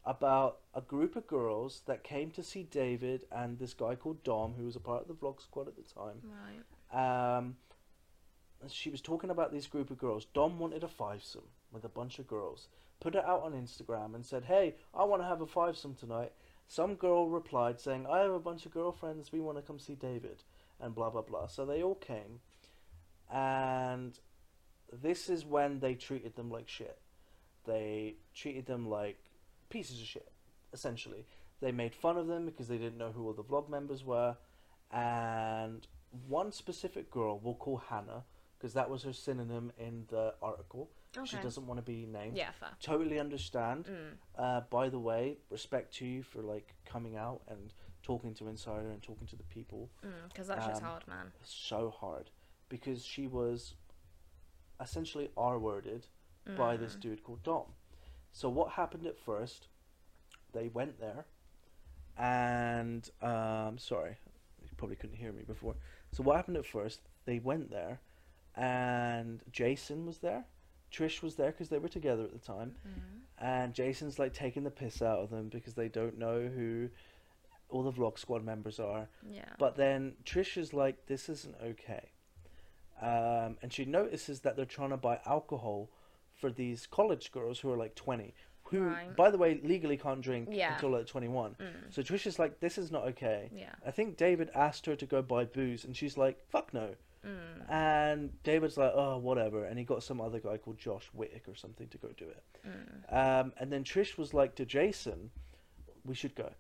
about 0.05 0.61
a 0.75 0.81
group 0.81 1.17
of 1.17 1.27
girls 1.27 1.81
that 1.87 2.03
came 2.05 2.31
to 2.33 2.43
see 2.43 2.63
David 2.63 3.27
and 3.33 3.59
this 3.59 3.73
guy 3.75 3.95
called 3.95 4.23
Dom, 4.23 4.55
who 4.55 4.65
was 4.65 4.77
a 4.77 4.81
part 4.81 5.03
of 5.03 5.09
the 5.09 5.15
vlog 5.15 5.41
squad 5.41 5.67
at 5.69 5.77
the 5.77 5.83
time. 5.83 6.21
Right. 6.93 7.37
Um, 7.39 7.57
she 8.69 8.91
was 8.91 9.01
talking 9.01 9.31
about 9.31 9.53
this 9.53 9.67
group 9.67 9.91
of 9.91 9.99
girls. 9.99 10.27
Dom 10.27 10.59
wanted 10.59 10.85
a 10.85 10.89
fivesome 10.89 11.49
with 11.73 11.85
a 11.85 11.89
bunch 11.89 12.19
of 12.19 12.27
girls. 12.27 12.69
Put 13.01 13.15
it 13.15 13.25
out 13.25 13.43
on 13.43 13.53
Instagram 13.53 14.15
and 14.15 14.25
said, 14.25 14.45
"Hey, 14.45 14.77
I 14.95 15.05
want 15.05 15.23
to 15.23 15.27
have 15.27 15.41
a 15.41 15.47
fivesome 15.47 15.95
tonight." 15.95 16.33
Some 16.69 16.95
girl 16.95 17.29
replied 17.29 17.81
saying, 17.81 18.07
"I 18.07 18.21
have 18.21 18.33
a 18.33 18.41
bunch 18.41 18.67
of 18.67 18.73
girlfriends. 18.73 19.33
We 19.33 19.41
want 19.41 19.59
to 19.59 19.63
come 19.63 19.79
see 19.79 19.95
David," 19.95 20.43
and 20.81 20.95
blah 20.95 21.11
blah 21.11 21.23
blah. 21.23 21.47
So 21.47 21.65
they 21.65 21.83
all 21.83 21.95
came, 21.95 22.41
and 23.31 24.19
this 24.93 25.29
is 25.29 25.45
when 25.45 25.81
they 25.81 25.95
treated 25.95 26.37
them 26.37 26.51
like 26.51 26.69
shit. 26.69 26.99
They 27.65 28.17
treated 28.35 28.67
them 28.67 28.89
like 28.89 29.19
pieces 29.69 30.01
of 30.01 30.07
shit, 30.07 30.33
essentially. 30.73 31.27
They 31.61 31.73
made 31.73 31.95
fun 31.95 32.19
of 32.19 32.27
them 32.27 32.47
because 32.47 32.69
they 32.69 32.79
didn't 32.79 32.99
know 32.99 33.13
who 33.13 33.27
all 33.27 33.33
the 33.33 33.45
vlog 33.45 33.69
members 33.69 34.05
were, 34.05 34.37
and 34.91 35.87
one 36.29 36.53
specific 36.53 37.11
girl 37.11 37.39
we'll 37.43 37.55
call 37.55 37.79
Hannah 37.79 38.25
because 38.59 38.75
that 38.75 38.91
was 38.91 39.03
her 39.03 39.13
synonym 39.13 39.73
in 39.79 40.07
the 40.09 40.35
article. 40.43 40.91
She 41.25 41.37
doesn't 41.37 41.67
want 41.67 41.79
to 41.79 41.83
be 41.85 42.07
named. 42.07 42.37
Yeah, 42.37 42.51
fair. 42.53 42.71
Totally 42.81 43.19
understand. 43.21 43.85
Mm. 43.87 44.17
Uh, 44.37 44.61
by 44.71 44.89
the 44.89 44.99
way, 44.99 45.39
respect 45.51 45.95
to 45.97 46.07
you 46.07 46.23
for 46.23 46.43
like 46.43 46.75
coming 46.85 47.17
out 47.17 47.43
and 47.49 47.73
talking 48.03 48.35
to 48.35 48.49
Insider 48.49 48.91
and 48.91 49.03
talking 49.03 49.27
to 49.29 49.37
the 49.37 49.45
people. 49.45 49.91
Because 50.29 50.49
that 50.49 50.63
shit's 50.63 50.79
Um, 50.81 50.85
hard, 50.85 51.07
man. 51.09 51.33
So 51.43 51.91
hard 51.91 52.31
because 52.69 53.05
she 53.05 53.27
was 53.27 53.75
essentially 54.81 55.31
R 55.37 55.59
worded 55.59 56.09
by 56.57 56.77
this 56.77 56.97
Mm. 56.97 57.01
dude 57.01 57.23
called 57.23 57.43
Dom. 57.43 57.75
So 58.33 58.49
what 58.51 58.73
happened 58.73 59.07
at 59.07 59.19
first? 59.19 59.69
They 60.53 60.69
went 60.69 60.99
there, 61.01 61.25
and 62.17 63.09
um, 63.23 63.79
sorry, 63.79 64.17
you 64.63 64.69
probably 64.77 64.97
couldn't 64.97 65.17
hear 65.17 65.33
me 65.33 65.43
before. 65.45 65.77
So 66.13 66.23
what 66.23 66.37
happened 66.37 66.57
at 66.57 66.67
first? 66.67 67.01
They 67.25 67.39
went 67.39 67.71
there, 67.71 68.01
and 68.55 69.41
Jason 69.51 70.07
was 70.07 70.19
there. 70.19 70.45
Trish 70.95 71.23
was 71.23 71.35
there 71.37 71.51
because 71.51 71.69
they 71.71 71.79
were 71.79 71.89
together 71.89 72.23
at 72.25 72.33
the 72.33 72.39
time, 72.39 72.77
Mm. 72.87 73.21
and 73.39 73.75
Jason's 73.75 74.19
like 74.19 74.33
taking 74.33 74.63
the 74.65 74.71
piss 74.71 75.03
out 75.03 75.19
of 75.19 75.31
them 75.31 75.49
because 75.49 75.75
they 75.75 75.89
don't 75.89 76.19
know 76.19 76.47
who 76.49 76.89
all 77.69 77.83
the 77.83 77.91
vlog 77.93 78.19
squad 78.19 78.45
members 78.45 78.79
are. 78.79 79.09
Yeah. 79.29 79.45
But 79.59 79.77
then 79.77 80.15
Trish 80.25 80.57
is 80.57 80.73
like, 80.73 81.07
this 81.07 81.29
isn't 81.29 81.57
okay. 81.63 82.11
Um, 83.03 83.57
and 83.63 83.73
she 83.73 83.85
notices 83.85 84.41
that 84.41 84.57
they're 84.57 84.65
trying 84.65 84.91
to 84.91 84.97
buy 84.97 85.19
alcohol 85.27 85.91
for 86.33 86.51
these 86.51 86.87
college 86.87 87.33
girls 87.33 87.59
who 87.61 87.73
are 87.73 87.77
like 87.77 87.95
20. 87.95 88.35
who, 88.69 88.81
Right. 88.85 89.15
by 89.15 89.31
the 89.31 89.37
way, 89.37 89.61
legally 89.63 89.99
can't 89.99 90.23
drink 90.23 90.49
Yeah. 90.51 90.73
until 90.75 90.89
like 90.91 91.07
21. 91.07 91.55
Mm. 91.61 91.93
So 91.93 92.03
Trish 92.03 92.27
is 92.27 92.39
like, 92.39 92.61
this 92.61 92.79
is 92.79 92.91
not 92.91 93.05
okay. 93.09 93.51
Yeah. 93.55 93.75
I 93.87 93.91
think 93.91 94.17
David 94.17 94.51
asked 94.55 94.87
her 94.87 94.97
to 94.97 95.05
go 95.07 95.21
buy 95.21 95.45
booze, 95.45 95.85
and 95.85 95.95
she's 95.95 96.17
like, 96.17 96.41
fuck 96.49 96.73
no. 96.73 96.95
Mm. 97.25 97.71
And 97.73 98.43
David's 98.43 98.77
like, 98.77 98.93
oh, 98.95 99.19
whatever. 99.19 99.65
And 99.65 99.79
he 99.79 99.85
got 99.85 100.03
some 100.03 100.21
other 100.21 100.39
guy 100.39 100.57
called 100.59 100.79
Josh 100.79 101.09
Whittick 101.17 101.49
or 101.49 101.55
something 101.55 101.89
to 101.89 101.99
go 101.99 102.09
do 102.17 102.27
it. 102.27 102.45
Mm. 102.67 103.41
Um, 103.41 103.53
and 103.59 103.73
then 103.73 103.85
Trish 103.85 104.19
was 104.19 104.35
like 104.35 104.55
to 104.57 104.65
Jason, 104.67 105.31
we 106.05 106.15
should 106.15 106.35
go. 106.35 106.51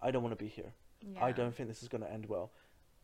I 0.00 0.10
don't 0.10 0.22
want 0.22 0.38
to 0.38 0.42
be 0.44 0.48
here. 0.50 0.72
I 1.20 1.32
don't 1.32 1.54
think 1.54 1.68
this 1.68 1.82
is 1.82 1.88
going 1.88 2.02
to 2.02 2.12
end 2.12 2.26
well. 2.26 2.50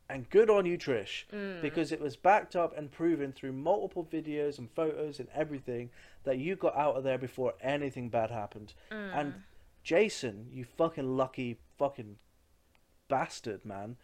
And 0.08 0.28
good 0.28 0.50
on 0.50 0.66
you, 0.66 0.76
Trish, 0.76 1.24
Mm. 1.32 1.62
because 1.62 1.90
it 1.90 2.00
was 2.00 2.14
backed 2.16 2.54
up 2.56 2.76
and 2.76 2.90
proven 2.92 3.32
through 3.32 3.52
multiple 3.52 4.04
videos 4.04 4.58
and 4.58 4.70
photos 4.70 5.18
and 5.18 5.28
everything 5.34 5.90
that 6.24 6.38
you 6.38 6.56
got 6.56 6.76
out 6.76 6.96
of 6.96 7.04
there 7.04 7.18
before 7.18 7.54
anything 7.60 8.10
bad 8.10 8.30
happened. 8.30 8.74
Mm. 8.90 9.18
And 9.18 9.34
Jason, 9.82 10.48
you 10.50 10.64
fucking 10.64 11.16
lucky 11.16 11.58
fucking 11.78 12.16
bastard, 13.08 13.64
man. 13.64 13.96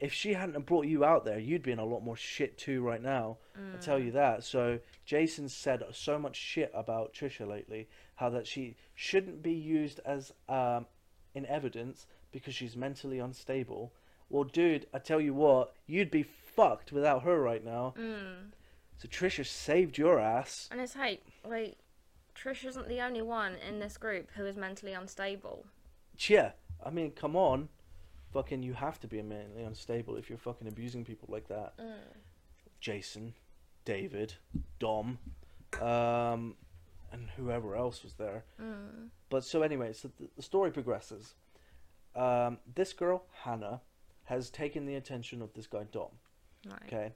If 0.00 0.12
she 0.12 0.34
hadn't 0.34 0.66
brought 0.66 0.86
you 0.86 1.04
out 1.04 1.24
there, 1.24 1.38
you'd 1.38 1.62
be 1.62 1.70
in 1.72 1.78
a 1.78 1.84
lot 1.84 2.02
more 2.02 2.16
shit 2.16 2.58
too 2.58 2.82
right 2.82 3.02
now. 3.02 3.38
I 3.56 3.76
tell 3.78 3.98
Mm. 3.98 4.06
you 4.06 4.12
that. 4.12 4.42
So 4.44 4.80
Jason 5.04 5.48
said 5.48 5.82
so 5.92 6.18
much 6.18 6.36
shit 6.36 6.70
about 6.74 7.12
Trisha 7.14 7.46
lately, 7.46 7.88
how 8.16 8.28
that 8.30 8.46
she 8.46 8.76
shouldn't 8.94 9.42
be 9.42 9.52
used 9.52 10.00
as 10.04 10.32
um, 10.48 10.86
in 11.34 11.46
evidence 11.46 12.06
because 12.32 12.54
she's 12.54 12.76
mentally 12.76 13.18
unstable. 13.20 13.92
Well, 14.28 14.44
dude, 14.44 14.86
I 14.92 14.98
tell 14.98 15.20
you 15.20 15.32
what, 15.34 15.74
you'd 15.86 16.10
be 16.10 16.24
fucked 16.24 16.90
without 16.90 17.22
her 17.22 17.40
right 17.40 17.64
now. 17.64 17.94
Mm. 17.96 18.50
So 18.98 19.06
Trisha 19.08 19.46
saved 19.46 19.96
your 19.98 20.18
ass. 20.18 20.68
And 20.72 20.80
it's 20.80 20.94
hey, 20.94 21.20
like 21.44 21.76
Trish 22.34 22.64
isn't 22.66 22.88
the 22.88 23.00
only 23.00 23.22
one 23.22 23.54
in 23.68 23.78
this 23.78 23.96
group 23.96 24.30
who 24.34 24.44
is 24.44 24.56
mentally 24.56 24.92
unstable. 24.92 25.66
Yeah, 26.18 26.52
I 26.84 26.90
mean, 26.90 27.12
come 27.12 27.36
on. 27.36 27.68
Fucking, 28.34 28.64
you 28.64 28.74
have 28.74 28.98
to 29.00 29.06
be 29.06 29.22
mentally 29.22 29.62
unstable 29.62 30.16
if 30.16 30.28
you're 30.28 30.38
fucking 30.38 30.66
abusing 30.66 31.04
people 31.04 31.28
like 31.30 31.46
that. 31.46 31.78
Mm. 31.78 31.92
Jason, 32.80 33.32
David, 33.84 34.34
Dom, 34.80 35.18
um, 35.80 36.56
and 37.12 37.30
whoever 37.36 37.76
else 37.76 38.02
was 38.02 38.14
there. 38.14 38.44
Mm. 38.60 39.10
But 39.30 39.44
so 39.44 39.62
anyway, 39.62 39.92
so 39.92 40.10
the, 40.18 40.28
the 40.34 40.42
story 40.42 40.72
progresses. 40.72 41.34
Um, 42.16 42.58
this 42.74 42.92
girl, 42.92 43.24
Hannah, 43.44 43.80
has 44.24 44.50
taken 44.50 44.84
the 44.84 44.96
attention 44.96 45.40
of 45.40 45.54
this 45.54 45.68
guy 45.68 45.84
Dom. 45.92 46.08
Right. 46.66 46.82
Okay, 46.86 47.12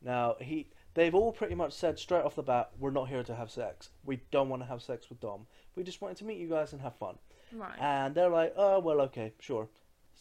now 0.00 0.36
he, 0.40 0.70
they've 0.94 1.14
all 1.14 1.32
pretty 1.32 1.54
much 1.54 1.74
said 1.74 1.98
straight 1.98 2.24
off 2.24 2.34
the 2.34 2.42
bat, 2.42 2.70
we're 2.78 2.92
not 2.92 3.10
here 3.10 3.22
to 3.24 3.34
have 3.34 3.50
sex. 3.50 3.90
We 4.04 4.22
don't 4.30 4.48
want 4.48 4.62
to 4.62 4.68
have 4.68 4.80
sex 4.80 5.10
with 5.10 5.20
Dom. 5.20 5.46
We 5.76 5.82
just 5.82 6.00
wanted 6.00 6.16
to 6.18 6.24
meet 6.24 6.38
you 6.38 6.48
guys 6.48 6.72
and 6.72 6.80
have 6.80 6.96
fun. 6.96 7.18
Right. 7.52 7.78
And 7.78 8.14
they're 8.14 8.30
like, 8.30 8.54
oh 8.56 8.78
well, 8.78 9.02
okay, 9.02 9.34
sure. 9.38 9.68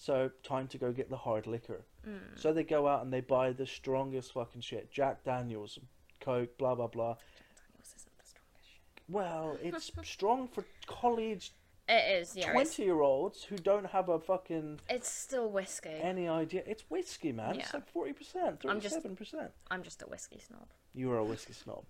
So 0.01 0.31
time 0.41 0.67
to 0.69 0.79
go 0.79 0.91
get 0.91 1.11
the 1.11 1.15
hard 1.17 1.45
liquor. 1.45 1.85
Mm. 2.07 2.17
So 2.35 2.51
they 2.51 2.63
go 2.63 2.87
out 2.87 3.03
and 3.03 3.13
they 3.13 3.21
buy 3.21 3.51
the 3.51 3.67
strongest 3.67 4.33
fucking 4.33 4.61
shit, 4.61 4.91
Jack 4.91 5.23
Daniels, 5.23 5.77
Coke, 6.19 6.57
blah 6.57 6.73
blah 6.73 6.87
blah. 6.87 7.13
Jack 7.13 7.55
Daniels 7.69 7.93
isn't 7.95 8.17
the 8.17 8.25
strongest 8.25 8.67
shit. 8.67 9.03
Well, 9.07 9.57
it's 9.63 9.91
strong 10.09 10.47
for 10.47 10.65
college 10.87 11.53
It 11.87 12.19
is, 12.19 12.35
yeah. 12.35 12.51
Twenty 12.51 12.81
year 12.81 13.01
olds 13.01 13.43
who 13.43 13.57
don't 13.57 13.85
have 13.85 14.09
a 14.09 14.19
fucking 14.19 14.79
it's 14.89 15.07
still 15.11 15.51
whiskey. 15.51 15.89
any 16.01 16.27
idea. 16.27 16.63
It's 16.65 16.83
whiskey, 16.89 17.31
man. 17.31 17.59
It's 17.59 17.71
like 17.71 17.87
forty 17.87 18.13
percent, 18.13 18.65
I'm 18.67 18.81
just- 18.81 18.95
thirty-seven 18.95 19.15
percent. 19.15 19.51
I'm 19.69 19.83
just 19.83 20.01
a 20.01 20.07
whiskey 20.07 20.39
snob. 20.39 20.65
You 20.95 21.11
are 21.11 21.19
a 21.19 21.23
whiskey 21.23 21.53
snob. 21.53 21.85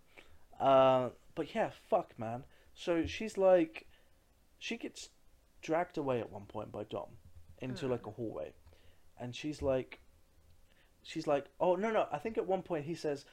Uh, 0.60 1.12
but 1.34 1.56
yeah, 1.56 1.70
fuck, 1.90 2.20
man. 2.20 2.44
So 2.74 3.06
she's 3.06 3.38
like, 3.38 3.86
she 4.60 4.76
gets 4.76 5.08
dragged 5.62 5.98
away 5.98 6.20
at 6.20 6.30
one 6.30 6.46
point 6.46 6.74
by 6.74 6.84
Dom 6.84 7.08
into 7.62 7.86
Hmm. 7.86 7.92
like 7.92 8.06
a 8.08 8.12
hallway, 8.12 8.54
and 9.20 9.36
she's 9.36 9.62
like, 9.62 10.00
she's 11.04 11.28
like, 11.28 11.46
oh 11.60 11.76
no 11.76 11.92
no. 11.92 12.08
I 12.12 12.18
think 12.18 12.38
at 12.38 12.46
one 12.48 12.62
point 12.62 12.86
he 12.86 12.96
says, 12.96 13.26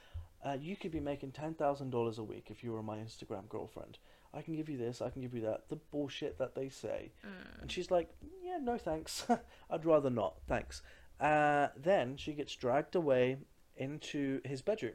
uh, 0.45 0.57
you 0.61 0.77
could 0.77 0.91
be 0.93 1.01
making 1.01 1.33
ten 1.33 1.55
thousand 1.55 1.91
dollars 1.91 2.19
a 2.19 2.25
week 2.25 2.47
if 2.51 2.63
you 2.63 2.73
were 2.73 2.83
my 2.83 2.97
Instagram 2.99 3.49
girlfriend. 3.49 3.99
I 4.35 4.43
can 4.43 4.55
give 4.57 4.69
you 4.69 4.77
this. 4.77 5.01
I 5.01 5.09
can 5.11 5.23
give 5.23 5.35
you 5.35 5.41
that. 5.43 5.69
The 5.71 5.77
bullshit 5.77 6.37
that 6.39 6.55
they 6.55 6.69
say. 6.69 7.13
Mm. 7.27 7.63
And 7.63 7.73
she's 7.73 7.91
like, 7.91 8.11
yeah, 8.45 8.59
no 8.61 8.77
thanks. 8.77 9.27
I'd 9.71 9.87
rather 9.87 10.11
not, 10.11 10.35
thanks. 10.47 10.83
Uh, 11.19 11.69
then 11.75 12.17
she 12.19 12.35
gets 12.35 12.55
dragged 12.55 12.95
away 12.95 13.39
into 13.77 14.41
his 14.45 14.61
bedroom. 14.61 14.93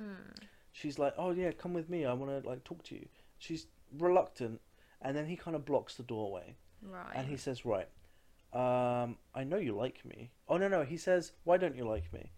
Mm. 0.00 0.14
She's 0.72 1.00
like, 1.00 1.14
oh 1.18 1.32
yeah, 1.32 1.50
come 1.50 1.74
with 1.74 1.90
me. 1.90 2.06
I 2.06 2.12
want 2.12 2.42
to 2.42 2.48
like 2.48 2.62
talk 2.62 2.84
to 2.84 2.94
you. 2.94 3.06
She's 3.38 3.66
reluctant, 3.98 4.60
and 5.02 5.16
then 5.16 5.26
he 5.26 5.34
kind 5.36 5.56
of 5.56 5.64
blocks 5.64 5.96
the 5.96 6.04
doorway, 6.04 6.54
Right. 6.80 7.12
and 7.16 7.26
he 7.26 7.36
says, 7.36 7.64
right, 7.66 7.88
um, 8.52 9.16
I 9.34 9.44
know 9.44 9.56
you 9.56 9.74
like 9.74 10.04
me. 10.04 10.30
Oh 10.48 10.56
no 10.56 10.68
no, 10.68 10.82
he 10.84 10.96
says, 10.96 11.32
why 11.44 11.56
don't 11.56 11.76
you 11.76 11.84
like 11.84 12.12
me? 12.12 12.32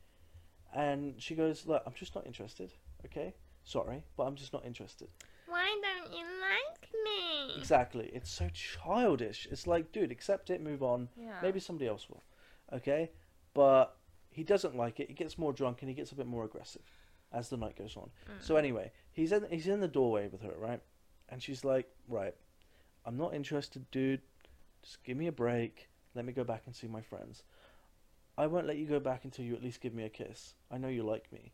And 0.75 1.21
she 1.21 1.35
goes, 1.35 1.67
look, 1.67 1.83
I'm 1.87 1.93
just 1.95 2.15
not 2.15 2.27
interested. 2.27 2.73
Okay, 3.05 3.35
sorry, 3.65 4.05
but 4.17 4.25
I'm 4.25 4.37
just 4.37 4.53
not 4.53 4.65
interested. 4.65 5.09
Why 5.47 5.69
don't 5.83 6.13
you 6.17 6.25
like 6.25 6.89
me? 7.05 7.59
Exactly. 7.59 8.11
It's 8.15 8.31
so 8.31 8.49
childish. 8.55 9.47
It's 9.51 9.67
like, 9.67 9.93
dude, 9.93 10.11
accept 10.11 10.49
it, 10.49 10.63
move 10.63 10.83
on. 10.83 11.09
Yeah. 11.15 11.35
Maybe 11.43 11.61
somebody 11.61 11.89
else 11.89 12.09
will. 12.09 12.23
Okay? 12.73 13.11
But 13.53 13.95
he 14.31 14.45
doesn't 14.45 14.77
like 14.77 14.99
it. 14.99 15.09
He 15.09 15.15
gets 15.15 15.37
more 15.37 15.53
drunk 15.53 15.83
and 15.83 15.91
he 15.91 15.95
gets 15.95 16.11
a 16.11 16.15
bit 16.15 16.27
more 16.27 16.45
aggressive 16.45 16.83
as 17.33 17.51
the 17.51 17.59
night 17.59 17.77
goes 17.77 17.97
on. 17.99 18.11
So 18.41 18.57
anyway, 18.57 18.93
he's 19.13 19.33
in 19.33 19.47
he's 19.51 19.67
in 19.67 19.81
the 19.81 19.89
doorway 19.89 20.29
with 20.29 20.43
her, 20.43 20.55
right? 20.59 20.81
And 21.29 21.43
she's 21.43 21.65
like, 21.65 21.87
"Right. 22.09 22.35
I'm 23.05 23.17
not 23.17 23.35
interested, 23.35 23.91
dude. 23.91 24.21
Just 24.83 25.03
give 25.05 25.17
me 25.17 25.27
a 25.27 25.33
break. 25.33 25.89
Let 26.15 26.25
me 26.25 26.33
go 26.33 26.45
back 26.45 26.63
and 26.67 26.75
see 26.75 26.89
my 26.89 27.03
friends. 27.03 27.43
I 28.37 28.47
won't 28.47 28.67
let 28.67 28.77
you 28.77 28.87
go 28.87 29.01
back 29.01 29.25
until 29.25 29.45
you 29.45 29.55
at 29.55 29.63
least 29.63 29.81
give 29.81 29.95
me 29.95 30.05
a 30.05 30.09
kiss. 30.09 30.55
I 30.71 30.79
know 30.79 30.89
you 30.89 31.03
like 31.03 31.33
me." 31.33 31.53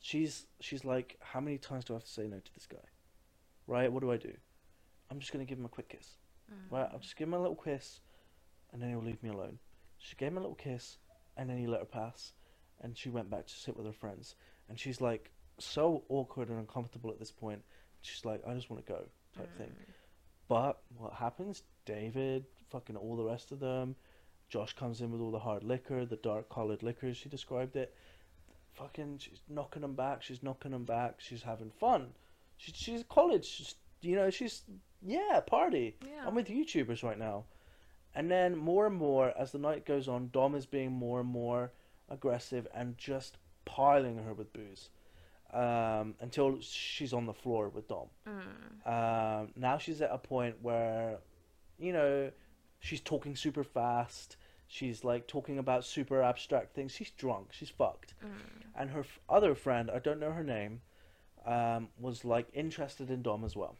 She's 0.00 0.46
she's 0.60 0.84
like, 0.84 1.16
"How 1.20 1.40
many 1.40 1.58
times 1.58 1.84
do 1.84 1.94
I 1.94 1.96
have 1.96 2.04
to 2.04 2.10
say 2.10 2.26
no 2.26 2.38
to 2.38 2.54
this 2.54 2.66
guy?" 2.66 2.88
Right? 3.66 3.92
What 3.92 4.00
do 4.00 4.10
I 4.10 4.16
do? 4.16 4.32
I'm 5.10 5.20
just 5.20 5.32
going 5.32 5.44
to 5.44 5.48
give 5.48 5.58
him 5.58 5.64
a 5.64 5.70
quick 5.70 5.88
kiss. 5.88 6.16
Mm. 6.52 6.72
Right, 6.72 6.88
I'll 6.92 6.98
just 6.98 7.16
give 7.16 7.28
him 7.28 7.34
a 7.34 7.40
little 7.40 7.56
kiss, 7.56 8.00
and 8.72 8.80
then 8.80 8.90
he'll 8.90 9.02
leave 9.02 9.22
me 9.22 9.30
alone. 9.30 9.58
She 9.98 10.16
gave 10.16 10.28
him 10.28 10.38
a 10.38 10.40
little 10.40 10.54
kiss, 10.54 10.98
and 11.36 11.48
then 11.48 11.58
he 11.58 11.66
let 11.66 11.80
her 11.80 11.86
pass, 11.86 12.32
and 12.80 12.96
she 12.96 13.10
went 13.10 13.30
back 13.30 13.46
to 13.46 13.54
sit 13.54 13.76
with 13.76 13.86
her 13.86 13.92
friends. 13.92 14.36
And 14.68 14.78
she's 14.78 15.00
like 15.00 15.30
so 15.58 16.04
awkward 16.08 16.48
and 16.48 16.58
uncomfortable 16.58 17.10
at 17.10 17.18
this 17.18 17.32
point. 17.32 17.62
She's 18.02 18.24
like, 18.24 18.42
I 18.46 18.54
just 18.54 18.70
want 18.70 18.84
to 18.84 18.92
go, 18.92 19.04
type 19.36 19.56
thing. 19.56 19.68
Mm. 19.68 19.92
But 20.48 20.80
what 20.96 21.12
happens? 21.14 21.62
David, 21.84 22.46
fucking 22.70 22.96
all 22.96 23.16
the 23.16 23.24
rest 23.24 23.52
of 23.52 23.60
them. 23.60 23.96
Josh 24.48 24.74
comes 24.74 25.00
in 25.00 25.10
with 25.10 25.20
all 25.20 25.30
the 25.30 25.38
hard 25.38 25.62
liquor, 25.62 26.06
the 26.06 26.16
dark 26.16 26.48
coloured 26.48 26.82
liquors. 26.82 27.16
She 27.16 27.28
described 27.28 27.76
it. 27.76 27.94
Fucking, 28.74 29.18
she's 29.18 29.40
knocking 29.48 29.82
them 29.82 29.94
back. 29.94 30.22
She's 30.22 30.42
knocking 30.42 30.70
them 30.70 30.84
back. 30.84 31.16
She's 31.18 31.42
having 31.42 31.70
fun. 31.70 32.08
She, 32.56 32.72
she's 32.72 33.04
college. 33.08 33.44
She's, 33.44 33.74
you 34.00 34.16
know, 34.16 34.30
she's 34.30 34.62
yeah, 35.02 35.40
party. 35.46 35.96
Yeah. 36.04 36.26
I'm 36.26 36.34
with 36.34 36.48
YouTubers 36.48 37.02
right 37.02 37.18
now. 37.18 37.44
And 38.14 38.30
then 38.30 38.56
more 38.56 38.86
and 38.86 38.96
more 38.96 39.32
as 39.38 39.52
the 39.52 39.58
night 39.58 39.84
goes 39.84 40.08
on, 40.08 40.30
Dom 40.32 40.54
is 40.54 40.66
being 40.66 40.92
more 40.92 41.20
and 41.20 41.28
more 41.28 41.72
aggressive 42.08 42.66
and 42.74 42.96
just 42.96 43.36
piling 43.64 44.18
her 44.18 44.32
with 44.32 44.52
booze. 44.52 44.90
Um, 45.52 46.14
until 46.20 46.58
she's 46.60 47.14
on 47.14 47.24
the 47.24 47.32
floor 47.32 47.70
with 47.70 47.88
Dom. 47.88 48.08
Mm. 48.26 49.40
Um, 49.40 49.48
now 49.56 49.78
she's 49.78 50.02
at 50.02 50.10
a 50.12 50.18
point 50.18 50.56
where, 50.60 51.18
you 51.78 51.92
know, 51.92 52.30
she's 52.78 53.00
talking 53.00 53.36
super 53.36 53.64
fast. 53.64 54.36
She's 54.66 55.02
like 55.02 55.26
talking 55.26 55.58
about 55.58 55.84
super 55.84 56.22
abstract 56.22 56.74
things. 56.74 56.92
She's 56.92 57.10
drunk. 57.10 57.48
She's 57.52 57.70
fucked. 57.70 58.14
Mm. 58.22 58.30
And 58.74 58.90
her 58.90 59.00
f- 59.00 59.18
other 59.28 59.54
friend, 59.54 59.90
I 59.90 59.98
don't 59.98 60.20
know 60.20 60.32
her 60.32 60.44
name, 60.44 60.82
um, 61.46 61.88
was 61.98 62.24
like 62.24 62.48
interested 62.52 63.10
in 63.10 63.22
Dom 63.22 63.44
as 63.44 63.56
well. 63.56 63.76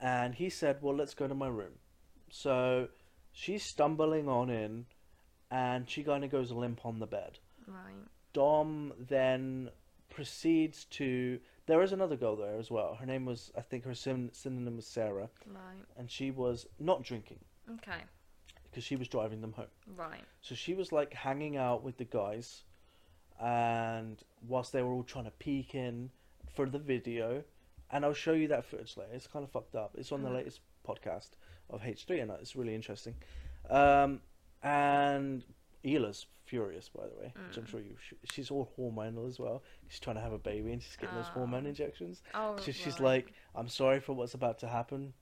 And 0.00 0.34
he 0.34 0.48
said, 0.50 0.82
"Well, 0.82 0.94
let's 0.94 1.14
go 1.14 1.26
to 1.26 1.34
my 1.34 1.48
room." 1.48 1.78
So 2.30 2.88
she's 3.32 3.64
stumbling 3.64 4.28
on 4.28 4.50
in, 4.50 4.86
and 5.50 5.88
she 5.88 6.04
kind 6.04 6.24
of 6.24 6.30
goes 6.30 6.50
limp 6.52 6.84
on 6.86 6.98
the 6.98 7.06
bed. 7.06 7.38
Right. 7.66 8.08
Dom 8.32 8.92
then 8.98 9.70
proceeds 10.10 10.84
to. 10.86 11.40
There 11.66 11.82
is 11.82 11.92
another 11.92 12.16
girl 12.16 12.36
there 12.36 12.58
as 12.58 12.70
well. 12.70 12.94
Her 12.96 13.06
name 13.06 13.24
was, 13.24 13.50
I 13.56 13.62
think, 13.62 13.84
her 13.84 13.94
syn- 13.94 14.30
synonym 14.32 14.76
was 14.76 14.86
Sarah, 14.86 15.30
Right. 15.46 15.84
and 15.96 16.10
she 16.10 16.30
was 16.30 16.66
not 16.78 17.02
drinking 17.02 17.40
Okay. 17.76 18.02
because 18.64 18.84
she 18.84 18.96
was 18.96 19.08
driving 19.08 19.40
them 19.40 19.52
home. 19.52 19.70
Right. 19.96 20.24
So 20.42 20.54
she 20.54 20.74
was 20.74 20.92
like 20.92 21.14
hanging 21.14 21.56
out 21.56 21.82
with 21.82 21.96
the 21.96 22.04
guys, 22.04 22.64
and 23.40 24.22
whilst 24.46 24.72
they 24.72 24.82
were 24.82 24.92
all 24.92 25.02
trying 25.04 25.24
to 25.24 25.30
peek 25.30 25.74
in 25.74 26.10
for 26.52 26.68
the 26.68 26.78
video, 26.78 27.42
and 27.90 28.04
I'll 28.04 28.12
show 28.14 28.32
you 28.32 28.48
that 28.48 28.64
footage 28.64 28.96
later. 28.96 29.12
It's 29.14 29.26
kind 29.26 29.44
of 29.44 29.50
fucked 29.50 29.74
up. 29.74 29.94
It's 29.96 30.12
on 30.12 30.22
the 30.22 30.28
Mm. 30.28 30.34
latest 30.34 30.60
podcast 30.86 31.30
of 31.70 31.82
H3, 31.82 32.20
and 32.20 32.30
it's 32.32 32.54
really 32.54 32.74
interesting. 32.74 33.14
Um, 33.70 34.20
and 34.62 35.44
Hila's 35.82 36.26
furious, 36.44 36.88
by 36.88 37.04
the 37.06 37.14
way, 37.16 37.32
which 37.48 37.56
I'm 37.56 37.64
Mm. 37.64 37.68
sure 37.68 37.80
you. 37.80 37.96
sh- 37.98 38.14
She's 38.32 38.50
all 38.50 38.70
hormonal 38.78 39.26
as 39.28 39.38
well. 39.38 39.62
She's 39.88 40.00
trying 40.00 40.16
to 40.16 40.22
have 40.22 40.32
a 40.32 40.38
baby 40.38 40.72
and 40.72 40.82
she's 40.82 40.96
getting 40.96 41.14
those 41.16 41.28
hormone 41.28 41.64
Oh. 41.66 41.68
injections. 41.68 42.22
Oh, 42.34 42.56
So 42.58 42.70
she's 42.72 43.00
like, 43.00 43.32
"I'm 43.54 43.68
sorry 43.68 44.00
for 44.00 44.12
what's 44.12 44.34
about 44.34 44.58
to 44.60 44.68
happen, 44.68 45.14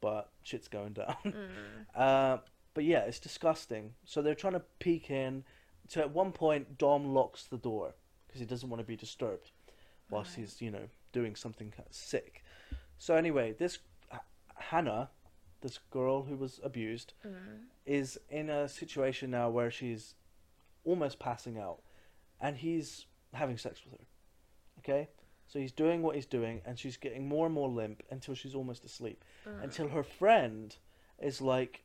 but 0.00 0.30
shit's 0.42 0.68
going 0.68 0.92
down." 0.94 1.16
Mm. 1.24 1.86
Uh, 1.94 2.38
but 2.74 2.84
yeah, 2.84 3.00
it's 3.00 3.18
disgusting. 3.20 3.94
So 4.04 4.20
they're 4.20 4.34
trying 4.34 4.52
to 4.52 4.64
peek 4.78 5.10
in. 5.10 5.44
So 5.88 6.00
at 6.00 6.10
one 6.10 6.32
point, 6.32 6.76
Dom 6.78 7.14
locks 7.14 7.46
the 7.46 7.56
door 7.58 7.94
because 8.26 8.40
he 8.40 8.46
doesn't 8.46 8.68
want 8.68 8.80
to 8.80 8.86
be 8.86 8.96
disturbed 8.96 9.50
whilst 10.10 10.30
Right. 10.36 10.40
he's, 10.44 10.60
you 10.60 10.70
know, 10.70 10.88
doing 11.12 11.34
something 11.36 11.72
sick. 11.90 12.44
So 12.98 13.14
anyway, 13.16 13.52
this 13.52 13.78
Hannah, 14.56 15.10
this 15.62 15.78
girl 15.90 16.22
who 16.24 16.36
was 16.36 16.60
abused, 16.62 17.14
Mm. 17.24 17.66
is 17.86 18.18
in 18.28 18.50
a 18.50 18.68
situation 18.68 19.30
now 19.30 19.48
where 19.48 19.70
she's 19.70 20.14
almost 20.86 21.18
passing 21.18 21.58
out, 21.58 21.80
and 22.40 22.56
he's 22.56 23.04
having 23.34 23.58
sex 23.58 23.82
with 23.84 23.92
her. 24.00 24.06
Okay, 24.78 25.08
so 25.46 25.58
he's 25.58 25.72
doing 25.72 26.00
what 26.02 26.14
he's 26.14 26.26
doing, 26.26 26.62
and 26.64 26.78
she's 26.78 26.96
getting 26.96 27.28
more 27.28 27.44
and 27.46 27.54
more 27.54 27.68
limp 27.68 28.02
until 28.10 28.34
she's 28.34 28.54
almost 28.54 28.84
asleep 28.84 29.22
Mm. 29.44 29.62
until 29.64 29.88
her 29.88 30.02
friend 30.02 30.76
is 31.18 31.40
like, 31.40 31.82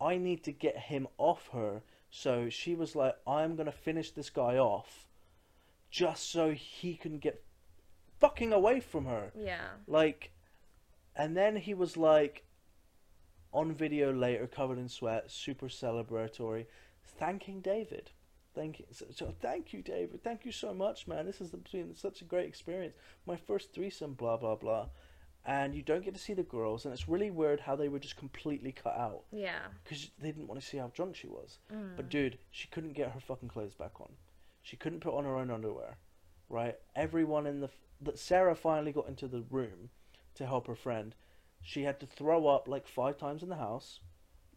I 0.00 0.16
need 0.16 0.42
to 0.44 0.52
get 0.52 0.76
him 0.78 1.08
off 1.18 1.48
her. 1.52 1.82
So 2.10 2.48
she 2.48 2.74
was 2.74 2.94
like, 2.96 3.16
I'm 3.26 3.56
gonna 3.56 3.72
finish 3.72 4.10
this 4.12 4.30
guy 4.30 4.56
off 4.56 5.06
just 5.90 6.30
so 6.30 6.52
he 6.52 6.94
can 6.96 7.18
get 7.18 7.42
fucking 8.20 8.52
away 8.52 8.80
from 8.80 9.06
her. 9.06 9.32
Yeah. 9.34 9.68
Like, 9.86 10.32
and 11.14 11.36
then 11.36 11.56
he 11.56 11.74
was 11.74 11.96
like, 11.96 12.44
on 13.52 13.72
video 13.72 14.12
later, 14.12 14.46
covered 14.46 14.78
in 14.78 14.88
sweat, 14.88 15.30
super 15.30 15.68
celebratory, 15.68 16.66
thanking 17.02 17.60
David. 17.60 18.10
Thank 18.56 18.78
you, 18.80 18.86
so, 18.90 19.04
so 19.14 19.34
thank 19.40 19.72
you, 19.72 19.82
David. 19.82 20.24
Thank 20.24 20.44
you 20.46 20.50
so 20.50 20.72
much, 20.74 21.06
man. 21.06 21.26
This 21.26 21.38
has 21.38 21.50
been 21.50 21.94
such 21.94 22.22
a 22.22 22.24
great 22.24 22.48
experience. 22.48 22.94
My 23.26 23.36
first 23.36 23.72
threesome, 23.72 24.14
blah 24.14 24.36
blah 24.38 24.56
blah. 24.56 24.86
And 25.44 25.76
you 25.76 25.82
don't 25.82 26.04
get 26.04 26.14
to 26.14 26.20
see 26.20 26.34
the 26.34 26.42
girls, 26.42 26.84
and 26.84 26.92
it's 26.92 27.08
really 27.08 27.30
weird 27.30 27.60
how 27.60 27.76
they 27.76 27.88
were 27.88 28.00
just 28.00 28.16
completely 28.16 28.72
cut 28.72 28.96
out 28.96 29.22
Yeah. 29.30 29.60
because 29.84 30.10
they 30.18 30.32
didn't 30.32 30.48
want 30.48 30.60
to 30.60 30.66
see 30.66 30.76
how 30.78 30.88
drunk 30.88 31.14
she 31.14 31.28
was. 31.28 31.58
Mm. 31.72 31.94
But 31.94 32.08
dude, 32.08 32.38
she 32.50 32.66
couldn't 32.66 32.94
get 32.94 33.12
her 33.12 33.20
fucking 33.20 33.50
clothes 33.50 33.74
back 33.74 34.00
on. 34.00 34.10
She 34.62 34.76
couldn't 34.76 35.00
put 35.00 35.14
on 35.14 35.22
her 35.24 35.36
own 35.36 35.52
underwear, 35.52 35.98
right? 36.48 36.74
Everyone 36.96 37.46
in 37.46 37.60
the 37.60 37.68
f- 37.68 37.78
that 38.00 38.18
Sarah 38.18 38.56
finally 38.56 38.90
got 38.90 39.06
into 39.06 39.28
the 39.28 39.44
room 39.48 39.90
to 40.34 40.46
help 40.46 40.66
her 40.66 40.74
friend. 40.74 41.14
She 41.62 41.82
had 41.84 42.00
to 42.00 42.06
throw 42.06 42.48
up 42.48 42.66
like 42.66 42.88
five 42.88 43.16
times 43.16 43.44
in 43.44 43.48
the 43.48 43.54
house. 43.56 44.00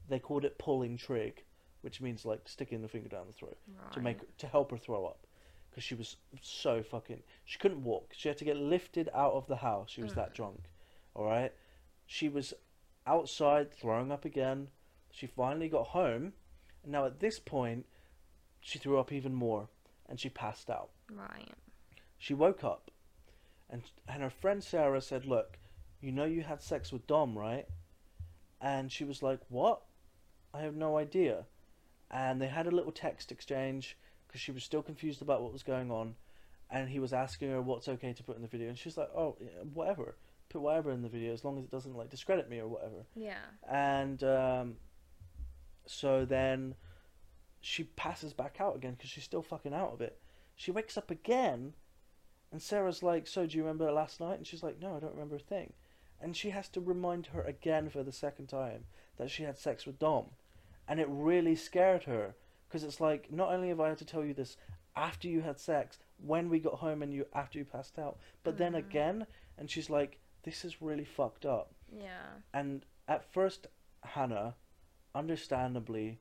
They 0.07 0.17
called 0.17 0.43
it 0.43 0.57
pulling 0.57 0.97
trig, 0.97 1.43
which 1.81 2.01
means 2.01 2.26
like 2.26 2.41
sticking 2.47 2.81
the 2.81 2.88
finger 2.88 3.10
down 3.10 3.26
the 3.27 3.34
throat 3.34 3.57
right. 3.81 3.91
to 3.93 3.99
make 4.01 4.38
to 4.38 4.47
help 4.47 4.72
her 4.72 4.77
throw 4.77 5.06
up. 5.06 5.26
Because 5.69 5.84
she 5.84 5.95
was 5.95 6.18
so 6.41 6.81
fucking 6.81 7.22
she 7.45 7.60
couldn't 7.60 7.84
walk. 7.84 8.11
She 8.15 8.27
had 8.27 8.38
to 8.39 8.45
get 8.45 8.57
lifted 8.57 9.10
out 9.14 9.34
of 9.34 9.47
the 9.47 9.57
house. 9.57 9.89
She 9.91 10.01
was 10.01 10.14
that 10.15 10.34
drunk. 10.34 10.64
All 11.14 11.26
right? 11.26 11.53
She 12.06 12.27
was 12.27 12.53
outside 13.06 13.72
throwing 13.72 14.11
up 14.11 14.26
again. 14.26 14.68
She 15.11 15.27
finally 15.27 15.69
got 15.69 15.88
home. 15.88 16.34
And 16.84 16.91
now 16.91 17.06
at 17.06 17.19
this 17.19 17.39
point 17.39 17.85
she 18.60 18.80
threw 18.80 18.99
up 18.99 19.11
even 19.11 19.34
more 19.34 19.69
and 20.07 20.19
she 20.19 20.30
passed 20.30 20.69
out. 20.69 20.89
Right. 21.11 21.53
she 22.18 22.34
woke 22.34 22.64
up 22.64 22.91
and 23.69 23.84
and 24.07 24.22
her 24.22 24.30
friend 24.30 24.64
Sarah 24.64 25.01
said 25.01 25.26
look 25.26 25.57
you 26.01 26.11
know 26.11 26.26
you 26.26 26.41
had 26.41 26.61
sex 26.61 26.91
with 26.91 27.07
Dom 27.07 27.38
right? 27.38 27.68
And 28.61 28.91
she 28.91 29.06
was 29.06 29.23
like 29.23 29.39
what? 29.49 29.81
I 30.53 30.61
have 30.61 30.76
no 30.76 30.97
idea 30.97 31.45
and 32.11 32.41
they 32.41 32.48
had 32.48 32.68
a 32.68 32.72
little 32.72 32.91
text 32.91 33.31
exchange 33.31 33.98
because 34.27 34.41
she 34.41 34.52
was 34.52 34.64
still 34.64 34.81
confused 34.81 35.22
about 35.22 35.41
what 35.41 35.53
was 35.53 35.64
going 35.64 35.91
on 35.91 36.15
and 36.72 36.90
he 36.90 36.99
was 36.99 37.14
asking 37.14 37.49
her 37.49 37.61
what's 37.61 37.88
okay 37.88 38.14
to 38.14 38.23
put 38.23 38.36
in 38.36 38.41
the 38.41 38.48
video 38.48 38.68
and 38.69 38.77
she's 38.77 38.98
like 38.98 39.10
oh 39.15 39.36
yeah, 39.41 39.48
whatever 39.73 40.15
put 40.49 40.61
whatever 40.61 40.91
in 40.91 41.02
the 41.02 41.10
video 41.10 41.31
as 41.34 41.44
long 41.44 41.57
as 41.57 41.64
it 41.64 41.72
doesn't 41.72 41.95
like 41.95 42.10
discredit 42.10 42.49
me 42.49 42.60
or 42.60 42.68
whatever 42.68 43.06
Yeah. 43.15 43.38
and 43.69 44.23
um, 44.23 44.76
so 45.86 46.26
then 46.26 46.76
she 47.61 47.84
passes 47.84 48.34
back 48.34 48.57
out 48.60 48.76
again 48.76 48.94
because 48.94 49.10
she's 49.10 49.23
still 49.23 49.41
fucking 49.41 49.73
out 49.73 49.91
of 49.94 50.02
it. 50.02 50.18
She 50.56 50.72
wakes 50.72 50.98
up 50.98 51.11
again, 51.11 51.73
and 52.52 52.61
Sarah's 52.61 53.03
like, 53.03 53.27
"So 53.27 53.45
do 53.45 53.57
you 53.57 53.64
remember 53.64 53.91
last 53.91 54.19
night?" 54.22 54.38
And 54.38 54.48
she's 54.48 54.64
like, 54.64 54.80
"No, 54.80 54.95
I 54.95 54.99
don't 54.99 55.14
remember 55.14 55.36
a 55.36 55.40
thing." 55.40 55.73
And 56.22 56.38
she 56.38 56.52
has 56.52 56.69
to 56.69 56.80
remind 56.81 57.27
her 57.27 57.41
again 57.41 57.90
for 57.90 58.02
the 58.03 58.11
second 58.14 58.48
time 58.48 58.86
that 59.18 59.30
she 59.30 59.44
had 59.44 59.57
sex 59.57 59.86
with 59.86 59.99
Dom, 59.99 60.27
and 60.89 60.99
it 60.99 61.07
really 61.09 61.55
scared 61.55 62.03
her 62.03 62.35
because 62.67 62.83
it's 62.83 62.99
like, 62.99 63.31
not 63.31 63.53
only 63.53 63.69
have 63.69 63.79
I 63.79 63.89
had 63.89 63.97
to 63.99 64.05
tell 64.05 64.25
you 64.25 64.33
this 64.33 64.57
after 64.95 65.27
you 65.29 65.41
had 65.41 65.59
sex, 65.59 65.99
when 66.17 66.49
we 66.49 66.59
got 66.59 66.73
home, 66.75 67.01
and 67.01 67.13
you 67.13 67.25
after 67.33 67.57
you 67.59 67.63
passed 67.63 67.97
out, 67.97 68.17
but 68.43 68.57
then 68.57 68.73
Mhm. 68.73 68.79
again, 68.79 69.27
and 69.57 69.69
she's 69.71 69.89
like, 69.89 70.19
"This 70.43 70.65
is 70.65 70.81
really 70.81 71.05
fucked 71.05 71.45
up." 71.45 71.73
Yeah. 71.91 72.27
And 72.53 72.85
at 73.07 73.23
first, 73.23 73.67
Hannah, 74.03 74.55
understandably, 75.15 76.19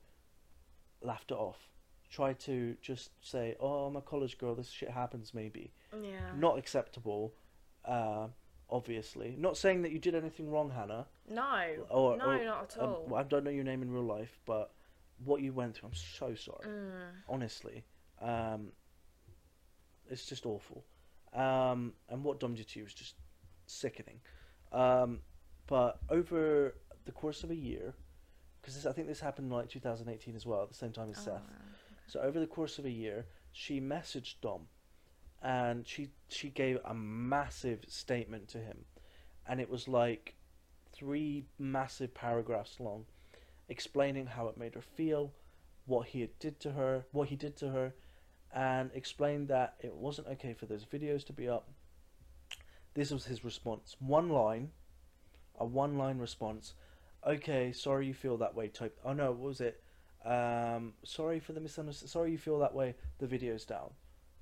laughed 1.00 1.30
it 1.30 1.34
off. 1.38 1.68
Tried 2.10 2.38
to 2.40 2.76
just 2.80 3.10
say, 3.24 3.56
"Oh, 3.60 3.86
I'm 3.86 3.96
a 3.96 4.02
college 4.02 4.38
girl. 4.38 4.54
This 4.54 4.70
shit 4.70 4.90
happens. 4.90 5.34
Maybe 5.34 5.72
Yeah. 5.92 6.32
not 6.34 6.58
acceptable." 6.58 7.34
Uh, 7.84 8.28
obviously, 8.70 9.34
not 9.38 9.56
saying 9.56 9.82
that 9.82 9.92
you 9.92 9.98
did 9.98 10.14
anything 10.14 10.50
wrong, 10.50 10.70
Hannah. 10.70 11.06
No. 11.28 11.86
Or- 11.90 12.16
no, 12.16 12.24
or, 12.30 12.44
not 12.44 12.76
at 12.76 12.82
Um, 12.82 12.88
all. 12.90 13.14
I 13.14 13.22
don't 13.22 13.44
know 13.44 13.50
your 13.50 13.64
name 13.64 13.82
in 13.82 13.90
real 13.90 14.02
life, 14.04 14.40
but 14.46 14.72
what 15.24 15.40
you 15.42 15.52
went 15.52 15.74
through, 15.76 15.88
I'm 15.88 15.94
so 15.94 16.34
sorry. 16.34 16.66
Mm. 16.66 16.92
Honestly, 17.28 17.84
um, 18.20 18.72
it's 20.08 20.26
just 20.26 20.46
awful. 20.46 20.84
Um, 21.32 21.94
and 22.08 22.24
what 22.24 22.40
Dom 22.40 22.54
did 22.54 22.68
to 22.68 22.78
you 22.78 22.84
was 22.84 22.94
just 22.94 23.14
sickening. 23.66 24.20
Um, 24.72 25.20
but 25.66 25.98
over 26.08 26.74
the 27.04 27.12
course 27.12 27.44
of 27.44 27.50
a 27.50 27.54
year, 27.54 27.94
because 28.60 28.86
I 28.86 28.92
think 28.92 29.06
this 29.08 29.20
happened 29.20 29.50
in 29.50 29.56
like 29.56 29.68
2018 29.68 30.34
as 30.34 30.46
well, 30.46 30.62
at 30.62 30.68
the 30.68 30.74
same 30.74 30.92
time 30.92 31.10
as 31.10 31.18
Oh, 31.18 31.22
Seth. 31.24 31.32
wow. 31.34 31.40
So 32.06 32.20
over 32.20 32.40
the 32.40 32.46
course 32.46 32.78
of 32.78 32.84
a 32.86 32.90
year, 32.90 33.26
she 33.52 33.80
messaged 33.80 34.36
Dom, 34.40 34.68
and 35.42 35.86
she 35.86 36.08
she 36.28 36.48
gave 36.48 36.78
a 36.84 36.94
massive 36.94 37.84
statement 37.88 38.48
to 38.48 38.58
him, 38.58 38.84
and 39.46 39.60
it 39.60 39.70
was 39.70 39.88
like 39.88 40.34
three 40.92 41.46
massive 41.58 42.14
paragraphs 42.14 42.80
long, 42.80 43.04
explaining 43.68 44.26
how 44.26 44.48
it 44.48 44.58
made 44.58 44.74
her 44.74 44.82
feel, 44.82 45.32
what 45.86 46.08
he 46.08 46.28
did 46.40 46.58
to 46.60 46.72
her, 46.72 47.04
what 47.12 47.28
he 47.28 47.36
did 47.36 47.56
to 47.56 47.70
her, 47.70 47.94
and 48.52 48.90
explained 48.94 49.48
that 49.48 49.74
it 49.80 49.94
wasn't 49.94 50.26
okay 50.28 50.54
for 50.54 50.66
those 50.66 50.84
videos 50.84 51.24
to 51.26 51.32
be 51.32 51.48
up. 51.48 51.68
This 52.94 53.10
was 53.10 53.26
his 53.26 53.44
response. 53.44 53.96
One 54.00 54.28
line, 54.30 54.70
a 55.58 55.64
one 55.64 55.96
line 55.96 56.18
response. 56.18 56.74
Okay, 57.26 57.72
sorry 57.72 58.06
you 58.06 58.14
feel 58.14 58.36
that 58.38 58.54
way. 58.54 58.68
Type. 58.68 58.98
Oh 59.04 59.12
no, 59.12 59.30
what 59.30 59.40
was 59.40 59.60
it? 59.60 59.82
Um, 60.24 60.94
sorry 61.04 61.38
for 61.38 61.52
the 61.52 61.60
misunderstanding. 61.60 62.10
Sorry 62.10 62.32
you 62.32 62.38
feel 62.38 62.58
that 62.58 62.74
way. 62.74 62.96
The 63.18 63.26
video's 63.26 63.64
down. 63.64 63.90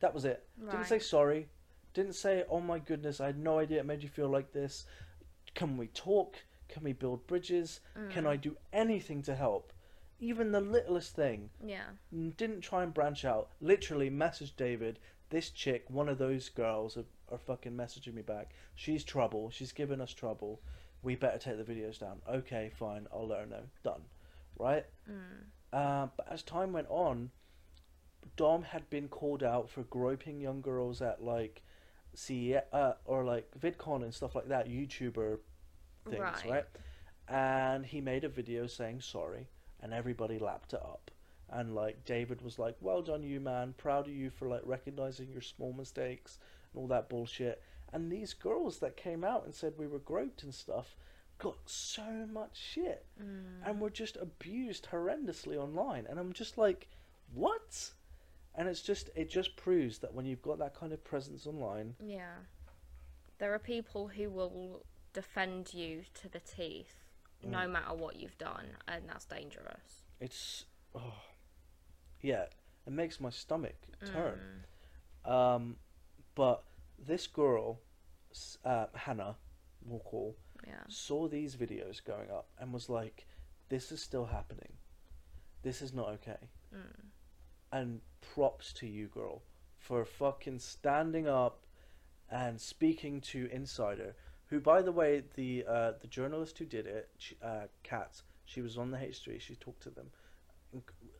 That 0.01 0.14
was 0.14 0.24
it. 0.24 0.44
Didn't 0.70 0.86
say 0.86 0.98
sorry. 0.98 1.48
Didn't 1.94 2.14
say, 2.14 2.44
oh 2.51 2.60
my 2.60 2.78
goodness, 2.78 3.20
I 3.20 3.27
had 3.27 3.39
no 3.39 3.59
idea 3.59 3.81
it 3.81 3.86
made 3.86 4.02
you 4.02 4.09
feel 4.09 4.28
like 4.28 4.52
this. 4.52 4.85
Can 5.55 5.77
we 5.78 5.86
talk? 5.89 6.36
Can 6.68 6.82
we 6.82 6.93
build 6.93 7.27
bridges? 7.27 7.81
Can 8.10 8.24
Mm. 8.24 8.28
I 8.28 8.36
do 8.36 8.56
anything 8.73 9.23
to 9.23 9.35
help? 9.35 9.73
Even 10.20 10.52
the 10.52 10.60
littlest 10.60 11.14
thing. 11.14 11.51
Yeah. 11.64 11.86
Didn't 12.12 12.60
try 12.60 12.82
and 12.82 12.93
branch 12.93 13.24
out. 13.24 13.48
Literally 13.60 14.10
messaged 14.10 14.56
David, 14.56 14.98
this 15.31 15.51
chick, 15.51 15.85
one 15.89 16.09
of 16.09 16.18
those 16.18 16.48
girls, 16.51 16.97
are, 16.97 17.05
are 17.31 17.39
fucking 17.39 17.73
messaging 17.73 18.14
me 18.14 18.23
back. 18.23 18.55
She's 18.74 19.05
trouble. 19.05 19.51
She's 19.51 19.73
giving 19.73 20.01
us 20.01 20.12
trouble. 20.12 20.60
We 21.02 21.16
better 21.16 21.39
take 21.39 21.56
the 21.64 21.73
videos 21.73 21.98
down. 21.98 22.20
Okay, 22.28 22.70
fine. 22.78 23.06
I'll 23.12 23.27
let 23.28 23.40
her 23.40 23.47
know. 23.47 23.62
Done. 23.85 24.02
Right? 24.59 24.85
Mm. 25.10 25.44
Uh, 25.73 26.09
but 26.16 26.27
as 26.31 26.43
time 26.43 26.73
went 26.73 26.89
on, 26.90 27.31
Dom 28.36 28.62
had 28.62 28.88
been 28.90 29.08
called 29.08 29.42
out 29.42 29.68
for 29.70 29.82
groping 29.84 30.40
young 30.40 30.60
girls 30.60 31.00
at 31.02 31.22
like, 31.22 31.62
see, 32.14 32.56
uh, 32.72 32.92
or 33.04 33.24
like 33.24 33.50
VidCon 33.58 34.02
and 34.02 34.12
stuff 34.12 34.34
like 34.34 34.48
that, 34.48 34.68
YouTuber 34.68 35.38
things, 36.08 36.20
right. 36.20 36.44
Right. 36.48 36.64
And 37.28 37.84
he 37.86 38.00
made 38.00 38.24
a 38.24 38.28
video 38.28 38.66
saying 38.66 39.00
sorry, 39.00 39.48
and 39.80 39.92
everybody 39.92 40.38
lapped 40.38 40.72
it 40.72 40.80
up. 40.82 41.10
And 41.50 41.74
like 41.74 42.04
David 42.04 42.42
was 42.42 42.58
like, 42.58 42.76
"Well 42.80 43.02
done, 43.02 43.22
you 43.22 43.40
man. 43.40 43.74
Proud 43.76 44.06
of 44.08 44.14
you 44.14 44.30
for 44.30 44.48
like 44.48 44.62
recognizing 44.64 45.30
your 45.30 45.40
small 45.40 45.72
mistakes 45.72 46.38
and 46.72 46.80
all 46.80 46.88
that 46.88 47.08
bullshit." 47.08 47.62
And 47.92 48.10
these 48.10 48.34
girls 48.34 48.78
that 48.80 48.96
came 48.96 49.22
out 49.24 49.44
and 49.44 49.54
said 49.54 49.74
we 49.78 49.86
were 49.86 50.00
groped 50.00 50.42
and 50.42 50.52
stuff 50.54 50.96
got 51.38 51.56
so 51.66 52.26
much 52.32 52.56
shit 52.56 53.04
Mm. 53.22 53.44
and 53.64 53.80
were 53.80 53.90
just 53.90 54.16
abused 54.16 54.86
horrendously 54.90 55.56
online 55.56 56.06
and 56.08 56.18
i'm 56.18 56.32
just 56.32 56.56
like 56.56 56.88
what 57.34 57.90
and 58.56 58.68
it's 58.68 58.80
just 58.82 59.10
it 59.14 59.28
just 59.30 59.56
proves 59.56 59.98
that 59.98 60.12
when 60.14 60.26
you've 60.26 60.42
got 60.42 60.58
that 60.58 60.74
kind 60.74 60.92
of 60.92 61.02
presence 61.04 61.46
online 61.46 61.94
Yeah. 62.04 62.34
There 63.38 63.52
are 63.54 63.58
people 63.58 64.08
who 64.08 64.30
will 64.30 64.84
defend 65.12 65.74
you 65.74 66.04
to 66.22 66.28
the 66.28 66.40
teeth 66.40 66.94
no 67.42 67.58
Mm. 67.58 67.70
matter 67.72 67.94
what 67.94 68.16
you've 68.16 68.38
done, 68.38 68.66
and 68.88 69.08
that's 69.08 69.24
dangerous. 69.26 70.02
it's 70.20 70.64
oh 70.94 71.22
yeah 72.22 72.46
It 72.86 72.92
makes 72.92 73.20
my 73.20 73.30
stomach 73.30 73.76
turn. 74.04 74.64
Mm. 75.26 75.30
Um, 75.30 75.76
but 76.34 76.62
this 76.98 77.26
girl, 77.26 77.80
uh, 78.64 78.86
Hannah, 78.94 79.36
we'll 79.84 80.00
call, 80.00 80.36
Yeah. 80.66 80.82
saw 80.88 81.26
these 81.28 81.56
videos 81.56 82.02
going 82.04 82.30
up 82.30 82.48
and 82.58 82.72
was 82.72 82.88
like, 82.88 83.26
"This 83.68 83.90
is 83.92 84.00
still 84.02 84.26
happening. 84.26 84.72
This 85.62 85.82
is 85.82 85.92
not 85.92 86.08
okay." 86.10 86.48
Mm. 86.72 87.10
And 87.72 88.01
props 88.34 88.72
to 88.74 88.86
you, 88.86 89.06
girl, 89.09 89.43
for 89.78 90.05
fucking 90.05 90.59
standing 90.60 91.26
up 91.28 91.59
and 92.30 92.60
speaking 92.60 93.20
to 93.22 93.48
Insider, 93.52 94.14
who, 94.47 94.60
by 94.60 94.82
the 94.82 94.93
way, 94.93 95.22
the 95.34 95.64
uh, 95.68 95.93
the 96.01 96.06
journalist 96.06 96.59
who 96.59 96.64
did 96.64 96.86
it, 96.86 97.09
she, 97.18 97.36
uh, 97.43 97.66
Kat, 97.82 98.22
she 98.44 98.60
was 98.62 98.78
on 98.78 98.90
the 98.90 98.98
H3. 98.98 99.40
She 99.40 99.56
talked 99.56 99.82
to 99.82 99.90
them, 99.90 100.06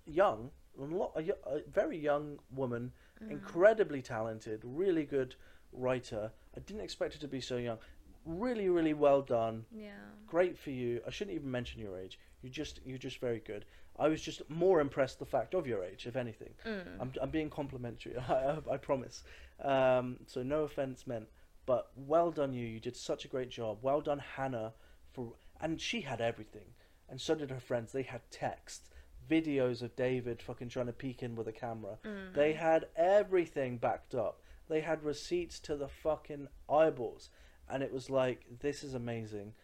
young, 0.05 0.51
a, 0.81 0.85
lot, 0.85 1.12
a, 1.16 1.32
a 1.48 1.60
very 1.73 1.98
young 1.98 2.39
woman, 2.55 2.93
Mm. 3.24 3.31
incredibly 3.31 4.02
talented, 4.02 4.60
really 4.62 5.05
good 5.05 5.36
writer. 5.73 6.31
I 6.55 6.60
didn't 6.60 6.82
expect 6.82 7.14
her 7.14 7.20
to 7.20 7.28
be 7.28 7.40
so 7.40 7.56
young. 7.56 7.78
Really, 8.27 8.68
really 8.68 8.93
well 8.93 9.23
done. 9.23 9.64
Yeah. 9.74 9.93
Great 10.27 10.59
for 10.59 10.68
you. 10.68 11.01
I 11.06 11.10
shouldn't 11.10 11.35
even 11.35 11.51
mention 11.51 11.81
your 11.81 11.98
age. 11.98 12.18
You 12.43 12.51
just 12.51 12.81
you're 12.85 12.98
just 12.98 13.18
very 13.18 13.39
good. 13.40 13.64
I 13.98 14.09
was 14.09 14.20
just 14.20 14.48
more 14.51 14.81
impressed 14.81 15.18
the 15.18 15.27
fact 15.27 15.55
of 15.55 15.66
your 15.66 15.82
age, 15.82 16.06
if 16.06 16.16
anything. 16.16 16.51
Mm. 16.66 17.01
I'm 17.01 17.12
I'm 17.20 17.31
being 17.31 17.51
complimentary. 17.51 18.16
I, 18.28 18.32
I, 18.32 18.59
I 18.73 18.77
promise. 18.77 19.24
Um, 19.62 20.18
so 20.27 20.43
no 20.43 20.62
offense 20.62 21.06
meant, 21.06 21.28
but 21.64 21.90
well 21.97 22.31
done 22.31 22.52
you. 22.52 22.66
You 22.66 22.81
did 22.81 22.97
such 22.97 23.24
a 23.24 23.28
great 23.28 23.51
job. 23.51 23.78
Well 23.82 24.01
done 24.01 24.23
Hannah 24.36 24.73
for 25.12 25.32
and 25.60 25.81
she 25.81 26.02
had 26.02 26.20
everything, 26.20 26.74
and 27.09 27.20
so 27.20 27.35
did 27.35 27.51
her 27.51 27.60
friends. 27.60 27.93
They 27.93 28.02
had 28.02 28.20
text, 28.31 28.90
videos 29.31 29.82
of 29.82 29.97
David 29.97 30.43
fucking 30.43 30.68
trying 30.68 30.86
to 30.86 30.93
peek 30.93 31.23
in 31.23 31.35
with 31.35 31.48
a 31.48 31.52
camera. 31.52 31.98
Mm. 32.05 32.35
They 32.35 32.52
had 32.52 32.86
everything 32.97 33.78
backed 33.78 34.14
up. 34.14 34.40
They 34.68 34.81
had 34.81 35.05
receipts 35.05 35.59
to 35.60 35.77
the 35.77 35.89
fucking 35.89 36.48
eyeballs, 36.68 37.31
and 37.68 37.82
it 37.82 37.93
was 37.93 38.10
like 38.10 38.44
this 38.60 38.85
is 38.85 38.94
amazing. 38.94 39.55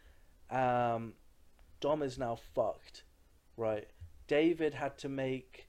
Um, 0.50 1.14
Dom 1.80 2.02
is 2.02 2.18
now 2.18 2.38
fucked, 2.54 3.04
right? 3.56 3.88
David 4.26 4.74
had 4.74 4.98
to 4.98 5.08
make 5.08 5.68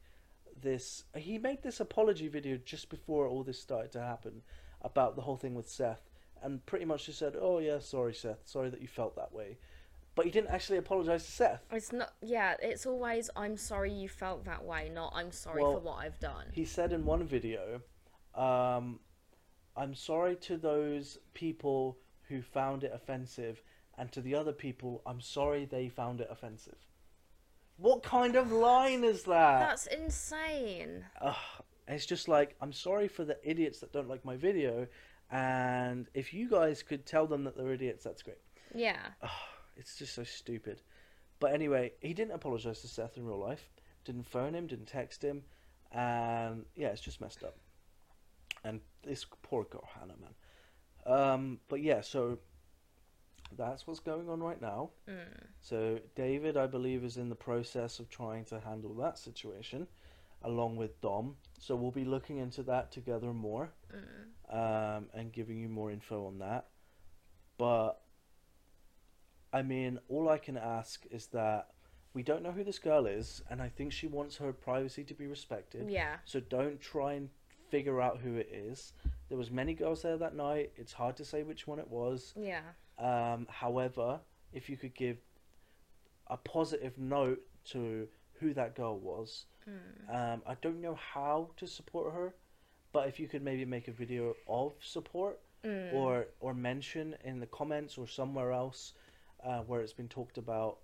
this. 0.59 1.03
He 1.15 1.37
made 1.37 1.63
this 1.63 1.79
apology 1.79 2.27
video 2.27 2.57
just 2.57 2.89
before 2.89 3.27
all 3.27 3.43
this 3.43 3.59
started 3.59 3.91
to 3.93 4.01
happen 4.01 4.41
about 4.81 5.15
the 5.15 5.21
whole 5.21 5.37
thing 5.37 5.55
with 5.55 5.69
Seth, 5.69 6.09
and 6.41 6.65
pretty 6.65 6.85
much 6.85 7.05
just 7.05 7.19
said, 7.19 7.35
"Oh 7.39 7.59
yeah, 7.59 7.79
sorry 7.79 8.13
Seth, 8.13 8.41
sorry 8.45 8.69
that 8.69 8.81
you 8.81 8.87
felt 8.87 9.15
that 9.15 9.33
way," 9.33 9.57
but 10.15 10.25
he 10.25 10.31
didn't 10.31 10.49
actually 10.51 10.77
apologize 10.77 11.25
to 11.25 11.31
Seth. 11.31 11.63
It's 11.71 11.91
not. 11.91 12.13
Yeah. 12.21 12.55
It's 12.61 12.85
always. 12.85 13.29
I'm 13.35 13.57
sorry 13.57 13.91
you 13.91 14.09
felt 14.09 14.45
that 14.45 14.63
way. 14.63 14.89
Not. 14.93 15.13
I'm 15.15 15.31
sorry 15.31 15.61
Well, 15.61 15.73
for 15.73 15.79
what 15.79 15.97
I've 16.05 16.19
done. 16.19 16.45
He 16.51 16.65
said 16.65 16.93
in 16.93 17.05
one 17.05 17.25
video, 17.25 17.81
um, 18.35 18.99
"I'm 19.75 19.95
sorry 19.95 20.35
to 20.37 20.57
those 20.57 21.17
people 21.33 21.97
who 22.27 22.41
found 22.41 22.83
it 22.83 22.91
offensive, 22.93 23.61
and 23.97 24.11
to 24.11 24.21
the 24.21 24.35
other 24.35 24.53
people, 24.53 25.01
I'm 25.05 25.21
sorry 25.21 25.65
they 25.65 25.89
found 25.89 26.21
it 26.21 26.27
offensive." 26.29 26.77
What 27.77 28.03
kind 28.03 28.35
of 28.35 28.51
line 28.51 29.03
is 29.03 29.23
that? 29.23 29.59
That's 29.59 29.87
insane. 29.87 31.05
Ugh, 31.21 31.35
it's 31.87 32.05
just 32.05 32.27
like 32.27 32.55
I'm 32.61 32.73
sorry 32.73 33.07
for 33.07 33.25
the 33.25 33.37
idiots 33.43 33.79
that 33.79 33.91
don't 33.91 34.07
like 34.07 34.23
my 34.23 34.37
video, 34.37 34.87
and 35.31 36.07
if 36.13 36.33
you 36.33 36.49
guys 36.49 36.83
could 36.83 37.05
tell 37.05 37.27
them 37.27 37.43
that 37.45 37.57
they're 37.57 37.73
idiots, 37.73 38.03
that's 38.03 38.21
great. 38.21 38.37
Yeah. 38.73 38.99
It's 39.75 39.97
just 39.97 40.13
so 40.13 40.23
stupid. 40.23 40.81
But 41.39 41.53
anyway, 41.53 41.93
he 41.99 42.13
didn't 42.13 42.33
apologize 42.33 42.81
to 42.81 42.87
Seth 42.87 43.17
in 43.17 43.25
real 43.25 43.39
life. 43.39 43.69
Didn't 44.05 44.27
phone 44.27 44.53
him. 44.53 44.67
Didn't 44.67 44.85
text 44.85 45.23
him. 45.23 45.43
And 45.91 46.65
yeah, 46.75 46.89
it's 46.89 47.01
just 47.01 47.19
messed 47.21 47.43
up. 47.43 47.57
And 48.63 48.79
this 49.03 49.25
poor 49.41 49.63
girl 49.65 49.87
Hannah, 49.99 50.13
man. 50.21 50.35
Um, 51.05 51.59
but 51.67 51.81
yeah, 51.81 52.01
so 52.01 52.37
that's 53.57 53.85
what's 53.87 53.99
going 53.99 54.29
on 54.29 54.41
right 54.41 54.61
now. 54.61 54.89
Mm. 55.07 55.47
So 55.61 55.99
David, 56.15 56.57
I 56.57 56.67
believe, 56.67 57.03
is 57.03 57.17
in 57.17 57.29
the 57.29 57.35
process 57.35 57.99
of 57.99 58.09
trying 58.09 58.45
to 58.45 58.59
handle 58.59 58.93
that 58.95 59.17
situation, 59.17 59.87
along 60.43 60.75
with 60.75 60.99
Dom. 61.01 61.35
So 61.59 61.75
we'll 61.75 61.91
be 61.91 62.05
looking 62.05 62.37
into 62.37 62.63
that 62.63 62.91
together 62.91 63.33
more, 63.33 63.73
Mm. 63.93 64.97
um, 64.97 65.09
and 65.13 65.31
giving 65.31 65.59
you 65.59 65.69
more 65.69 65.91
info 65.91 66.25
on 66.27 66.39
that. 66.39 66.67
But 67.57 68.01
I 69.51 69.61
mean, 69.61 69.99
all 70.09 70.29
I 70.29 70.39
can 70.39 70.57
ask 70.57 71.05
is 71.11 71.27
that 71.27 71.69
we 72.13 72.23
don't 72.23 72.43
know 72.43 72.51
who 72.51 72.63
this 72.63 72.79
girl 72.79 73.05
is, 73.05 73.41
and 73.49 73.61
I 73.61 73.69
think 73.69 73.91
she 73.91 74.07
wants 74.07 74.37
her 74.37 74.51
privacy 74.53 75.03
to 75.05 75.13
be 75.13 75.27
respected. 75.27 75.89
Yeah. 75.89 76.17
So 76.25 76.39
don't 76.39 76.79
try 76.81 77.13
and 77.13 77.29
figure 77.69 78.01
out 78.01 78.19
who 78.19 78.35
it 78.35 78.49
is. 78.51 78.93
There 79.29 79.37
was 79.37 79.49
many 79.49 79.73
girls 79.73 80.01
there 80.03 80.17
that 80.17 80.35
night. 80.35 80.71
It's 80.75 80.93
hard 80.93 81.15
to 81.17 81.25
say 81.25 81.41
which 81.43 81.65
one 81.67 81.79
it 81.79 81.87
was. 81.87 82.33
Yeah. 82.35 82.61
Um, 82.99 83.47
however, 83.49 84.19
if 84.51 84.69
you 84.69 84.77
could 84.77 84.93
give 84.95 85.17
a 86.27 86.37
positive 86.37 86.97
note 86.97 87.41
to 87.65 88.07
who 88.39 88.53
that 88.53 88.75
girl 88.75 88.97
was, 88.99 89.45
Mm. 89.67 90.13
um, 90.13 90.43
I 90.45 90.55
don't 90.55 90.81
know 90.81 90.95
how 90.95 91.51
to 91.57 91.65
support 91.67 92.13
her, 92.13 92.33
but 92.91 93.07
if 93.07 93.19
you 93.19 93.27
could 93.29 93.41
maybe 93.41 93.63
make 93.65 93.87
a 93.87 93.91
video 93.93 94.35
of 94.47 94.73
support 94.81 95.39
Mm. 95.63 95.93
or 95.93 96.27
or 96.41 96.53
mention 96.53 97.15
in 97.23 97.39
the 97.39 97.47
comments 97.47 97.97
or 97.97 98.05
somewhere 98.07 98.51
else 98.51 98.93
uh, 99.41 99.61
where 99.61 99.79
it's 99.81 99.93
been 99.93 100.09
talked 100.09 100.37
about, 100.37 100.79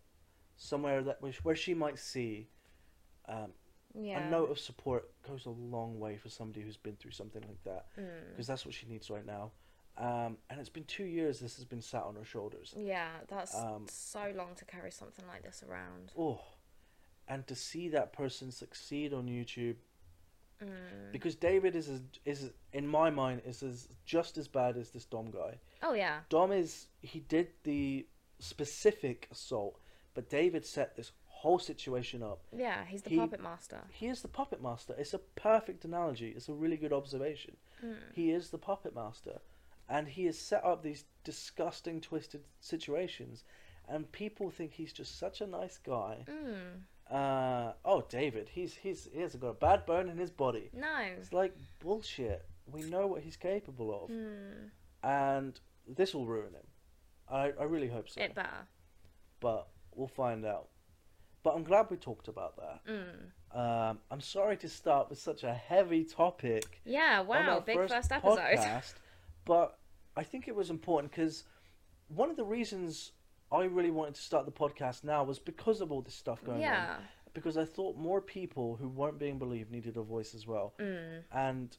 somewhere 0.56 1.04
that 1.04 1.22
where, 1.22 1.34
where 1.44 1.56
she 1.56 1.74
might 1.74 2.00
see 2.00 2.48
um, 3.26 3.54
yeah. 3.94 4.26
a 4.26 4.30
note 4.30 4.50
of 4.50 4.58
support 4.60 5.12
goes 5.24 5.46
a 5.46 5.50
long 5.50 6.00
way 6.00 6.18
for 6.18 6.30
somebody 6.30 6.62
who's 6.62 6.78
been 6.78 6.96
through 6.96 7.12
something 7.12 7.42
like 7.48 7.62
that 7.66 7.88
Mm. 7.98 8.30
because 8.32 8.48
that's 8.48 8.66
what 8.66 8.74
she 8.74 8.88
needs 8.88 9.10
right 9.10 9.26
now. 9.26 9.52
Um, 10.00 10.38
and 10.50 10.60
it's 10.60 10.70
been 10.70 10.86
two 10.86 11.04
years 11.06 11.40
this 11.40 11.58
has 11.58 11.66
been 11.66 11.82
sat 11.82 12.04
on 12.04 12.16
her 12.16 12.24
shoulders. 12.24 12.74
Yeah, 12.78 13.10
that's 13.28 13.54
Um, 13.56 13.86
so 13.90 14.32
long 14.36 14.56
to 14.56 14.66
carry 14.66 14.92
something 14.92 15.26
like 15.28 15.44
this 15.44 15.62
around. 15.68 16.14
Oh, 16.18 16.42
and 17.28 17.46
to 17.48 17.54
see 17.56 17.90
that 17.90 18.14
person 18.14 18.52
succeed 18.52 19.14
on 19.14 19.28
YouTube 19.28 19.76
Mm. 20.62 21.12
because 21.14 21.36
David 21.36 21.74
is 21.76 21.88
as, 21.90 22.02
is 22.26 22.52
in 22.74 22.86
my 22.86 23.10
mind 23.10 23.42
is 23.46 23.64
as 23.64 23.88
just 24.06 24.38
as 24.38 24.48
bad 24.50 24.76
as 24.76 24.90
this 24.92 25.06
Dom 25.06 25.32
guy. 25.32 25.58
Oh 25.82 25.94
yeah. 25.94 26.22
Dom 26.30 26.52
is 26.52 26.88
he 27.02 27.20
did 27.22 27.48
the 27.64 28.06
specific 28.40 29.28
assault, 29.32 29.80
but 30.14 30.30
David 30.30 30.66
set 30.66 30.96
this 30.98 31.12
whole 31.28 31.60
situation 31.60 32.22
up. 32.22 32.42
Yeah, 32.52 32.84
he's 32.86 33.02
the 33.04 33.12
He- 33.12 33.18
puppet 33.18 33.42
master. 33.42 33.82
He 33.92 34.08
is 34.08 34.22
the 34.22 34.28
puppet 34.28 34.62
master. 34.62 34.94
It's 34.98 35.14
a 35.14 35.20
perfect 35.20 35.86
analogy. 35.86 36.32
It's 36.36 36.50
a 36.50 36.54
really 36.54 36.76
good 36.78 36.92
observation. 36.92 37.56
Mm. 37.82 37.96
He 38.14 38.32
is 38.32 38.50
the 38.50 38.58
puppet 38.58 38.94
master, 38.94 39.40
and 39.90 40.08
he 40.08 40.26
has 40.26 40.38
set 40.38 40.64
up 40.64 40.84
these 40.84 41.04
disgusting, 41.24 42.00
twisted 42.00 42.42
situations, 42.62 43.44
and 43.88 44.10
people 44.12 44.50
think 44.52 44.72
he's 44.74 44.94
just 44.94 45.18
such 45.20 45.42
a 45.42 45.48
nice 45.48 45.78
guy. 45.78 46.26
Mm. 46.30 46.84
Uh, 47.12 47.74
oh, 47.86 48.04
David, 48.08 48.50
he's 48.54 48.76
he's 48.76 49.10
he 49.12 49.20
hasn't 49.22 49.42
got 49.42 49.50
a 49.50 49.54
bad 49.54 49.86
bone 49.86 50.10
in 50.10 50.18
his 50.18 50.30
body. 50.30 50.70
No. 50.74 50.88
It's 51.18 51.34
like 51.34 51.56
bullshit. 51.80 52.46
We 52.72 52.84
know 52.84 53.08
what 53.08 53.22
he's 53.24 53.36
capable 53.36 54.04
of, 54.04 54.12
Mm. 54.12 54.70
and 55.04 55.60
this 55.88 56.14
will 56.14 56.28
ruin 56.28 56.54
him. 56.54 56.68
I 57.28 57.52
I 57.60 57.64
really 57.64 57.88
hope 57.88 58.10
so, 58.10 58.22
It 58.22 58.36
better. 58.36 58.68
but 59.40 59.68
we'll 59.96 60.08
find 60.08 60.46
out. 60.46 60.68
But 61.42 61.56
I'm 61.56 61.64
glad 61.64 61.88
we 61.90 61.98
talked 61.98 62.28
about 62.28 62.58
that. 62.58 62.86
Mm. 62.86 63.32
Um, 63.58 64.00
I'm 64.12 64.22
sorry 64.22 64.58
to 64.58 64.70
start 64.70 65.10
with 65.10 65.18
such 65.20 65.44
a 65.44 65.54
heavy 65.54 66.04
topic. 66.04 66.80
Yeah. 66.86 67.22
Wow. 67.22 67.62
Big 67.62 67.76
first, 67.76 68.12
episode. 68.12 68.38
podcast, 68.38 68.94
but 69.46 69.79
I 70.20 70.24
think 70.24 70.50
it 70.50 70.56
was 70.56 70.70
important 70.70 71.12
because 71.14 71.46
one 72.10 72.30
of 72.30 72.36
the 72.36 72.44
reasons 72.44 73.14
I 73.54 73.64
really 73.64 73.90
wanted 73.90 74.16
to 74.16 74.22
start 74.22 74.46
the 74.46 74.52
podcast 74.52 75.06
now 75.06 75.24
was 75.24 75.40
because 75.40 75.80
of 75.80 75.94
all 75.94 76.02
this 76.02 76.14
stuff 76.14 76.44
going 76.44 76.58
on. 76.58 76.62
yeah. 76.62 76.96
Because 77.34 77.58
I 77.58 77.64
thought 77.64 77.96
more 77.96 78.20
people 78.20 78.76
who 78.76 78.90
weren't 78.90 79.18
being 79.18 79.40
believed 79.40 79.72
needed 79.72 79.96
a 79.96 80.02
voice 80.02 80.36
as 80.36 80.46
well. 80.46 80.74
Mm. 80.78 81.22
And 81.32 81.78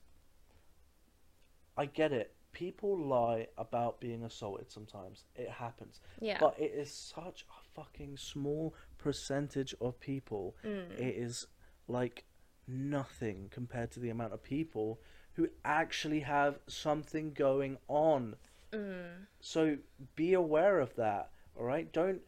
I 1.76 1.84
get 1.84 2.12
it. 2.12 2.32
People 2.52 2.96
lie 2.98 3.48
about 3.58 4.00
being 4.00 4.24
assaulted 4.24 4.72
sometimes. 4.72 5.24
It 5.36 5.50
happens. 5.50 6.00
Yeah. 6.18 6.38
But 6.40 6.54
it 6.58 6.72
is 6.74 6.90
such 6.90 7.44
a 7.50 7.74
fucking 7.74 8.16
small 8.16 8.74
percentage 8.96 9.74
of 9.82 10.00
people. 10.00 10.56
Mm. 10.64 10.98
It 10.98 11.14
is 11.16 11.46
like 11.88 12.24
nothing 12.66 13.48
compared 13.50 13.90
to 13.90 14.00
the 14.00 14.08
amount 14.08 14.32
of 14.32 14.42
people 14.42 15.00
who 15.34 15.48
actually 15.64 16.20
have 16.20 16.58
something 16.66 17.32
going 17.32 17.78
on. 17.88 18.36
Mm. 18.72 19.26
So 19.40 19.76
be 20.16 20.34
aware 20.34 20.78
of 20.80 20.94
that, 20.96 21.30
all 21.58 21.64
right? 21.64 21.90
Don't 21.92 22.20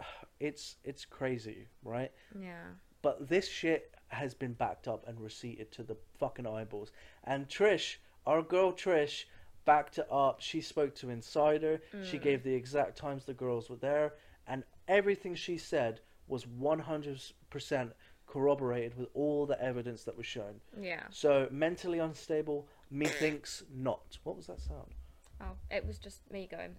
it's 0.40 0.76
it's 0.84 1.04
crazy, 1.04 1.68
right? 1.82 2.12
Yeah. 2.38 2.64
But 3.02 3.28
this 3.28 3.48
shit 3.48 3.94
has 4.08 4.34
been 4.34 4.52
backed 4.52 4.88
up 4.88 5.06
and 5.08 5.20
receipted 5.20 5.72
to 5.72 5.82
the 5.82 5.96
fucking 6.18 6.46
eyeballs. 6.46 6.90
And 7.24 7.48
Trish, 7.48 7.96
our 8.26 8.42
girl 8.42 8.72
Trish, 8.72 9.24
backed 9.64 9.98
it 9.98 10.06
up. 10.10 10.40
She 10.40 10.60
spoke 10.60 10.94
to 10.96 11.10
Insider. 11.10 11.80
She 12.04 12.18
Mm. 12.18 12.22
gave 12.22 12.42
the 12.42 12.54
exact 12.54 12.96
times 12.96 13.24
the 13.24 13.34
girls 13.34 13.68
were 13.68 13.76
there, 13.76 14.14
and 14.46 14.64
everything 14.88 15.34
she 15.34 15.58
said 15.58 16.00
was 16.28 16.46
one 16.46 16.78
hundred 16.80 17.20
percent 17.50 17.92
corroborated 18.26 18.96
with 18.98 19.08
all 19.14 19.46
the 19.46 19.60
evidence 19.62 20.04
that 20.04 20.16
was 20.16 20.26
shown. 20.26 20.60
Yeah. 20.80 21.02
So 21.10 21.48
mentally 21.50 21.98
unstable, 21.98 22.66
methinks 22.90 23.62
not. 23.74 24.18
What 24.24 24.36
was 24.36 24.46
that 24.46 24.60
sound? 24.60 24.94
Oh, 25.40 25.52
it 25.70 25.86
was 25.86 25.98
just 25.98 26.20
me 26.30 26.48
going. 26.50 26.76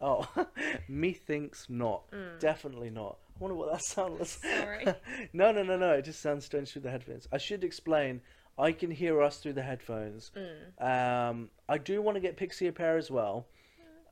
Oh, 0.00 0.28
methinks 0.88 1.66
not. 1.68 2.10
Mm. 2.10 2.38
Definitely 2.40 2.90
not. 2.90 3.18
I 3.36 3.38
wonder 3.38 3.54
what 3.56 3.70
that 3.72 3.82
sound 3.82 4.18
was. 4.18 4.30
Sorry. 4.30 4.84
no, 5.32 5.52
no, 5.52 5.62
no, 5.62 5.76
no. 5.76 5.92
It 5.92 6.04
just 6.04 6.20
sounds 6.20 6.44
strange 6.44 6.72
through 6.72 6.82
the 6.82 6.90
headphones. 6.90 7.28
I 7.32 7.38
should 7.38 7.64
explain. 7.64 8.20
I 8.58 8.72
can 8.72 8.90
hear 8.90 9.22
us 9.22 9.38
through 9.38 9.54
the 9.54 9.62
headphones. 9.62 10.32
Mm. 10.36 11.30
Um, 11.30 11.50
I 11.68 11.78
do 11.78 12.02
want 12.02 12.16
to 12.16 12.20
get 12.20 12.36
Pixie 12.36 12.66
a 12.66 12.72
pair 12.72 12.98
as 12.98 13.10
well. 13.10 13.46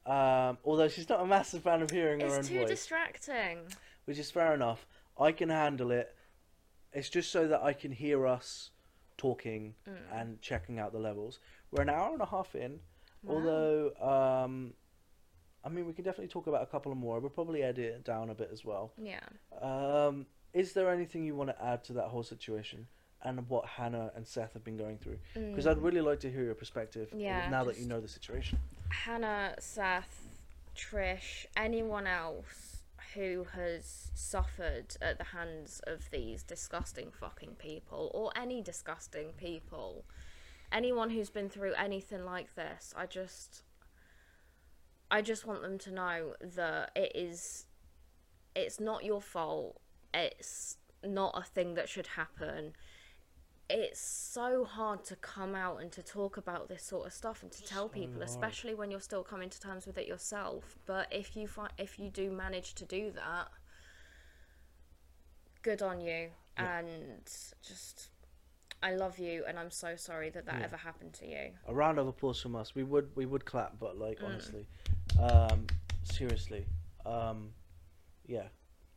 Um, 0.07 0.57
although 0.65 0.89
she's 0.89 1.09
not 1.09 1.21
a 1.21 1.27
massive 1.27 1.63
fan 1.63 1.83
of 1.83 1.91
hearing 1.91 2.21
her 2.21 2.27
own 2.27 2.33
voice. 2.33 2.39
It's 2.39 2.49
too 2.49 2.65
distracting. 2.65 3.59
which 4.07 4.19
is 4.19 4.31
fair 4.31 4.55
enough. 4.55 4.87
I 5.21 5.33
can 5.33 5.51
handle 5.51 5.91
it. 5.91 6.15
It's 6.99 7.09
just 7.09 7.31
so 7.31 7.47
that 7.47 7.63
I 7.63 7.73
can 7.73 7.93
hear 7.93 8.27
us 8.27 8.71
talking 9.17 9.75
Mm. 9.87 9.97
and 10.13 10.41
checking 10.43 10.79
out 10.81 10.93
the 10.93 10.99
levels. 10.99 11.39
We're 11.71 11.83
an 11.83 11.89
hour 11.91 12.13
and 12.13 12.21
a 12.21 12.27
half 12.27 12.55
in, 12.57 12.81
Wow. 13.23 13.35
although 13.35 13.95
um, 14.45 14.75
I 15.65 15.69
mean 15.69 15.87
we 15.87 15.93
can 15.93 16.05
definitely 16.05 16.29
talk 16.29 16.47
about 16.49 16.63
a 16.63 16.67
couple 16.67 16.91
of 16.93 16.99
more. 16.99 17.21
We'll 17.21 17.31
probably 17.31 17.63
edit 17.63 17.85
it 17.85 18.05
down 18.05 18.31
a 18.31 18.35
bit 18.35 18.51
as 18.53 18.65
well. 18.65 18.93
Yeah. 18.99 19.21
Um, 19.61 20.27
is 20.53 20.73
there 20.73 20.91
anything 20.91 21.25
you 21.25 21.37
want 21.37 21.51
to 21.51 21.65
add 21.65 21.85
to 21.85 21.93
that 21.95 22.09
whole 22.09 22.23
situation 22.25 22.89
and 23.23 23.49
what 23.49 23.65
Hannah 23.67 24.11
and 24.17 24.27
Seth 24.27 24.53
have 24.55 24.65
been 24.65 24.77
going 24.77 24.99
through? 24.99 25.19
Because 25.35 25.67
I'd 25.69 25.79
really 25.79 26.01
like 26.01 26.21
to 26.21 26.31
hear 26.31 26.43
your 26.43 26.55
perspective 26.57 27.11
Mm. 27.13 27.21
Yeah, 27.21 27.49
now 27.49 27.63
that 27.65 27.79
you 27.79 27.87
know 27.87 28.01
the 28.01 28.09
situation. 28.09 28.59
Hannah, 28.91 29.55
Seth, 29.61 30.27
Trish, 30.75 31.47
anyone 31.57 32.07
else 32.07 32.78
who 33.15 33.47
has 33.55 34.11
suffered 34.15 34.97
at 35.01 35.19
the 35.19 35.25
hands 35.25 35.81
of 35.87 36.11
these 36.11 36.43
disgusting 36.43 37.11
fucking 37.11 37.57
people, 37.59 38.11
or 38.15 38.31
any 38.37 38.63
disgusting 38.63 39.33
people, 39.37 40.05
anyone 40.73 41.11
who's 41.11 41.31
been 41.31 41.49
through 41.49 41.75
anything 41.75 42.25
like 42.25 42.55
this, 42.55 42.95
I 42.97 43.07
just. 43.07 43.63
I 45.11 45.23
just 45.23 45.47
want 45.47 45.63
them 45.63 45.79
to 45.79 45.91
know 45.91 46.35
that 46.55 46.91
it 46.95 47.13
is. 47.15 47.65
It's 48.55 48.79
not 48.79 49.05
your 49.05 49.23
fault. 49.23 49.81
It's 50.13 50.77
not 51.03 51.33
a 51.35 51.43
thing 51.43 51.75
that 51.75 51.89
should 51.89 52.09
happen 52.09 52.75
it's 53.71 54.01
so 54.01 54.65
hard 54.65 55.05
to 55.05 55.17
come 55.17 55.55
out 55.55 55.81
and 55.83 55.93
to 55.93 56.03
talk 56.03 56.37
about 56.39 56.69
this 56.69 56.83
sort 56.83 57.07
of 57.07 57.13
stuff 57.13 57.43
and 57.43 57.53
to 57.53 57.63
tell 57.63 57.89
So 57.89 57.89
people, 57.89 58.15
hard. 58.21 58.29
especially 58.29 58.75
when 58.75 58.91
you're 58.91 59.01
still 59.01 59.23
coming 59.23 59.51
to 59.51 59.61
terms 59.61 59.87
with 59.87 59.99
it 59.99 60.07
yourself. 60.07 60.77
But 60.87 61.09
if 61.13 61.37
you 61.37 61.47
find 61.47 61.71
if 61.79 61.99
you 61.99 62.11
do 62.11 62.31
manage 62.31 62.75
to 62.77 62.85
do 62.85 63.11
that, 63.13 63.49
good 65.63 65.83
on 65.83 66.01
you, 66.01 66.31
Yeah. 66.59 66.79
and 66.79 67.25
just 67.63 68.11
I 68.81 68.95
love 68.95 69.19
you, 69.19 69.45
and 69.47 69.59
I'm 69.59 69.73
so 69.73 69.97
sorry 69.97 70.31
that 70.31 70.47
that 70.47 70.61
Yeah. 70.61 70.65
ever 70.65 70.77
happened 70.77 71.13
to 71.15 71.27
you. 71.27 71.53
A 71.67 71.75
round 71.75 71.99
of 71.99 72.07
applause 72.07 72.41
from 72.41 72.55
us. 72.55 72.75
We 72.75 72.85
would 72.85 73.15
we 73.17 73.27
would 73.27 73.45
clap, 73.45 73.79
but 73.79 73.97
like 73.99 74.19
Mm. 74.21 74.27
honestly, 74.27 74.67
um, 75.21 75.67
seriously, 76.05 76.65
um, 77.05 77.53
yeah, 78.25 78.49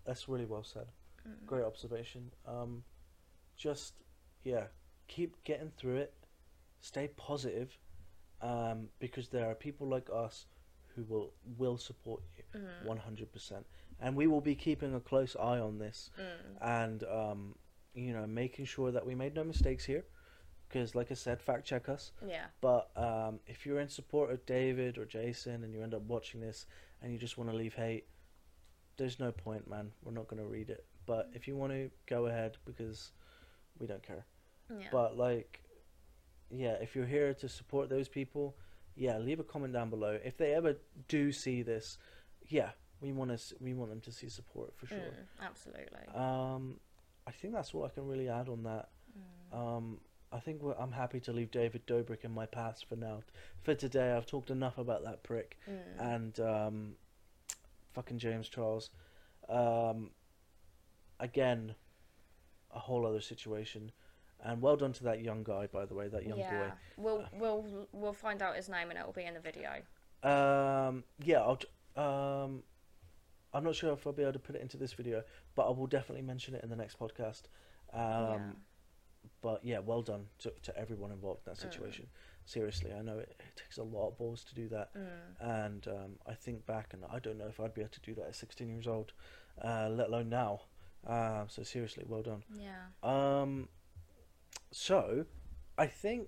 that's 0.05 0.29
really 0.29 0.45
well 0.45 0.63
said. 0.63 0.91
Mm. 1.27 1.45
Great 1.45 1.63
observation. 1.65 2.31
Um, 2.45 2.83
just 3.57 3.95
yeah, 4.43 4.65
keep 5.07 5.43
getting 5.43 5.71
through 5.77 5.97
it. 5.97 6.13
Stay 6.79 7.09
positive, 7.15 7.77
um, 8.41 8.89
because 8.99 9.29
there 9.29 9.45
are 9.49 9.55
people 9.55 9.87
like 9.87 10.09
us 10.13 10.47
who 10.95 11.03
will 11.03 11.33
will 11.57 11.77
support 11.77 12.21
you 12.35 12.43
Mm. 12.59 12.85
one 12.85 12.97
hundred 12.97 13.31
percent, 13.31 13.65
and 13.99 14.15
we 14.15 14.27
will 14.27 14.41
be 14.41 14.55
keeping 14.55 14.93
a 14.95 14.99
close 14.99 15.35
eye 15.35 15.59
on 15.59 15.77
this 15.79 16.09
Mm. 16.17 16.57
and 16.61 17.03
um, 17.03 17.55
you 17.93 18.13
know 18.13 18.25
making 18.25 18.65
sure 18.65 18.91
that 18.91 19.05
we 19.05 19.15
made 19.15 19.35
no 19.35 19.43
mistakes 19.43 19.85
here. 19.85 20.05
Because, 20.67 20.95
like 20.95 21.11
I 21.11 21.15
said, 21.15 21.41
fact 21.41 21.65
check 21.65 21.89
us. 21.89 22.13
Yeah, 22.25 22.45
But 22.61 22.91
um, 22.95 23.41
if 23.45 23.65
you're 23.65 23.81
in 23.81 23.89
support 23.89 24.31
of 24.31 24.45
David 24.45 24.97
or 24.97 25.03
Jason 25.05 25.65
and 25.65 25.73
you 25.73 25.83
end 25.83 25.93
up 25.93 26.03
watching 26.03 26.39
this 26.39 26.65
and 27.01 27.11
you 27.11 27.19
just 27.19 27.37
want 27.37 27.49
to 27.49 27.55
leave 27.57 27.73
hate, 27.73 28.05
there's 28.95 29.19
no 29.19 29.33
point, 29.33 29.69
man. 29.69 29.91
We're 30.01 30.13
not 30.13 30.29
going 30.29 30.41
to 30.41 30.47
read 30.47 30.69
it. 30.69 30.85
But 31.05 31.29
if 31.33 31.45
you 31.45 31.57
want 31.57 31.73
to, 31.73 31.91
go 32.05 32.27
ahead 32.27 32.55
because 32.63 33.11
we 33.79 33.85
don't 33.85 34.01
care. 34.01 34.25
Yeah, 34.79 34.87
But, 34.91 35.17
like, 35.17 35.61
yeah, 36.49 36.73
if 36.81 36.95
you're 36.95 37.05
here 37.05 37.33
to 37.35 37.47
support 37.49 37.89
those 37.89 38.07
people, 38.07 38.55
yeah, 38.95 39.17
leave 39.17 39.39
a 39.39 39.43
comment 39.43 39.73
down 39.73 39.89
below. 39.89 40.19
If 40.23 40.37
they 40.37 40.53
ever 40.53 40.75
do 41.07 41.31
see 41.31 41.61
this, 41.61 41.97
yeah, 42.47 42.71
we 42.99 43.11
want 43.13 43.37
to 43.37 43.55
we 43.61 43.73
want 43.73 43.89
them 43.89 44.01
to 44.01 44.11
see 44.11 44.29
support 44.29 44.73
for 44.77 44.85
sure. 44.87 44.97
Mm, 44.97 45.45
absolutely. 45.45 46.07
Um, 46.13 46.79
I 47.25 47.31
think 47.31 47.53
that's 47.53 47.73
all 47.73 47.85
I 47.85 47.89
can 47.89 48.05
really 48.07 48.27
add 48.29 48.49
on 48.49 48.63
that. 48.63 48.89
Mm. 49.53 49.57
Um, 49.57 50.01
I 50.33 50.39
think 50.39 50.61
we're, 50.61 50.75
I'm 50.77 50.91
happy 50.91 51.19
to 51.21 51.31
leave 51.33 51.51
David 51.51 51.85
Dobrik 51.87 52.23
in 52.23 52.31
my 52.31 52.45
past 52.45 52.87
for 52.87 52.95
now. 52.95 53.23
For 53.63 53.73
today, 53.75 54.11
I've 54.13 54.25
talked 54.25 54.49
enough 54.49 54.77
about 54.77 55.03
that 55.03 55.23
prick 55.23 55.57
Mm. 55.69 56.13
and 56.15 56.39
um, 56.39 56.95
fucking 57.93 58.19
James 58.19 58.49
Charles. 58.49 58.89
Um, 59.49 60.11
again, 61.19 61.75
a 62.73 62.79
whole 62.79 63.05
other 63.05 63.21
situation. 63.21 63.91
And 64.43 64.61
well 64.61 64.75
done 64.75 64.91
to 64.93 65.03
that 65.03 65.21
young 65.21 65.43
guy, 65.43 65.67
by 65.67 65.85
the 65.85 65.93
way, 65.93 66.07
that 66.07 66.23
young 66.25 66.39
boy. 66.39 66.43
yeah, 66.49 66.71
we'll 66.97 67.25
we'll 67.33 67.87
we'll 67.91 68.13
find 68.13 68.41
out 68.41 68.55
his 68.55 68.69
name 68.69 68.89
and 68.89 68.97
it'll 68.99 69.13
be 69.13 69.23
in 69.25 69.33
the 69.35 69.39
video. 69.39 69.69
Um, 70.23 71.03
yeah, 71.23 71.39
I'll. 71.41 71.59
Um, 71.95 72.63
I'm 73.53 73.63
not 73.65 73.75
sure 73.75 73.91
if 73.93 74.07
I'll 74.07 74.13
be 74.13 74.23
able 74.23 74.33
to 74.33 74.39
put 74.39 74.55
it 74.55 74.61
into 74.61 74.77
this 74.77 74.93
video, 74.93 75.23
but 75.55 75.67
I 75.67 75.71
will 75.71 75.87
definitely 75.87 76.21
mention 76.23 76.55
it 76.55 76.63
in 76.63 76.69
the 76.69 76.75
next 76.75 76.97
podcast. 76.97 77.43
Um, 77.93 77.99
yeah. 78.01 78.39
but 79.41 79.65
yeah, 79.65 79.79
well 79.79 80.01
done 80.01 80.27
to, 80.39 80.53
to 80.63 80.77
everyone 80.77 81.11
involved 81.11 81.41
in 81.45 81.51
that 81.53 81.59
Mm. 81.59 81.71
situation. 81.73 82.07
Seriously, 82.45 82.93
I 82.93 83.01
know 83.01 83.19
it, 83.19 83.35
it 83.39 83.55
takes 83.57 83.77
a 83.77 83.83
lot 83.83 84.07
of 84.07 84.17
balls 84.17 84.43
to 84.45 84.55
do 84.55 84.69
that, 84.69 84.93
Mm. 84.95 85.09
and 85.41 85.87
um, 85.87 86.11
I 86.25 86.33
think 86.33 86.65
back, 86.65 86.93
and 86.93 87.03
I 87.11 87.19
don't 87.19 87.37
know 87.37 87.47
if 87.47 87.59
I'd 87.59 87.73
be 87.73 87.81
able 87.81 87.91
to 87.91 87.99
do 88.01 88.15
that 88.15 88.27
at 88.27 88.35
16 88.35 88.69
years 88.69 88.87
old, 88.87 89.11
uh, 89.61 89.89
let 89.91 90.07
alone 90.07 90.29
now. 90.29 90.61
Um, 91.05 91.47
so 91.49 91.61
seriously, 91.63 92.05
well 92.07 92.21
done. 92.23 92.43
Yeah. 92.53 92.85
Um, 93.03 93.67
so 94.71 95.25
I 95.77 95.87
think 95.87 96.27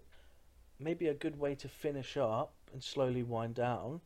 maybe 0.80 1.08
a 1.08 1.14
good 1.14 1.40
way 1.40 1.56
to 1.56 1.68
finish 1.70 2.18
up 2.18 2.54
and 2.74 2.84
slowly 2.84 3.24
wind 3.24 3.56
down 3.56 4.02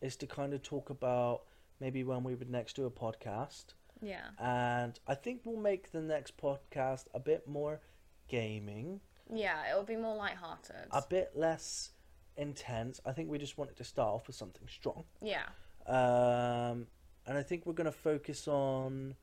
is 0.00 0.16
to 0.16 0.26
kind 0.26 0.54
of 0.54 0.62
talk 0.62 0.90
about 0.90 1.42
maybe 1.80 2.04
when 2.04 2.22
we 2.22 2.34
would 2.34 2.50
next 2.50 2.76
do 2.76 2.86
a 2.86 2.90
podcast 2.90 3.74
Yeah. 4.00 4.28
and 4.38 4.98
I 5.06 5.14
think 5.14 5.42
we'll 5.44 5.60
make 5.60 5.90
the 5.92 6.00
next 6.00 6.36
podcast 6.36 7.06
a 7.14 7.20
bit 7.20 7.46
more 7.48 7.80
gaming, 8.28 9.00
Yeah, 9.32 9.68
it'll 9.70 9.82
be 9.84 9.96
more 9.96 10.16
lighthearted. 10.16 10.86
a 10.90 11.02
bit 11.08 11.32
less 11.34 11.90
intense. 12.36 13.00
I 13.04 13.12
think 13.12 13.28
we 13.30 13.38
just 13.38 13.58
wanted 13.58 13.76
to 13.76 13.84
start 13.84 14.08
off 14.14 14.26
with 14.26 14.36
something 14.36 14.66
strong. 14.68 15.04
yeah. 15.20 15.46
Um, 15.86 16.86
and 17.26 17.36
I 17.38 17.42
think 17.42 17.66
we're 17.66 17.74
going 17.74 17.84
to 17.86 17.92
focus 17.92 18.48
on, 18.48 19.14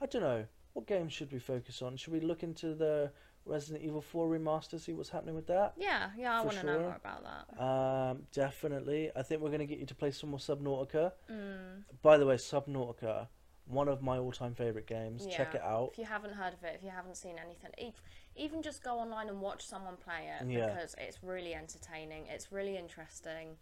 I 0.00 0.06
don't 0.06 0.22
know, 0.22 0.44
what 0.74 0.86
games 0.86 1.12
should 1.12 1.32
we 1.32 1.38
focus 1.38 1.80
on? 1.82 1.96
Should 1.96 2.12
we 2.12 2.20
look 2.20 2.42
into 2.42 2.74
the 2.74 3.10
Resident 3.44 3.84
Evil 3.84 4.00
4 4.00 4.28
remaster, 4.28 4.80
see 4.80 4.92
what's 4.92 5.10
happening 5.10 5.34
with 5.34 5.46
that? 5.48 5.74
Yeah, 5.76 6.10
yeah, 6.16 6.38
I 6.38 6.44
want 6.44 6.58
to 6.58 6.66
know 6.66 6.78
more 6.78 6.96
about 6.96 7.24
that. 7.24 7.62
Um, 7.62 8.22
definitely. 8.32 9.10
I 9.16 9.22
think 9.22 9.40
we're 9.40 9.48
going 9.48 9.60
to 9.60 9.66
get 9.66 9.78
you 9.78 9.86
to 9.86 9.94
play 9.94 10.12
some 10.12 10.30
more 10.30 10.38
Subnautica. 10.38 11.12
Mm. 11.30 11.82
By 12.02 12.18
the 12.18 12.26
way, 12.26 12.36
Subnautica, 12.36 13.26
one 13.66 13.88
of 13.88 14.00
my 14.02 14.18
all-time 14.18 14.54
favorite 14.54 14.86
games. 14.86 15.26
Check 15.26 15.54
it 15.54 15.62
out. 15.62 15.90
If 15.92 15.98
you 15.98 16.04
haven't 16.04 16.34
heard 16.34 16.52
of 16.54 16.62
it, 16.62 16.74
if 16.76 16.84
you 16.84 16.90
haven't 16.90 17.16
seen 17.16 17.36
anything, 17.38 17.92
even 18.36 18.62
just 18.62 18.82
go 18.82 18.98
online 18.98 19.28
and 19.28 19.40
watch 19.40 19.66
someone 19.66 19.96
play 19.96 20.30
it 20.40 20.48
Yeah. 20.48 20.68
because 20.68 20.94
it's 20.98 21.22
really 21.22 21.54
entertaining. 21.54 22.26
It's 22.28 22.52
really 22.52 22.76
interesting. 22.76 23.56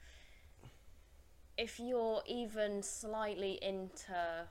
If 1.57 1.81
you're 1.81 2.23
even 2.27 2.83
slightly 2.83 3.59
into 3.63 4.47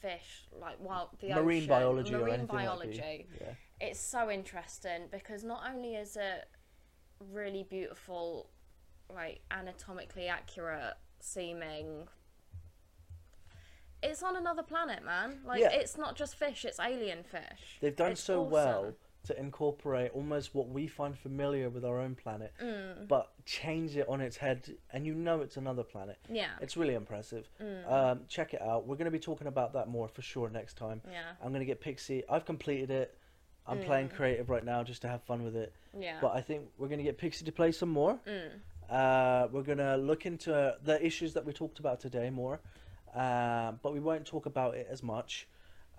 fish, 0.00 0.46
like 0.60 0.78
wild 0.80 1.08
the 1.20 1.28
Marine 1.34 1.58
ocean, 1.58 1.68
biology 1.68 2.14
or 2.14 2.18
marine 2.20 2.34
anything 2.34 2.56
biology, 2.56 3.00
like. 3.00 3.28
Yeah. 3.40 3.54
it's 3.88 4.00
so 4.00 4.30
interesting 4.30 5.08
because 5.10 5.44
not 5.44 5.62
only 5.72 5.94
is 5.94 6.16
it 6.16 6.48
really 7.32 7.62
beautiful, 7.68 8.50
like 9.14 9.40
anatomically 9.50 10.28
accurate 10.28 10.94
seeming. 11.20 12.08
It's 14.02 14.22
on 14.22 14.34
another 14.36 14.62
planet, 14.62 15.04
man. 15.04 15.40
Like 15.44 15.60
Yeah. 15.60 15.72
it's 15.72 15.98
not 15.98 16.16
just 16.16 16.34
fish; 16.36 16.64
it's 16.64 16.80
alien 16.80 17.22
fish. 17.22 17.78
They've 17.80 17.94
done 17.94 18.12
It's 18.12 18.22
so 18.22 18.40
awesome. 18.40 18.50
well 18.52 18.94
to 19.26 19.38
incorporate 19.38 20.10
almost 20.14 20.54
what 20.54 20.68
we 20.68 20.86
find 20.86 21.16
familiar 21.18 21.68
with 21.68 21.84
our 21.84 22.00
own 22.00 22.14
planet, 22.14 22.52
Mm, 22.60 23.06
but 23.06 23.30
change 23.44 23.96
it 23.96 24.08
on 24.08 24.20
its 24.20 24.36
head, 24.38 24.76
and 24.92 25.06
you 25.06 25.14
know 25.14 25.42
it's 25.42 25.56
another 25.58 25.82
planet. 25.82 26.18
yeah, 26.28 26.50
It's 26.60 26.76
really 26.76 26.94
impressive. 26.94 27.48
Mm. 27.60 27.90
Um, 27.92 28.20
check 28.28 28.54
it 28.54 28.62
out. 28.62 28.86
We're 28.86 28.96
going 28.96 29.04
to 29.06 29.10
be 29.10 29.18
talking 29.18 29.46
about 29.46 29.74
that 29.74 29.88
more 29.88 30.08
for 30.08 30.22
sure 30.22 30.48
next 30.48 30.76
time. 30.76 31.02
yeah, 31.10 31.32
I'm 31.42 31.50
going 31.50 31.60
to 31.60 31.66
get 31.66 31.80
Pixie. 31.80 32.22
I've 32.30 32.46
completed 32.46 32.90
it. 32.90 33.16
I'm 33.66 33.80
playing 33.82 34.08
Mm. 34.08 34.14
creative 34.14 34.48
right 34.50 34.64
now 34.64 34.82
just 34.82 35.02
to 35.02 35.08
have 35.08 35.22
fun 35.22 35.44
with 35.44 35.54
it. 35.54 35.74
yeah. 35.98 36.18
But 36.20 36.34
I 36.34 36.40
think 36.40 36.70
we're 36.78 36.88
going 36.88 36.98
to 36.98 37.04
get 37.04 37.18
Pixie 37.18 37.44
to 37.44 37.52
play 37.52 37.72
some 37.72 37.90
more. 37.90 38.18
Mm, 38.26 38.50
Uh, 38.88 39.46
we're 39.52 39.62
going 39.62 39.78
to 39.78 39.96
look 39.96 40.26
into 40.26 40.76
the 40.82 41.04
issues 41.04 41.34
that 41.34 41.44
we 41.44 41.52
talked 41.52 41.78
about 41.78 42.00
today 42.00 42.28
more, 42.30 42.58
uh, 43.14 43.72
but 43.82 43.92
we 43.92 44.00
won't 44.00 44.26
talk 44.26 44.46
about 44.46 44.74
it 44.74 44.88
as 44.90 45.02
much. 45.02 45.46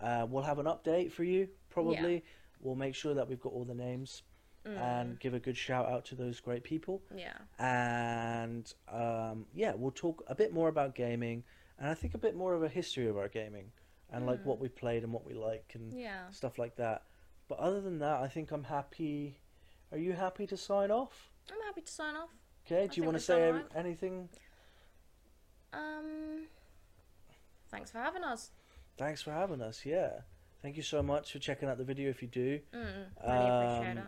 Uh, 0.02 0.26
we'll 0.30 0.43
have 0.43 0.60
an 0.60 0.65
update 0.65 1.11
for 1.11 1.23
you 1.23 1.48
probably. 1.69 2.23
We'll 2.62 2.76
make 2.76 2.96
sure 2.96 3.14
that 3.14 3.28
we've 3.28 3.40
got 3.42 3.54
all 3.54 3.66
the 3.66 3.74
names 3.76 4.24
Mm. 4.64 4.78
and 4.80 5.20
give 5.20 5.34
a 5.34 5.40
good 5.40 5.58
shout 5.58 5.90
out 5.90 6.06
to 6.06 6.16
those 6.16 6.40
great 6.40 6.64
people. 6.64 7.02
Yeah. 7.16 7.34
And 7.58 8.72
um, 8.88 9.48
yeah, 9.56 9.74
we'll 9.76 9.90
talk 9.90 10.24
a 10.28 10.36
bit 10.36 10.54
more 10.54 10.70
about 10.70 10.94
gaming 10.94 11.44
and 11.80 11.90
I 11.90 11.96
think 11.96 12.14
a 12.14 12.20
bit 12.20 12.36
more 12.36 12.54
of 12.54 12.62
a 12.62 12.70
history 12.70 13.08
of 13.08 13.18
our 13.18 13.28
gaming 13.28 13.72
and 14.12 14.28
like 14.28 14.42
Mm. 14.42 14.46
what 14.46 14.60
we've 14.60 14.76
played 14.76 15.04
and 15.04 15.12
what 15.12 15.26
we 15.26 15.34
like 15.34 15.72
and 15.74 15.92
Yeah. 15.92 16.30
stuff 16.30 16.60
like 16.60 16.76
that. 16.76 17.06
But 17.48 17.58
other 17.58 17.82
than 17.82 17.98
that, 18.00 18.22
I 18.22 18.28
think 18.28 18.52
I'm 18.52 18.66
happy. 18.66 19.40
Are 19.92 19.98
you 19.98 20.14
happy 20.14 20.46
to 20.46 20.56
sign 20.56 20.92
off? 20.92 21.32
I'm 21.52 21.60
happy 21.66 21.82
to 21.82 21.92
sign 21.92 22.16
off. 22.16 22.30
Okay. 22.68 22.84
I 22.84 22.88
Do 22.88 23.02
you 23.02 23.04
want 23.06 23.18
to 23.18 23.24
say 23.24 23.48
alright. 23.48 23.66
anything? 23.76 24.30
Um. 25.74 26.46
Thanks 27.70 27.90
for 27.90 27.98
having 27.98 28.24
us. 28.24 28.52
Thanks 28.98 29.24
for 29.24 29.32
having 29.32 29.62
us. 29.62 29.86
Yeah. 29.86 30.22
Thank 30.62 30.78
you 30.78 30.84
so 30.84 31.02
much 31.02 31.32
for 31.32 31.40
checking 31.40 31.68
out 31.70 31.78
the 31.78 31.84
video. 31.84 32.10
If 32.10 32.22
you 32.22 32.28
do, 32.28 32.60
Mm, 32.74 33.06
really 33.28 33.48
appreciate 33.50 33.98
Um, 33.98 33.98
it. 33.98 34.08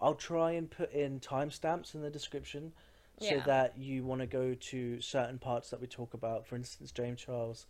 I'll 0.00 0.14
try 0.14 0.52
and 0.52 0.70
put 0.70 0.92
in 0.92 1.20
timestamps 1.20 1.94
in 1.94 2.02
the 2.02 2.10
description 2.10 2.72
so 3.18 3.36
Yeah. 3.36 3.44
that 3.44 3.78
you 3.78 4.04
want 4.04 4.20
to 4.20 4.26
go 4.26 4.54
to 4.54 5.00
certain 5.00 5.38
parts 5.38 5.70
that 5.70 5.80
we 5.80 5.86
talk 5.86 6.12
about. 6.12 6.46
For 6.46 6.56
instance, 6.56 6.92
James 6.92 7.20
Charles 7.20 7.66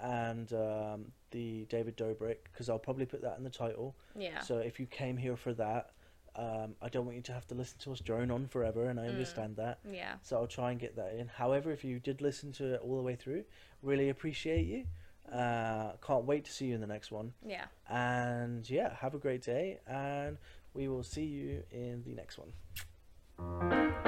and 0.00 0.52
um, 0.52 1.12
the 1.30 1.66
David 1.66 1.96
Dobrik, 1.96 2.44
because 2.44 2.68
I'll 2.68 2.78
probably 2.78 3.06
put 3.06 3.20
that 3.22 3.36
in 3.36 3.44
the 3.44 3.50
title. 3.50 3.96
Yeah. 4.16 4.40
So 4.40 4.58
if 4.58 4.80
you 4.80 4.86
came 4.86 5.16
here 5.16 5.36
for 5.36 5.52
that, 5.54 5.90
um, 6.36 6.74
I 6.80 6.88
don't 6.88 7.04
want 7.04 7.16
you 7.16 7.22
to 7.22 7.32
have 7.32 7.46
to 7.48 7.54
listen 7.54 7.78
to 7.80 7.92
us 7.92 8.00
drone 8.00 8.30
on 8.30 8.46
forever, 8.46 8.86
and 8.88 8.98
I 8.98 9.04
Mm. 9.04 9.08
understand 9.10 9.56
that. 9.56 9.80
yeah. 9.84 10.16
So 10.22 10.36
I'll 10.36 10.46
try 10.46 10.70
and 10.70 10.80
get 10.80 10.96
that 10.96 11.14
in. 11.14 11.28
However, 11.28 11.70
if 11.72 11.84
you 11.84 12.00
did 12.00 12.20
listen 12.20 12.50
to 12.52 12.74
it 12.74 12.80
all 12.80 12.96
the 12.96 13.02
way 13.02 13.14
through, 13.16 13.44
really 13.82 14.08
appreciate 14.08 14.66
you. 14.66 14.86
Uh, 15.32 15.92
can't 16.06 16.24
wait 16.24 16.44
to 16.44 16.52
see 16.52 16.66
you 16.66 16.74
in 16.74 16.80
the 16.80 16.86
next 16.86 17.10
one. 17.10 17.32
Yeah. 17.46 17.64
And 17.88 18.68
yeah, 18.68 18.94
have 18.96 19.14
a 19.14 19.18
great 19.18 19.42
day, 19.42 19.78
and 19.86 20.38
we 20.74 20.88
will 20.88 21.02
see 21.02 21.24
you 21.24 21.62
in 21.70 22.02
the 22.06 22.14
next 22.14 22.38
one. 22.38 24.07